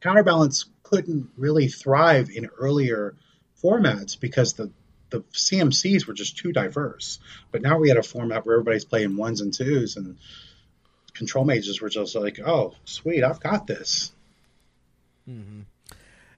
counterbalance 0.00 0.66
couldn't 0.82 1.30
really 1.36 1.68
thrive 1.68 2.30
in 2.30 2.48
earlier 2.58 3.16
formats 3.62 4.18
because 4.18 4.52
the 4.52 4.70
the 5.10 5.20
CMCs 5.32 6.06
were 6.06 6.14
just 6.14 6.36
too 6.36 6.52
diverse. 6.52 7.20
But 7.52 7.62
now 7.62 7.78
we 7.78 7.88
had 7.88 7.96
a 7.96 8.02
format 8.02 8.44
where 8.44 8.56
everybody's 8.56 8.84
playing 8.84 9.16
ones 9.16 9.40
and 9.40 9.54
twos, 9.54 9.96
and 9.96 10.18
control 11.14 11.44
mages 11.44 11.80
were 11.80 11.88
just 11.88 12.14
like, 12.14 12.40
"Oh, 12.44 12.74
sweet, 12.84 13.22
I've 13.22 13.40
got 13.40 13.66
this." 13.66 14.12
hmm 15.24 15.62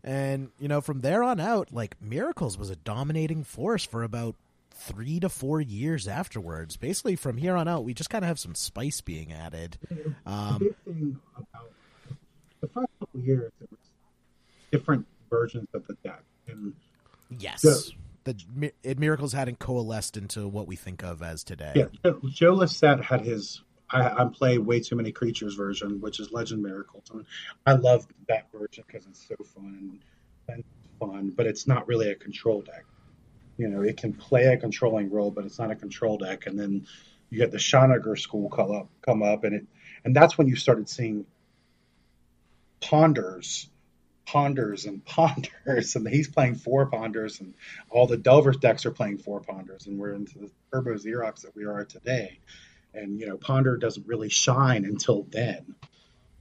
And 0.05 0.51
you 0.61 0.69
know, 0.69 0.81
from 0.81 1.01
there 1.01 1.23
on 1.23 1.41
out, 1.41 1.73
like 1.73 2.01
Miracles 2.01 2.59
was 2.59 2.71
a 2.71 2.77
dominating 2.77 3.43
force 3.43 3.85
for 3.85 4.03
about 4.03 4.37
three 4.79 5.21
to 5.21 5.29
four 5.29 5.61
years 5.61 6.07
afterwards. 6.09 6.77
Basically, 6.77 7.17
from 7.17 7.37
here 7.37 7.57
on 7.57 7.69
out, 7.69 7.85
we 7.85 7.95
just 7.95 8.11
kind 8.11 8.25
of 8.25 8.29
have 8.29 8.39
some 8.39 8.55
spice 8.55 9.01
being 9.01 9.33
added. 9.33 9.79
the 9.91 10.15
Um, 10.27 10.59
big 10.59 10.77
thing 10.85 11.21
about 11.37 11.73
the 12.61 12.69
first 12.69 12.89
couple 12.99 13.21
years, 13.21 13.53
there 13.59 13.69
was 13.71 13.81
different 14.71 15.07
versions 15.31 15.69
of 15.75 15.87
the 15.87 15.95
deck, 16.05 16.23
and 16.47 16.75
yes, 17.39 17.63
the 18.25 18.73
it, 18.83 18.99
Miracles 18.99 19.33
hadn't 19.33 19.59
coalesced 19.59 20.17
into 20.17 20.49
what 20.49 20.67
we 20.67 20.77
think 20.77 21.03
of 21.03 21.23
as 21.23 21.45
today. 21.45 21.73
Yeah, 21.75 21.87
Joe- 22.05 22.21
Joe 22.29 22.55
Lossett 22.55 23.03
had 23.03 23.23
his 23.23 23.63
I, 23.91 24.23
I 24.23 24.25
play 24.27 24.59
way 24.59 24.81
too 24.81 24.97
many 24.97 25.13
creatures 25.13 25.55
version, 25.55 26.01
which 26.01 26.21
is 26.21 26.31
Legend 26.31 26.63
Miracles. 26.63 27.05
And 27.13 27.25
I 27.67 27.73
love 27.73 28.07
that 28.29 28.47
version 28.53 28.85
because 28.87 29.07
it's 29.07 29.27
so 29.27 29.37
fun 29.55 29.99
and 30.49 30.65
fun, 31.01 31.33
but 31.35 31.47
it's 31.47 31.67
not 31.67 31.89
really 31.89 32.11
a 32.11 32.15
control 32.15 32.61
deck. 32.61 32.85
You 33.59 33.69
know, 33.69 33.83
it 33.83 33.99
can 33.99 34.15
play 34.15 34.47
a 34.47 34.57
controlling 34.57 35.11
role, 35.11 35.31
but 35.31 35.45
it's 35.45 35.59
not 35.59 35.71
a 35.71 35.77
control 35.77 36.17
deck. 36.17 36.47
And 36.47 36.59
then 36.59 36.87
you 37.29 37.39
get 37.39 37.51
the 37.51 37.59
Shanager 37.59 38.17
school 38.17 38.49
come 38.49 38.71
up, 38.71 38.89
come 39.03 39.23
up, 39.23 39.45
and 39.45 39.55
it, 39.55 39.67
and 40.05 40.17
that's 40.17 40.39
when 40.39 40.47
you 40.47 40.57
started 40.57 40.89
seeing 40.89 41.27
ponders, 42.81 43.69
ponders, 44.27 44.87
and 44.87 45.05
ponders, 45.05 45.51
and 45.97 46.09
he's 46.09 46.29
playing 46.29 46.55
four 46.55 46.87
ponders, 46.87 47.41
and 47.41 47.55
all 47.91 48.07
the 48.07 48.17
Delver 48.17 48.53
decks 48.53 48.87
are 48.87 48.91
playing 48.91 49.19
four 49.19 49.41
ponders, 49.41 49.87
and 49.87 49.99
we're 49.99 50.15
into 50.15 50.39
the 50.39 50.51
Turbo 50.73 50.95
Xerox 50.95 51.43
that 51.43 51.55
we 51.55 51.65
are 51.65 51.85
today. 51.85 52.39
And 52.95 53.21
you 53.21 53.27
know, 53.27 53.37
Ponder 53.37 53.77
doesn't 53.77 54.07
really 54.07 54.31
shine 54.31 54.85
until 54.85 55.25
then. 55.31 55.75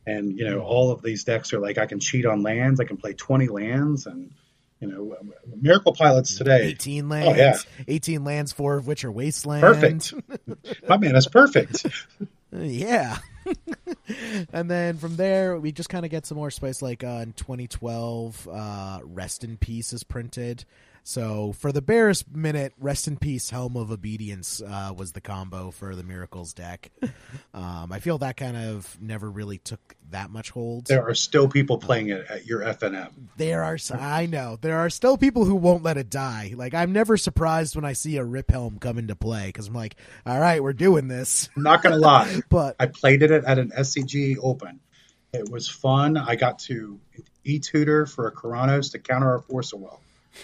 And 0.06 0.38
you 0.38 0.50
know, 0.50 0.62
all 0.62 0.92
of 0.92 1.02
these 1.02 1.26
decks 1.26 1.52
are 1.52 1.60
like, 1.60 1.78
I 1.78 1.86
can 1.86 2.00
cheat 2.00 2.26
on 2.26 2.42
lands, 2.42 2.80
I 2.80 2.86
can 2.86 2.98
play 2.98 3.14
twenty 3.14 3.48
lands, 3.48 4.06
and 4.06 4.32
you 4.80 4.88
know, 4.88 5.16
Miracle 5.60 5.94
Pilots 5.94 6.38
today. 6.38 6.68
18 6.68 7.10
lands. 7.10 7.30
Oh, 7.30 7.36
yeah. 7.36 7.58
18 7.88 8.24
lands, 8.24 8.52
four 8.52 8.78
of 8.78 8.88
which 8.88 9.04
are 9.06 9.12
wasteland. 9.12 9.62
Perfect. 9.62 10.14
My 10.88 10.98
man, 10.98 11.14
that's 11.14 11.28
perfect. 11.28 11.86
Yeah. 12.52 13.18
and 14.54 14.72
then 14.72 14.98
from 14.98 15.16
there, 15.16 15.60
we 15.60 15.72
just 15.72 15.90
kind 15.90 16.06
of 16.06 16.12
get 16.12 16.26
some 16.26 16.38
more 16.38 16.50
spice. 16.50 16.82
Like 16.82 17.04
uh, 17.04 17.20
in 17.24 17.34
2012, 17.34 18.48
uh, 18.52 19.00
Rest 19.04 19.44
in 19.44 19.58
Peace 19.58 19.94
is 19.94 20.04
printed. 20.04 20.66
So 21.08 21.54
for 21.54 21.72
the 21.72 21.82
barest 21.82 22.30
minute, 22.36 22.74
rest 22.78 23.08
in 23.08 23.16
peace, 23.16 23.50
Helm 23.50 23.78
of 23.78 23.92
Obedience 23.92 24.62
uh, 24.62 24.92
was 24.94 25.14
the 25.14 25.22
combo 25.22 25.72
for 25.72 25.96
the 25.96 26.04
Miracles 26.04 26.54
deck. 26.54 26.92
Um, 27.54 27.92
I 27.92 28.00
feel 28.00 28.20
that 28.20 28.38
kind 28.38 28.56
of 28.56 29.02
never 29.02 29.32
really 29.32 29.58
took 29.58 29.96
that 30.12 30.30
much 30.30 30.52
hold. 30.52 30.86
There 30.86 31.08
are 31.08 31.16
still 31.16 31.48
people 31.48 31.80
playing 31.80 32.10
it 32.10 32.26
at 32.30 32.46
your 32.46 32.60
FNM. 32.60 33.10
There 33.38 33.64
are, 33.64 33.78
I 33.94 34.28
know, 34.28 34.60
there 34.62 34.78
are 34.78 34.92
still 34.92 35.18
people 35.18 35.44
who 35.44 35.56
won't 35.56 35.82
let 35.82 35.98
it 35.98 36.10
die. 36.10 36.54
Like 36.56 36.76
I'm 36.76 36.94
never 36.94 37.18
surprised 37.18 37.76
when 37.76 37.84
I 37.84 37.94
see 37.94 38.18
a 38.18 38.24
Rip 38.24 38.52
Helm 38.52 38.78
come 38.78 39.00
into 39.00 39.16
play 39.16 39.48
because 39.48 39.68
I'm 39.68 39.74
like, 39.74 39.96
all 40.26 40.40
right, 40.40 40.62
we're 40.62 40.74
doing 40.74 41.08
this. 41.08 41.50
I'm 41.56 41.64
not 41.64 41.82
gonna 41.82 41.98
lie. 41.98 42.42
But 42.50 42.76
I 42.80 42.86
played 42.86 43.24
it 43.24 43.32
at 43.32 43.58
an 43.58 43.72
SCG 43.72 44.38
Open. 44.42 44.80
It 45.34 45.50
was 45.50 45.68
fun. 45.68 46.18
I 46.18 46.36
got 46.36 46.60
to 46.60 47.00
e-tutor 47.44 48.06
for 48.06 48.28
a 48.28 48.32
Karanos 48.32 48.92
to 48.92 49.00
counter 49.00 49.34
a 49.34 49.42
Force 49.42 49.74
of 49.74 49.80
Will. 49.80 50.00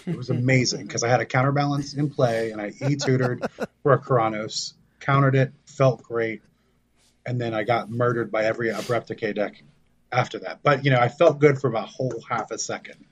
It 0.05 0.15
was 0.15 0.29
amazing 0.29 0.87
because 0.87 1.03
I 1.03 1.09
had 1.09 1.19
a 1.19 1.25
counterbalance 1.25 1.93
in 1.93 2.09
play 2.09 2.51
and 2.51 2.61
I 2.61 2.73
e-tutored 2.87 3.45
for 3.83 3.93
a 3.93 3.99
Karanos, 3.99 4.73
countered 4.99 5.35
it, 5.35 5.53
felt 5.65 6.03
great, 6.03 6.41
and 7.25 7.39
then 7.39 7.53
I 7.53 7.63
got 7.63 7.89
murdered 7.89 8.31
by 8.31 8.45
every 8.45 8.69
Abrupt 8.69 9.07
Decay 9.07 9.33
deck 9.33 9.63
after 10.11 10.39
that. 10.39 10.59
But 10.63 10.85
you 10.85 10.91
know, 10.91 10.99
I 10.99 11.09
felt 11.09 11.39
good 11.39 11.59
for 11.59 11.67
about 11.67 11.85
a 11.85 11.91
whole 11.91 12.23
half 12.29 12.51
a 12.51 12.57
second. 12.57 13.05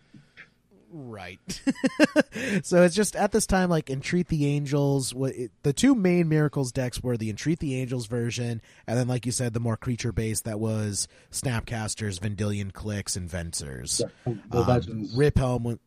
Right. 0.93 1.39
so 2.63 2.84
it's 2.84 2.95
just 2.95 3.15
at 3.15 3.32
this 3.32 3.45
time, 3.45 3.69
like 3.69 3.89
Entreat 3.89 4.27
the 4.27 4.45
Angels. 4.47 5.13
What 5.13 5.34
it, 5.34 5.51
the 5.63 5.71
two 5.71 5.95
main 5.95 6.27
Miracles 6.27 6.73
decks 6.73 7.01
were 7.01 7.15
the 7.15 7.29
Entreat 7.29 7.59
the 7.59 7.75
Angels 7.79 8.07
version, 8.07 8.61
and 8.88 8.97
then, 8.97 9.07
like 9.07 9.25
you 9.25 9.32
said, 9.32 9.53
the 9.53 9.61
more 9.61 9.77
creature 9.77 10.11
based 10.11 10.43
that 10.43 10.59
was 10.59 11.07
Snapcasters, 11.32 12.19
Vendilion 12.19 12.71
Cliques, 12.71 13.15
and 13.15 13.29
Vensers. 13.29 14.01
The 14.25 14.63
Um, 14.65 15.09
Rip 15.15 15.38
Helm. 15.38 15.79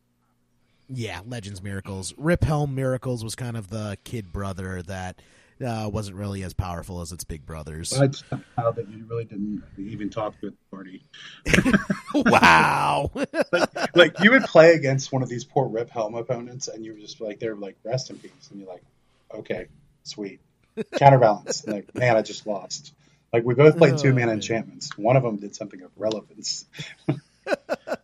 Yeah, 0.89 1.21
Legends 1.25 1.61
Miracles. 1.61 2.13
Rip 2.17 2.43
Helm 2.43 2.75
Miracles 2.75 3.23
was 3.23 3.35
kind 3.35 3.57
of 3.57 3.69
the 3.69 3.97
kid 4.03 4.31
brother 4.31 4.81
that 4.83 5.21
uh, 5.65 5.89
wasn't 5.91 6.17
really 6.17 6.43
as 6.43 6.53
powerful 6.53 7.01
as 7.01 7.11
its 7.11 7.23
big 7.23 7.45
brothers. 7.45 7.93
I 7.93 8.07
just 8.07 8.29
that 8.29 8.85
you 8.89 9.05
really 9.07 9.25
didn't 9.25 9.63
even 9.77 10.09
talk 10.09 10.39
to 10.41 10.51
the 10.51 10.55
party. 10.69 11.03
wow. 12.13 13.11
like 13.95 14.19
you 14.19 14.31
would 14.31 14.43
play 14.43 14.73
against 14.73 15.11
one 15.11 15.23
of 15.23 15.29
these 15.29 15.43
poor 15.43 15.67
Rip 15.67 15.89
Helm 15.89 16.15
opponents, 16.15 16.67
and 16.67 16.85
you 16.85 16.93
were 16.93 16.99
just 16.99 17.21
like, 17.21 17.39
they're 17.39 17.55
like, 17.55 17.77
rest 17.83 18.09
in 18.09 18.17
peace, 18.17 18.49
and 18.51 18.59
you're 18.59 18.69
like, 18.69 18.83
okay, 19.33 19.67
sweet, 20.03 20.39
counterbalance. 20.97 21.65
Like, 21.65 21.95
man, 21.95 22.17
I 22.17 22.21
just 22.21 22.45
lost. 22.45 22.93
Like 23.31 23.43
we 23.43 23.53
both 23.53 23.77
played 23.77 23.93
oh, 23.95 23.97
two 23.97 24.13
man 24.13 24.29
enchantments. 24.29 24.97
One 24.97 25.17
of 25.17 25.23
them 25.23 25.37
did 25.37 25.55
something 25.55 25.81
of 25.81 25.91
relevance. 25.97 26.65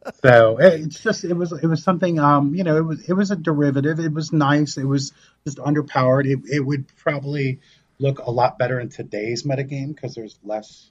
so 0.23 0.57
it's 0.57 1.01
just 1.01 1.23
it 1.23 1.33
was 1.33 1.51
it 1.51 1.67
was 1.67 1.83
something 1.83 2.19
um 2.19 2.55
you 2.55 2.63
know 2.63 2.75
it 2.77 2.85
was 2.85 3.09
it 3.09 3.13
was 3.13 3.31
a 3.31 3.35
derivative. 3.35 3.99
It 3.99 4.13
was 4.13 4.31
nice. 4.33 4.77
It 4.77 4.85
was 4.85 5.13
just 5.45 5.57
underpowered. 5.57 6.25
It 6.25 6.39
it 6.51 6.59
would 6.59 6.85
probably 6.97 7.59
look 7.99 8.19
a 8.19 8.31
lot 8.31 8.57
better 8.57 8.79
in 8.79 8.89
today's 8.89 9.43
metagame 9.43 9.93
because 9.95 10.15
there's 10.15 10.37
less 10.43 10.89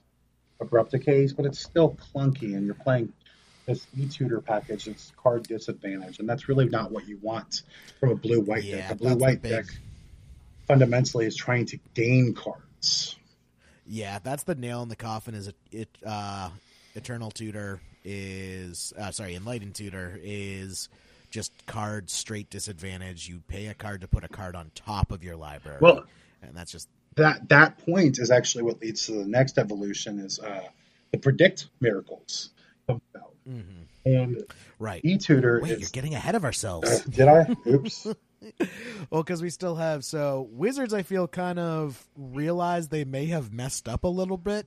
abrupt 0.60 0.92
decays, 0.92 1.32
but 1.32 1.44
it's 1.46 1.58
still 1.58 1.96
clunky, 2.14 2.54
and 2.54 2.66
you're 2.66 2.74
playing 2.74 3.12
this 3.66 3.86
e-tutor 3.98 4.40
package. 4.40 4.86
It's 4.86 5.12
card 5.16 5.42
disadvantage, 5.44 6.18
and 6.20 6.28
that's 6.28 6.48
really 6.48 6.68
not 6.68 6.92
what 6.92 7.08
you 7.08 7.18
want 7.20 7.62
from 7.98 8.10
a 8.10 8.14
blue-white 8.14 8.62
Yeah, 8.62 8.76
deck. 8.76 8.90
A 8.90 8.94
blue-white 8.94 9.42
big- 9.42 9.50
deck 9.52 9.64
fundamentally 10.68 11.26
is 11.26 11.34
trying 11.34 11.66
to 11.66 11.78
gain 11.94 12.34
cards. 12.34 13.16
Yeah, 13.86 14.20
that's 14.22 14.44
the 14.44 14.54
nail 14.54 14.82
in 14.82 14.88
the 14.88 14.96
coffin. 14.96 15.34
Is 15.34 15.48
it? 15.48 15.56
it 15.72 15.88
uh, 16.06 16.50
Eternal 16.94 17.30
Tutor 17.30 17.80
is 18.04 18.92
uh, 18.98 19.10
sorry, 19.10 19.34
Enlightened 19.34 19.74
Tutor 19.74 20.18
is 20.22 20.88
just 21.30 21.52
card 21.66 22.10
straight 22.10 22.50
disadvantage. 22.50 23.28
You 23.28 23.42
pay 23.46 23.66
a 23.66 23.74
card 23.74 24.00
to 24.00 24.08
put 24.08 24.24
a 24.24 24.28
card 24.28 24.56
on 24.56 24.70
top 24.74 25.12
of 25.12 25.22
your 25.24 25.36
library. 25.36 25.78
Well- 25.80 26.04
and 26.42 26.56
that's 26.56 26.72
just 26.72 26.88
That 27.16 27.48
that 27.50 27.76
point 27.84 28.18
is 28.18 28.30
actually 28.30 28.64
what 28.64 28.80
leads 28.80 29.04
to 29.06 29.12
the 29.12 29.26
next 29.26 29.58
evolution 29.58 30.18
is 30.18 30.38
uh, 30.40 30.62
the 31.12 31.18
predict 31.18 31.68
miracles 31.80 32.50
comes 32.86 33.02
out, 33.14 33.34
and 34.06 34.42
right. 34.78 35.02
e-tutor 35.04 35.60
Wait, 35.62 35.72
is. 35.72 35.80
you're 35.80 35.90
getting 35.92 36.14
ahead 36.14 36.34
of 36.34 36.44
Uh, 36.44 36.46
ourselves. 36.46 37.00
did 37.04 37.28
I? 37.28 37.54
Oops. 37.66 38.06
well, 39.10 39.22
because 39.22 39.42
we 39.42 39.50
still 39.50 39.76
have 39.76 40.02
so 40.02 40.48
Wizards. 40.50 40.94
I 40.94 41.02
feel 41.02 41.28
kind 41.28 41.58
of 41.58 42.02
realize 42.16 42.88
they 42.88 43.04
may 43.04 43.26
have 43.26 43.52
messed 43.52 43.86
up 43.86 44.04
a 44.04 44.08
little 44.08 44.38
bit, 44.38 44.66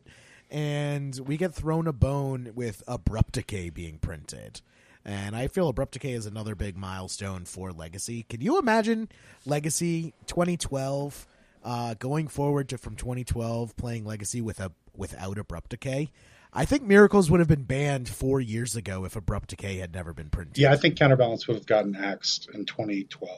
and 0.54 1.20
we 1.26 1.36
get 1.36 1.54
thrown 1.54 1.88
a 1.88 1.92
bone 1.94 2.52
with 2.54 2.84
Abrupt 2.88 3.34
Decay 3.34 3.72
being 3.72 3.98
printed. 3.98 4.62
And 5.04 5.36
I 5.36 5.48
feel 5.48 5.68
Abrupt 5.68 5.94
Decay 5.94 6.12
is 6.14 6.28
another 6.28 6.56
big 6.56 6.78
milestone 6.78 7.44
for 7.44 7.74
Legacy. 7.74 8.24
Can 8.30 8.40
you 8.40 8.60
imagine 8.60 9.10
Legacy 9.46 10.14
2012 10.28 11.28
uh, 11.66 11.96
going 11.96 12.28
forward 12.28 12.70
to 12.70 12.78
from 12.78 12.96
2012 12.96 13.76
playing 13.76 14.06
Legacy 14.06 14.42
with 14.42 14.60
a 14.60 14.72
without 14.96 15.40
Abrupt 15.40 15.72
Decay? 15.72 16.12
I 16.54 16.66
think 16.66 16.84
Miracles 16.84 17.32
would 17.32 17.40
have 17.40 17.50
been 17.50 17.64
banned 17.64 18.08
four 18.08 18.40
years 18.40 18.76
ago 18.76 19.06
if 19.06 19.16
Abrupt 19.16 19.50
Decay 19.50 19.78
had 19.78 19.92
never 19.92 20.14
been 20.14 20.30
printed. 20.30 20.60
Yeah, 20.60 20.72
I 20.72 20.76
think 20.76 20.98
counterbalance 20.98 21.48
would 21.48 21.56
have 21.58 21.66
gotten 21.66 21.96
axed 21.96 22.48
in 22.54 22.66
2012 22.66 23.32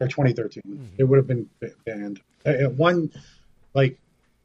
or 0.00 0.06
2013. 0.06 0.92
It 0.98 1.04
would 1.04 1.16
have 1.16 1.26
been 1.26 1.50
banned. 1.84 2.20
Uh, 2.46 2.50
uh, 2.50 2.68
One, 2.70 3.10
like 3.74 3.98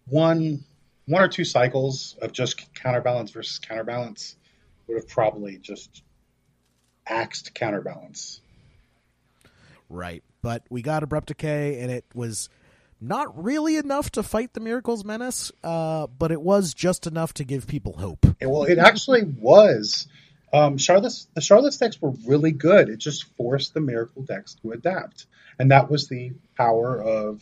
one, 0.08 0.64
one 1.06 1.22
or 1.22 1.28
two 1.28 1.45
cycles 1.45 2.16
of 2.22 2.32
just 2.32 2.74
counterbalance 2.74 3.32
versus 3.32 3.60
counterbalance 3.60 4.36
would 4.88 4.95
have 4.95 5.08
probably 5.08 5.58
just 5.58 6.04
axed 7.08 7.54
counterbalance. 7.54 8.41
Right. 9.89 10.24
But 10.41 10.64
we 10.70 10.82
got 10.82 11.04
Abrupt 11.04 11.28
Decay, 11.28 11.80
and 11.80 11.91
it 11.91 12.06
was 12.14 12.49
not 12.99 13.43
really 13.43 13.78
enough 13.78 14.10
to 14.12 14.24
fight 14.24 14.54
the 14.54 14.60
Miracles 14.60 15.04
Menace, 15.04 15.51
uh, 15.64 16.08
but 16.08 16.32
it 16.32 16.41
was 16.41 16.74
just 16.74 17.06
enough 17.06 17.34
to 17.36 17.43
give 17.43 17.68
people 17.68 17.93
hope. 17.93 18.26
Yeah, 18.41 18.47
Well, 18.47 18.64
it 18.64 18.78
actually 18.78 19.24
was. 19.24 20.08
Um, 20.54 20.78
Charlotte's 20.78 21.28
the 21.34 21.41
Charlotte's 21.41 21.78
decks 21.78 22.01
were 22.01 22.14
really 22.26 22.51
good. 22.51 22.89
It 22.89 22.97
just 22.97 23.26
forced 23.36 23.74
the 23.74 23.82
Miracle 23.82 24.22
decks 24.22 24.56
to 24.62 24.72
adapt, 24.72 25.26
and 25.58 25.72
that 25.72 25.89
was 25.89 26.08
the 26.08 26.34
power 26.56 27.01
of 27.01 27.41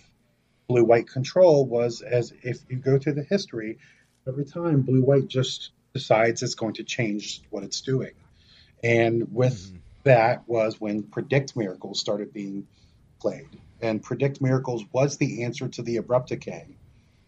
Blue 0.72 0.86
White 0.86 1.08
Control. 1.08 1.66
Was 1.66 2.02
as 2.02 2.34
if 2.44 2.60
you 2.70 2.78
go 2.78 2.98
through 2.98 3.14
the 3.14 3.24
history, 3.24 3.78
every 4.28 4.46
time 4.46 4.82
Blue 4.82 5.02
White 5.02 5.28
just 5.28 5.72
decides 5.94 6.42
it's 6.42 6.56
going 6.56 6.76
to 6.76 6.84
change 6.84 7.42
what 7.50 7.64
it's 7.64 7.82
doing, 7.82 8.14
and 8.84 9.34
with 9.34 9.60
mm-hmm. 9.60 9.78
that 10.04 10.48
was 10.48 10.80
when 10.80 11.04
Predict 11.04 11.58
Miracles 11.58 12.00
started 12.00 12.32
being 12.32 12.68
played, 13.20 13.50
and 13.82 14.02
Predict 14.02 14.42
Miracles 14.42 14.86
was 14.94 15.18
the 15.18 15.44
answer 15.44 15.68
to 15.68 15.82
the 15.82 15.98
Abrupt 15.98 16.30
Decay. 16.30 16.68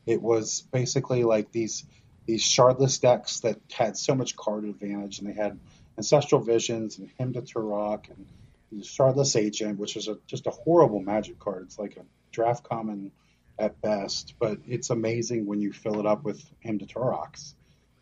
It 0.05 0.21
was 0.21 0.61
basically 0.71 1.23
like 1.23 1.51
these 1.51 1.83
these 2.25 2.43
shardless 2.43 3.01
decks 3.01 3.41
that 3.41 3.59
had 3.73 3.97
so 3.97 4.15
much 4.15 4.37
card 4.37 4.63
advantage, 4.63 5.19
and 5.19 5.27
they 5.27 5.33
had 5.33 5.59
Ancestral 5.97 6.41
Visions 6.41 6.97
and 6.97 7.09
Hymn 7.17 7.33
to 7.33 7.41
Tourach 7.41 8.09
and 8.09 8.25
the 8.71 8.85
Shardless 8.85 9.35
Agent, 9.35 9.77
which 9.77 9.95
is 9.95 10.07
a, 10.07 10.17
just 10.25 10.47
a 10.47 10.51
horrible 10.51 10.99
magic 10.99 11.37
card. 11.37 11.63
It's 11.63 11.77
like 11.77 11.97
a 11.97 12.05
draft 12.31 12.63
common 12.63 13.11
at 13.59 13.79
best, 13.81 14.33
but 14.39 14.57
it's 14.67 14.89
amazing 14.89 15.45
when 15.45 15.61
you 15.61 15.71
fill 15.71 15.99
it 15.99 16.05
up 16.05 16.23
with 16.23 16.43
Tourachs 16.63 17.53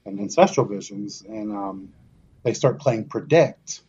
and 0.06 0.20
Ancestral 0.20 0.66
Visions, 0.66 1.24
and 1.28 1.52
um, 1.52 1.93
they 2.43 2.54
start 2.54 2.80
playing 2.80 3.06
Predict, 3.06 3.82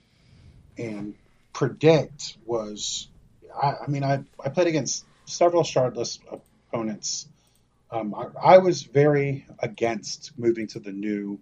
and 0.76 1.14
Predict 1.52 2.36
was, 2.44 3.08
I, 3.54 3.74
I 3.84 3.86
mean, 3.88 4.04
I, 4.04 4.24
I 4.44 4.48
played 4.48 4.66
against 4.66 5.04
several 5.26 5.62
Shardless 5.62 6.18
opponents 6.70 7.28
um, 7.92 8.14
I, 8.14 8.54
I 8.54 8.58
was 8.58 8.82
very 8.82 9.44
against 9.58 10.32
moving 10.38 10.66
to 10.68 10.80
the 10.80 10.92
new 10.92 11.38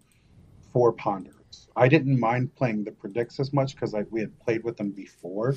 four 0.72 0.92
ponders. 0.92 1.68
I 1.76 1.88
didn't 1.88 2.18
mind 2.18 2.56
playing 2.56 2.84
the 2.84 2.90
predicts 2.90 3.38
as 3.38 3.52
much 3.52 3.74
because 3.74 3.94
we 4.10 4.20
had 4.20 4.38
played 4.40 4.64
with 4.64 4.76
them 4.76 4.90
before. 4.90 5.54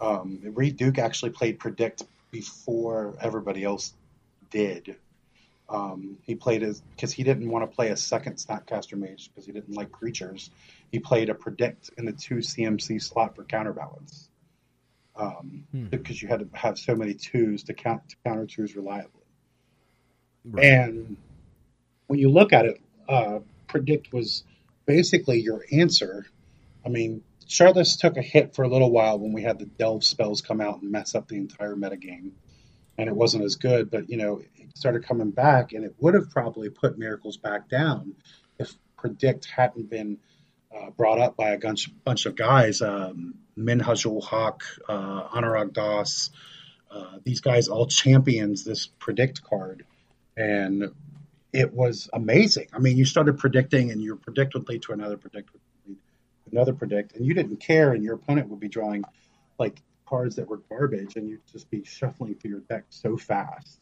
Um, 0.00 0.40
Reid 0.42 0.76
Duke 0.76 0.98
actually 0.98 1.30
played 1.30 1.60
predict 1.60 2.02
before 2.32 3.14
everybody 3.20 3.62
else 3.62 3.94
did. 4.50 4.96
Um, 5.68 6.18
he 6.22 6.34
played 6.34 6.62
as 6.64 6.80
because 6.94 7.12
he 7.12 7.22
didn't 7.22 7.48
want 7.48 7.70
to 7.70 7.74
play 7.74 7.88
a 7.90 7.96
second 7.96 8.36
Snapcaster 8.36 8.98
Mage 8.98 9.30
because 9.30 9.46
he 9.46 9.52
didn't 9.52 9.74
like 9.74 9.92
creatures. 9.92 10.50
He 10.90 10.98
played 10.98 11.30
a 11.30 11.34
predict 11.34 11.90
in 11.96 12.04
the 12.04 12.12
two 12.12 12.36
CMC 12.36 13.00
slot 13.00 13.36
for 13.36 13.44
counterbalance 13.44 14.28
um, 15.14 15.64
Hmm. 15.70 15.86
because 15.86 16.20
you 16.20 16.28
had 16.28 16.40
to 16.40 16.48
have 16.52 16.78
so 16.78 16.94
many 16.96 17.14
twos 17.14 17.62
to 17.64 17.74
count 17.74 18.08
to 18.08 18.16
counter 18.24 18.46
twos 18.46 18.74
reliably. 18.74 19.22
Right. 20.44 20.64
And 20.64 21.16
when 22.06 22.18
you 22.18 22.28
look 22.30 22.52
at 22.52 22.66
it, 22.66 22.80
uh, 23.08 23.38
predict 23.68 24.12
was 24.12 24.44
basically 24.84 25.40
your 25.40 25.64
answer. 25.70 26.26
I 26.84 26.88
mean, 26.88 27.22
Charlotte 27.52 27.88
took 27.98 28.16
a 28.16 28.22
hit 28.22 28.54
for 28.54 28.62
a 28.62 28.68
little 28.68 28.90
while 28.90 29.18
when 29.18 29.34
we 29.34 29.42
had 29.42 29.58
the 29.58 29.66
delve 29.66 30.04
spells 30.04 30.40
come 30.40 30.62
out 30.62 30.80
and 30.80 30.90
mess 30.90 31.14
up 31.14 31.28
the 31.28 31.36
entire 31.36 31.76
metagame, 31.76 32.30
and 32.96 33.08
it 33.08 33.14
wasn't 33.14 33.44
as 33.44 33.56
good. 33.56 33.90
But 33.90 34.08
you 34.08 34.16
know, 34.16 34.40
it 34.56 34.74
started 34.74 35.04
coming 35.04 35.32
back, 35.32 35.72
and 35.72 35.84
it 35.84 35.94
would 35.98 36.14
have 36.14 36.30
probably 36.30 36.70
put 36.70 36.98
miracles 36.98 37.36
back 37.36 37.68
down 37.68 38.14
if 38.58 38.74
predict 38.96 39.44
hadn't 39.44 39.90
been 39.90 40.16
uh, 40.74 40.90
brought 40.96 41.18
up 41.18 41.36
by 41.36 41.50
a 41.50 41.58
bunch, 41.58 41.90
bunch 42.04 42.24
of 42.24 42.36
guys, 42.36 42.80
um, 42.80 43.34
Minhajul 43.58 44.24
Haq, 44.24 44.62
uh, 44.88 45.28
Anurag 45.28 45.74
Das. 45.74 46.30
Uh, 46.90 47.18
these 47.22 47.40
guys 47.40 47.68
all 47.68 47.86
champions 47.86 48.64
this 48.64 48.86
predict 48.86 49.42
card, 49.42 49.84
and 50.38 50.90
it 51.52 51.74
was 51.74 52.08
amazing. 52.14 52.68
I 52.72 52.78
mean, 52.78 52.96
you 52.96 53.04
started 53.04 53.36
predicting, 53.36 53.90
and 53.90 54.02
your 54.02 54.16
predict 54.16 54.54
would 54.54 54.70
lead 54.70 54.80
to 54.82 54.92
another 54.92 55.18
predict, 55.18 55.50
another 56.52 56.72
predict, 56.72 57.16
and 57.16 57.26
you 57.26 57.34
didn't 57.34 57.56
care, 57.56 57.92
and 57.92 58.04
your 58.04 58.14
opponent 58.14 58.48
would 58.48 58.60
be 58.60 58.68
drawing 58.68 59.04
like 59.58 59.80
cards 60.06 60.36
that 60.36 60.48
were 60.48 60.58
garbage, 60.68 61.16
and 61.16 61.28
you'd 61.28 61.46
just 61.50 61.70
be 61.70 61.82
shuffling 61.84 62.34
through 62.34 62.50
your 62.50 62.60
deck 62.60 62.84
so 62.90 63.16
fast. 63.16 63.78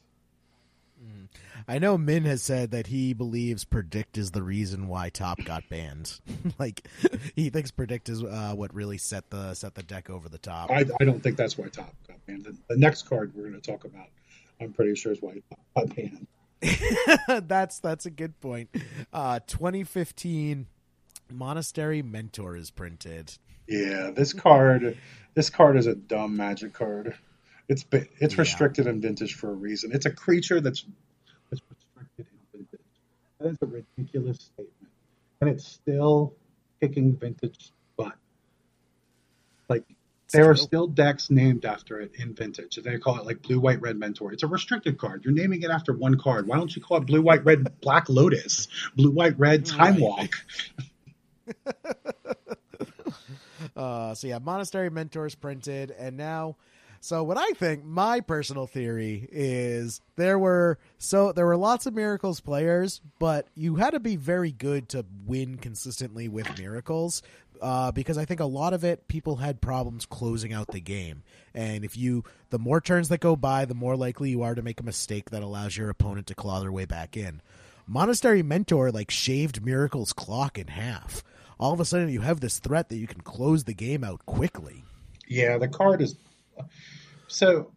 I 1.68 1.78
know 1.78 1.96
Min 1.96 2.24
has 2.24 2.42
said 2.42 2.72
that 2.72 2.88
he 2.88 3.14
believes 3.14 3.64
Predict 3.64 4.18
is 4.18 4.32
the 4.32 4.42
reason 4.42 4.88
why 4.88 5.08
Top 5.08 5.42
got 5.44 5.68
banned. 5.68 6.20
like 6.58 6.86
he 7.34 7.50
thinks 7.50 7.70
Predict 7.70 8.08
is 8.08 8.22
uh, 8.22 8.52
what 8.54 8.74
really 8.74 8.98
set 8.98 9.30
the 9.30 9.54
set 9.54 9.74
the 9.74 9.82
deck 9.82 10.10
over 10.10 10.28
the 10.28 10.38
top. 10.38 10.70
I, 10.70 10.84
I 11.00 11.04
don't 11.04 11.22
think 11.22 11.36
that's 11.36 11.56
why 11.56 11.68
Top 11.68 11.94
got 12.06 12.24
banned. 12.26 12.44
The, 12.44 12.56
the 12.68 12.76
next 12.76 13.02
card 13.02 13.32
we're 13.34 13.48
going 13.48 13.60
to 13.60 13.70
talk 13.70 13.84
about, 13.84 14.08
I'm 14.60 14.72
pretty 14.72 14.94
sure 14.94 15.12
is 15.12 15.22
why 15.22 15.40
Top 15.48 15.86
got 15.86 15.96
banned. 15.96 16.26
that's 17.48 17.78
that's 17.78 18.06
a 18.06 18.10
good 18.10 18.38
point. 18.40 18.68
Uh, 19.12 19.40
2015 19.46 20.66
Monastery 21.32 22.02
Mentor 22.02 22.56
is 22.56 22.70
printed. 22.70 23.32
Yeah, 23.68 24.10
this 24.10 24.32
card, 24.32 24.96
this 25.34 25.50
card 25.50 25.76
is 25.76 25.86
a 25.86 25.94
dumb 25.94 26.36
magic 26.36 26.72
card. 26.72 27.14
It's 27.68 27.84
it's 27.92 28.34
Yeah. 28.34 28.40
restricted 28.40 28.86
in 28.86 29.00
vintage 29.00 29.34
for 29.34 29.50
a 29.50 29.54
reason. 29.54 29.92
It's 29.92 30.06
a 30.06 30.10
creature 30.10 30.60
that's 30.60 30.84
that's 31.50 31.62
restricted 31.70 32.26
in 32.52 32.58
vintage. 32.60 32.80
That 33.38 33.48
is 33.48 33.58
a 33.62 33.66
ridiculous 33.66 34.38
statement, 34.40 34.92
and 35.40 35.50
it's 35.50 35.66
still 35.66 36.34
kicking 36.80 37.16
vintage 37.16 37.70
butt. 37.96 38.16
Like 39.68 39.84
there 40.32 40.50
are 40.50 40.56
Still. 40.56 40.86
decks 40.88 41.30
named 41.30 41.64
after 41.64 42.00
it 42.00 42.12
in 42.16 42.34
vintage. 42.34 42.76
They 42.76 42.98
call 42.98 43.18
it 43.18 43.24
like 43.26 43.42
blue, 43.42 43.60
white, 43.60 43.80
red 43.80 43.96
mentor. 43.98 44.32
It's 44.32 44.42
a 44.42 44.46
restricted 44.48 44.98
card. 44.98 45.24
You're 45.24 45.34
naming 45.34 45.62
it 45.62 45.70
after 45.70 45.92
one 45.92 46.18
card. 46.18 46.46
Why 46.48 46.56
don't 46.56 46.74
you 46.74 46.82
call 46.82 46.98
it 46.98 47.06
blue, 47.06 47.22
white, 47.22 47.44
red, 47.44 47.80
black 47.80 48.08
lotus, 48.08 48.66
blue, 48.96 49.10
white, 49.12 49.38
red, 49.38 49.64
time 49.66 50.00
walk? 50.00 50.34
Uh, 53.76 54.14
so 54.14 54.26
yeah, 54.26 54.38
Monastery 54.38 54.90
Mentors 54.90 55.34
printed, 55.34 55.90
and 55.90 56.16
now, 56.16 56.56
so 57.00 57.22
what 57.22 57.38
I 57.38 57.50
think, 57.52 57.84
my 57.84 58.20
personal 58.20 58.66
theory 58.66 59.28
is 59.30 60.00
there 60.16 60.38
were 60.38 60.78
so 60.98 61.32
there 61.32 61.46
were 61.46 61.56
lots 61.56 61.86
of 61.86 61.94
miracles 61.94 62.40
players, 62.40 63.00
but 63.18 63.46
you 63.54 63.76
had 63.76 63.90
to 63.90 64.00
be 64.00 64.16
very 64.16 64.52
good 64.52 64.88
to 64.90 65.04
win 65.26 65.56
consistently 65.56 66.28
with 66.28 66.58
miracles. 66.58 67.22
Uh, 67.60 67.92
because 67.92 68.16
I 68.16 68.24
think 68.24 68.40
a 68.40 68.46
lot 68.46 68.72
of 68.72 68.84
it, 68.84 69.06
people 69.06 69.36
had 69.36 69.60
problems 69.60 70.06
closing 70.06 70.50
out 70.50 70.68
the 70.68 70.80
game, 70.80 71.22
and 71.54 71.84
if 71.84 71.94
you, 71.94 72.24
the 72.48 72.58
more 72.58 72.80
turns 72.80 73.10
that 73.10 73.20
go 73.20 73.36
by, 73.36 73.66
the 73.66 73.74
more 73.74 73.96
likely 73.96 74.30
you 74.30 74.42
are 74.42 74.54
to 74.54 74.62
make 74.62 74.80
a 74.80 74.84
mistake 74.84 75.28
that 75.28 75.42
allows 75.42 75.76
your 75.76 75.90
opponent 75.90 76.26
to 76.28 76.34
claw 76.34 76.60
their 76.60 76.72
way 76.72 76.86
back 76.86 77.18
in. 77.18 77.42
Monastery 77.86 78.42
Mentor 78.42 78.90
like 78.90 79.10
shaved 79.10 79.62
Miracle's 79.62 80.14
clock 80.14 80.58
in 80.58 80.68
half. 80.68 81.22
All 81.60 81.74
of 81.74 81.80
a 81.80 81.84
sudden, 81.84 82.08
you 82.08 82.22
have 82.22 82.40
this 82.40 82.58
threat 82.58 82.88
that 82.88 82.96
you 82.96 83.06
can 83.06 83.20
close 83.20 83.64
the 83.64 83.74
game 83.74 84.02
out 84.02 84.24
quickly. 84.24 84.82
Yeah, 85.28 85.58
the 85.58 85.68
card 85.68 86.00
is 86.00 86.16
so. 87.28 87.70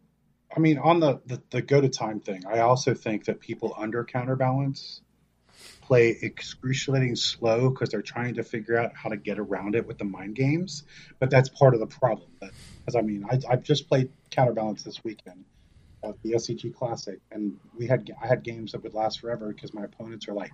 I 0.55 0.60
mean, 0.60 0.77
on 0.77 1.01
the 1.01 1.19
the, 1.26 1.41
the 1.49 1.61
go 1.61 1.81
to 1.81 1.89
time 1.89 2.22
thing, 2.22 2.45
I 2.47 2.60
also 2.60 2.93
think 2.93 3.26
that 3.26 3.41
people 3.41 3.76
under 3.77 4.05
counterbalance 4.05 5.01
play 5.81 6.18
excruciating 6.22 7.18
slow 7.18 7.69
because 7.69 7.89
they're 7.89 8.01
trying 8.01 8.35
to 8.35 8.43
figure 8.43 8.77
out 8.77 8.93
how 8.95 9.10
to 9.10 9.18
get 9.18 9.38
around 9.38 9.76
it 9.76 9.85
with 9.85 9.97
the 9.97 10.05
mind 10.05 10.35
games. 10.35 10.84
But 11.19 11.30
that's 11.30 11.49
part 11.49 11.73
of 11.73 11.81
the 11.81 11.88
problem. 11.88 12.30
Because 12.39 12.95
I 12.95 13.01
mean, 13.01 13.26
I, 13.30 13.38
I've 13.49 13.64
just 13.64 13.89
played 13.89 14.10
counterbalance 14.31 14.84
this 14.84 15.03
weekend 15.03 15.43
at 16.05 16.15
the 16.23 16.34
SCG 16.34 16.73
Classic, 16.73 17.19
and 17.31 17.60
we 17.77 17.85
had 17.85 18.10
I 18.22 18.27
had 18.27 18.43
games 18.43 18.72
that 18.72 18.81
would 18.84 18.93
last 18.93 19.19
forever 19.19 19.51
because 19.51 19.73
my 19.73 19.84
opponents 19.84 20.30
are 20.30 20.34
like 20.34 20.53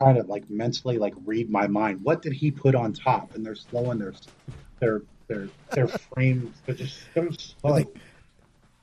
kind 0.00 0.18
of 0.18 0.28
like 0.28 0.48
mentally 0.50 0.98
like 0.98 1.14
read 1.24 1.50
my 1.50 1.66
mind. 1.66 2.02
What 2.02 2.22
did 2.22 2.32
he 2.32 2.50
put 2.50 2.74
on 2.74 2.92
top? 2.92 3.34
And 3.34 3.44
they're 3.44 3.54
slowing 3.54 3.98
their 3.98 4.14
their 4.80 5.02
their 5.26 5.48
their 5.72 5.88
frames. 6.14 6.54
They're 6.66 6.74
just 6.74 6.98
so 7.14 7.30
slow. 7.30 7.70
Like- 7.70 7.96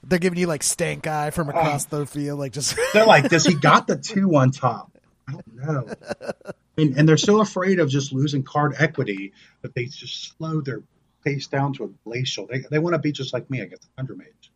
They're 0.03 0.19
giving 0.19 0.39
you 0.39 0.47
like 0.47 0.63
stank 0.63 1.07
eye 1.07 1.31
from 1.31 1.49
ah. 1.49 1.51
across 1.51 1.85
the 1.85 2.05
field, 2.05 2.39
like 2.39 2.53
just 2.53 2.77
They're 2.93 3.05
like, 3.05 3.29
does 3.29 3.45
he 3.45 3.53
got 3.53 3.87
the 3.87 3.97
two 3.97 4.35
on 4.35 4.51
top? 4.51 4.91
I 5.27 5.33
don't 5.33 5.57
know. 5.57 5.87
And, 6.77 6.97
and 6.97 7.07
they're 7.07 7.17
so 7.17 7.41
afraid 7.41 7.79
of 7.79 7.89
just 7.89 8.11
losing 8.11 8.43
card 8.43 8.75
equity 8.79 9.33
that 9.61 9.75
they 9.75 9.85
just 9.85 10.35
slow 10.35 10.61
their 10.61 10.81
pace 11.23 11.47
down 11.47 11.73
to 11.73 11.83
a 11.83 11.87
glacial. 12.05 12.47
They, 12.47 12.63
they 12.71 12.79
want 12.79 12.95
to 12.95 12.99
be 12.99 13.11
just 13.11 13.33
like 13.33 13.49
me, 13.49 13.61
I 13.61 13.65
guess, 13.65 13.79
Thunder 13.97 14.15
Mage. 14.15 14.51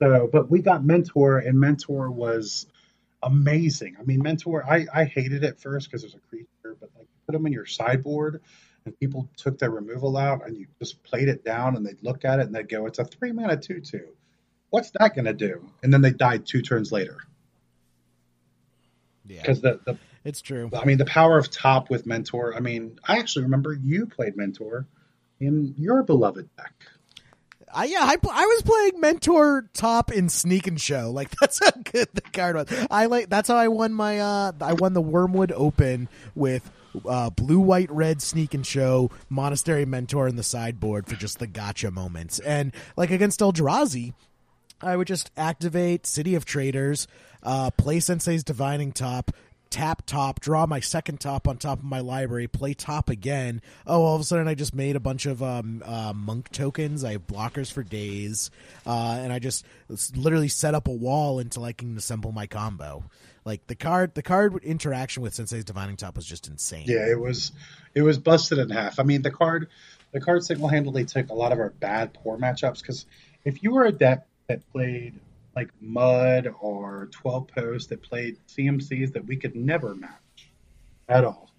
So, 0.00 0.28
but 0.32 0.50
we 0.50 0.60
got 0.62 0.84
Mentor, 0.84 1.38
and 1.38 1.60
Mentor 1.60 2.10
was 2.10 2.66
amazing. 3.22 3.96
I 3.98 4.02
mean, 4.04 4.22
Mentor, 4.22 4.64
I, 4.68 4.86
I 4.92 5.04
hated 5.04 5.44
it 5.44 5.58
first 5.60 5.88
because 5.88 6.02
there's 6.02 6.14
a 6.14 6.28
creature, 6.28 6.76
but 6.80 6.90
like 6.96 7.06
you 7.06 7.18
put 7.26 7.32
them 7.32 7.46
in 7.46 7.52
your 7.52 7.66
sideboard, 7.66 8.40
and 8.84 8.98
people 8.98 9.28
took 9.36 9.58
their 9.58 9.70
removal 9.70 10.16
out, 10.16 10.46
and 10.46 10.56
you 10.56 10.66
just 10.78 11.02
played 11.02 11.28
it 11.28 11.44
down, 11.44 11.76
and 11.76 11.84
they'd 11.84 12.02
look 12.02 12.24
at 12.24 12.40
it 12.40 12.46
and 12.46 12.54
they'd 12.54 12.68
go, 12.68 12.86
"It's 12.86 12.98
a 12.98 13.04
three 13.04 13.32
mana 13.32 13.56
two 13.56 13.80
two. 13.80 14.08
What's 14.70 14.90
that 14.98 15.14
going 15.14 15.26
to 15.26 15.34
do?" 15.34 15.68
And 15.82 15.92
then 15.92 16.00
they 16.00 16.12
died 16.12 16.46
two 16.46 16.62
turns 16.62 16.92
later 16.92 17.18
yeah, 19.30 19.40
because 19.42 19.60
the, 19.60 19.80
the 19.84 19.98
it's 20.24 20.42
true. 20.42 20.70
I 20.74 20.84
mean, 20.84 20.98
the 20.98 21.04
power 21.04 21.38
of 21.38 21.50
top 21.50 21.88
with 21.88 22.06
Mentor. 22.06 22.54
I 22.54 22.60
mean, 22.60 22.98
I 23.06 23.18
actually 23.18 23.44
remember 23.44 23.72
you 23.72 24.06
played 24.06 24.36
Mentor 24.36 24.86
in 25.38 25.74
your 25.78 26.02
beloved 26.02 26.48
deck. 26.56 26.74
I 27.72 27.84
yeah, 27.84 28.00
I, 28.02 28.16
I 28.32 28.46
was 28.46 28.62
playing 28.62 29.00
Mentor 29.00 29.68
top 29.72 30.12
in 30.12 30.28
Sneak 30.28 30.66
and 30.66 30.80
Show. 30.80 31.10
Like 31.20 31.30
that's 31.38 31.62
how 31.62 31.70
good 31.70 32.08
the 32.14 32.22
card 32.22 32.56
was. 32.56 32.86
I 32.90 33.06
like 33.06 33.28
that's 33.28 33.48
how 33.48 33.56
I 33.56 33.68
won 33.68 33.92
my 33.92 34.20
uh 34.20 34.52
I 34.60 34.72
won 34.72 34.94
the 34.94 35.02
Wormwood 35.02 35.52
Open 35.52 36.08
with 36.34 36.70
uh 37.06 37.30
blue 37.30 37.60
white 37.60 37.90
red 37.90 38.22
Sneak 38.22 38.54
and 38.54 38.66
Show 38.66 39.10
Monastery 39.28 39.84
Mentor 39.84 40.28
in 40.28 40.36
the 40.36 40.42
sideboard 40.42 41.06
for 41.06 41.16
just 41.16 41.38
the 41.38 41.46
gotcha 41.46 41.90
moments. 41.90 42.38
And 42.38 42.72
like 42.96 43.10
against 43.10 43.40
Eldrazi, 43.40 44.14
I 44.82 44.96
would 44.96 45.06
just 45.06 45.30
activate 45.36 46.06
City 46.06 46.34
of 46.34 46.44
Traitors, 46.44 47.06
uh, 47.42 47.70
play 47.70 48.00
Sensei's 48.00 48.44
Divining 48.44 48.92
Top, 48.92 49.30
tap 49.70 50.02
top, 50.04 50.40
draw 50.40 50.66
my 50.66 50.80
second 50.80 51.20
top 51.20 51.46
on 51.48 51.56
top 51.56 51.78
of 51.78 51.84
my 51.84 52.00
library, 52.00 52.48
play 52.48 52.74
top 52.74 53.08
again. 53.08 53.62
Oh, 53.86 54.02
all 54.02 54.14
of 54.14 54.20
a 54.20 54.24
sudden 54.24 54.48
I 54.48 54.54
just 54.54 54.74
made 54.74 54.96
a 54.96 55.00
bunch 55.00 55.26
of 55.26 55.42
um, 55.42 55.82
uh, 55.84 56.12
monk 56.14 56.50
tokens. 56.50 57.04
I 57.04 57.12
have 57.12 57.26
blockers 57.26 57.72
for 57.72 57.82
days, 57.82 58.50
uh, 58.86 59.18
and 59.20 59.32
I 59.32 59.38
just 59.38 59.64
literally 60.14 60.48
set 60.48 60.74
up 60.74 60.88
a 60.88 60.92
wall 60.92 61.38
until 61.38 61.64
I 61.64 61.72
can 61.72 61.96
assemble 61.96 62.32
my 62.32 62.46
combo. 62.46 63.04
Like 63.44 63.66
the 63.68 63.74
card, 63.74 64.14
the 64.14 64.22
card 64.22 64.62
interaction 64.64 65.22
with 65.22 65.34
Sensei's 65.34 65.64
Divining 65.64 65.96
Top 65.96 66.16
was 66.16 66.26
just 66.26 66.48
insane. 66.48 66.84
Yeah, 66.86 67.10
it 67.10 67.18
was 67.18 67.52
it 67.94 68.02
was 68.02 68.18
busted 68.18 68.58
in 68.58 68.68
half. 68.70 68.98
I 68.98 69.02
mean, 69.02 69.22
the 69.22 69.30
card 69.30 69.68
the 70.12 70.20
card 70.20 70.44
single 70.44 70.68
handedly 70.68 71.04
took 71.04 71.30
a 71.30 71.34
lot 71.34 71.52
of 71.52 71.58
our 71.58 71.70
bad 71.70 72.12
poor 72.14 72.36
matchups 72.36 72.80
because 72.80 73.06
if 73.44 73.62
you 73.62 73.72
were 73.72 73.86
a 73.86 73.92
deck 73.92 74.26
that 74.48 74.68
played 74.72 75.14
like 75.60 75.70
Mud 75.78 76.54
or 76.60 77.08
Twelve 77.12 77.48
Post 77.48 77.90
that 77.90 78.02
played 78.02 78.38
CMCs 78.48 79.12
that 79.12 79.26
we 79.26 79.36
could 79.36 79.54
never 79.54 79.94
match 79.94 80.50
at 81.06 81.22
all. 81.22 81.50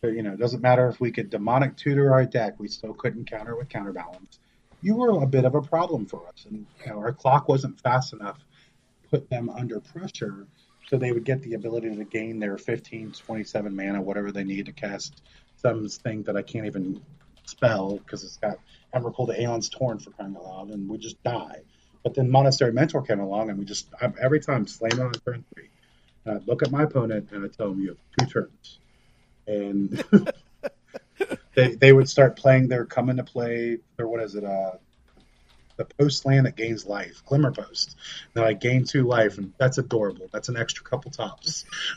So, 0.00 0.06
you 0.06 0.22
know, 0.22 0.34
it 0.34 0.38
doesn't 0.38 0.62
matter 0.62 0.88
if 0.88 1.00
we 1.00 1.10
could 1.10 1.30
demonic 1.30 1.76
tutor 1.76 2.12
our 2.12 2.24
deck, 2.24 2.54
we 2.58 2.68
still 2.68 2.94
couldn't 2.94 3.28
counter 3.28 3.56
with 3.56 3.68
counterbalance. 3.68 4.38
You 4.82 4.94
were 4.94 5.22
a 5.22 5.26
bit 5.26 5.44
of 5.44 5.56
a 5.56 5.62
problem 5.62 6.06
for 6.06 6.28
us, 6.28 6.46
and 6.48 6.64
you 6.84 6.92
know, 6.92 6.98
our 6.98 7.12
clock 7.12 7.48
wasn't 7.48 7.80
fast 7.80 8.12
enough 8.12 8.38
to 8.38 9.08
put 9.08 9.28
them 9.28 9.50
under 9.50 9.80
pressure 9.80 10.46
so 10.88 10.96
they 10.96 11.10
would 11.10 11.24
get 11.24 11.42
the 11.42 11.54
ability 11.54 11.94
to 11.94 12.04
gain 12.04 12.38
their 12.38 12.56
15 12.56 13.12
27 13.12 13.76
mana 13.76 14.00
whatever 14.00 14.32
they 14.32 14.42
need 14.42 14.66
to 14.66 14.72
cast 14.72 15.22
some 15.56 15.88
thing 15.88 16.24
that 16.24 16.36
i 16.36 16.42
can't 16.42 16.66
even 16.66 17.00
spell 17.44 17.98
because 17.98 18.24
it's 18.24 18.38
got 18.38 18.58
Emrakul 18.92 19.28
the 19.28 19.40
aeon's 19.40 19.68
torn 19.68 20.00
for 20.00 20.10
crying 20.10 20.34
out 20.36 20.44
loud 20.44 20.70
and 20.70 20.88
we 20.88 20.98
just 20.98 21.22
die 21.22 21.60
but 22.02 22.14
then 22.14 22.30
monastery 22.30 22.72
mentor 22.72 23.02
came 23.02 23.20
along 23.20 23.50
and 23.50 23.58
we 23.58 23.64
just 23.64 23.88
I, 24.00 24.12
every 24.20 24.40
time 24.40 24.66
slam 24.66 25.00
on 25.00 25.12
turn 25.12 25.44
three 25.54 25.68
i 26.26 26.38
look 26.46 26.62
at 26.62 26.70
my 26.70 26.84
opponent 26.84 27.30
and 27.32 27.44
i 27.44 27.48
tell 27.48 27.70
them 27.70 27.80
you 27.80 27.88
have 27.88 27.98
two 28.18 28.26
turns 28.26 28.78
and 29.46 30.04
they, 31.54 31.74
they 31.74 31.92
would 31.92 32.08
start 32.08 32.36
playing 32.36 32.68
their 32.68 32.84
come 32.84 33.10
into 33.10 33.24
play 33.24 33.78
or 33.98 34.06
what 34.06 34.22
is 34.22 34.34
it 34.34 34.44
uh 34.44 34.72
the 35.80 35.86
post 35.98 36.26
land 36.26 36.44
that 36.44 36.56
gains 36.56 36.84
life, 36.84 37.22
Glimmer 37.24 37.52
Post. 37.52 37.96
Then 38.34 38.44
I 38.44 38.52
gain 38.52 38.84
two 38.84 39.04
life, 39.04 39.38
and 39.38 39.54
that's 39.56 39.78
adorable. 39.78 40.28
That's 40.30 40.50
an 40.50 40.58
extra 40.58 40.84
couple 40.84 41.10
tops. 41.10 41.64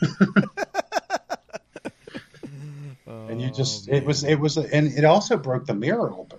and 3.06 3.42
you 3.42 3.50
just 3.50 3.88
it 3.88 4.06
was 4.06 4.24
it 4.24 4.36
was 4.40 4.56
and 4.56 4.86
it 4.86 5.04
also 5.04 5.36
broke 5.36 5.66
the 5.66 5.74
mirror 5.74 6.10
open. 6.10 6.38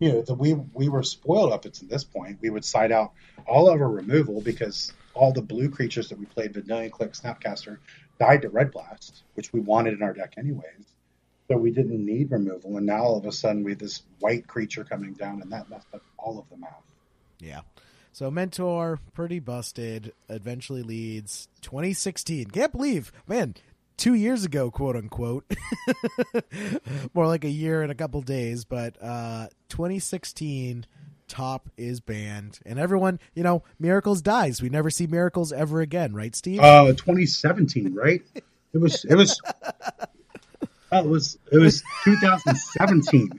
You 0.00 0.12
know, 0.12 0.22
the, 0.22 0.34
we 0.34 0.54
we 0.54 0.88
were 0.88 1.02
spoiled 1.02 1.52
up 1.52 1.62
to 1.62 1.84
this 1.86 2.02
point. 2.02 2.38
We 2.40 2.50
would 2.50 2.64
side 2.64 2.90
out 2.90 3.12
all 3.46 3.68
of 3.68 3.80
our 3.80 3.88
removal 3.88 4.40
because 4.40 4.92
all 5.14 5.32
the 5.32 5.42
blue 5.42 5.68
creatures 5.68 6.08
that 6.08 6.18
we 6.18 6.26
played 6.26 6.54
Vendilion 6.54 6.90
Clique 6.90 7.12
Snapcaster 7.12 7.78
died 8.18 8.42
to 8.42 8.48
Red 8.48 8.72
Blast, 8.72 9.22
which 9.34 9.52
we 9.52 9.60
wanted 9.60 9.94
in 9.94 10.02
our 10.02 10.12
deck 10.12 10.34
anyways. 10.36 10.94
So 11.48 11.56
we 11.56 11.70
didn't 11.70 12.04
need 12.04 12.30
removal, 12.30 12.76
and 12.76 12.86
now 12.86 13.02
all 13.02 13.18
of 13.18 13.26
a 13.26 13.32
sudden 13.32 13.64
we 13.64 13.72
have 13.72 13.78
this 13.78 14.02
white 14.20 14.46
creature 14.46 14.84
coming 14.84 15.14
down, 15.14 15.42
and 15.42 15.52
that 15.52 15.68
messed 15.68 15.88
up 15.92 16.02
all 16.16 16.38
of 16.38 16.48
them 16.48 16.64
out. 16.64 16.82
Yeah. 17.40 17.60
So 18.12 18.30
Mentor, 18.30 18.98
pretty 19.14 19.38
busted, 19.38 20.12
eventually 20.28 20.82
leads 20.82 21.48
2016. 21.62 22.50
Can't 22.50 22.72
believe, 22.72 23.12
man, 23.26 23.54
two 24.00 24.14
years 24.14 24.44
ago, 24.44 24.70
quote 24.70 24.96
unquote. 24.96 25.44
More 27.14 27.26
like 27.26 27.44
a 27.44 27.50
year 27.50 27.82
and 27.82 27.92
a 27.92 27.94
couple 27.94 28.20
days, 28.22 28.64
but 28.64 28.96
uh 29.00 29.46
2016 29.68 30.86
top 31.28 31.68
is 31.76 32.00
banned 32.00 32.58
and 32.66 32.80
everyone 32.80 33.20
you 33.34 33.42
know 33.44 33.62
miracles 33.78 34.20
dies 34.20 34.60
we 34.60 34.68
never 34.68 34.90
see 34.90 35.06
miracles 35.06 35.52
ever 35.52 35.80
again 35.80 36.12
right 36.12 36.34
steve 36.34 36.58
Uh, 36.58 36.86
2017, 36.88 37.94
right? 37.94 38.20
It 38.72 38.78
was. 38.78 39.04
It 39.04 39.14
was. 39.14 39.40
Oh, 40.92 41.04
it 41.04 41.06
was. 41.06 41.38
It 41.52 41.58
was 41.58 41.84
2017. 42.02 43.30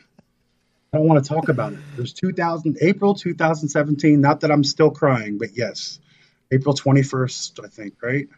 I 0.94 0.98
don't 0.98 1.06
want 1.06 1.22
to 1.22 1.28
talk 1.28 1.50
about 1.50 1.74
it. 1.74 1.80
It 1.98 2.00
was 2.00 2.14
2000 2.14 2.78
April 2.82 3.14
2017. 3.14 4.22
Not 4.22 4.40
that 4.40 4.52
I'm 4.52 4.64
still 4.64 4.90
crying, 4.90 5.38
but 5.38 5.50
yes, 5.54 6.00
April 6.50 6.74
21st, 6.74 7.66
I 7.66 7.68
think. 7.68 7.96
Right? 8.02 8.30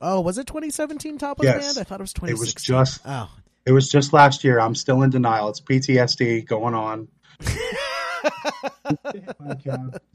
Oh 0.00 0.20
was 0.20 0.38
it 0.38 0.46
2017 0.46 1.18
top 1.18 1.38
was 1.38 1.46
Yes. 1.46 1.64
banned 1.64 1.78
i 1.78 1.84
thought 1.88 2.00
it 2.00 2.02
was 2.02 2.14
It 2.30 2.38
was 2.38 2.54
just. 2.54 3.00
oh 3.06 3.30
It 3.66 3.72
was 3.72 3.88
just 3.88 4.12
last 4.12 4.44
year. 4.44 4.60
I'm 4.60 4.74
still 4.74 5.02
in 5.02 5.10
denial. 5.10 5.48
It's 5.48 5.60
PTSD 5.60 6.46
going 6.46 6.74
on. 6.74 7.08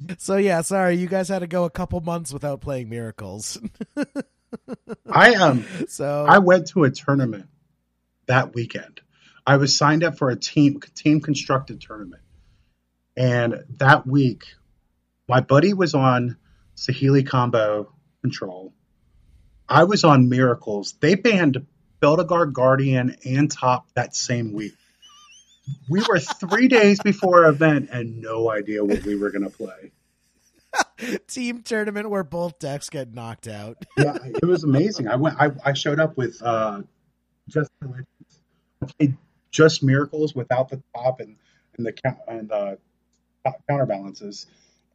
so 0.18 0.38
yeah 0.38 0.62
sorry 0.62 0.96
you 0.96 1.08
guys 1.08 1.30
had 1.30 1.40
to 1.40 1.48
go 1.48 1.66
a 1.66 1.70
couple 1.70 2.02
months 2.02 2.34
without 2.34 2.60
playing 2.62 2.90
miracles 2.90 3.60
I 5.12 5.36
um. 5.36 5.66
so 5.88 6.26
I 6.28 6.40
went 6.40 6.68
to 6.70 6.84
a 6.84 6.90
tournament 6.92 7.48
that 8.28 8.54
weekend. 8.54 9.02
I 9.46 9.58
was 9.58 9.76
signed 9.76 10.04
up 10.04 10.18
for 10.18 10.30
a 10.30 10.36
team 10.36 10.80
team 10.96 11.22
constructed 11.22 11.82
tournament, 11.82 12.22
and 13.18 13.64
that 13.78 14.06
week, 14.06 14.46
my 15.28 15.42
buddy 15.42 15.74
was 15.74 15.94
on 15.94 16.38
Saheeli 16.76 17.28
combo 17.28 17.92
control. 18.22 18.74
I 19.70 19.84
was 19.84 20.04
on 20.04 20.30
miracles. 20.30 20.96
They 21.00 21.16
banned 21.16 21.66
Felidar 22.02 22.52
Guardian 22.52 23.16
and 23.24 23.52
Top 23.52 23.88
that 23.94 24.16
same 24.16 24.54
week. 24.54 24.74
We 25.88 26.02
were 26.10 26.20
three 26.20 26.68
days 26.80 27.00
before 27.00 27.46
our 27.46 27.52
event 27.52 27.90
and 27.92 28.22
no 28.22 28.50
idea 28.50 28.84
what 28.84 29.04
we 29.04 29.16
were 29.16 29.30
going 29.30 29.44
to 29.44 29.56
play. 29.56 29.92
team 31.28 31.62
tournament 31.62 32.10
where 32.10 32.24
both 32.24 32.60
decks 32.60 32.90
get 32.90 33.12
knocked 33.12 33.48
out 33.48 33.78
yeah, 33.98 34.18
it 34.24 34.46
was 34.46 34.64
amazing. 34.64 35.08
I 35.08 35.16
went. 35.16 35.36
I, 35.40 35.52
I 35.66 35.74
showed 35.74 36.00
up 36.00 36.16
with 36.16 36.42
uh, 36.44 36.82
just 37.48 37.72
I 37.82 38.86
played 38.86 39.18
just 39.52 39.82
miracles 39.84 40.36
without 40.36 40.70
the 40.70 40.82
top 40.96 41.22
and 41.22 41.38
and 41.78 41.86
the 41.88 42.18
and 42.28 42.52
uh, 42.52 42.76
counterbalances, 43.68 44.46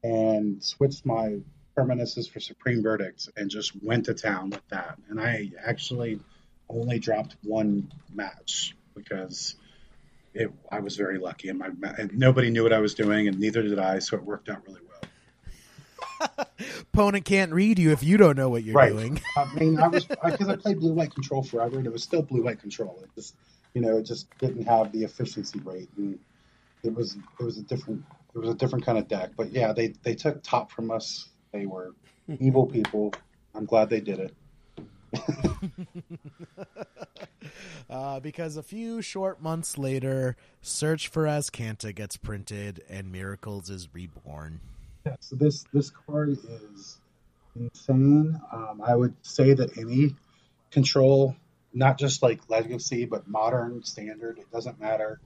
and 0.02 0.62
switched 0.62 1.04
my 1.04 1.38
permanences 1.76 2.28
for 2.28 2.40
supreme 2.40 2.82
verdicts 2.82 3.28
and 3.36 3.50
just 3.50 3.72
went 3.82 4.06
to 4.06 4.14
town 4.14 4.50
with 4.50 4.66
that. 4.70 4.98
And 5.08 5.20
I 5.20 5.50
actually 5.64 6.20
only 6.68 6.98
dropped 6.98 7.36
one 7.42 7.90
match 8.12 8.76
because 8.96 9.56
it. 10.34 10.50
I 10.70 10.80
was 10.80 10.96
very 10.96 11.18
lucky, 11.18 11.48
and 11.48 11.58
my 11.58 11.70
and 11.98 12.12
nobody 12.14 12.50
knew 12.50 12.62
what 12.64 12.72
I 12.72 12.80
was 12.80 12.94
doing, 12.94 13.28
and 13.28 13.38
neither 13.40 13.62
did 13.62 13.78
I. 13.78 14.00
So 14.00 14.16
it 14.16 14.24
worked 14.24 14.48
out 14.48 14.62
really 14.66 14.80
well. 14.88 15.08
opponent 16.92 17.24
can't 17.24 17.52
read 17.52 17.78
you 17.78 17.92
if 17.92 18.02
you 18.02 18.16
don't 18.16 18.36
know 18.36 18.48
what 18.48 18.64
you're 18.64 18.76
Right. 18.76 18.92
doing 18.92 19.20
I 19.36 19.46
mean, 19.46 19.80
I 19.80 19.88
was 19.88 20.06
because 20.06 20.48
I 20.48 20.56
played 20.56 20.80
blue 20.80 20.92
white 20.94 21.12
control 21.14 21.42
forever, 21.42 21.78
and 21.78 21.86
it 21.86 21.92
was 21.92 22.02
still 22.04 22.22
blue 22.22 22.42
white 22.44 22.60
control. 22.60 23.00
It 23.04 23.10
just, 23.14 23.36
you 23.74 23.82
know, 23.82 23.98
it 23.98 24.04
just 24.04 24.28
didn't 24.38 24.64
have 24.64 24.92
the 24.92 25.04
efficiency 25.04 25.60
rate, 25.64 25.90
and 25.96 26.18
it 26.84 26.94
was 26.94 27.16
it 27.40 27.44
was 27.44 27.58
a 27.58 27.62
different 27.62 28.04
it 28.34 28.38
was 28.38 28.50
a 28.50 28.54
different 28.54 28.86
kind 28.86 28.98
of 28.98 29.08
deck. 29.08 29.32
But 29.36 29.52
yeah, 29.52 29.72
they 29.72 29.94
they 30.04 30.14
took 30.14 30.42
top 30.42 30.72
from 30.72 30.90
us. 30.90 31.30
They 31.54 31.66
were 31.66 31.94
evil 32.40 32.66
people. 32.66 33.14
I'm 33.54 33.64
glad 33.64 33.88
they 33.88 34.00
did 34.00 34.18
it. 34.18 34.34
uh, 37.88 38.18
because 38.18 38.56
a 38.56 38.62
few 38.62 39.00
short 39.00 39.40
months 39.40 39.78
later, 39.78 40.36
Search 40.60 41.06
for 41.06 41.26
Azcanta 41.26 41.94
gets 41.94 42.16
printed 42.16 42.82
and 42.90 43.12
Miracles 43.12 43.70
is 43.70 43.88
reborn. 43.94 44.58
Yeah, 45.06 45.14
so 45.20 45.36
this 45.36 45.64
this 45.72 45.90
card 45.90 46.30
is 46.30 46.98
insane. 47.54 48.40
Um, 48.52 48.82
I 48.84 48.96
would 48.96 49.14
say 49.22 49.54
that 49.54 49.78
any 49.78 50.16
control, 50.72 51.36
not 51.72 51.98
just 51.98 52.20
like 52.20 52.50
legacy, 52.50 53.04
but 53.04 53.28
modern 53.28 53.84
standard, 53.84 54.38
it 54.38 54.50
doesn't 54.50 54.80
matter. 54.80 55.20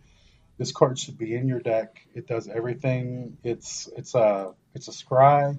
This 0.59 0.73
card 0.73 0.99
should 0.99 1.17
be 1.17 1.35
in 1.35 1.49
your 1.49 1.61
deck. 1.61 2.07
It 2.15 2.27
does 2.27 2.49
everything. 2.49 3.39
It's 3.43 3.89
it's 3.97 4.15
a 4.15 4.53
it's 4.75 4.89
a 4.89 4.91
scry. 4.91 5.59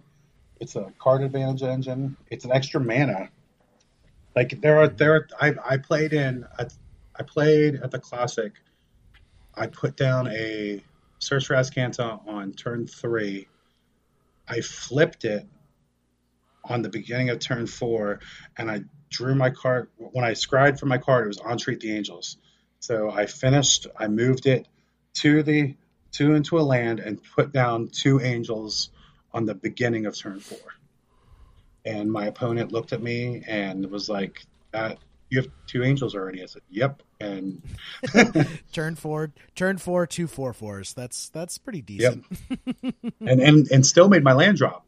It's 0.60 0.76
a 0.76 0.92
card 1.00 1.22
advantage 1.22 1.64
engine. 1.64 2.18
It's 2.30 2.46
an 2.46 2.52
extra 2.52 2.80
mana. 2.80 3.30
Like 4.36 4.62
there 4.62 4.80
are 4.80 4.88
there 4.88 5.28
I 5.40 5.54
I 5.64 5.78
played 5.78 6.14
in 6.14 6.46
I 7.16 7.24
played 7.24 7.76
at 7.76 7.92
the 7.92 8.00
classic. 8.00 8.54
I 9.56 9.68
put 9.68 9.96
down 9.96 10.28
a 10.28 10.84
Search 11.20 11.48
for 11.48 11.56
Azcanta 11.56 12.26
on 12.28 12.54
turn 12.54 12.88
three. 12.88 13.48
I 14.48 14.62
flipped 14.62 15.26
it 15.26 15.46
on 16.64 16.82
the 16.82 16.90
beginning 16.90 17.30
of 17.30 17.40
turn 17.40 17.68
four, 17.68 18.20
and 18.58 18.72
I 18.72 18.82
drew 19.10 19.36
my 19.36 19.50
card. 19.50 19.90
When 19.98 20.24
I 20.24 20.34
scried 20.34 20.80
for 20.80 20.86
my 20.86 20.98
card, 20.98 21.26
it 21.26 21.28
was 21.28 21.40
Entreat 21.40 21.82
the 21.82 21.96
Angels. 21.96 22.38
So 22.80 23.10
I 23.12 23.26
finished. 23.26 23.88
I 23.98 24.08
moved 24.08 24.46
it 24.46 24.68
to 25.16 25.44
the 25.44 25.76
to 26.14 26.34
into 26.34 26.58
a 26.58 26.62
land 26.62 27.00
and 27.00 27.22
put 27.36 27.52
down 27.52 27.90
two 27.90 28.22
angels 28.22 28.90
on 29.34 29.46
the 29.46 29.56
beginning 29.56 30.06
of 30.06 30.16
turn 30.18 30.40
four. 30.40 30.58
And 31.86 32.12
my 32.12 32.26
opponent 32.28 32.72
looked 32.72 32.94
at 32.94 33.02
me 33.02 33.44
and 33.48 33.90
was 33.90 34.10
like, 34.10 34.44
"That 34.72 34.98
you 35.30 35.42
have 35.42 35.50
two 35.68 35.84
angels 35.84 36.14
already." 36.16 36.44
I 36.44 36.46
said, 36.46 36.62
"Yep." 36.70 37.04
And 37.22 37.62
Turn 38.74 38.96
four, 38.96 39.32
turn 39.56 39.78
four, 39.78 40.06
two 40.08 40.28
four 40.28 40.54
fours. 40.54 40.94
That's 40.94 41.30
that's 41.30 41.58
pretty 41.58 41.82
decent. 41.82 42.26
and 43.22 43.42
and 43.42 43.68
and 43.72 43.86
still 43.86 44.10
made 44.10 44.24
my 44.24 44.34
land 44.34 44.58
drop. 44.58 44.86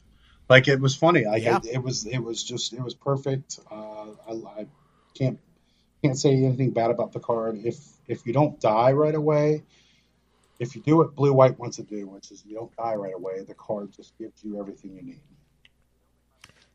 Like 0.50 0.68
it 0.68 0.80
was 0.80 0.96
funny. 0.96 1.26
Like 1.26 1.44
Yeah. 1.44 1.58
it, 1.58 1.76
it 1.76 1.84
was 1.84 2.06
it 2.06 2.20
was 2.20 2.44
just 2.44 2.74
it 2.74 2.82
was 2.82 2.94
perfect. 2.94 3.60
Uh, 3.70 4.08
I, 4.28 4.32
I 4.62 4.66
can't 5.14 5.40
can't 6.04 6.18
say 6.18 6.32
anything 6.34 6.72
bad 6.72 6.92
about 6.92 7.14
the 7.14 7.20
card. 7.20 7.60
If 7.64 7.78
if 8.08 8.26
you 8.26 8.34
don't 8.34 8.60
die 8.60 8.92
right 8.92 9.16
away, 9.16 9.64
if 10.62 10.76
you 10.76 10.82
do 10.84 10.98
what 10.98 11.16
blue 11.16 11.34
white 11.34 11.58
wants 11.58 11.78
to 11.78 11.84
do, 11.84 12.08
which 12.08 12.30
is 12.30 12.46
you 12.46 12.56
don't 12.56 12.74
die 12.78 12.94
right 12.94 13.16
away, 13.16 13.42
the 13.42 13.56
card 13.56 13.92
just 13.92 14.16
gives 14.20 14.44
you 14.44 14.60
everything 14.60 14.96
you 14.96 15.02
need. 15.02 15.20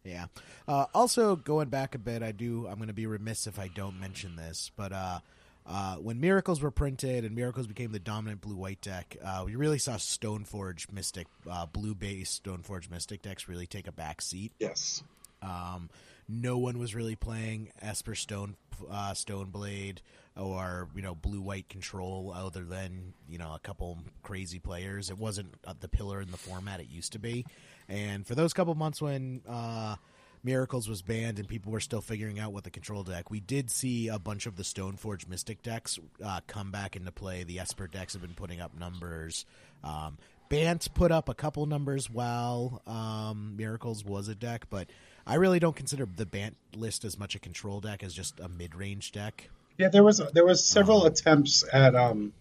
Yeah. 0.03 0.27
Uh, 0.67 0.87
also, 0.93 1.37
going 1.37 1.69
back 1.69 1.95
a 1.95 1.99
bit, 1.99 2.21
I 2.21 2.33
do. 2.33 2.67
I'm 2.67 2.77
going 2.77 2.89
to 2.89 2.95
be 2.95 3.07
remiss 3.07 3.47
if 3.47 3.61
I 3.61 3.69
don't 3.69 4.01
mention 4.01 4.35
this, 4.35 4.73
but 4.77 4.93
uh, 4.93 5.21
uh, 5.65 5.97
when 5.97 6.21
Miracles 6.21 6.61
were 6.61 6.73
printed 6.73 7.25
and 7.25 7.37
Miracles 7.37 7.69
became 7.69 7.93
the 7.93 8.01
dominant 8.01 8.41
blue-white 8.41 8.81
deck, 8.81 9.17
uh, 9.25 9.45
we 9.47 9.55
really 9.55 9.79
saw 9.79 9.95
Stoneforge 9.95 10.91
Mystic, 10.93 11.29
uh, 11.49 11.67
blue-based 11.67 12.43
Stoneforge 12.43 12.91
Mystic 12.91 13.23
decks 13.23 13.49
really 13.49 13.69
take 13.69 13.87
a 13.87 13.93
back 13.93 14.21
seat. 14.21 14.51
Yes. 14.59 15.05
Um, 15.43 15.91
no 16.29 16.59
one 16.59 16.79
was 16.79 16.93
really 16.97 17.15
playing 17.15 17.71
Esper 17.81 18.17
Stone, 18.17 18.57
uh, 18.91 19.13
Stoneblade, 19.13 19.99
or 20.37 20.89
you 20.95 21.03
know 21.03 21.15
Blue 21.15 21.41
White 21.41 21.69
Control, 21.69 22.33
other 22.35 22.65
than 22.65 23.15
you 23.29 23.39
know 23.39 23.55
a 23.55 23.59
couple 23.59 23.99
crazy 24.23 24.59
players. 24.59 25.11
It 25.11 25.19
wasn't 25.19 25.55
uh, 25.67 25.75
the 25.79 25.89
pillar 25.89 26.21
in 26.21 26.31
the 26.31 26.37
format 26.37 26.81
it 26.81 26.89
used 26.91 27.13
to 27.13 27.19
be. 27.19 27.45
And 27.89 28.27
for 28.27 28.35
those 28.35 28.53
couple 28.53 28.75
months 28.75 29.01
when 29.01 29.43
uh, 29.49 29.97
Miracles 30.43 30.89
was 30.89 31.03
banned 31.03 31.39
and 31.39 31.49
people 31.49 31.73
were 31.73 31.81
still 31.81 32.01
figuring 32.01 32.39
out 32.39 32.53
what 32.53 32.65
the 32.65 32.71
control 32.71 33.03
deck, 33.03 33.31
we 33.31 33.41
did 33.41 33.71
see 33.71 34.09
a 34.09 34.19
bunch 34.19 34.47
of 34.47 34.57
the 34.57 34.63
Stoneforge 34.63 35.29
Mystic 35.29 35.63
decks 35.63 35.99
uh, 36.25 36.41
come 36.47 36.71
back 36.71 36.97
into 36.97 37.13
play. 37.13 37.45
The 37.45 37.59
Esper 37.59 37.87
decks 37.87 38.13
have 38.15 38.23
been 38.23 38.35
putting 38.35 38.61
up 38.61 38.77
numbers. 38.79 39.45
Um, 39.85 40.19
Bant 40.49 40.89
put 40.95 41.11
up 41.11 41.29
a 41.29 41.35
couple 41.35 41.67
numbers 41.67 42.09
while 42.09 42.81
um, 42.87 43.57
Miracles 43.57 44.05
was 44.05 44.29
a 44.29 44.35
deck, 44.35 44.67
but 44.71 44.89
I 45.27 45.35
really 45.35 45.59
don't 45.59 45.75
consider 45.75 46.07
the 46.07 46.27
Bant 46.27 46.57
list 46.75 47.05
as 47.05 47.19
much 47.19 47.35
a 47.35 47.41
control 47.41 47.81
deck 47.81 48.05
as 48.05 48.15
just 48.15 48.39
a 48.39 48.49
mid 48.49 48.75
range 48.75 49.11
deck. 49.11 49.51
Yeah, 49.79 49.89
there 49.89 50.03
was 50.03 50.23
there 50.33 50.47
was 50.47 50.65
several 50.65 51.05
attempts 51.05 51.65
at 51.71 51.95
um 51.95 52.33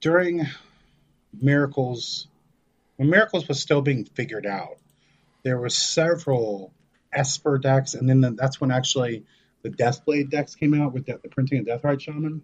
during 0.00 0.46
miracles 1.32 2.28
when 2.96 3.10
miracles 3.10 3.48
was 3.48 3.60
still 3.60 3.82
being 3.82 4.04
figured 4.04 4.46
out. 4.46 4.76
There 5.42 5.58
were 5.58 5.70
several 5.70 6.72
Esper 7.12 7.58
decks, 7.58 7.94
and 7.94 8.08
then 8.08 8.20
the, 8.20 8.32
that's 8.32 8.60
when 8.60 8.70
actually 8.70 9.24
the 9.62 9.70
Deathblade 9.70 10.30
decks 10.30 10.54
came 10.54 10.74
out 10.74 10.92
with 10.92 11.06
the, 11.06 11.18
the 11.22 11.28
printing 11.28 11.60
of 11.60 11.66
Deathrite 11.66 12.00
Shaman, 12.00 12.42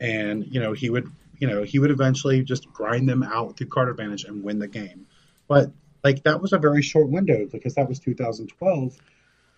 and 0.00 0.46
you 0.46 0.60
know 0.60 0.72
he 0.72 0.90
would 0.90 1.10
you 1.38 1.46
know 1.46 1.62
he 1.62 1.78
would 1.78 1.90
eventually 1.90 2.42
just 2.42 2.70
grind 2.72 3.08
them 3.08 3.22
out 3.22 3.56
through 3.56 3.68
card 3.68 3.88
advantage 3.88 4.24
and 4.24 4.42
win 4.42 4.58
the 4.58 4.68
game. 4.68 5.06
But 5.48 5.70
like 6.02 6.24
that 6.24 6.40
was 6.40 6.52
a 6.52 6.58
very 6.58 6.82
short 6.82 7.08
window 7.08 7.46
because 7.46 7.74
that 7.74 7.88
was 7.88 7.98
2012, 8.00 8.96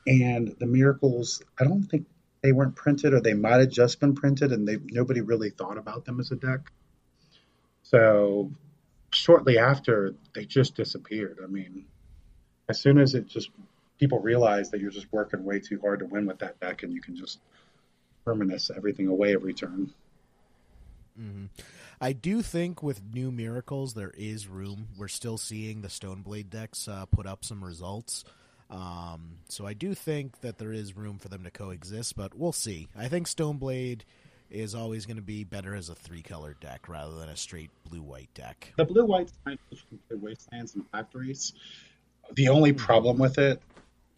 and 0.07 0.55
the 0.59 0.67
miracles 0.67 1.43
I 1.59 1.65
don't 1.65 1.85
think 1.85 2.07
they 2.43 2.53
weren't 2.53 2.77
printed 2.77 3.15
or 3.15 3.21
they 3.21 3.35
might 3.35 3.61
have 3.61 3.71
just 3.71 4.01
been 4.01 4.15
printed 4.15 4.53
and 4.53 4.67
they 4.67 4.79
nobody 4.91 5.21
really 5.21 5.51
thought 5.51 5.79
about 5.79 6.05
them 6.05 6.21
as 6.21 6.31
a 6.31 6.37
deck. 6.37 6.71
So 7.83 8.53
shortly 9.19 9.59
after 9.59 10.15
they 10.35 10.45
just 10.45 10.75
disappeared. 10.75 11.39
I 11.43 11.47
mean, 11.47 11.85
as 12.69 12.81
soon 12.81 12.99
as 12.99 13.15
it 13.15 13.27
just 13.27 13.51
people 13.99 14.21
realize 14.21 14.71
that 14.71 14.81
you're 14.81 14.91
just 14.91 15.13
working 15.13 15.45
way 15.45 15.59
too 15.59 15.81
hard 15.81 15.99
to 15.99 16.07
win 16.07 16.27
with 16.27 16.39
that 16.39 16.61
deck 16.61 16.83
and 16.85 16.93
you 16.93 17.01
can 17.01 17.17
just 17.17 17.41
permanence 18.25 18.71
everything 18.75 19.09
away 19.09 19.35
every 19.35 19.53
turn. 19.53 19.93
Mm-hmm. 21.21 21.47
I 22.01 22.13
do 22.13 22.43
think 22.43 22.81
with 22.81 23.03
new 23.13 23.33
miracles 23.33 23.95
there 23.95 24.13
is 24.17 24.47
room. 24.47 24.87
We're 24.97 25.09
still 25.09 25.37
seeing 25.37 25.83
the 25.83 25.89
Stoneblade 25.89 26.49
decks 26.49 26.87
uh, 26.87 27.07
put 27.07 27.27
up 27.27 27.45
some 27.45 27.65
results. 27.65 28.25
Um, 28.71 29.39
so 29.49 29.67
I 29.67 29.73
do 29.73 29.95
think 29.95 30.43
that 30.43 30.59
there 30.59 30.73
is 30.73 30.97
room 30.97 31.19
for 31.19 31.29
them 31.29 31.43
to 31.43 31.51
coexist, 31.51 32.15
but 32.15 32.37
we'll 32.37 32.53
see. 32.53 32.87
I 32.97 33.09
think 33.09 33.27
Stoneblade 33.27 34.03
is 34.51 34.75
always 34.75 35.07
going 35.07 35.17
to 35.17 35.23
be 35.23 35.45
better 35.45 35.75
as 35.75 35.89
a 35.89 35.95
three 35.95 36.23
color 36.23 36.57
deck 36.61 36.89
rather 36.89 37.15
than 37.19 37.29
a 37.29 37.37
straight 37.37 37.71
blue 37.89 38.03
white 38.03 38.33
deck. 38.35 38.73
The 38.77 38.85
blue 38.85 39.05
white 39.05 39.31
wastelands 40.11 40.75
and 40.75 40.89
factories. 40.91 41.53
The 42.33 42.49
only 42.49 42.73
mm-hmm. 42.73 42.85
problem 42.85 43.19
with 43.19 43.39
it 43.39 43.61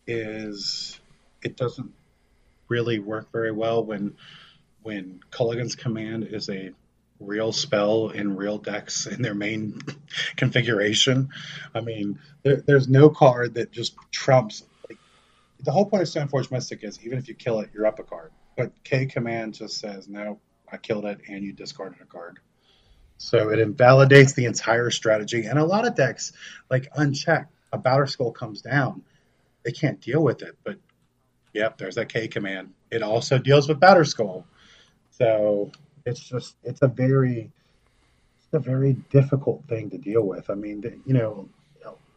is 0.07 0.99
it 1.43 1.57
doesn't 1.57 1.93
really 2.69 2.99
work 2.99 3.31
very 3.33 3.53
well 3.53 3.85
when 3.85 4.15
when 4.83 5.21
Kolaghan's 5.31 5.75
command 5.75 6.25
is 6.25 6.49
a 6.49 6.71
real 7.19 7.53
spell 7.53 8.09
in 8.09 8.37
real 8.37 8.57
decks 8.57 9.07
in 9.07 9.21
their 9.21 9.35
main 9.35 9.79
configuration. 10.37 11.29
I 11.75 11.81
mean, 11.81 12.19
there, 12.43 12.57
there's 12.57 12.89
no 12.89 13.11
card 13.11 13.55
that 13.55 13.71
just 13.71 13.95
trumps. 14.11 14.63
Like, 14.89 14.99
the 15.63 15.71
whole 15.71 15.85
point 15.85 16.03
of 16.03 16.09
Stoneforge 16.09 16.51
Mystic 16.51 16.83
is 16.83 16.99
even 17.05 17.19
if 17.19 17.29
you 17.29 17.35
kill 17.35 17.61
it, 17.61 17.71
you're 17.75 17.87
up 17.87 17.99
a 17.99 18.05
card. 18.05 18.33
But 18.61 18.85
K 18.85 19.07
command 19.07 19.55
just 19.55 19.79
says, 19.79 20.07
no, 20.07 20.39
I 20.71 20.77
killed 20.77 21.07
it, 21.07 21.23
and 21.27 21.43
you 21.43 21.55
discarded 21.55 22.03
a 22.03 22.05
card. 22.05 22.41
So 23.17 23.49
it 23.49 23.59
invalidates 23.59 24.35
the 24.35 24.45
entire 24.45 24.91
strategy. 24.91 25.47
And 25.47 25.59
a 25.59 25.65
lot 25.65 25.87
of 25.87 25.95
decks, 25.95 26.33
like 26.71 26.91
unchecked, 26.95 27.55
a 27.73 27.79
Batterskull 27.79 28.35
comes 28.35 28.61
down. 28.61 29.03
They 29.65 29.73
can't 29.73 29.99
deal 29.99 30.23
with 30.23 30.43
it. 30.43 30.59
But 30.63 30.77
yep, 31.55 31.79
there's 31.79 31.95
that 31.95 32.11
K 32.11 32.29
command. 32.29 32.75
It 32.91 33.03
also 33.03 33.39
deals 33.39 33.67
with 33.67 33.81
Batterskull. 33.81 34.45
So 35.13 35.71
it's 36.05 36.21
just 36.21 36.55
it's 36.63 36.83
a 36.83 36.89
very 36.89 37.51
it's 38.41 38.53
a 38.53 38.59
very 38.59 38.93
difficult 38.93 39.65
thing 39.69 39.89
to 39.89 39.97
deal 39.97 40.23
with. 40.23 40.51
I 40.51 40.55
mean, 40.55 41.03
you 41.07 41.15
know, 41.15 41.49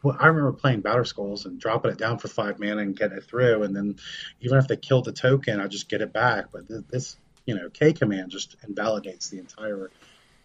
well, 0.04 0.18
I 0.20 0.26
remember 0.26 0.52
playing 0.52 0.82
Batterskulls 0.82 1.46
and 1.46 1.58
dropping 1.58 1.92
it 1.92 1.98
down 1.98 2.18
for 2.18 2.28
five 2.28 2.60
mana 2.60 2.82
and 2.82 2.94
getting 2.94 3.16
it 3.16 3.24
through, 3.24 3.62
and 3.62 3.74
then 3.74 3.96
even 4.42 4.58
if 4.58 4.68
they 4.68 4.76
killed 4.76 5.06
the 5.06 5.12
token, 5.12 5.60
I 5.60 5.66
just 5.66 5.88
get 5.88 6.02
it 6.02 6.12
back. 6.12 6.52
But 6.52 6.68
this, 6.90 7.16
you 7.46 7.54
know, 7.54 7.70
K 7.70 7.94
command 7.94 8.30
just 8.30 8.56
invalidates 8.68 9.30
the 9.30 9.38
entire 9.38 9.90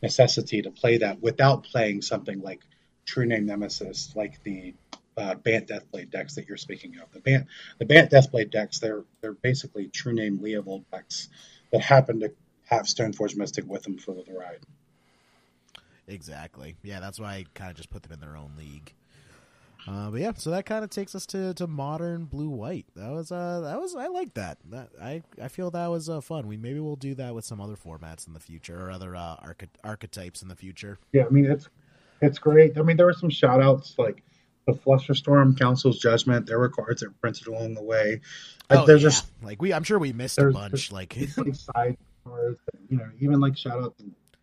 necessity 0.02 0.61
to 0.61 0.72
play 0.72 0.99
that 0.99 1.22
without 1.22 1.65
playing 1.65 2.03
something 2.03 2.41
like 2.41 2.61
True 3.06 3.26
Name 3.26 3.45
Nemesis, 3.48 4.14
like 4.15 4.41
the 4.44 4.76
uh, 5.18 5.36
Bant 5.36 5.68
Deathblade 5.68 6.10
decks 6.10 6.36
that 6.36 6.48
you're 6.48 6.56
speaking 6.56 6.98
of. 6.98 7.11
The 7.11 7.19
Bant 7.19 7.48
the 7.80 7.86
Bant 7.86 8.10
Deathblade 8.10 8.52
decks, 8.52 8.80
they're 8.80 9.03
they're 9.19 9.34
basically 9.34 9.90
True 9.90 10.14
Name 10.14 10.40
Leovold 10.40 10.86
decks 10.90 11.27
that 11.73 11.81
happen 11.81 12.22
to 12.22 12.31
have 12.64 12.84
Stoneforge 12.84 13.36
Mystic 13.36 13.65
with 13.68 13.84
them 13.84 13.98
for 13.98 14.15
the 14.15 14.34
ride. 14.34 14.60
Exactly. 16.07 16.77
Yeah, 16.81 17.02
that's 17.02 17.19
why 17.19 17.34
I 17.34 17.45
kind 17.53 17.69
of 17.69 17.76
just 17.76 17.90
put 17.90 18.03
them 18.03 18.14
in 18.14 18.22
their 18.22 18.38
own 18.38 18.53
league. 18.57 18.94
Uh, 19.88 20.11
but 20.11 20.19
yeah, 20.19 20.34
so 20.35 20.51
that 20.51 20.65
kind 20.65 20.84
of 20.84 20.89
takes 20.89 21.15
us 21.15 21.26
to, 21.26 21.53
to 21.53 21.68
modern 21.68 22.26
blue 22.26 22.49
white. 22.49 22.85
That 22.95 23.11
was 23.11 23.31
uh 23.31 23.61
that 23.61 23.80
was 23.80 23.95
I 23.95 24.07
like 24.07 24.34
that. 24.34 24.57
That 24.69 24.89
I 25.01 25.23
I 25.41 25.47
feel 25.47 25.72
that 25.72 25.88
was 25.88 26.10
uh, 26.10 26.22
fun. 26.22 26.47
We 26.47 26.57
maybe 26.57 26.80
we'll 26.80 26.95
do 26.95 27.15
that 27.15 27.34
with 27.34 27.45
some 27.45 27.61
other 27.61 27.76
formats 27.76 28.27
in 28.27 28.34
the 28.34 28.39
future 28.39 28.85
or 28.85 28.91
other 28.91 29.15
uh, 29.15 29.35
arch- 29.41 29.69
archetypes 29.84 30.41
in 30.41 30.47
the 30.47 30.56
future. 30.56 30.97
Yeah, 31.14 31.26
I 31.26 31.30
mean 31.30 31.45
it's 31.45 31.69
it's 32.22 32.39
great. 32.39 32.77
I 32.77 32.81
mean 32.81 32.97
there 32.97 33.06
were 33.06 33.14
some 33.14 33.30
shout 33.30 33.61
outs 33.61 33.95
like 33.97 34.22
the 34.65 34.73
Flusterstorm 34.73 35.57
Council's 35.57 35.99
Judgment. 35.99 36.45
There 36.45 36.60
were 36.60 36.69
cards 36.69 37.01
that 37.01 37.10
were 37.10 37.15
printed 37.22 37.47
along 37.47 37.73
the 37.73 37.84
way. 37.84 38.22
Like, 38.69 38.80
oh, 38.80 38.85
there's 38.85 39.01
yeah. 39.01 39.10
just 39.10 39.27
like 39.41 39.61
we 39.61 39.73
I'm 39.73 39.84
sure 39.84 39.97
we 39.97 40.14
missed 40.14 40.38
a 40.38 40.51
bunch. 40.51 40.91
Like 40.91 41.14
side 41.53 41.97
cards, 42.26 42.60
you 42.89 42.97
know, 42.97 43.10
even 43.19 43.39
like 43.39 43.57
shout 43.57 43.81
out 43.81 43.95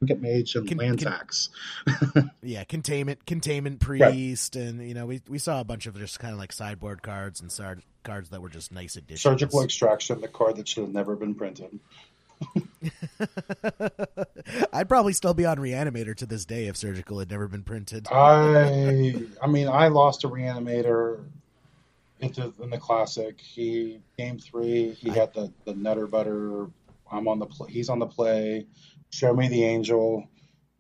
Get 0.05 0.21
Mage 0.21 0.55
and 0.57 0.69
Con- 0.69 0.77
Land 0.79 1.01
Tax. 1.01 1.49
yeah, 2.43 2.65
containment, 2.65 3.25
containment 3.25 3.81
priest, 3.81 4.55
right. 4.55 4.65
and 4.65 4.87
you 4.87 4.93
know, 4.93 5.07
we 5.07 5.23
we 5.27 5.39
saw 5.39 5.61
a 5.61 5.65
bunch 5.65 5.87
of 5.87 5.97
just 5.99 6.19
kind 6.19 6.35
of 6.35 6.39
like 6.39 6.53
sideboard 6.53 7.03
cards 7.03 7.41
and 7.41 7.51
sard- 7.51 7.83
cards 8.05 8.29
that 8.31 8.43
were 8.43 8.51
just 8.51 8.73
nice 8.73 8.97
additions. 8.97 9.23
Surgical 9.23 9.63
extraction, 9.63 10.21
the 10.21 10.29
card 10.29 10.57
that 10.57 10.69
should 10.69 10.83
have 10.85 10.93
never 10.93 11.17
been 11.17 11.35
printed. 11.35 11.81
I'd 14.73 14.87
probably 14.87 15.15
still 15.15 15.33
be 15.33 15.47
on 15.47 15.57
Reanimator 15.57 16.15
to 16.17 16.27
this 16.27 16.45
day 16.45 16.67
if 16.67 16.77
Surgical 16.77 17.19
had 17.19 17.31
never 17.31 17.49
been 17.49 17.63
printed. 17.63 18.07
I, 18.13 19.15
I 19.43 19.47
mean, 19.47 19.69
I 19.69 19.89
lost 19.89 20.25
a 20.25 20.29
Reanimator 20.29 21.25
into 22.21 22.53
in 22.63 22.69
the 22.69 22.77
classic. 22.79 23.41
He 23.41 24.01
game 24.19 24.39
three, 24.39 24.91
he 24.91 25.11
I, 25.11 25.15
had 25.15 25.33
the 25.33 25.51
the 25.65 25.75
Nutter 25.75 26.07
Butter 26.07 26.67
I'm 27.11 27.29
on 27.29 27.39
the 27.39 27.47
play. 27.47 27.71
He's 27.71 27.89
on 27.89 27.99
the 27.99 28.07
play. 28.07 28.67
Show 29.11 29.35
me 29.35 29.49
the 29.49 29.65
angel. 29.65 30.29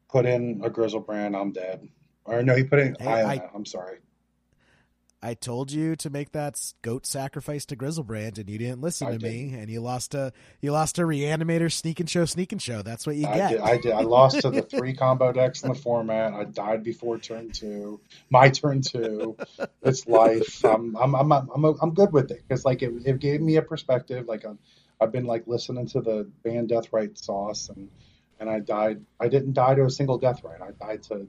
Put 0.08 0.26
in 0.26 0.60
a 0.64 0.70
Griselbrand. 0.70 1.40
I'm 1.40 1.52
dead. 1.52 1.88
Or 2.24 2.42
no, 2.42 2.54
he 2.54 2.64
put 2.64 2.78
in. 2.78 2.96
Hey, 2.98 3.06
I, 3.06 3.34
I, 3.34 3.50
I'm 3.54 3.64
sorry. 3.64 3.98
I 5.22 5.34
told 5.34 5.72
you 5.72 5.96
to 5.96 6.10
make 6.10 6.32
that 6.32 6.60
goat 6.82 7.06
sacrifice 7.06 7.64
to 7.66 7.76
Griselbrand, 7.76 8.38
and 8.38 8.48
you 8.48 8.58
didn't 8.58 8.80
listen 8.80 9.08
I 9.08 9.12
to 9.12 9.18
did. 9.18 9.28
me, 9.28 9.58
and 9.58 9.70
you 9.70 9.80
lost 9.80 10.14
a 10.14 10.32
you 10.60 10.72
lost 10.72 10.98
a 10.98 11.02
reanimator 11.02 11.72
sneak 11.72 12.00
and 12.00 12.08
show 12.08 12.26
sneak 12.26 12.52
and 12.52 12.60
show. 12.60 12.82
That's 12.82 13.06
what 13.06 13.16
you 13.16 13.26
I 13.26 13.34
get. 13.36 13.50
Did, 13.50 13.60
I 13.60 13.76
did. 13.78 13.92
I 13.92 14.02
lost 14.02 14.42
to 14.42 14.50
the 14.50 14.62
three 14.62 14.92
combo 14.96 15.32
decks 15.32 15.62
in 15.62 15.70
the 15.70 15.74
format. 15.74 16.34
I 16.34 16.44
died 16.44 16.84
before 16.84 17.18
turn 17.18 17.50
two. 17.50 18.00
My 18.30 18.50
turn 18.50 18.82
two. 18.82 19.36
It's 19.82 20.06
life. 20.06 20.64
I'm 20.64 20.96
I'm 20.96 21.14
I'm 21.14 21.32
I'm, 21.32 21.64
I'm 21.64 21.94
good 21.94 22.12
with 22.12 22.30
it 22.30 22.42
because 22.46 22.64
like 22.64 22.82
it, 22.82 22.92
it 23.04 23.18
gave 23.18 23.40
me 23.40 23.56
a 23.56 23.62
perspective. 23.62 24.26
Like 24.28 24.44
I've 25.00 25.12
been 25.12 25.26
like 25.26 25.46
listening 25.46 25.86
to 25.88 26.02
the 26.02 26.30
band 26.44 26.68
Deathrite 26.68 27.18
Sauce 27.18 27.70
and 27.74 27.90
and 28.40 28.48
I 28.48 28.60
died. 28.60 29.04
I 29.20 29.28
didn't 29.28 29.52
die 29.54 29.74
to 29.74 29.84
a 29.84 29.90
single 29.90 30.18
death 30.18 30.42
rite. 30.44 30.60
I 30.60 30.70
died 30.84 31.02
to 31.04 31.26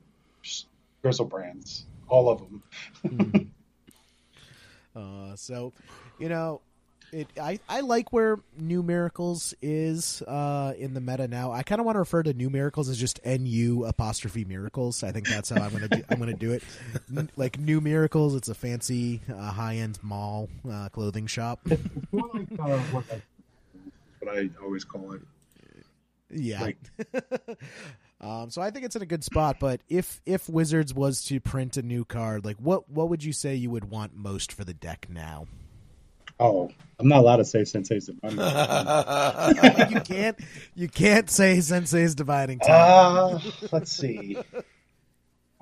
Griselbrands, 1.03 1.84
all 2.07 2.29
of 2.29 2.39
them. 2.39 3.51
Uh, 4.95 5.35
so, 5.35 5.73
you 6.17 6.27
know, 6.27 6.59
it 7.11 7.27
I, 7.39 7.59
I 7.69 7.81
like 7.81 8.11
where 8.11 8.38
New 8.57 8.81
Miracles 8.81 9.53
is 9.61 10.23
uh, 10.23 10.73
in 10.77 10.95
the 10.95 11.01
meta 11.01 11.27
now. 11.27 11.51
I 11.51 11.61
kind 11.61 11.79
of 11.79 11.85
want 11.85 11.97
to 11.97 11.99
refer 11.99 12.23
to 12.23 12.34
New 12.34 12.49
Miracles 12.49 12.89
as 12.89 12.97
just 12.97 13.19
NU 13.23 13.85
apostrophe 13.85 14.43
Miracles. 14.43 15.03
I 15.03 15.11
think 15.11 15.27
that's 15.27 15.49
how 15.49 15.61
I'm 15.61 15.71
gonna 15.71 15.88
do, 15.88 16.03
I'm 16.09 16.17
gonna 16.19 16.34
do 16.34 16.51
it. 16.51 16.63
N- 17.15 17.29
like 17.38 17.59
New 17.59 17.79
Miracles, 17.79 18.34
it's 18.34 18.49
a 18.49 18.55
fancy 18.55 19.21
uh, 19.31 19.51
high 19.51 19.75
end 19.75 19.99
mall 20.01 20.49
uh, 20.69 20.89
clothing 20.89 21.27
shop. 21.27 21.59
It's 21.65 21.81
more 22.11 22.29
like 22.34 22.47
uh, 22.59 22.79
what 24.19 24.35
I 24.35 24.49
always 24.63 24.84
call 24.84 25.13
it. 25.13 25.21
Yeah. 26.29 26.61
Like, 26.61 26.77
Um, 28.19 28.49
so 28.49 28.63
I 28.63 28.71
think 28.71 28.83
it's 28.83 28.95
in 28.95 29.03
a 29.03 29.05
good 29.05 29.23
spot. 29.23 29.57
But 29.59 29.81
if 29.89 30.21
if 30.25 30.49
Wizards 30.49 30.91
was 30.91 31.23
to 31.25 31.39
print 31.39 31.77
a 31.77 31.83
new 31.83 32.03
card, 32.03 32.45
like 32.45 32.57
what 32.57 32.89
what 32.89 33.09
would 33.09 33.23
you 33.23 33.31
say 33.31 33.53
you 33.53 33.69
would 33.69 33.91
want 33.91 34.15
most 34.15 34.51
for 34.51 34.63
the 34.63 34.73
deck 34.73 35.05
now? 35.07 35.45
oh, 36.39 36.71
I'm 36.99 37.07
not 37.07 37.19
allowed 37.19 37.37
to 37.37 37.45
say 37.45 37.63
Sensei's 37.63 38.07
Divining. 38.07 38.37
you 39.91 40.01
can't 40.01 40.39
you 40.75 40.87
can't 40.87 41.29
say 41.29 41.61
Sensei's 41.61 42.15
dividing 42.15 42.59
time. 42.59 43.35
Uh, 43.35 43.39
let's 43.71 43.91
see. 43.91 44.37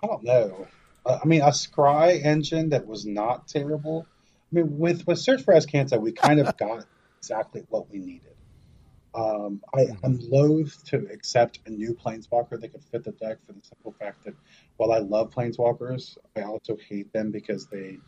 I 0.02 0.08
don't 0.08 0.24
know. 0.24 0.68
Uh, 1.06 1.20
I 1.24 1.28
mean, 1.28 1.42
a 1.42 1.50
Scry 1.50 2.24
engine 2.24 2.70
that 2.70 2.88
was 2.88 3.06
not 3.06 3.48
terrible. 3.48 4.08
I 4.52 4.56
mean, 4.56 4.78
with 4.78 5.06
with 5.08 5.20
Search 5.20 5.44
for 5.44 5.54
Azcanta, 5.54 6.00
we 6.00 6.12
kind 6.12 6.40
of 6.40 6.56
got 6.58 6.86
exactly 7.20 7.66
what 7.70 7.90
we 7.92 8.00
needed. 8.00 8.35
Um, 9.16 9.62
I, 9.74 9.88
I'm 10.04 10.20
loath 10.30 10.84
to 10.86 11.08
accept 11.12 11.60
a 11.66 11.70
new 11.70 11.94
Planeswalker 11.94 12.60
that 12.60 12.72
could 12.74 12.84
fit 12.84 13.06
the 13.06 13.12
deck 13.12 13.38
for 13.48 13.54
the 13.54 13.62
simple 13.64 13.94
fact 13.94 14.26
that 14.26 14.34
while 14.76 14.92
I 14.92 15.00
love 15.00 15.32
Planeswalkers, 15.32 16.18
I 16.36 16.42
also 16.42 16.76
hate 16.90 17.14
them 17.14 17.32
because 17.32 17.68
they 17.68 18.00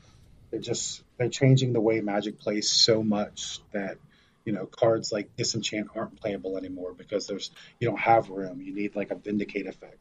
they're 0.52 0.60
just 0.60 1.04
they're 1.18 1.30
changing 1.30 1.74
the 1.74 1.80
way 1.80 2.02
Magic 2.02 2.40
plays 2.40 2.70
so 2.70 3.04
much 3.04 3.60
that 3.72 3.98
you 4.44 4.52
know 4.52 4.66
cards 4.66 5.12
like 5.12 5.36
Disenchant 5.38 5.90
aren't 5.96 6.20
playable 6.20 6.58
anymore 6.58 6.94
because 6.94 7.28
there's 7.28 7.52
you 7.80 7.88
don't 7.88 8.00
have 8.00 8.30
room. 8.30 8.62
You 8.62 8.76
need 8.76 8.96
like 8.96 9.12
a 9.12 9.16
Vindicate 9.16 9.68
effect 9.68 10.00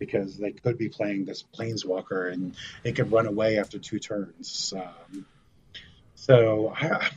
because 0.00 0.36
they 0.36 0.50
could 0.50 0.78
be 0.78 0.88
playing 0.88 1.26
this 1.26 1.44
Planeswalker 1.56 2.32
and 2.32 2.56
it 2.82 2.96
could 2.96 3.12
run 3.12 3.26
away 3.26 3.58
after 3.58 3.78
two 3.78 4.00
turns. 4.00 4.74
Um, 4.76 5.26
so 6.16 6.74
I 6.74 7.10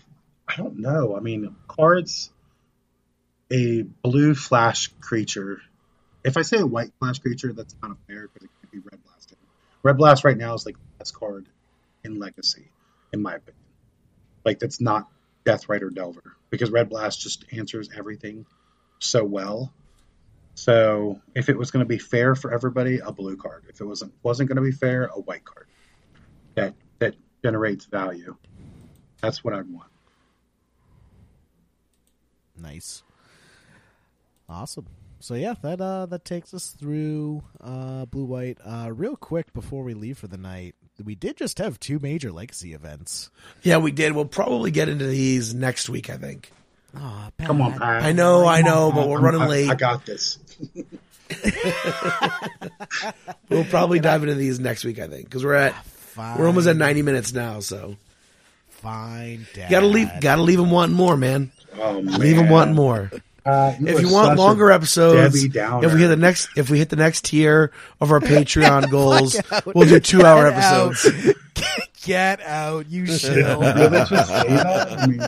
I 0.48 0.56
don't 0.56 0.80
know. 0.80 1.18
I 1.18 1.20
mean, 1.20 1.56
cards 1.68 2.32
a 3.52 3.84
blue 3.84 4.36
flash 4.36 4.90
creature. 5.00 5.62
If 6.24 6.38
I 6.38 6.42
say 6.42 6.58
a 6.58 6.66
white 6.66 6.92
flash 7.00 7.20
creature, 7.20 7.54
that's 7.54 7.74
kind 7.82 7.92
of 7.92 7.98
fair 8.08 8.28
because 8.28 8.44
it 8.44 8.50
could 8.62 8.72
be 8.72 8.80
red 8.80 9.04
blasted. 9.04 9.38
Red 9.84 9.98
blast 9.98 10.24
right 10.24 10.38
now 10.38 10.54
is 10.54 10.66
like 10.66 10.76
the 10.76 10.98
best 11.00 11.14
card 11.14 11.48
in 12.04 12.20
Legacy, 12.20 12.70
in 13.14 13.22
my 13.22 13.36
opinion. 13.36 13.64
Like 14.44 14.60
that's 14.60 14.82
not 14.82 15.08
Death 15.46 15.70
Rider 15.70 15.90
Delver 15.90 16.36
because 16.50 16.72
red 16.72 16.90
blast 16.90 17.22
just 17.22 17.46
answers 17.52 17.90
everything 17.96 18.46
so 19.00 19.24
well. 19.24 19.72
So 20.56 21.22
if 21.36 21.50
it 21.50 21.58
was 21.58 21.72
going 21.72 21.86
to 21.86 21.88
be 21.88 22.00
fair 22.00 22.34
for 22.36 22.52
everybody, 22.52 23.00
a 23.00 23.12
blue 23.12 23.38
card. 23.38 23.66
If 23.70 23.80
it 23.80 23.86
wasn't 23.86 24.14
wasn't 24.24 24.50
going 24.50 24.56
to 24.56 24.64
be 24.64 24.72
fair, 24.72 25.06
a 25.06 25.20
white 25.20 25.46
card 25.46 25.68
that 26.56 26.74
that 27.00 27.16
generates 27.44 27.86
value. 27.86 28.36
That's 29.22 29.44
what 29.44 29.54
I'd 29.54 29.70
want. 29.70 29.90
Nice. 32.60 33.04
Awesome. 34.50 34.88
So 35.20 35.34
yeah, 35.34 35.56
that 35.64 35.82
uh 35.82 36.06
that 36.08 36.24
takes 36.26 36.54
us 36.54 36.70
through 36.70 37.44
uh 37.60 38.06
blue 38.06 38.26
white. 38.26 38.58
Uh 38.64 38.92
real 38.94 39.16
quick 39.16 39.52
before 39.54 39.84
we 39.84 39.94
leave 39.94 40.18
for 40.18 40.28
the 40.28 40.38
night, 40.38 40.76
we 41.04 41.16
did 41.16 41.38
just 41.38 41.58
have 41.58 41.80
two 41.80 42.00
major 42.00 42.32
legacy 42.32 42.74
events. 42.74 43.30
Yeah, 43.64 43.78
we 43.78 43.92
did. 43.92 44.14
We'll 44.14 44.26
probably 44.26 44.72
get 44.72 44.90
into 44.90 45.08
these 45.08 45.54
next 45.56 45.90
week, 45.90 46.10
I 46.10 46.18
think. 46.18 46.52
Oh, 46.96 47.30
Come 47.40 47.62
on, 47.62 47.74
Pat. 47.74 48.04
I 48.04 48.12
know, 48.14 48.46
I 48.46 48.62
know, 48.62 48.92
but 48.94 49.08
we're 49.10 49.20
running 49.20 49.42
I- 49.42 49.48
late. 49.48 49.70
I 49.70 49.76
got 49.76 50.06
this. 50.06 50.40
We'll 53.50 53.66
probably 53.66 54.00
dive 54.00 54.24
into 54.24 54.36
these 54.36 54.60
next 54.60 54.84
week, 54.84 55.00
I 55.00 55.08
think, 55.08 55.26
because 55.26 55.44
we're 55.44 55.54
at 55.56 55.74
Fine. 55.86 56.38
we're 56.38 56.48
almost 56.48 56.68
at 56.68 56.76
ninety 56.76 57.02
minutes 57.02 57.32
now. 57.34 57.60
So 57.62 57.96
Fine, 58.70 59.48
Dad. 59.54 59.70
gotta 59.72 59.86
leave, 59.88 60.10
gotta 60.22 60.42
leave 60.42 60.58
them 60.58 60.70
wanting 60.72 60.96
more, 60.96 61.16
man. 61.18 61.52
Oh, 61.80 62.02
man. 62.02 62.20
Leave 62.20 62.36
them 62.36 62.50
wanting 62.50 62.76
more. 62.76 63.10
Uh, 63.48 63.74
If 63.80 64.02
you 64.02 64.12
want 64.12 64.38
longer 64.38 64.72
episodes, 64.72 65.36
if 65.44 65.54
we 65.94 66.00
hit 66.02 66.08
the 66.10 66.16
next, 66.18 66.50
if 66.58 66.70
we 66.70 66.78
hit 66.80 66.90
the 66.90 66.96
next 66.98 67.26
tier 67.26 67.72
of 68.02 68.12
our 68.12 68.20
Patreon 68.34 68.90
goals, 68.92 69.40
we'll 69.66 69.88
do 69.88 70.00
two 70.00 70.24
hour 70.24 70.50
Get 70.52 70.64
out. 70.64 70.92
episodes. 70.92 71.34
Get 72.04 72.42
out, 72.42 72.88
you 72.90 73.06
Did 73.06 73.20
shill. 73.20 73.60
they 73.60 73.74
just 73.74 74.28
say 74.30 74.48
that? 74.48 74.96
I 75.00 75.08
mean, 75.08 75.26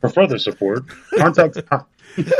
for 0.00 0.08
further 0.10 0.38
support, 0.38 0.84
contact. 1.16 1.58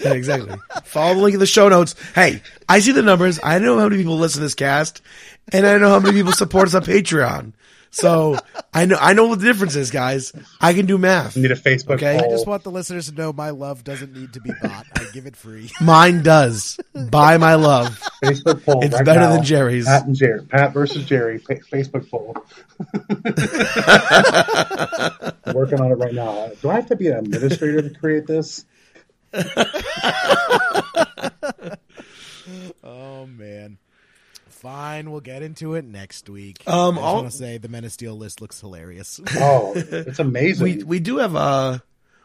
Yeah, 0.00 0.12
exactly. 0.12 0.54
Follow 0.84 1.14
the 1.16 1.20
link 1.22 1.34
in 1.34 1.40
the 1.40 1.46
show 1.46 1.68
notes. 1.68 1.96
Hey, 2.14 2.40
I 2.68 2.78
see 2.78 2.92
the 2.92 3.02
numbers. 3.02 3.40
I 3.42 3.58
know 3.58 3.76
how 3.78 3.88
many 3.88 3.96
people 3.96 4.16
listen 4.16 4.38
to 4.38 4.44
this 4.44 4.54
cast, 4.54 5.02
and 5.52 5.66
I 5.66 5.76
know 5.78 5.88
how 5.88 5.98
many 5.98 6.16
people 6.16 6.30
support 6.30 6.68
us 6.68 6.74
on 6.76 6.84
Patreon. 6.84 7.52
So 7.90 8.36
I 8.72 8.84
know 8.86 8.96
I 9.00 9.12
know 9.14 9.26
what 9.26 9.40
the 9.40 9.46
difference 9.46 9.74
is, 9.76 9.90
guys. 9.90 10.32
I 10.60 10.74
can 10.74 10.86
do 10.86 10.98
math. 10.98 11.36
Need 11.36 11.50
a 11.50 11.56
Facebook 11.56 11.94
Okay. 11.94 12.16
I 12.16 12.28
just 12.28 12.46
want 12.46 12.62
the 12.64 12.70
listeners 12.70 13.08
to 13.08 13.14
know 13.14 13.32
my 13.32 13.50
love 13.50 13.82
doesn't 13.84 14.12
need 14.12 14.34
to 14.34 14.40
be 14.40 14.50
bought. 14.62 14.86
I 14.94 15.06
give 15.12 15.26
it 15.26 15.36
free. 15.36 15.70
Mine 15.80 16.22
does. 16.22 16.78
Buy 17.10 17.38
my 17.38 17.54
love. 17.54 17.98
Facebook 18.22 18.64
poll. 18.64 18.84
It's 18.84 18.94
right 18.94 19.04
better 19.04 19.20
now. 19.20 19.32
than 19.32 19.44
Jerry's. 19.44 19.86
Pat 19.86 20.06
and 20.06 20.14
Jerry. 20.14 20.44
Pat 20.44 20.72
versus 20.72 21.04
Jerry. 21.06 21.38
Fa- 21.38 21.56
Facebook 21.72 22.08
poll. 22.10 22.36
Working 25.54 25.80
on 25.80 25.90
it 25.90 25.94
right 25.94 26.14
now. 26.14 26.50
Do 26.60 26.70
I 26.70 26.74
have 26.74 26.86
to 26.88 26.96
be 26.96 27.08
an 27.08 27.16
administrator 27.18 27.82
to 27.88 27.90
create 27.98 28.26
this? 28.26 28.64
Oh 32.82 33.26
man. 33.26 33.78
Fine, 34.60 35.10
we'll 35.10 35.20
get 35.20 35.42
into 35.42 35.74
it 35.74 35.84
next 35.84 36.28
week. 36.28 36.62
Um, 36.66 36.98
I 36.98 37.00
just 37.00 37.04
I'll- 37.06 37.14
want 37.16 37.30
to 37.30 37.36
say 37.36 37.58
the 37.58 37.68
Men 37.68 37.84
of 37.84 37.92
Steel 37.92 38.16
list 38.16 38.40
looks 38.40 38.60
hilarious. 38.60 39.20
Oh, 39.36 39.72
it's 39.76 40.18
amazing. 40.18 40.64
We 40.64 40.82
we 40.84 41.00
do 41.00 41.18
have 41.18 41.34
a 41.36 41.82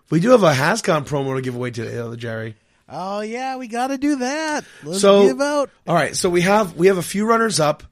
we 0.09 0.19
do 0.19 0.31
have 0.31 0.43
a 0.43 0.51
Hascon 0.53 1.05
promo 1.07 1.35
to 1.35 1.41
give 1.41 1.55
away 1.55 1.71
to 1.71 1.83
though, 1.85 2.15
Jerry. 2.15 2.55
oh 2.89 3.21
yeah, 3.21 3.57
we 3.57 3.67
got 3.67 3.87
to 3.87 3.97
do 3.97 4.17
that. 4.17 4.65
Let's 4.83 5.01
So- 5.01 5.27
give 5.27 5.41
out. 5.41 5.69
All 5.87 5.95
right, 5.95 6.15
so 6.15 6.29
we 6.29 6.41
have 6.41 6.75
we 6.75 6.87
have 6.87 6.97
a 6.97 7.03
few 7.03 7.25
runners 7.27 7.59
up, 7.59 7.83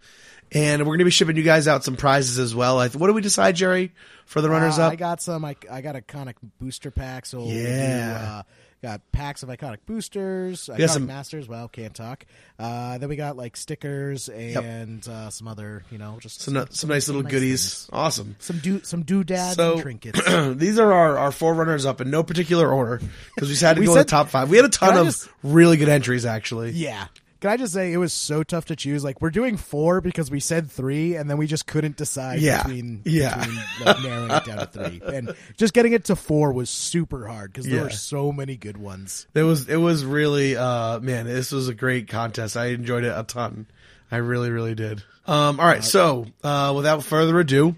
and 0.51 0.81
we're 0.81 0.85
going 0.93 0.99
to 0.99 1.05
be 1.05 1.11
shipping 1.11 1.37
you 1.37 1.43
guys 1.43 1.67
out 1.67 1.83
some 1.83 1.95
prizes 1.95 2.39
as 2.39 2.55
well. 2.55 2.79
I, 2.79 2.87
what 2.89 3.07
do 3.07 3.13
we 3.13 3.21
decide, 3.21 3.55
Jerry, 3.55 3.93
for 4.25 4.41
the 4.41 4.49
runners 4.49 4.79
Uh, 4.79 4.87
up? 4.87 4.91
I 4.93 4.95
got 4.95 5.21
some. 5.21 5.45
I, 5.45 5.55
I 5.71 5.81
got 5.81 5.95
a 5.95 6.01
iconic 6.01 6.35
booster 6.59 6.89
packs. 6.91 7.29
So 7.29 7.39
we'll 7.39 7.49
do, 7.49 7.53
Yeah. 7.61 8.39
uh, 8.39 8.43
got 8.81 9.01
packs 9.11 9.43
of 9.43 9.49
iconic 9.49 9.77
boosters, 9.85 10.67
iconic 10.67 10.77
got 10.79 10.89
some- 10.89 11.05
masters. 11.05 11.47
Well, 11.47 11.67
can't 11.67 11.93
talk. 11.93 12.25
Uh, 12.59 12.97
then 12.97 13.09
we 13.09 13.15
got 13.15 13.37
like 13.37 13.55
stickers 13.57 14.27
and 14.29 15.07
uh, 15.07 15.29
some 15.29 15.47
other, 15.47 15.83
you 15.91 15.97
know, 15.97 16.17
just 16.19 16.41
some, 16.41 16.65
some 16.69 16.89
nice 16.89 17.07
little 17.07 17.23
nice 17.23 17.31
goodies. 17.31 17.61
things. 17.85 17.89
Awesome. 17.93 18.35
Some 18.39 18.57
do 18.59 18.81
some 18.83 19.03
doodads 19.03 19.55
So 19.55 19.73
and 19.73 19.81
trinkets. 19.81 20.19
these 20.55 20.79
are 20.79 20.91
our, 20.91 21.17
our 21.17 21.31
four 21.31 21.53
runners 21.53 21.85
up 21.85 22.01
in 22.01 22.09
no 22.11 22.23
particular 22.23 22.71
order 22.71 23.01
because 23.35 23.49
we 23.49 23.53
decided 23.55 23.75
to 23.75 23.79
We 23.81 23.85
go 23.87 23.93
in 23.93 23.97
the 23.99 24.05
top 24.05 24.29
five. 24.29 24.49
We 24.49 24.57
had 24.57 24.65
a 24.65 24.69
ton 24.69 24.97
of 24.97 25.05
just- 25.07 25.29
really 25.43 25.77
good 25.77 25.89
entries, 25.89 26.25
actually. 26.25 26.71
Yeah. 26.71 27.07
Can 27.41 27.49
I 27.49 27.57
just 27.57 27.73
say 27.73 27.91
it 27.91 27.97
was 27.97 28.13
so 28.13 28.43
tough 28.43 28.65
to 28.65 28.75
choose? 28.75 29.03
Like 29.03 29.19
we're 29.19 29.31
doing 29.31 29.57
four 29.57 29.99
because 29.99 30.29
we 30.29 30.39
said 30.39 30.69
three, 30.71 31.15
and 31.15 31.27
then 31.29 31.37
we 31.37 31.47
just 31.47 31.65
couldn't 31.65 31.97
decide 31.97 32.39
Yeah. 32.39 32.61
between 32.63 33.01
Yeah. 33.03 33.35
between 33.39 33.59
like, 33.83 34.03
narrowing 34.03 34.31
it 34.31 34.45
down 34.45 34.57
to 34.59 34.65
three. 34.67 35.01
And 35.03 35.35
just 35.57 35.73
getting 35.73 35.93
it 35.93 36.05
to 36.05 36.15
four 36.15 36.53
was 36.53 36.69
super 36.69 37.27
hard 37.27 37.51
because 37.51 37.65
there 37.65 37.77
Yeah. 37.77 37.83
were 37.83 37.89
so 37.89 38.31
many 38.31 38.55
good 38.57 38.77
ones. 38.77 39.25
It 39.33 39.41
was 39.43 39.67
it 39.67 39.77
was 39.77 40.05
really 40.05 40.55
uh 40.55 40.99
man, 40.99 41.25
this 41.25 41.51
was 41.51 41.67
a 41.67 41.73
great 41.73 42.07
contest. 42.07 42.55
I 42.55 42.67
enjoyed 42.67 43.03
it 43.03 43.13
a 43.17 43.23
ton. 43.23 43.65
I 44.11 44.17
really 44.17 44.51
really 44.51 44.75
did. 44.75 45.01
Um 45.25 45.59
all 45.59 45.65
right, 45.65 45.83
so 45.83 46.27
uh 46.43 46.73
without 46.75 47.03
further 47.03 47.39
ado, 47.39 47.75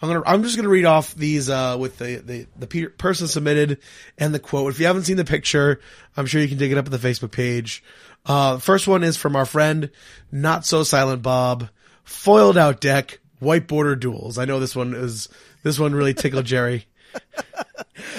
I'm 0.00 0.08
to 0.08 0.22
I'm 0.28 0.42
just 0.42 0.56
going 0.56 0.64
to 0.64 0.68
read 0.70 0.84
off 0.84 1.14
these 1.14 1.48
uh 1.50 1.76
with 1.78 1.98
the 1.98 2.16
the 2.16 2.46
the 2.58 2.66
pe- 2.66 2.86
person 2.86 3.28
submitted 3.28 3.78
and 4.18 4.34
the 4.34 4.40
quote. 4.40 4.72
If 4.72 4.80
you 4.80 4.86
haven't 4.86 5.02
seen 5.04 5.16
the 5.16 5.24
picture, 5.24 5.80
I'm 6.16 6.26
sure 6.26 6.40
you 6.40 6.48
can 6.48 6.58
dig 6.58 6.72
it 6.72 6.78
up 6.78 6.86
on 6.86 6.90
the 6.90 6.98
Facebook 6.98 7.30
page. 7.30 7.84
Uh 8.24 8.58
first 8.58 8.86
one 8.86 9.02
is 9.02 9.16
from 9.16 9.34
our 9.36 9.46
friend 9.46 9.90
Not 10.30 10.64
So 10.64 10.82
Silent 10.84 11.22
Bob, 11.22 11.68
foiled 12.04 12.56
out 12.56 12.80
deck, 12.80 13.18
white 13.40 13.66
border 13.66 13.96
duels. 13.96 14.38
I 14.38 14.44
know 14.44 14.60
this 14.60 14.76
one 14.76 14.94
is 14.94 15.28
this 15.62 15.78
one 15.78 15.94
really 15.94 16.14
tickled 16.14 16.44
Jerry. 16.46 16.86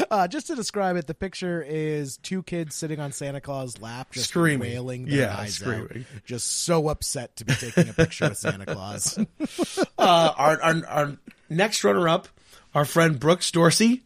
Uh, 0.10 0.28
just 0.28 0.48
to 0.48 0.56
describe 0.56 0.96
it, 0.96 1.08
the 1.08 1.14
picture 1.16 1.62
is 1.62 2.18
two 2.18 2.44
kids 2.44 2.76
sitting 2.76 3.00
on 3.00 3.12
Santa 3.12 3.42
Claus' 3.42 3.82
lap, 3.82 4.12
just 4.12 4.30
Screaming. 4.30 4.60
wailing 4.72 5.06
their 5.06 5.22
Yeah, 5.22 5.36
eyes 5.38 5.56
screaming. 5.56 6.06
out, 6.16 6.24
just 6.26 6.60
so 6.64 6.88
upset 6.90 7.36
to 7.38 7.46
be 7.46 7.54
taking 7.56 7.90
a 7.90 7.94
picture 7.94 8.30
with 8.30 8.38
Santa 8.38 8.66
Claus. 8.68 9.18
uh, 9.98 10.34
our, 10.38 10.62
our 10.62 10.86
our 10.88 11.18
next 11.50 11.84
runner 11.84 12.08
up, 12.08 12.28
our 12.76 12.86
friend 12.86 13.20
Brooks 13.20 13.50
Dorsey. 13.52 14.04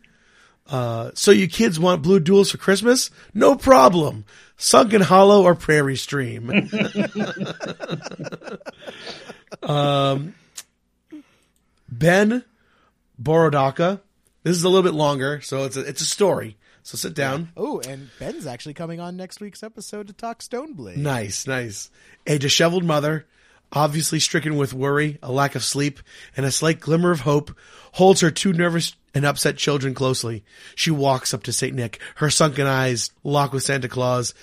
Uh, 0.65 1.11
so 1.13 1.31
you 1.31 1.47
kids 1.47 1.79
want 1.79 2.01
blue 2.03 2.19
duels 2.21 2.51
for 2.51 2.57
Christmas? 2.57 3.11
No 3.33 3.55
problem. 3.55 4.23
Sunken 4.57 5.01
Hollow 5.01 5.43
or 5.43 5.55
Prairie 5.55 5.95
Stream. 5.95 6.49
um, 9.63 10.33
Ben 11.87 12.43
Borodaka. 13.21 14.01
This 14.43 14.55
is 14.55 14.63
a 14.63 14.69
little 14.69 14.83
bit 14.83 14.95
longer, 14.95 15.41
so 15.41 15.65
it's 15.65 15.77
a, 15.77 15.81
it's 15.81 16.01
a 16.01 16.05
story. 16.05 16.57
So 16.81 16.97
sit 16.97 17.13
down. 17.13 17.51
Oh, 17.57 17.81
and 17.81 18.09
Ben's 18.17 18.47
actually 18.47 18.73
coming 18.73 18.99
on 18.99 19.17
next 19.17 19.41
week's 19.41 19.61
episode 19.61 20.07
to 20.07 20.13
talk 20.13 20.39
Stoneblade. 20.39 20.95
Nice, 20.95 21.45
nice. 21.45 21.91
A 22.25 22.37
disheveled 22.37 22.85
mother, 22.85 23.27
obviously 23.73 24.19
stricken 24.19 24.55
with 24.55 24.73
worry, 24.73 25.19
a 25.21 25.31
lack 25.31 25.55
of 25.55 25.65
sleep, 25.65 25.99
and 26.37 26.45
a 26.45 26.51
slight 26.51 26.79
glimmer 26.79 27.11
of 27.11 27.21
hope, 27.21 27.55
holds 27.93 28.21
her 28.21 28.31
two 28.31 28.53
nervous 28.53 28.95
and 29.17 29.25
upset 29.25 29.57
children 29.57 29.95
closely. 29.95 30.43
She 30.75 30.91
walks 30.91 31.33
up 31.33 31.41
to 31.43 31.51
St. 31.51 31.75
Nick, 31.75 31.99
her 32.17 32.29
sunken 32.29 32.67
eyes 32.67 33.09
lock 33.23 33.51
with 33.51 33.63
Santa 33.63 33.89
Claus, 33.89 34.35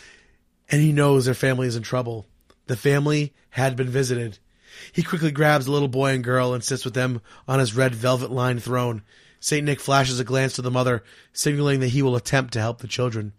and 0.69 0.83
he 0.83 0.93
knows 0.93 1.25
their 1.25 1.35
family 1.35 1.69
is 1.69 1.77
in 1.77 1.85
trouble. 1.85 2.27
The 2.67 2.77
family 2.77 3.33
had 3.51 3.77
been 3.77 3.89
visited. 3.89 4.41
He 4.93 5.05
quickly 5.05 5.31
grabs 5.31 5.67
the 5.67 5.71
little 5.71 5.87
boy 5.87 6.13
and 6.13 6.25
girl 6.25 6.55
and 6.55 6.65
sits 6.65 6.85
with 6.85 6.95
them 6.95 7.21
on 7.47 7.61
his 7.61 7.77
red 7.77 7.95
velvet 7.95 8.33
lined 8.33 8.65
throne. 8.65 9.03
St. 9.39 9.65
Nick 9.65 9.79
flashes 9.79 10.19
a 10.19 10.25
glance 10.25 10.55
to 10.55 10.63
the 10.63 10.73
mother, 10.73 11.05
signaling 11.33 11.79
that 11.79 11.89
he 11.89 12.03
will 12.03 12.17
attempt 12.17 12.53
to 12.55 12.61
help 12.61 12.81
the 12.81 12.89
children. 12.89 13.33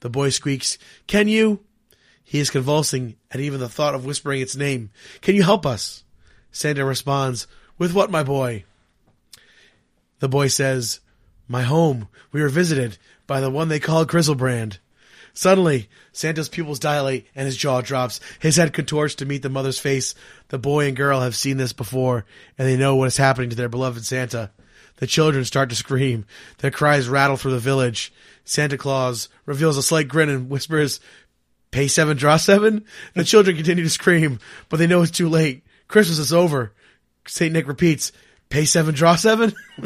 The 0.00 0.08
boy 0.08 0.30
squeaks, 0.30 0.78
Can 1.06 1.28
you? 1.28 1.60
He 2.24 2.38
is 2.38 2.48
convulsing 2.48 3.16
at 3.30 3.40
even 3.40 3.60
the 3.60 3.68
thought 3.68 3.94
of 3.94 4.06
whispering 4.06 4.40
its 4.40 4.56
name. 4.56 4.88
Can 5.20 5.34
you 5.34 5.42
help 5.42 5.66
us? 5.66 6.04
Santa 6.50 6.82
responds, 6.82 7.46
With 7.76 7.92
what, 7.92 8.10
my 8.10 8.22
boy? 8.22 8.64
The 10.20 10.28
boy 10.28 10.48
says, 10.48 11.00
My 11.46 11.62
home. 11.62 12.08
We 12.32 12.42
were 12.42 12.48
visited 12.48 12.98
by 13.26 13.40
the 13.40 13.50
one 13.50 13.68
they 13.68 13.80
call 13.80 14.04
Griselbrand. 14.04 14.78
Suddenly, 15.32 15.88
Santa's 16.12 16.48
pupils 16.48 16.80
dilate 16.80 17.26
and 17.36 17.46
his 17.46 17.56
jaw 17.56 17.80
drops. 17.80 18.18
His 18.40 18.56
head 18.56 18.72
contorts 18.72 19.14
to 19.16 19.26
meet 19.26 19.42
the 19.42 19.48
mother's 19.48 19.78
face. 19.78 20.14
The 20.48 20.58
boy 20.58 20.88
and 20.88 20.96
girl 20.96 21.20
have 21.20 21.36
seen 21.36 21.58
this 21.58 21.72
before, 21.72 22.24
and 22.58 22.66
they 22.66 22.76
know 22.76 22.96
what 22.96 23.06
is 23.06 23.16
happening 23.16 23.50
to 23.50 23.56
their 23.56 23.68
beloved 23.68 24.04
Santa. 24.04 24.50
The 24.96 25.06
children 25.06 25.44
start 25.44 25.68
to 25.70 25.76
scream. 25.76 26.26
Their 26.58 26.72
cries 26.72 27.08
rattle 27.08 27.36
through 27.36 27.52
the 27.52 27.60
village. 27.60 28.12
Santa 28.44 28.76
Claus 28.76 29.28
reveals 29.46 29.76
a 29.76 29.82
slight 29.82 30.08
grin 30.08 30.28
and 30.28 30.50
whispers, 30.50 30.98
Pay 31.70 31.86
seven, 31.86 32.16
draw 32.16 32.36
seven? 32.38 32.84
The 33.14 33.24
children 33.24 33.54
continue 33.54 33.84
to 33.84 33.90
scream, 33.90 34.40
but 34.68 34.78
they 34.78 34.86
know 34.86 35.02
it's 35.02 35.10
too 35.10 35.28
late. 35.28 35.62
Christmas 35.86 36.18
is 36.18 36.32
over. 36.32 36.72
St. 37.26 37.52
Nick 37.52 37.68
repeats, 37.68 38.10
Pay 38.48 38.64
seven, 38.64 38.94
draw 38.94 39.16
seven? 39.16 39.52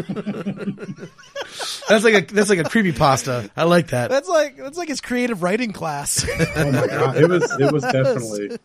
that's 1.88 2.04
like 2.04 2.14
a 2.14 2.34
that's 2.34 2.48
like 2.48 2.60
a 2.60 2.64
creepy 2.64 2.92
pasta. 2.92 3.50
I 3.56 3.64
like 3.64 3.88
that. 3.88 4.08
That's 4.08 4.28
like 4.28 4.56
that's 4.56 4.78
like 4.78 4.88
his 4.88 5.00
creative 5.00 5.42
writing 5.42 5.72
class. 5.72 6.24
Oh 6.54 6.70
my 6.70 6.86
god, 6.86 7.16
it 7.16 7.28
was 7.28 7.50
it 7.58 7.72
was 7.72 7.82
definitely 7.82 8.58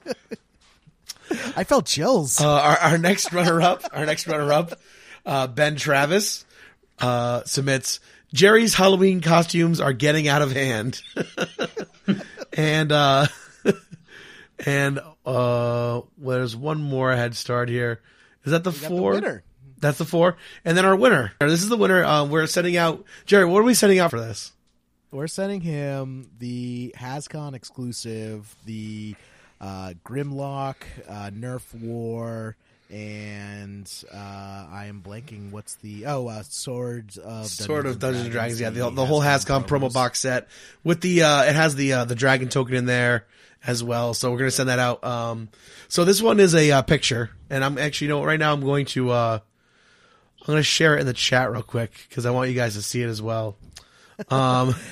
I 1.55 1.63
felt 1.63 1.85
chills. 1.85 2.39
Uh, 2.39 2.47
our, 2.47 2.77
our 2.77 2.97
next 2.97 3.33
runner 3.33 3.61
up, 3.61 3.83
our 3.91 4.05
next 4.05 4.27
runner 4.27 4.51
up, 4.51 4.79
uh, 5.25 5.47
Ben 5.47 5.75
Travis, 5.75 6.45
uh, 6.99 7.43
submits 7.45 7.99
Jerry's 8.33 8.73
Halloween 8.73 9.21
costumes 9.21 9.79
are 9.79 9.93
getting 9.93 10.27
out 10.27 10.41
of 10.41 10.51
hand. 10.51 11.01
and, 12.53 12.91
uh, 12.91 13.27
and, 14.65 14.99
uh, 14.99 15.01
well, 15.25 16.07
there's 16.17 16.55
one 16.55 16.81
more 16.81 17.11
I 17.11 17.15
had 17.15 17.35
starred 17.35 17.69
here. 17.69 18.01
Is 18.43 18.51
that 18.51 18.63
the 18.63 18.71
got 18.71 18.81
the 18.81 18.87
four? 18.87 19.11
winner. 19.11 19.43
That's 19.79 19.97
the 19.97 20.05
four. 20.05 20.37
And 20.65 20.77
then 20.77 20.85
our 20.85 20.95
winner. 20.95 21.33
This 21.39 21.63
is 21.63 21.69
the 21.69 21.77
winner. 21.77 22.03
Uh, 22.03 22.25
we're 22.25 22.47
sending 22.47 22.77
out, 22.77 23.03
Jerry, 23.25 23.45
what 23.45 23.59
are 23.59 23.63
we 23.63 23.73
sending 23.73 23.99
out 23.99 24.11
for 24.11 24.19
this? 24.19 24.51
We're 25.11 25.27
sending 25.27 25.61
him 25.61 26.29
the 26.37 26.93
Hascon 26.97 27.53
exclusive, 27.53 28.53
the 28.65 29.15
uh, 29.61 29.93
Grimlock, 30.05 30.75
uh, 31.07 31.29
Nerf 31.31 31.73
War, 31.73 32.57
and 32.89 33.91
uh, 34.13 34.17
I 34.17 34.85
am 34.87 35.01
blanking. 35.01 35.51
What's 35.51 35.75
the 35.75 36.05
oh 36.05 36.27
uh, 36.27 36.43
Swords 36.43 37.17
of 37.17 37.47
sort 37.47 37.85
of 37.85 37.99
Dungeons 37.99 38.25
and 38.25 38.33
Dragons. 38.33 38.61
Yeah, 38.61 38.69
the, 38.69 38.81
the 38.81 38.89
the 38.91 39.05
whole 39.05 39.21
Hascon 39.21 39.65
promo 39.65 39.91
box 39.91 40.19
set 40.19 40.47
with 40.83 41.01
the 41.01 41.23
uh, 41.23 41.43
it 41.43 41.55
has 41.55 41.75
the 41.75 41.93
uh, 41.93 42.05
the 42.05 42.15
dragon 42.15 42.49
token 42.49 42.75
in 42.75 42.85
there 42.85 43.25
as 43.65 43.83
well. 43.83 44.13
So 44.13 44.31
we're 44.31 44.39
gonna 44.39 44.51
send 44.51 44.69
that 44.69 44.79
out. 44.79 45.03
Um, 45.03 45.49
so 45.87 46.05
this 46.05 46.21
one 46.21 46.39
is 46.39 46.55
a 46.55 46.71
uh, 46.71 46.81
picture, 46.81 47.31
and 47.49 47.63
I'm 47.63 47.77
actually 47.77 48.07
you 48.07 48.13
know 48.13 48.23
right 48.23 48.39
now 48.39 48.53
I'm 48.53 48.61
going 48.61 48.85
to 48.87 49.09
uh, 49.09 49.39
I'm 50.47 50.53
gonna 50.53 50.63
share 50.63 50.95
it 50.95 51.01
in 51.01 51.05
the 51.05 51.13
chat 51.13 51.51
real 51.51 51.63
quick 51.63 51.91
because 52.07 52.25
I 52.25 52.31
want 52.31 52.49
you 52.49 52.55
guys 52.55 52.75
to 52.75 52.81
see 52.81 53.01
it 53.01 53.07
as 53.07 53.21
well. 53.21 53.57
Um, 54.29 54.75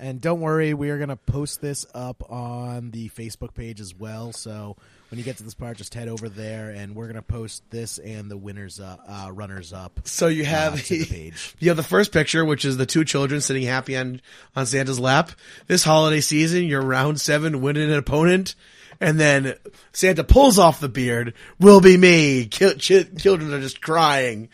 And 0.00 0.20
don't 0.20 0.40
worry, 0.40 0.74
we 0.74 0.90
are 0.90 0.96
going 0.96 1.08
to 1.08 1.16
post 1.16 1.60
this 1.60 1.84
up 1.92 2.30
on 2.30 2.92
the 2.92 3.08
Facebook 3.08 3.54
page 3.54 3.80
as 3.80 3.94
well. 3.94 4.32
So 4.32 4.76
when 5.10 5.18
you 5.18 5.24
get 5.24 5.38
to 5.38 5.42
this 5.42 5.54
part, 5.54 5.76
just 5.76 5.92
head 5.92 6.06
over 6.06 6.28
there, 6.28 6.70
and 6.70 6.94
we're 6.94 7.06
going 7.06 7.16
to 7.16 7.22
post 7.22 7.64
this 7.70 7.98
and 7.98 8.30
the 8.30 8.36
winners, 8.36 8.78
uh, 8.78 8.96
uh, 9.08 9.32
runners 9.32 9.72
up. 9.72 10.00
so 10.04 10.28
you 10.28 10.44
have 10.44 10.74
uh, 10.74 10.76
to 10.76 10.98
the 10.98 11.04
page. 11.10 11.56
You 11.58 11.70
have 11.70 11.76
the 11.76 11.82
first 11.82 12.12
picture, 12.12 12.44
which 12.44 12.64
is 12.64 12.76
the 12.76 12.86
two 12.86 13.04
children 13.04 13.40
sitting 13.40 13.64
happy 13.64 13.96
on, 13.96 14.20
on 14.54 14.66
Santa's 14.66 15.00
lap. 15.00 15.32
This 15.66 15.82
holiday 15.82 16.20
season, 16.20 16.64
you're 16.64 16.80
round 16.80 17.20
seven, 17.20 17.60
winning 17.60 17.90
an 17.90 17.98
opponent. 17.98 18.54
And 19.00 19.18
then 19.20 19.54
Santa 19.92 20.24
pulls 20.24 20.58
off 20.58 20.80
the 20.80 20.88
beard. 20.88 21.34
Will 21.60 21.80
be 21.80 21.96
me. 21.96 22.46
Ki- 22.46 22.74
ch- 22.74 23.06
children 23.16 23.54
are 23.54 23.60
just 23.60 23.80
crying. 23.80 24.48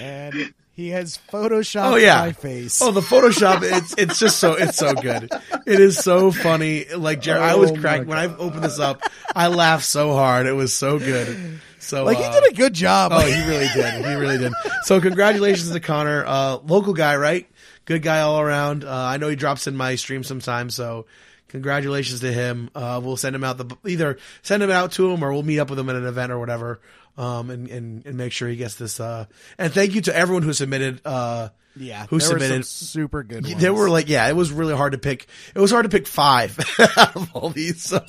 And 0.00 0.54
he 0.72 0.90
has 0.90 1.18
photoshopped 1.30 1.92
Oh 1.92 1.96
yeah. 1.96 2.20
my 2.20 2.32
face. 2.32 2.80
Oh, 2.82 2.90
the 2.92 3.00
Photoshop. 3.00 3.60
It's 3.62 3.94
it's 3.98 4.18
just 4.18 4.38
so 4.38 4.54
it's 4.54 4.76
so 4.76 4.94
good. 4.94 5.30
It 5.66 5.80
is 5.80 5.98
so 5.98 6.30
funny. 6.30 6.86
Like 6.94 7.20
Jerry, 7.20 7.40
I 7.40 7.54
was 7.56 7.70
Oh, 7.72 7.76
cracked 7.76 8.06
when 8.06 8.18
I 8.18 8.26
opened 8.26 8.62
this 8.64 8.78
up. 8.78 9.02
I 9.34 9.48
laughed 9.48 9.84
so 9.84 10.12
hard. 10.14 10.46
It 10.46 10.52
was 10.52 10.74
so 10.74 10.98
good. 10.98 11.60
So 11.80 12.04
like 12.04 12.18
uh, 12.18 12.22
he 12.22 12.40
did 12.40 12.52
a 12.52 12.54
good 12.56 12.74
job. 12.74 13.12
Oh, 13.14 13.20
he 13.20 13.46
really 13.48 13.68
did. 13.74 14.04
He 14.04 14.14
really 14.14 14.38
did. 14.38 14.52
So 14.84 15.00
congratulations 15.00 15.70
to 15.70 15.80
Connor, 15.80 16.24
uh, 16.26 16.56
local 16.64 16.92
guy, 16.92 17.16
right? 17.16 17.48
Good 17.84 18.02
guy 18.02 18.20
all 18.20 18.40
around. 18.40 18.84
Uh, 18.84 18.92
I 18.92 19.16
know 19.16 19.28
he 19.28 19.36
drops 19.36 19.66
in 19.66 19.76
my 19.76 19.94
stream 19.94 20.22
sometimes, 20.22 20.74
so 20.74 21.06
congratulations 21.48 22.20
to 22.20 22.32
him. 22.32 22.70
Uh, 22.74 23.00
we'll 23.02 23.16
send 23.16 23.34
him 23.34 23.44
out 23.44 23.58
the 23.58 23.76
either 23.86 24.18
send 24.42 24.62
him 24.62 24.70
out 24.70 24.92
to 24.92 25.10
him 25.10 25.22
or 25.24 25.32
we'll 25.32 25.42
meet 25.42 25.58
up 25.58 25.70
with 25.70 25.78
him 25.78 25.88
at 25.90 25.96
an 25.96 26.06
event 26.06 26.32
or 26.32 26.38
whatever. 26.38 26.80
Um, 27.16 27.50
and, 27.50 27.68
and, 27.68 28.06
and 28.06 28.16
make 28.16 28.30
sure 28.30 28.48
he 28.48 28.54
gets 28.54 28.76
this, 28.76 29.00
uh, 29.00 29.24
and 29.58 29.72
thank 29.72 29.96
you 29.96 30.00
to 30.02 30.14
everyone 30.16 30.44
who 30.44 30.52
submitted, 30.52 31.00
uh, 31.04 31.48
yeah, 31.74 32.06
who 32.06 32.20
submitted- 32.20 32.64
super 32.64 33.24
good 33.24 33.42
ones. 33.44 33.60
there 33.60 33.74
were 33.74 33.90
like, 33.90 34.08
yeah, 34.08 34.28
it 34.28 34.36
was 34.36 34.52
really 34.52 34.76
hard 34.76 34.92
to 34.92 34.98
pick. 34.98 35.26
It 35.52 35.58
was 35.58 35.72
hard 35.72 35.82
to 35.82 35.88
pick 35.88 36.06
five 36.06 36.56
out 36.96 37.16
of 37.16 37.34
all 37.34 37.50
these. 37.50 37.82
So, 37.82 38.04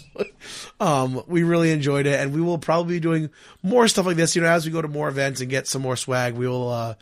um, 0.79 1.23
we 1.27 1.41
really 1.41 1.71
enjoyed 1.71 2.05
it, 2.05 2.19
and 2.19 2.33
we 2.35 2.41
will 2.41 2.59
probably 2.59 2.97
be 2.97 2.99
doing 2.99 3.31
more 3.63 3.87
stuff 3.87 4.05
like 4.05 4.15
this. 4.15 4.35
You 4.35 4.43
know, 4.43 4.47
as 4.49 4.67
we 4.67 4.71
go 4.71 4.81
to 4.81 4.87
more 4.87 5.07
events 5.09 5.41
and 5.41 5.49
get 5.49 5.65
some 5.65 5.81
more 5.81 5.95
swag, 5.95 6.35
we 6.35 6.47
will 6.47 6.69
uh, 6.69 6.93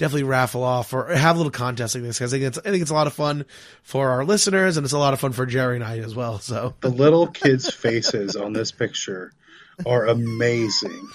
definitely 0.00 0.22
raffle 0.24 0.64
off 0.64 0.94
or 0.94 1.14
have 1.14 1.36
a 1.36 1.38
little 1.38 1.50
contest 1.52 1.94
like 1.94 2.02
this 2.02 2.18
because 2.18 2.32
I 2.32 2.38
think 2.38 2.48
it's 2.48 2.58
I 2.58 2.70
think 2.70 2.80
it's 2.80 2.90
a 2.90 2.94
lot 2.94 3.06
of 3.06 3.12
fun 3.12 3.44
for 3.82 4.08
our 4.08 4.24
listeners, 4.24 4.78
and 4.78 4.84
it's 4.84 4.94
a 4.94 4.98
lot 4.98 5.12
of 5.12 5.20
fun 5.20 5.32
for 5.32 5.44
Jerry 5.44 5.76
and 5.76 5.84
I 5.84 5.98
as 5.98 6.14
well. 6.14 6.38
So, 6.38 6.74
the 6.80 6.88
little 6.88 7.26
kids' 7.26 7.72
faces 7.72 8.34
on 8.34 8.54
this 8.54 8.72
picture 8.72 9.32
are 9.84 10.06
amazing. 10.06 11.06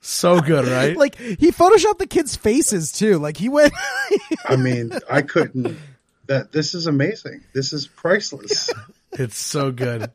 so 0.00 0.40
good, 0.40 0.66
right? 0.68 0.96
like 0.96 1.16
he 1.16 1.50
photoshopped 1.50 1.98
the 1.98 2.06
kids' 2.06 2.36
faces 2.36 2.92
too. 2.92 3.18
Like 3.18 3.36
he 3.36 3.48
went. 3.48 3.74
I 4.46 4.54
mean, 4.54 4.92
I 5.10 5.22
couldn't. 5.22 5.76
That 6.26 6.52
this 6.52 6.74
is 6.74 6.86
amazing. 6.86 7.42
This 7.52 7.72
is 7.72 7.86
priceless. 7.88 8.70
It's 9.12 9.36
so 9.36 9.72
good. 9.72 10.08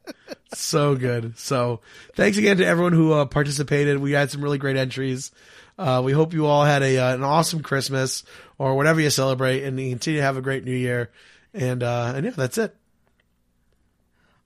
so 0.54 0.96
good. 0.96 1.38
So 1.38 1.82
thanks 2.16 2.38
again 2.38 2.56
to 2.60 2.66
everyone 2.66 2.94
who 2.94 3.12
uh, 3.12 3.26
participated. 3.26 3.98
We 3.98 4.14
had 4.14 4.32
some 4.32 4.42
really 4.42 4.58
great 4.58 4.78
entries. 4.78 5.34
Uh, 5.78 6.02
we 6.04 6.14
hope 6.14 6.34
you 6.34 6.46
all 6.46 6.64
had 6.64 6.82
a 6.84 6.98
uh, 6.98 7.14
an 7.16 7.24
awesome 7.24 7.62
Christmas 7.62 8.24
or 8.58 8.76
whatever 8.76 9.02
you 9.02 9.10
celebrate 9.10 9.64
and 9.64 9.80
you 9.80 9.90
continue 9.90 10.20
to 10.20 10.26
have 10.26 10.38
a 10.38 10.42
great 10.42 10.64
new 10.64 10.72
year. 10.72 11.12
And, 11.54 11.84
uh, 11.84 12.14
and 12.16 12.26
yeah, 12.26 12.32
that's 12.32 12.58
it. 12.58 12.76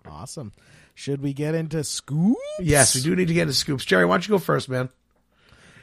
awesome. 0.07 0.51
Should 0.95 1.21
we 1.21 1.33
get 1.33 1.55
into 1.55 1.83
scoops? 1.83 2.39
Yes, 2.59 2.93
we 2.93 3.01
do 3.01 3.15
need 3.15 3.29
to 3.29 3.33
get 3.33 3.43
into 3.43 3.53
scoops. 3.53 3.85
Jerry, 3.85 4.05
why 4.05 4.15
don't 4.15 4.27
you 4.27 4.33
go 4.33 4.39
first, 4.39 4.69
man? 4.69 4.89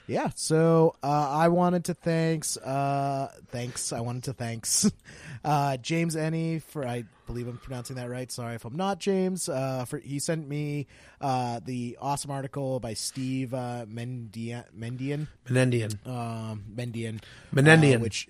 Yeah, 0.09 0.31
so 0.37 0.95
uh, 1.03 1.31
I 1.31 1.49
wanted 1.49 1.87
to 1.87 1.95
thanks 1.95 2.57
uh, 2.57 3.31
thanks 3.49 3.93
I 3.93 4.01
wanted 4.01 4.25
to 4.25 4.33
thanks 4.35 4.89
uh, 5.45 5.77
James 5.79 6.15
Enny 6.15 6.61
for 6.61 6.87
I 6.87 7.05
believe 7.27 7.49
I'm 7.49 7.59
pronouncing 7.59 7.97
that 7.97 8.09
right. 8.09 8.31
Sorry 8.31 8.55
if 8.55 8.65
I'm 8.65 8.77
not 8.77 9.01
James. 9.01 9.49
Uh, 9.49 9.85
for 9.85 9.99
he 9.99 10.21
sent 10.21 10.49
me 10.49 10.87
uh, 11.21 11.61
the 11.65 11.99
awesome 12.01 12.31
article 12.31 12.79
by 12.79 12.95
Steve 12.95 13.53
uh, 13.53 13.85
Mendian 13.89 14.65
Mendian 14.79 15.27
Menendian. 15.49 16.07
um, 16.07 16.65
Mendian 16.73 17.21
Menendian. 17.53 18.01
which 18.01 18.29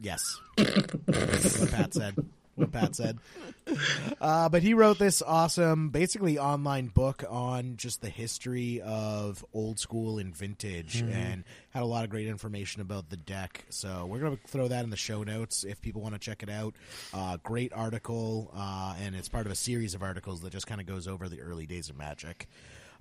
yes, 0.00 0.40
what 0.56 1.70
Pat 1.70 1.94
said. 1.94 2.16
What 2.56 2.72
Pat 2.72 2.94
said. 2.96 3.18
Uh, 4.20 4.48
but 4.48 4.62
he 4.62 4.74
wrote 4.74 4.98
this 4.98 5.22
awesome, 5.22 5.88
basically 5.90 6.38
online 6.38 6.88
book 6.88 7.24
on 7.28 7.76
just 7.76 8.02
the 8.02 8.08
history 8.08 8.80
of 8.82 9.44
old 9.54 9.78
school 9.78 10.18
and 10.18 10.36
vintage, 10.36 11.00
and 11.00 11.44
had 11.70 11.82
a 11.82 11.86
lot 11.86 12.04
of 12.04 12.10
great 12.10 12.26
information 12.26 12.82
about 12.82 13.10
the 13.10 13.16
deck. 13.16 13.64
So 13.70 14.06
we're 14.06 14.20
gonna 14.20 14.38
throw 14.46 14.68
that 14.68 14.84
in 14.84 14.90
the 14.90 14.96
show 14.96 15.22
notes 15.22 15.64
if 15.64 15.80
people 15.80 16.02
want 16.02 16.14
to 16.14 16.20
check 16.20 16.42
it 16.42 16.50
out. 16.50 16.74
Uh, 17.12 17.38
great 17.42 17.72
article, 17.72 18.50
uh, 18.54 18.94
and 19.00 19.14
it's 19.14 19.28
part 19.28 19.46
of 19.46 19.52
a 19.52 19.56
series 19.56 19.94
of 19.94 20.02
articles 20.02 20.42
that 20.42 20.52
just 20.52 20.66
kind 20.66 20.80
of 20.80 20.86
goes 20.86 21.08
over 21.08 21.28
the 21.28 21.40
early 21.40 21.66
days 21.66 21.88
of 21.88 21.96
Magic. 21.96 22.48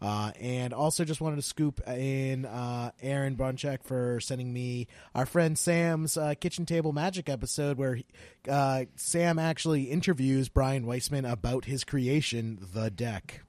Uh, 0.04 0.32
and 0.42 0.74
also 0.74 1.06
just 1.06 1.22
wanted 1.22 1.38
to 1.38 1.42
scoop 1.42 1.80
in 1.88 2.44
uh, 2.44 2.92
Aaron 3.02 3.38
Bunchak 3.38 3.84
for 3.84 4.20
sending 4.20 4.52
me 4.52 4.88
our 5.16 5.26
friend 5.26 5.58
Sam's 5.58 6.18
uh, 6.18 6.34
Kitchen 6.38 6.66
Table 6.66 6.92
Magic 6.92 7.30
episode 7.30 7.78
where 7.78 7.96
he- 7.96 8.06
uh, 8.50 8.84
Sam 8.98 9.40
actually 9.40 9.84
interviews 9.84 10.50
Brian 10.50 10.86
Weissman 10.86 11.24
about 11.24 11.64
his 11.64 11.86
creation, 11.86 12.60
The 12.74 12.92
Deck. 12.92 13.44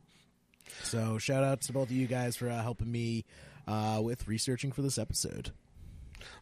So 0.85 1.19
shout 1.19 1.43
out 1.43 1.61
to 1.63 1.73
both 1.73 1.89
of 1.89 1.97
you 1.97 2.07
guys 2.07 2.37
for 2.37 2.49
uh, 2.49 2.63
helping 2.63 2.93
me 2.93 3.25
uh, 3.67 4.01
with 4.01 4.29
researching 4.29 4.71
for 4.71 4.83
this 4.83 4.97
episode. 4.97 5.51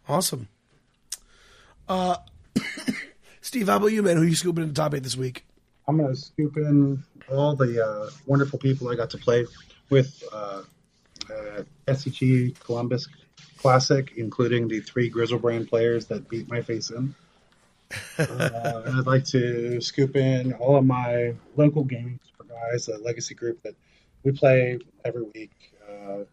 Awesome. 0.07 0.49
Uh, 1.89 2.17
Steve, 3.41 3.69
how 3.69 3.77
about 3.77 3.87
you, 3.93 4.03
man? 4.03 4.19
Who 4.19 4.25
you 4.25 4.35
scooping 4.35 4.65
in 4.65 4.69
the 4.69 4.75
top 4.75 4.93
eight 4.93 5.05
this 5.05 5.17
week? 5.17 5.47
I'm 5.89 5.97
going 5.97 6.11
to 6.15 6.21
scoop 6.21 6.59
in 6.59 7.03
all 7.31 7.57
the 7.57 7.83
uh, 7.83 8.11
wonderful 8.27 8.59
people 8.59 8.91
I 8.91 8.95
got 8.95 9.09
to 9.11 9.19
play 9.19 9.47
with 9.93 10.24
uh, 10.32 10.62
uh, 11.31 11.62
SCG 11.86 12.59
Columbus 12.60 13.06
Classic, 13.59 14.10
including 14.16 14.66
the 14.66 14.81
three 14.81 15.10
Griselbrand 15.10 15.69
players 15.69 16.06
that 16.06 16.31
beat 16.31 16.48
my 16.48 16.62
face 16.62 16.90
in. 16.90 17.14
uh, 18.19 18.82
and 18.86 18.97
I'd 18.97 19.06
like 19.06 19.27
to 19.27 19.82
scoop 19.82 20.16
in 20.16 20.55
all 20.55 20.77
of 20.77 20.86
my 20.86 21.35
local 21.56 21.85
gaming 21.85 22.19
guys, 22.48 22.89
a 22.89 22.97
legacy 22.98 23.35
group 23.35 23.62
that 23.62 23.74
we 24.24 24.32
play 24.32 24.78
every 25.05 25.24
week. 25.35 25.52
Uh, 25.86 26.24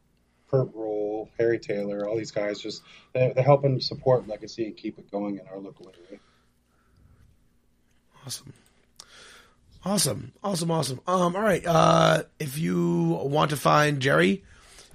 Kurt 0.49 0.73
Rule, 0.73 1.29
Harry 1.37 1.59
Taylor, 1.59 2.07
all 2.07 2.17
these 2.17 2.31
guys 2.31 2.59
just 2.59 2.81
they're, 3.13 3.33
they're 3.33 3.43
helping 3.43 3.79
support 3.81 4.27
legacy 4.27 4.65
and 4.65 4.75
keep 4.75 4.97
it 4.97 5.11
going 5.11 5.37
in 5.37 5.45
our 5.51 5.59
local 5.59 5.91
area. 6.07 6.19
Awesome. 8.25 8.53
Awesome. 9.85 10.33
Awesome. 10.43 10.71
Awesome. 10.71 10.99
Um, 11.07 11.35
all 11.35 11.41
right. 11.41 11.65
Uh, 11.65 12.23
if 12.39 12.57
you 12.57 13.19
want 13.23 13.51
to 13.51 13.57
find 13.57 14.01
Jerry, 14.01 14.43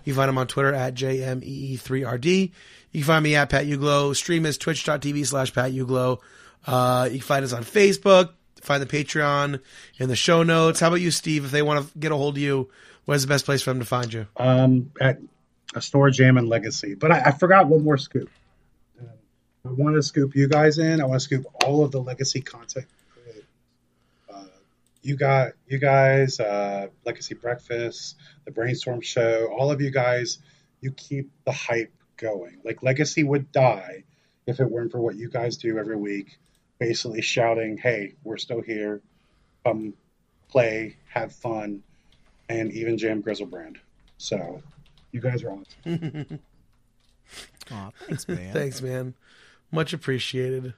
you 0.05 0.13
can 0.13 0.15
find 0.15 0.29
him 0.29 0.39
on 0.39 0.47
Twitter 0.47 0.75
at 0.75 0.95
JMEE3RD. 0.95 2.53
You 2.93 3.01
can 3.01 3.07
find 3.07 3.23
me 3.25 3.35
at 3.35 3.49
Pat 3.49 3.65
Uglow. 3.67 4.15
Stream 4.15 4.47
is 4.47 4.59
twitch.tv 4.59 5.27
slash 5.27 5.53
Pat 5.55 5.73
Uglow. 5.73 6.19
Uh, 6.67 7.05
you 7.11 7.19
can 7.19 7.27
find 7.27 7.45
us 7.45 7.53
on 7.53 7.65
Facebook. 7.65 8.31
Find 8.61 8.83
the 8.83 8.87
Patreon 8.87 9.61
in 9.99 10.09
the 10.09 10.17
show 10.17 10.43
notes. 10.43 10.81
How 10.81 10.89
about 10.89 11.01
you, 11.01 11.11
Steve? 11.11 11.45
If 11.47 11.51
they 11.51 11.63
want 11.63 11.87
to 11.91 11.99
get 11.99 12.13
a 12.13 12.17
hold 12.17 12.37
of 12.37 12.43
you, 12.43 12.71
where's 13.05 13.23
the 13.23 13.29
best 13.29 13.45
place 13.45 13.63
for 13.63 13.71
them 13.71 13.81
to 13.81 13.85
find 13.87 14.13
you? 14.13 14.27
um, 14.37 14.91
at 15.01 15.19
a 15.75 15.81
store 15.83 16.09
jam 16.11 16.37
and 16.39 16.49
legacy. 16.49 16.95
But 16.95 17.11
I, 17.11 17.21
I 17.27 17.33
forgot 17.33 17.67
one 17.67 17.83
more 17.85 17.99
scoop. 17.99 18.31
Um, 19.01 19.09
I 19.67 19.73
want 19.73 19.97
to 19.97 20.03
scoop 20.03 20.35
you 20.37 20.49
guys 20.49 20.79
in. 20.79 21.01
I 21.01 21.05
want 21.05 21.21
to 21.21 21.25
scoop 21.25 21.45
all 21.65 21.85
of 21.85 21.91
the 21.91 22.01
legacy 22.01 22.41
content. 22.41 22.87
You 25.05 25.17
got 25.17 25.53
you 25.69 25.79
guys, 25.79 26.41
uh, 26.41 26.89
Legacy 27.05 27.35
Breakfast, 27.35 28.17
the 28.47 28.51
Brainstorm 28.51 29.03
Show. 29.03 29.53
All 29.53 29.71
of 29.71 29.83
you 29.83 29.91
guys, 29.91 30.39
you 30.81 30.93
keep 30.93 31.31
the 31.45 31.53
hype 31.53 31.93
going. 32.17 32.57
Like 32.65 32.83
Legacy 32.83 33.23
would 33.23 33.53
die 33.53 34.05
if 34.47 34.61
it 34.61 34.71
weren't 34.71 34.93
for 34.93 35.01
what 35.01 35.17
you 35.17 35.29
guys 35.29 35.59
do 35.59 35.77
every 35.77 35.97
week, 35.97 36.39
basically 36.79 37.21
shouting, 37.21 37.77
"Hey, 37.77 38.15
we're 38.25 38.39
still 38.39 38.63
here. 38.63 39.03
Come 39.63 39.93
play, 40.49 40.97
have 41.11 41.35
fun, 41.35 41.83
and 42.49 42.73
even 42.73 42.97
jam 42.97 43.23
Griselbrand." 43.23 43.77
So, 44.17 44.63
you 45.13 45.21
guys 45.21 45.43
are 45.43 45.51
awesome. 45.51 46.41
Aw, 47.71 47.91
thanks, 48.07 48.27
man. 48.27 48.53
Thanks, 48.55 48.81
man. 48.81 49.15
Much 49.71 49.93
appreciated. 49.93 50.73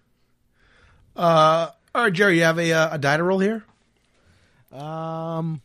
Uh, 1.15 1.71
all 1.95 2.05
right, 2.05 2.13
Jerry, 2.13 2.39
you 2.39 2.43
have 2.43 2.59
a, 2.59 2.73
uh, 2.73 2.95
a 2.95 2.99
die 2.99 3.21
roll 3.21 3.39
here? 3.39 3.65
Um, 4.77 5.61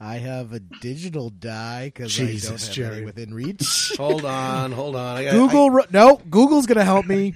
I 0.00 0.16
have 0.16 0.52
a 0.52 0.60
digital 0.60 1.30
die 1.30 1.86
because 1.86 2.14
I 2.18 2.22
don't 2.22 2.30
Jesus, 2.32 2.66
have 2.66 2.74
Jerry. 2.74 2.96
any 2.98 3.04
within 3.06 3.32
reach. 3.34 3.92
Hold 3.98 4.24
on, 4.24 4.72
hold 4.72 4.94
on. 4.96 5.16
I 5.16 5.24
got, 5.24 5.32
Google, 5.32 5.70
ro- 5.70 5.84
no, 5.90 6.20
Google's 6.28 6.66
gonna 6.66 6.84
help 6.84 7.06
me. 7.06 7.34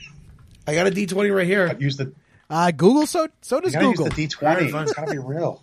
I, 0.67 0.73
I 0.73 0.75
got 0.75 0.87
a 0.87 0.91
D20 0.91 1.35
right 1.35 1.47
here. 1.47 1.75
Use 1.79 1.97
the 1.97 2.13
Uh, 2.51 2.71
Google, 2.71 3.07
so 3.07 3.29
so 3.41 3.57
you 3.57 3.63
does 3.63 3.73
gotta 3.73 3.87
Google. 3.87 4.07
use 4.07 4.15
the 4.15 4.23
D 4.23 4.29
twenty. 4.29 4.65
It's 4.67 4.93
gotta 4.93 5.11
be 5.11 5.19
real. 5.19 5.63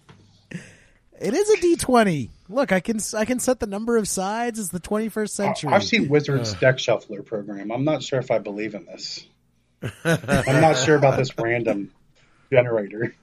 It 1.19 1.33
is 1.33 1.49
a 1.51 1.61
D 1.61 1.75
twenty. 1.75 2.29
Look, 2.49 2.71
I 2.71 2.79
can 2.79 2.99
I 3.15 3.25
can 3.25 3.39
set 3.39 3.59
the 3.59 3.67
number 3.67 3.97
of 3.97 4.07
sides 4.07 4.57
as 4.59 4.69
the 4.69 4.79
twenty 4.79 5.09
first 5.09 5.35
century. 5.35 5.71
I've 5.71 5.83
seen 5.83 6.09
Wizards 6.09 6.53
deck 6.55 6.79
shuffler 6.79 7.21
program. 7.23 7.71
I'm 7.71 7.83
not 7.83 8.01
sure 8.03 8.19
if 8.19 8.31
I 8.31 8.39
believe 8.39 8.73
in 8.75 8.85
this. 8.85 9.25
I'm 10.03 10.61
not 10.61 10.77
sure 10.77 10.95
about 10.95 11.17
this 11.17 11.37
random 11.37 11.91
generator. 12.51 13.13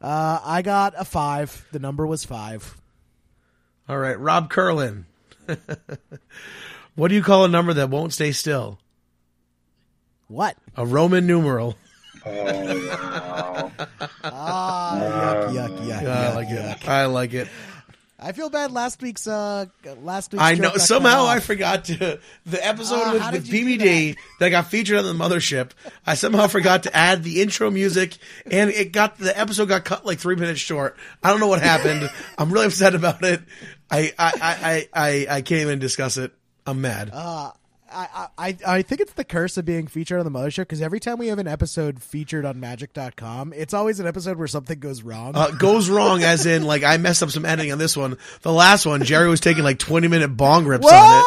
Uh, 0.00 0.40
I 0.44 0.62
got 0.62 0.94
a 0.96 1.04
five. 1.04 1.66
The 1.72 1.80
number 1.80 2.06
was 2.06 2.24
five. 2.24 2.76
All 3.88 3.98
right, 3.98 4.18
Rob 4.18 4.48
Curlin. 4.48 5.06
what 6.94 7.08
do 7.08 7.14
you 7.14 7.22
call 7.22 7.44
a 7.44 7.48
number 7.48 7.74
that 7.74 7.90
won't 7.90 8.12
stay 8.12 8.30
still? 8.32 8.78
What? 10.28 10.56
A 10.76 10.86
Roman 10.86 11.26
numeral. 11.26 11.76
Oh, 12.24 12.32
wow. 12.34 13.72
Ah, 14.22 15.48
yuck, 15.50 15.78
yuck, 15.78 16.02
yuck, 16.02 16.06
I 16.06 16.34
like 16.34 16.48
yuck. 16.48 16.82
it. 16.82 16.88
I 16.88 17.06
like 17.06 17.34
it. 17.34 17.48
I 18.20 18.32
feel 18.32 18.50
bad. 18.50 18.72
Last 18.72 19.00
week's 19.00 19.26
uh, 19.28 19.66
last 20.02 20.32
week's 20.32 20.42
I 20.42 20.54
know. 20.54 20.72
Somehow 20.76 21.26
I 21.26 21.38
forgot 21.38 21.84
to 21.84 22.18
the 22.46 22.66
episode 22.66 23.00
Ah, 23.04 23.12
with, 23.12 23.32
with 23.32 23.44
did 23.44 23.52
you 23.52 23.78
do 23.78 23.84
BBD 23.84 24.16
that? 24.40 24.50
got 24.50 24.66
featured 24.66 24.98
on 24.98 25.04
the 25.04 25.12
mothership. 25.24 25.70
I 26.04 26.14
somehow 26.14 26.48
forgot 26.48 26.82
to 26.82 26.96
add 26.96 27.22
the 27.22 27.40
intro 27.40 27.70
music, 27.70 28.16
and 28.50 28.70
it 28.70 28.92
got 28.92 29.18
the 29.18 29.38
episode 29.38 29.68
got 29.68 29.84
cut 29.84 30.04
like 30.04 30.18
three 30.18 30.34
minutes 30.36 30.58
short. 30.58 30.96
I 31.22 31.30
don't 31.30 31.38
know 31.38 31.46
what 31.46 31.62
happened. 31.62 32.10
I'm 32.38 32.52
really 32.52 32.66
upset 32.66 32.96
about 32.96 33.22
it. 33.22 33.40
I 33.90 34.12
I 34.18 34.32
I 34.32 34.38
I, 34.40 34.88
I, 34.92 35.26
I 35.36 35.42
can't 35.42 35.62
even 35.62 35.78
discuss 35.78 36.16
it. 36.16 36.32
I'm 36.66 36.80
mad. 36.80 37.10
Uh, 37.12 37.52
I, 37.90 38.28
I 38.38 38.56
I 38.66 38.82
think 38.82 39.00
it's 39.00 39.12
the 39.14 39.24
curse 39.24 39.56
of 39.56 39.64
being 39.64 39.86
featured 39.86 40.18
on 40.18 40.24
the 40.24 40.30
mothership 40.30 40.62
because 40.62 40.82
every 40.82 41.00
time 41.00 41.18
we 41.18 41.28
have 41.28 41.38
an 41.38 41.46
episode 41.48 42.02
featured 42.02 42.44
on 42.44 42.60
Magic.com, 42.60 43.52
it's 43.54 43.72
always 43.74 44.00
an 44.00 44.06
episode 44.06 44.36
where 44.38 44.46
something 44.46 44.78
goes 44.78 45.02
wrong. 45.02 45.32
uh, 45.34 45.50
goes 45.52 45.88
wrong 45.88 46.22
as 46.22 46.46
in 46.46 46.64
like 46.64 46.84
I 46.84 46.96
messed 46.98 47.22
up 47.22 47.30
some 47.30 47.44
editing 47.44 47.72
on 47.72 47.78
this 47.78 47.96
one. 47.96 48.18
The 48.42 48.52
last 48.52 48.86
one, 48.86 49.02
Jerry 49.04 49.28
was 49.28 49.40
taking 49.40 49.64
like 49.64 49.78
20 49.78 50.08
minute 50.08 50.28
bong 50.36 50.66
rips 50.66 50.86
on 50.86 51.22
it. 51.22 51.24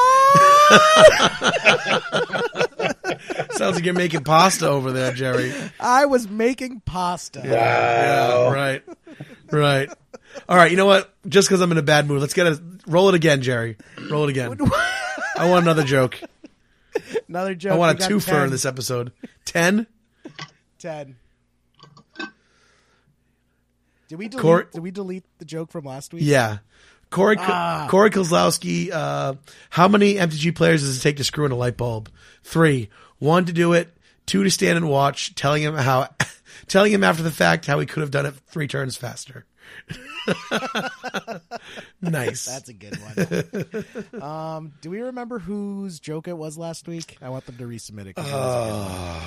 Sounds 3.51 3.75
like 3.75 3.85
you're 3.85 3.93
making 3.93 4.23
pasta 4.23 4.67
over 4.67 4.91
there, 4.91 5.11
Jerry. 5.13 5.53
I 5.79 6.05
was 6.05 6.27
making 6.29 6.81
pasta. 6.81 7.41
Yeah, 7.45 8.49
right. 8.51 8.83
Right. 9.51 9.89
All 10.47 10.55
right, 10.55 10.71
you 10.71 10.77
know 10.77 10.85
what? 10.85 11.13
Just 11.27 11.47
because 11.49 11.61
I'm 11.61 11.71
in 11.71 11.77
a 11.77 11.81
bad 11.83 12.07
mood, 12.07 12.21
let's 12.21 12.33
get 12.33 12.47
a 12.47 12.61
roll 12.87 13.09
it 13.09 13.15
again, 13.15 13.41
Jerry. 13.41 13.77
Roll 14.09 14.23
it 14.23 14.29
again. 14.29 14.57
I 15.37 15.49
want 15.49 15.63
another 15.63 15.83
joke. 15.83 16.19
Another 17.29 17.55
joke. 17.55 17.73
I 17.73 17.75
want 17.75 17.99
a 17.99 18.03
twofer 18.07 18.25
10. 18.25 18.43
in 18.45 18.49
this 18.51 18.65
episode. 18.65 19.11
Ten. 19.45 19.87
Ten. 20.79 21.15
Did 24.09 24.19
we 24.19 24.27
delete? 24.27 24.41
Cor- 24.41 24.63
did 24.63 24.81
we 24.83 24.91
delete 24.91 25.23
the 25.39 25.45
joke 25.45 25.71
from 25.71 25.85
last 25.85 26.13
week? 26.13 26.23
Yeah. 26.25 26.57
Corey 27.09 27.37
Ah. 27.39 27.87
Corey 27.89 28.09
Kozlowski. 28.09 28.91
Uh, 28.91 29.35
how 29.69 29.87
many 29.87 30.15
MTG 30.15 30.53
players 30.55 30.81
does 30.81 30.97
it 30.97 31.01
take 31.01 31.17
to 31.17 31.23
screw 31.23 31.45
in 31.45 31.51
a 31.51 31.55
light 31.55 31.77
bulb? 31.77 32.09
Three. 32.43 32.89
One 33.19 33.45
to 33.45 33.53
do 33.53 33.73
it. 33.73 33.95
Two 34.25 34.43
to 34.43 34.51
stand 34.51 34.77
and 34.77 34.89
watch. 34.89 35.33
Telling 35.35 35.63
him 35.63 35.75
how, 35.75 36.09
telling 36.67 36.91
him 36.91 37.03
after 37.03 37.23
the 37.23 37.31
fact 37.31 37.65
how 37.65 37.79
he 37.79 37.85
could 37.85 38.01
have 38.01 38.11
done 38.11 38.25
it 38.25 38.33
three 38.47 38.67
turns 38.67 38.95
faster. 38.97 39.45
nice. 42.01 42.45
That's 42.45 42.69
a 42.69 42.73
good 42.73 42.97
one. 43.01 44.21
um, 44.21 44.73
do 44.81 44.89
we 44.89 45.01
remember 45.01 45.39
whose 45.39 45.99
joke 45.99 46.27
it 46.27 46.37
was 46.37 46.57
last 46.57 46.87
week? 46.87 47.17
I 47.21 47.29
want 47.29 47.45
them 47.45 47.57
to 47.57 47.63
resubmit 47.63 48.07
it 48.07 48.17
was 48.17 48.27
a. 48.27 49.21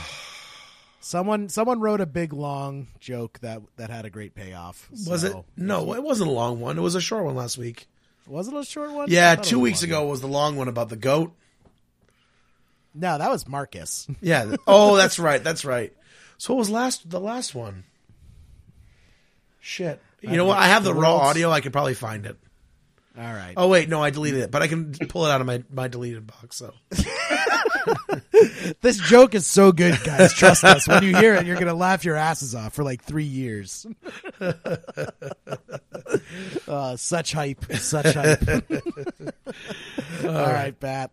Someone, 1.01 1.51
someone 1.51 1.81
wrote 1.81 2.01
a 2.01 2.07
big 2.07 2.33
long 2.33 2.89
joke 2.99 3.39
that 3.41 3.61
that 3.77 3.91
had 3.91 4.07
a 4.07 4.11
great 4.11 4.35
payoff. 4.35 4.89
was 5.07 5.23
it? 5.23 5.37
No, 5.57 5.95
it 5.95 6.03
wasn't 6.03 6.31
a 6.31 6.33
long 6.33 6.61
one. 6.61 6.79
It 6.79 6.81
was 6.81 6.95
a 6.95 7.01
short 7.01 7.25
one 7.25 7.37
last 7.37 7.59
week. 7.59 7.87
Was 8.27 8.49
it 8.49 8.55
a 8.55 8.65
short 8.65 8.91
one? 8.91 9.09
Yeah, 9.11 9.35
two 9.35 9.61
weeks 9.61 9.83
ago 9.83 10.01
one. 10.01 10.11
was 10.11 10.23
the 10.23 10.29
long 10.29 10.57
one 10.57 10.69
about 10.69 10.89
the 10.89 10.97
goat. 10.97 11.35
No, 12.95 13.19
that 13.19 13.31
was 13.31 13.47
Marcus. 13.47 14.07
Yeah. 14.23 14.57
Oh, 14.67 14.97
that's 14.97 15.19
right. 15.19 15.45
That's 15.45 15.65
right. 15.65 15.93
So 16.39 16.55
what 16.55 16.61
was 16.61 16.71
last 16.71 17.11
the 17.11 17.21
last 17.21 17.55
one? 17.55 17.85
Shit. 19.61 20.01
You 20.31 20.37
know 20.37 20.45
what? 20.47 20.59
I 20.59 20.67
have 20.69 20.85
the, 20.85 20.93
The 20.93 21.01
raw 21.01 21.11
world's- 21.17 21.27
audio. 21.31 21.51
I 21.51 21.61
could 21.61 21.73
probably 21.73 21.95
find 21.95 22.27
it. 22.27 22.37
All 23.17 23.23
right. 23.33 23.55
Oh 23.57 23.69
wait, 23.69 23.89
no, 23.89 24.03
I 24.03 24.11
deleted 24.11 24.41
it, 24.41 24.51
but 24.51 24.61
I 24.63 24.67
can 24.67 24.93
pull 24.93 25.25
it 25.27 25.31
out 25.31 25.41
of 25.41 25.47
my 25.47 25.63
my 25.71 25.87
deleted 25.87 26.27
box. 26.27 26.57
So 26.57 26.75
this 28.81 28.99
joke 28.99 29.37
is 29.37 29.47
so 29.47 29.71
good, 29.71 30.03
guys. 30.03 30.35
Trust 30.35 30.65
us. 30.65 30.89
When 30.89 31.05
you 31.05 31.17
hear 31.17 31.35
it, 31.37 31.47
you're 31.47 31.57
gonna 31.57 31.75
laugh 31.75 32.05
your 32.05 32.17
asses 32.17 32.57
off 32.57 32.75
for 32.75 32.83
like 32.83 33.05
three 33.05 33.23
years. 33.23 33.87
uh, 36.69 36.97
such 36.97 37.33
hype, 37.33 37.65
such 37.75 38.15
hype. 38.15 38.49
All 40.25 40.31
right, 40.33 40.75
Pat. 40.79 41.13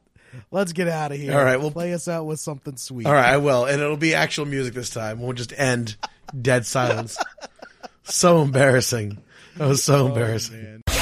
Let's 0.49 0.73
get 0.73 0.87
out 0.87 1.11
of 1.11 1.17
here. 1.19 1.37
All 1.37 1.43
right, 1.43 1.59
we'll 1.59 1.71
play 1.71 1.93
us 1.93 2.07
out 2.07 2.25
with 2.25 2.39
something 2.39 2.77
sweet. 2.77 3.05
All 3.05 3.13
right, 3.13 3.33
I 3.33 3.37
will, 3.37 3.65
and 3.65 3.81
it'll 3.81 3.97
be 3.97 4.15
actual 4.15 4.45
music 4.45 4.73
this 4.73 4.89
time. 4.89 5.19
We'll 5.21 5.33
just 5.33 5.53
end 5.55 5.97
dead 6.41 6.65
silence 6.65 7.17
so 8.03 8.41
embarrassing. 8.41 9.17
That 9.57 9.67
was 9.67 9.83
so 9.83 10.03
oh, 10.03 10.07
embarrassing. 10.07 10.63
Man. 10.63 10.81
Never 10.87 11.01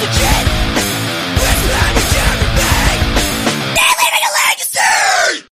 the 0.00 0.06
chain. 0.18 0.39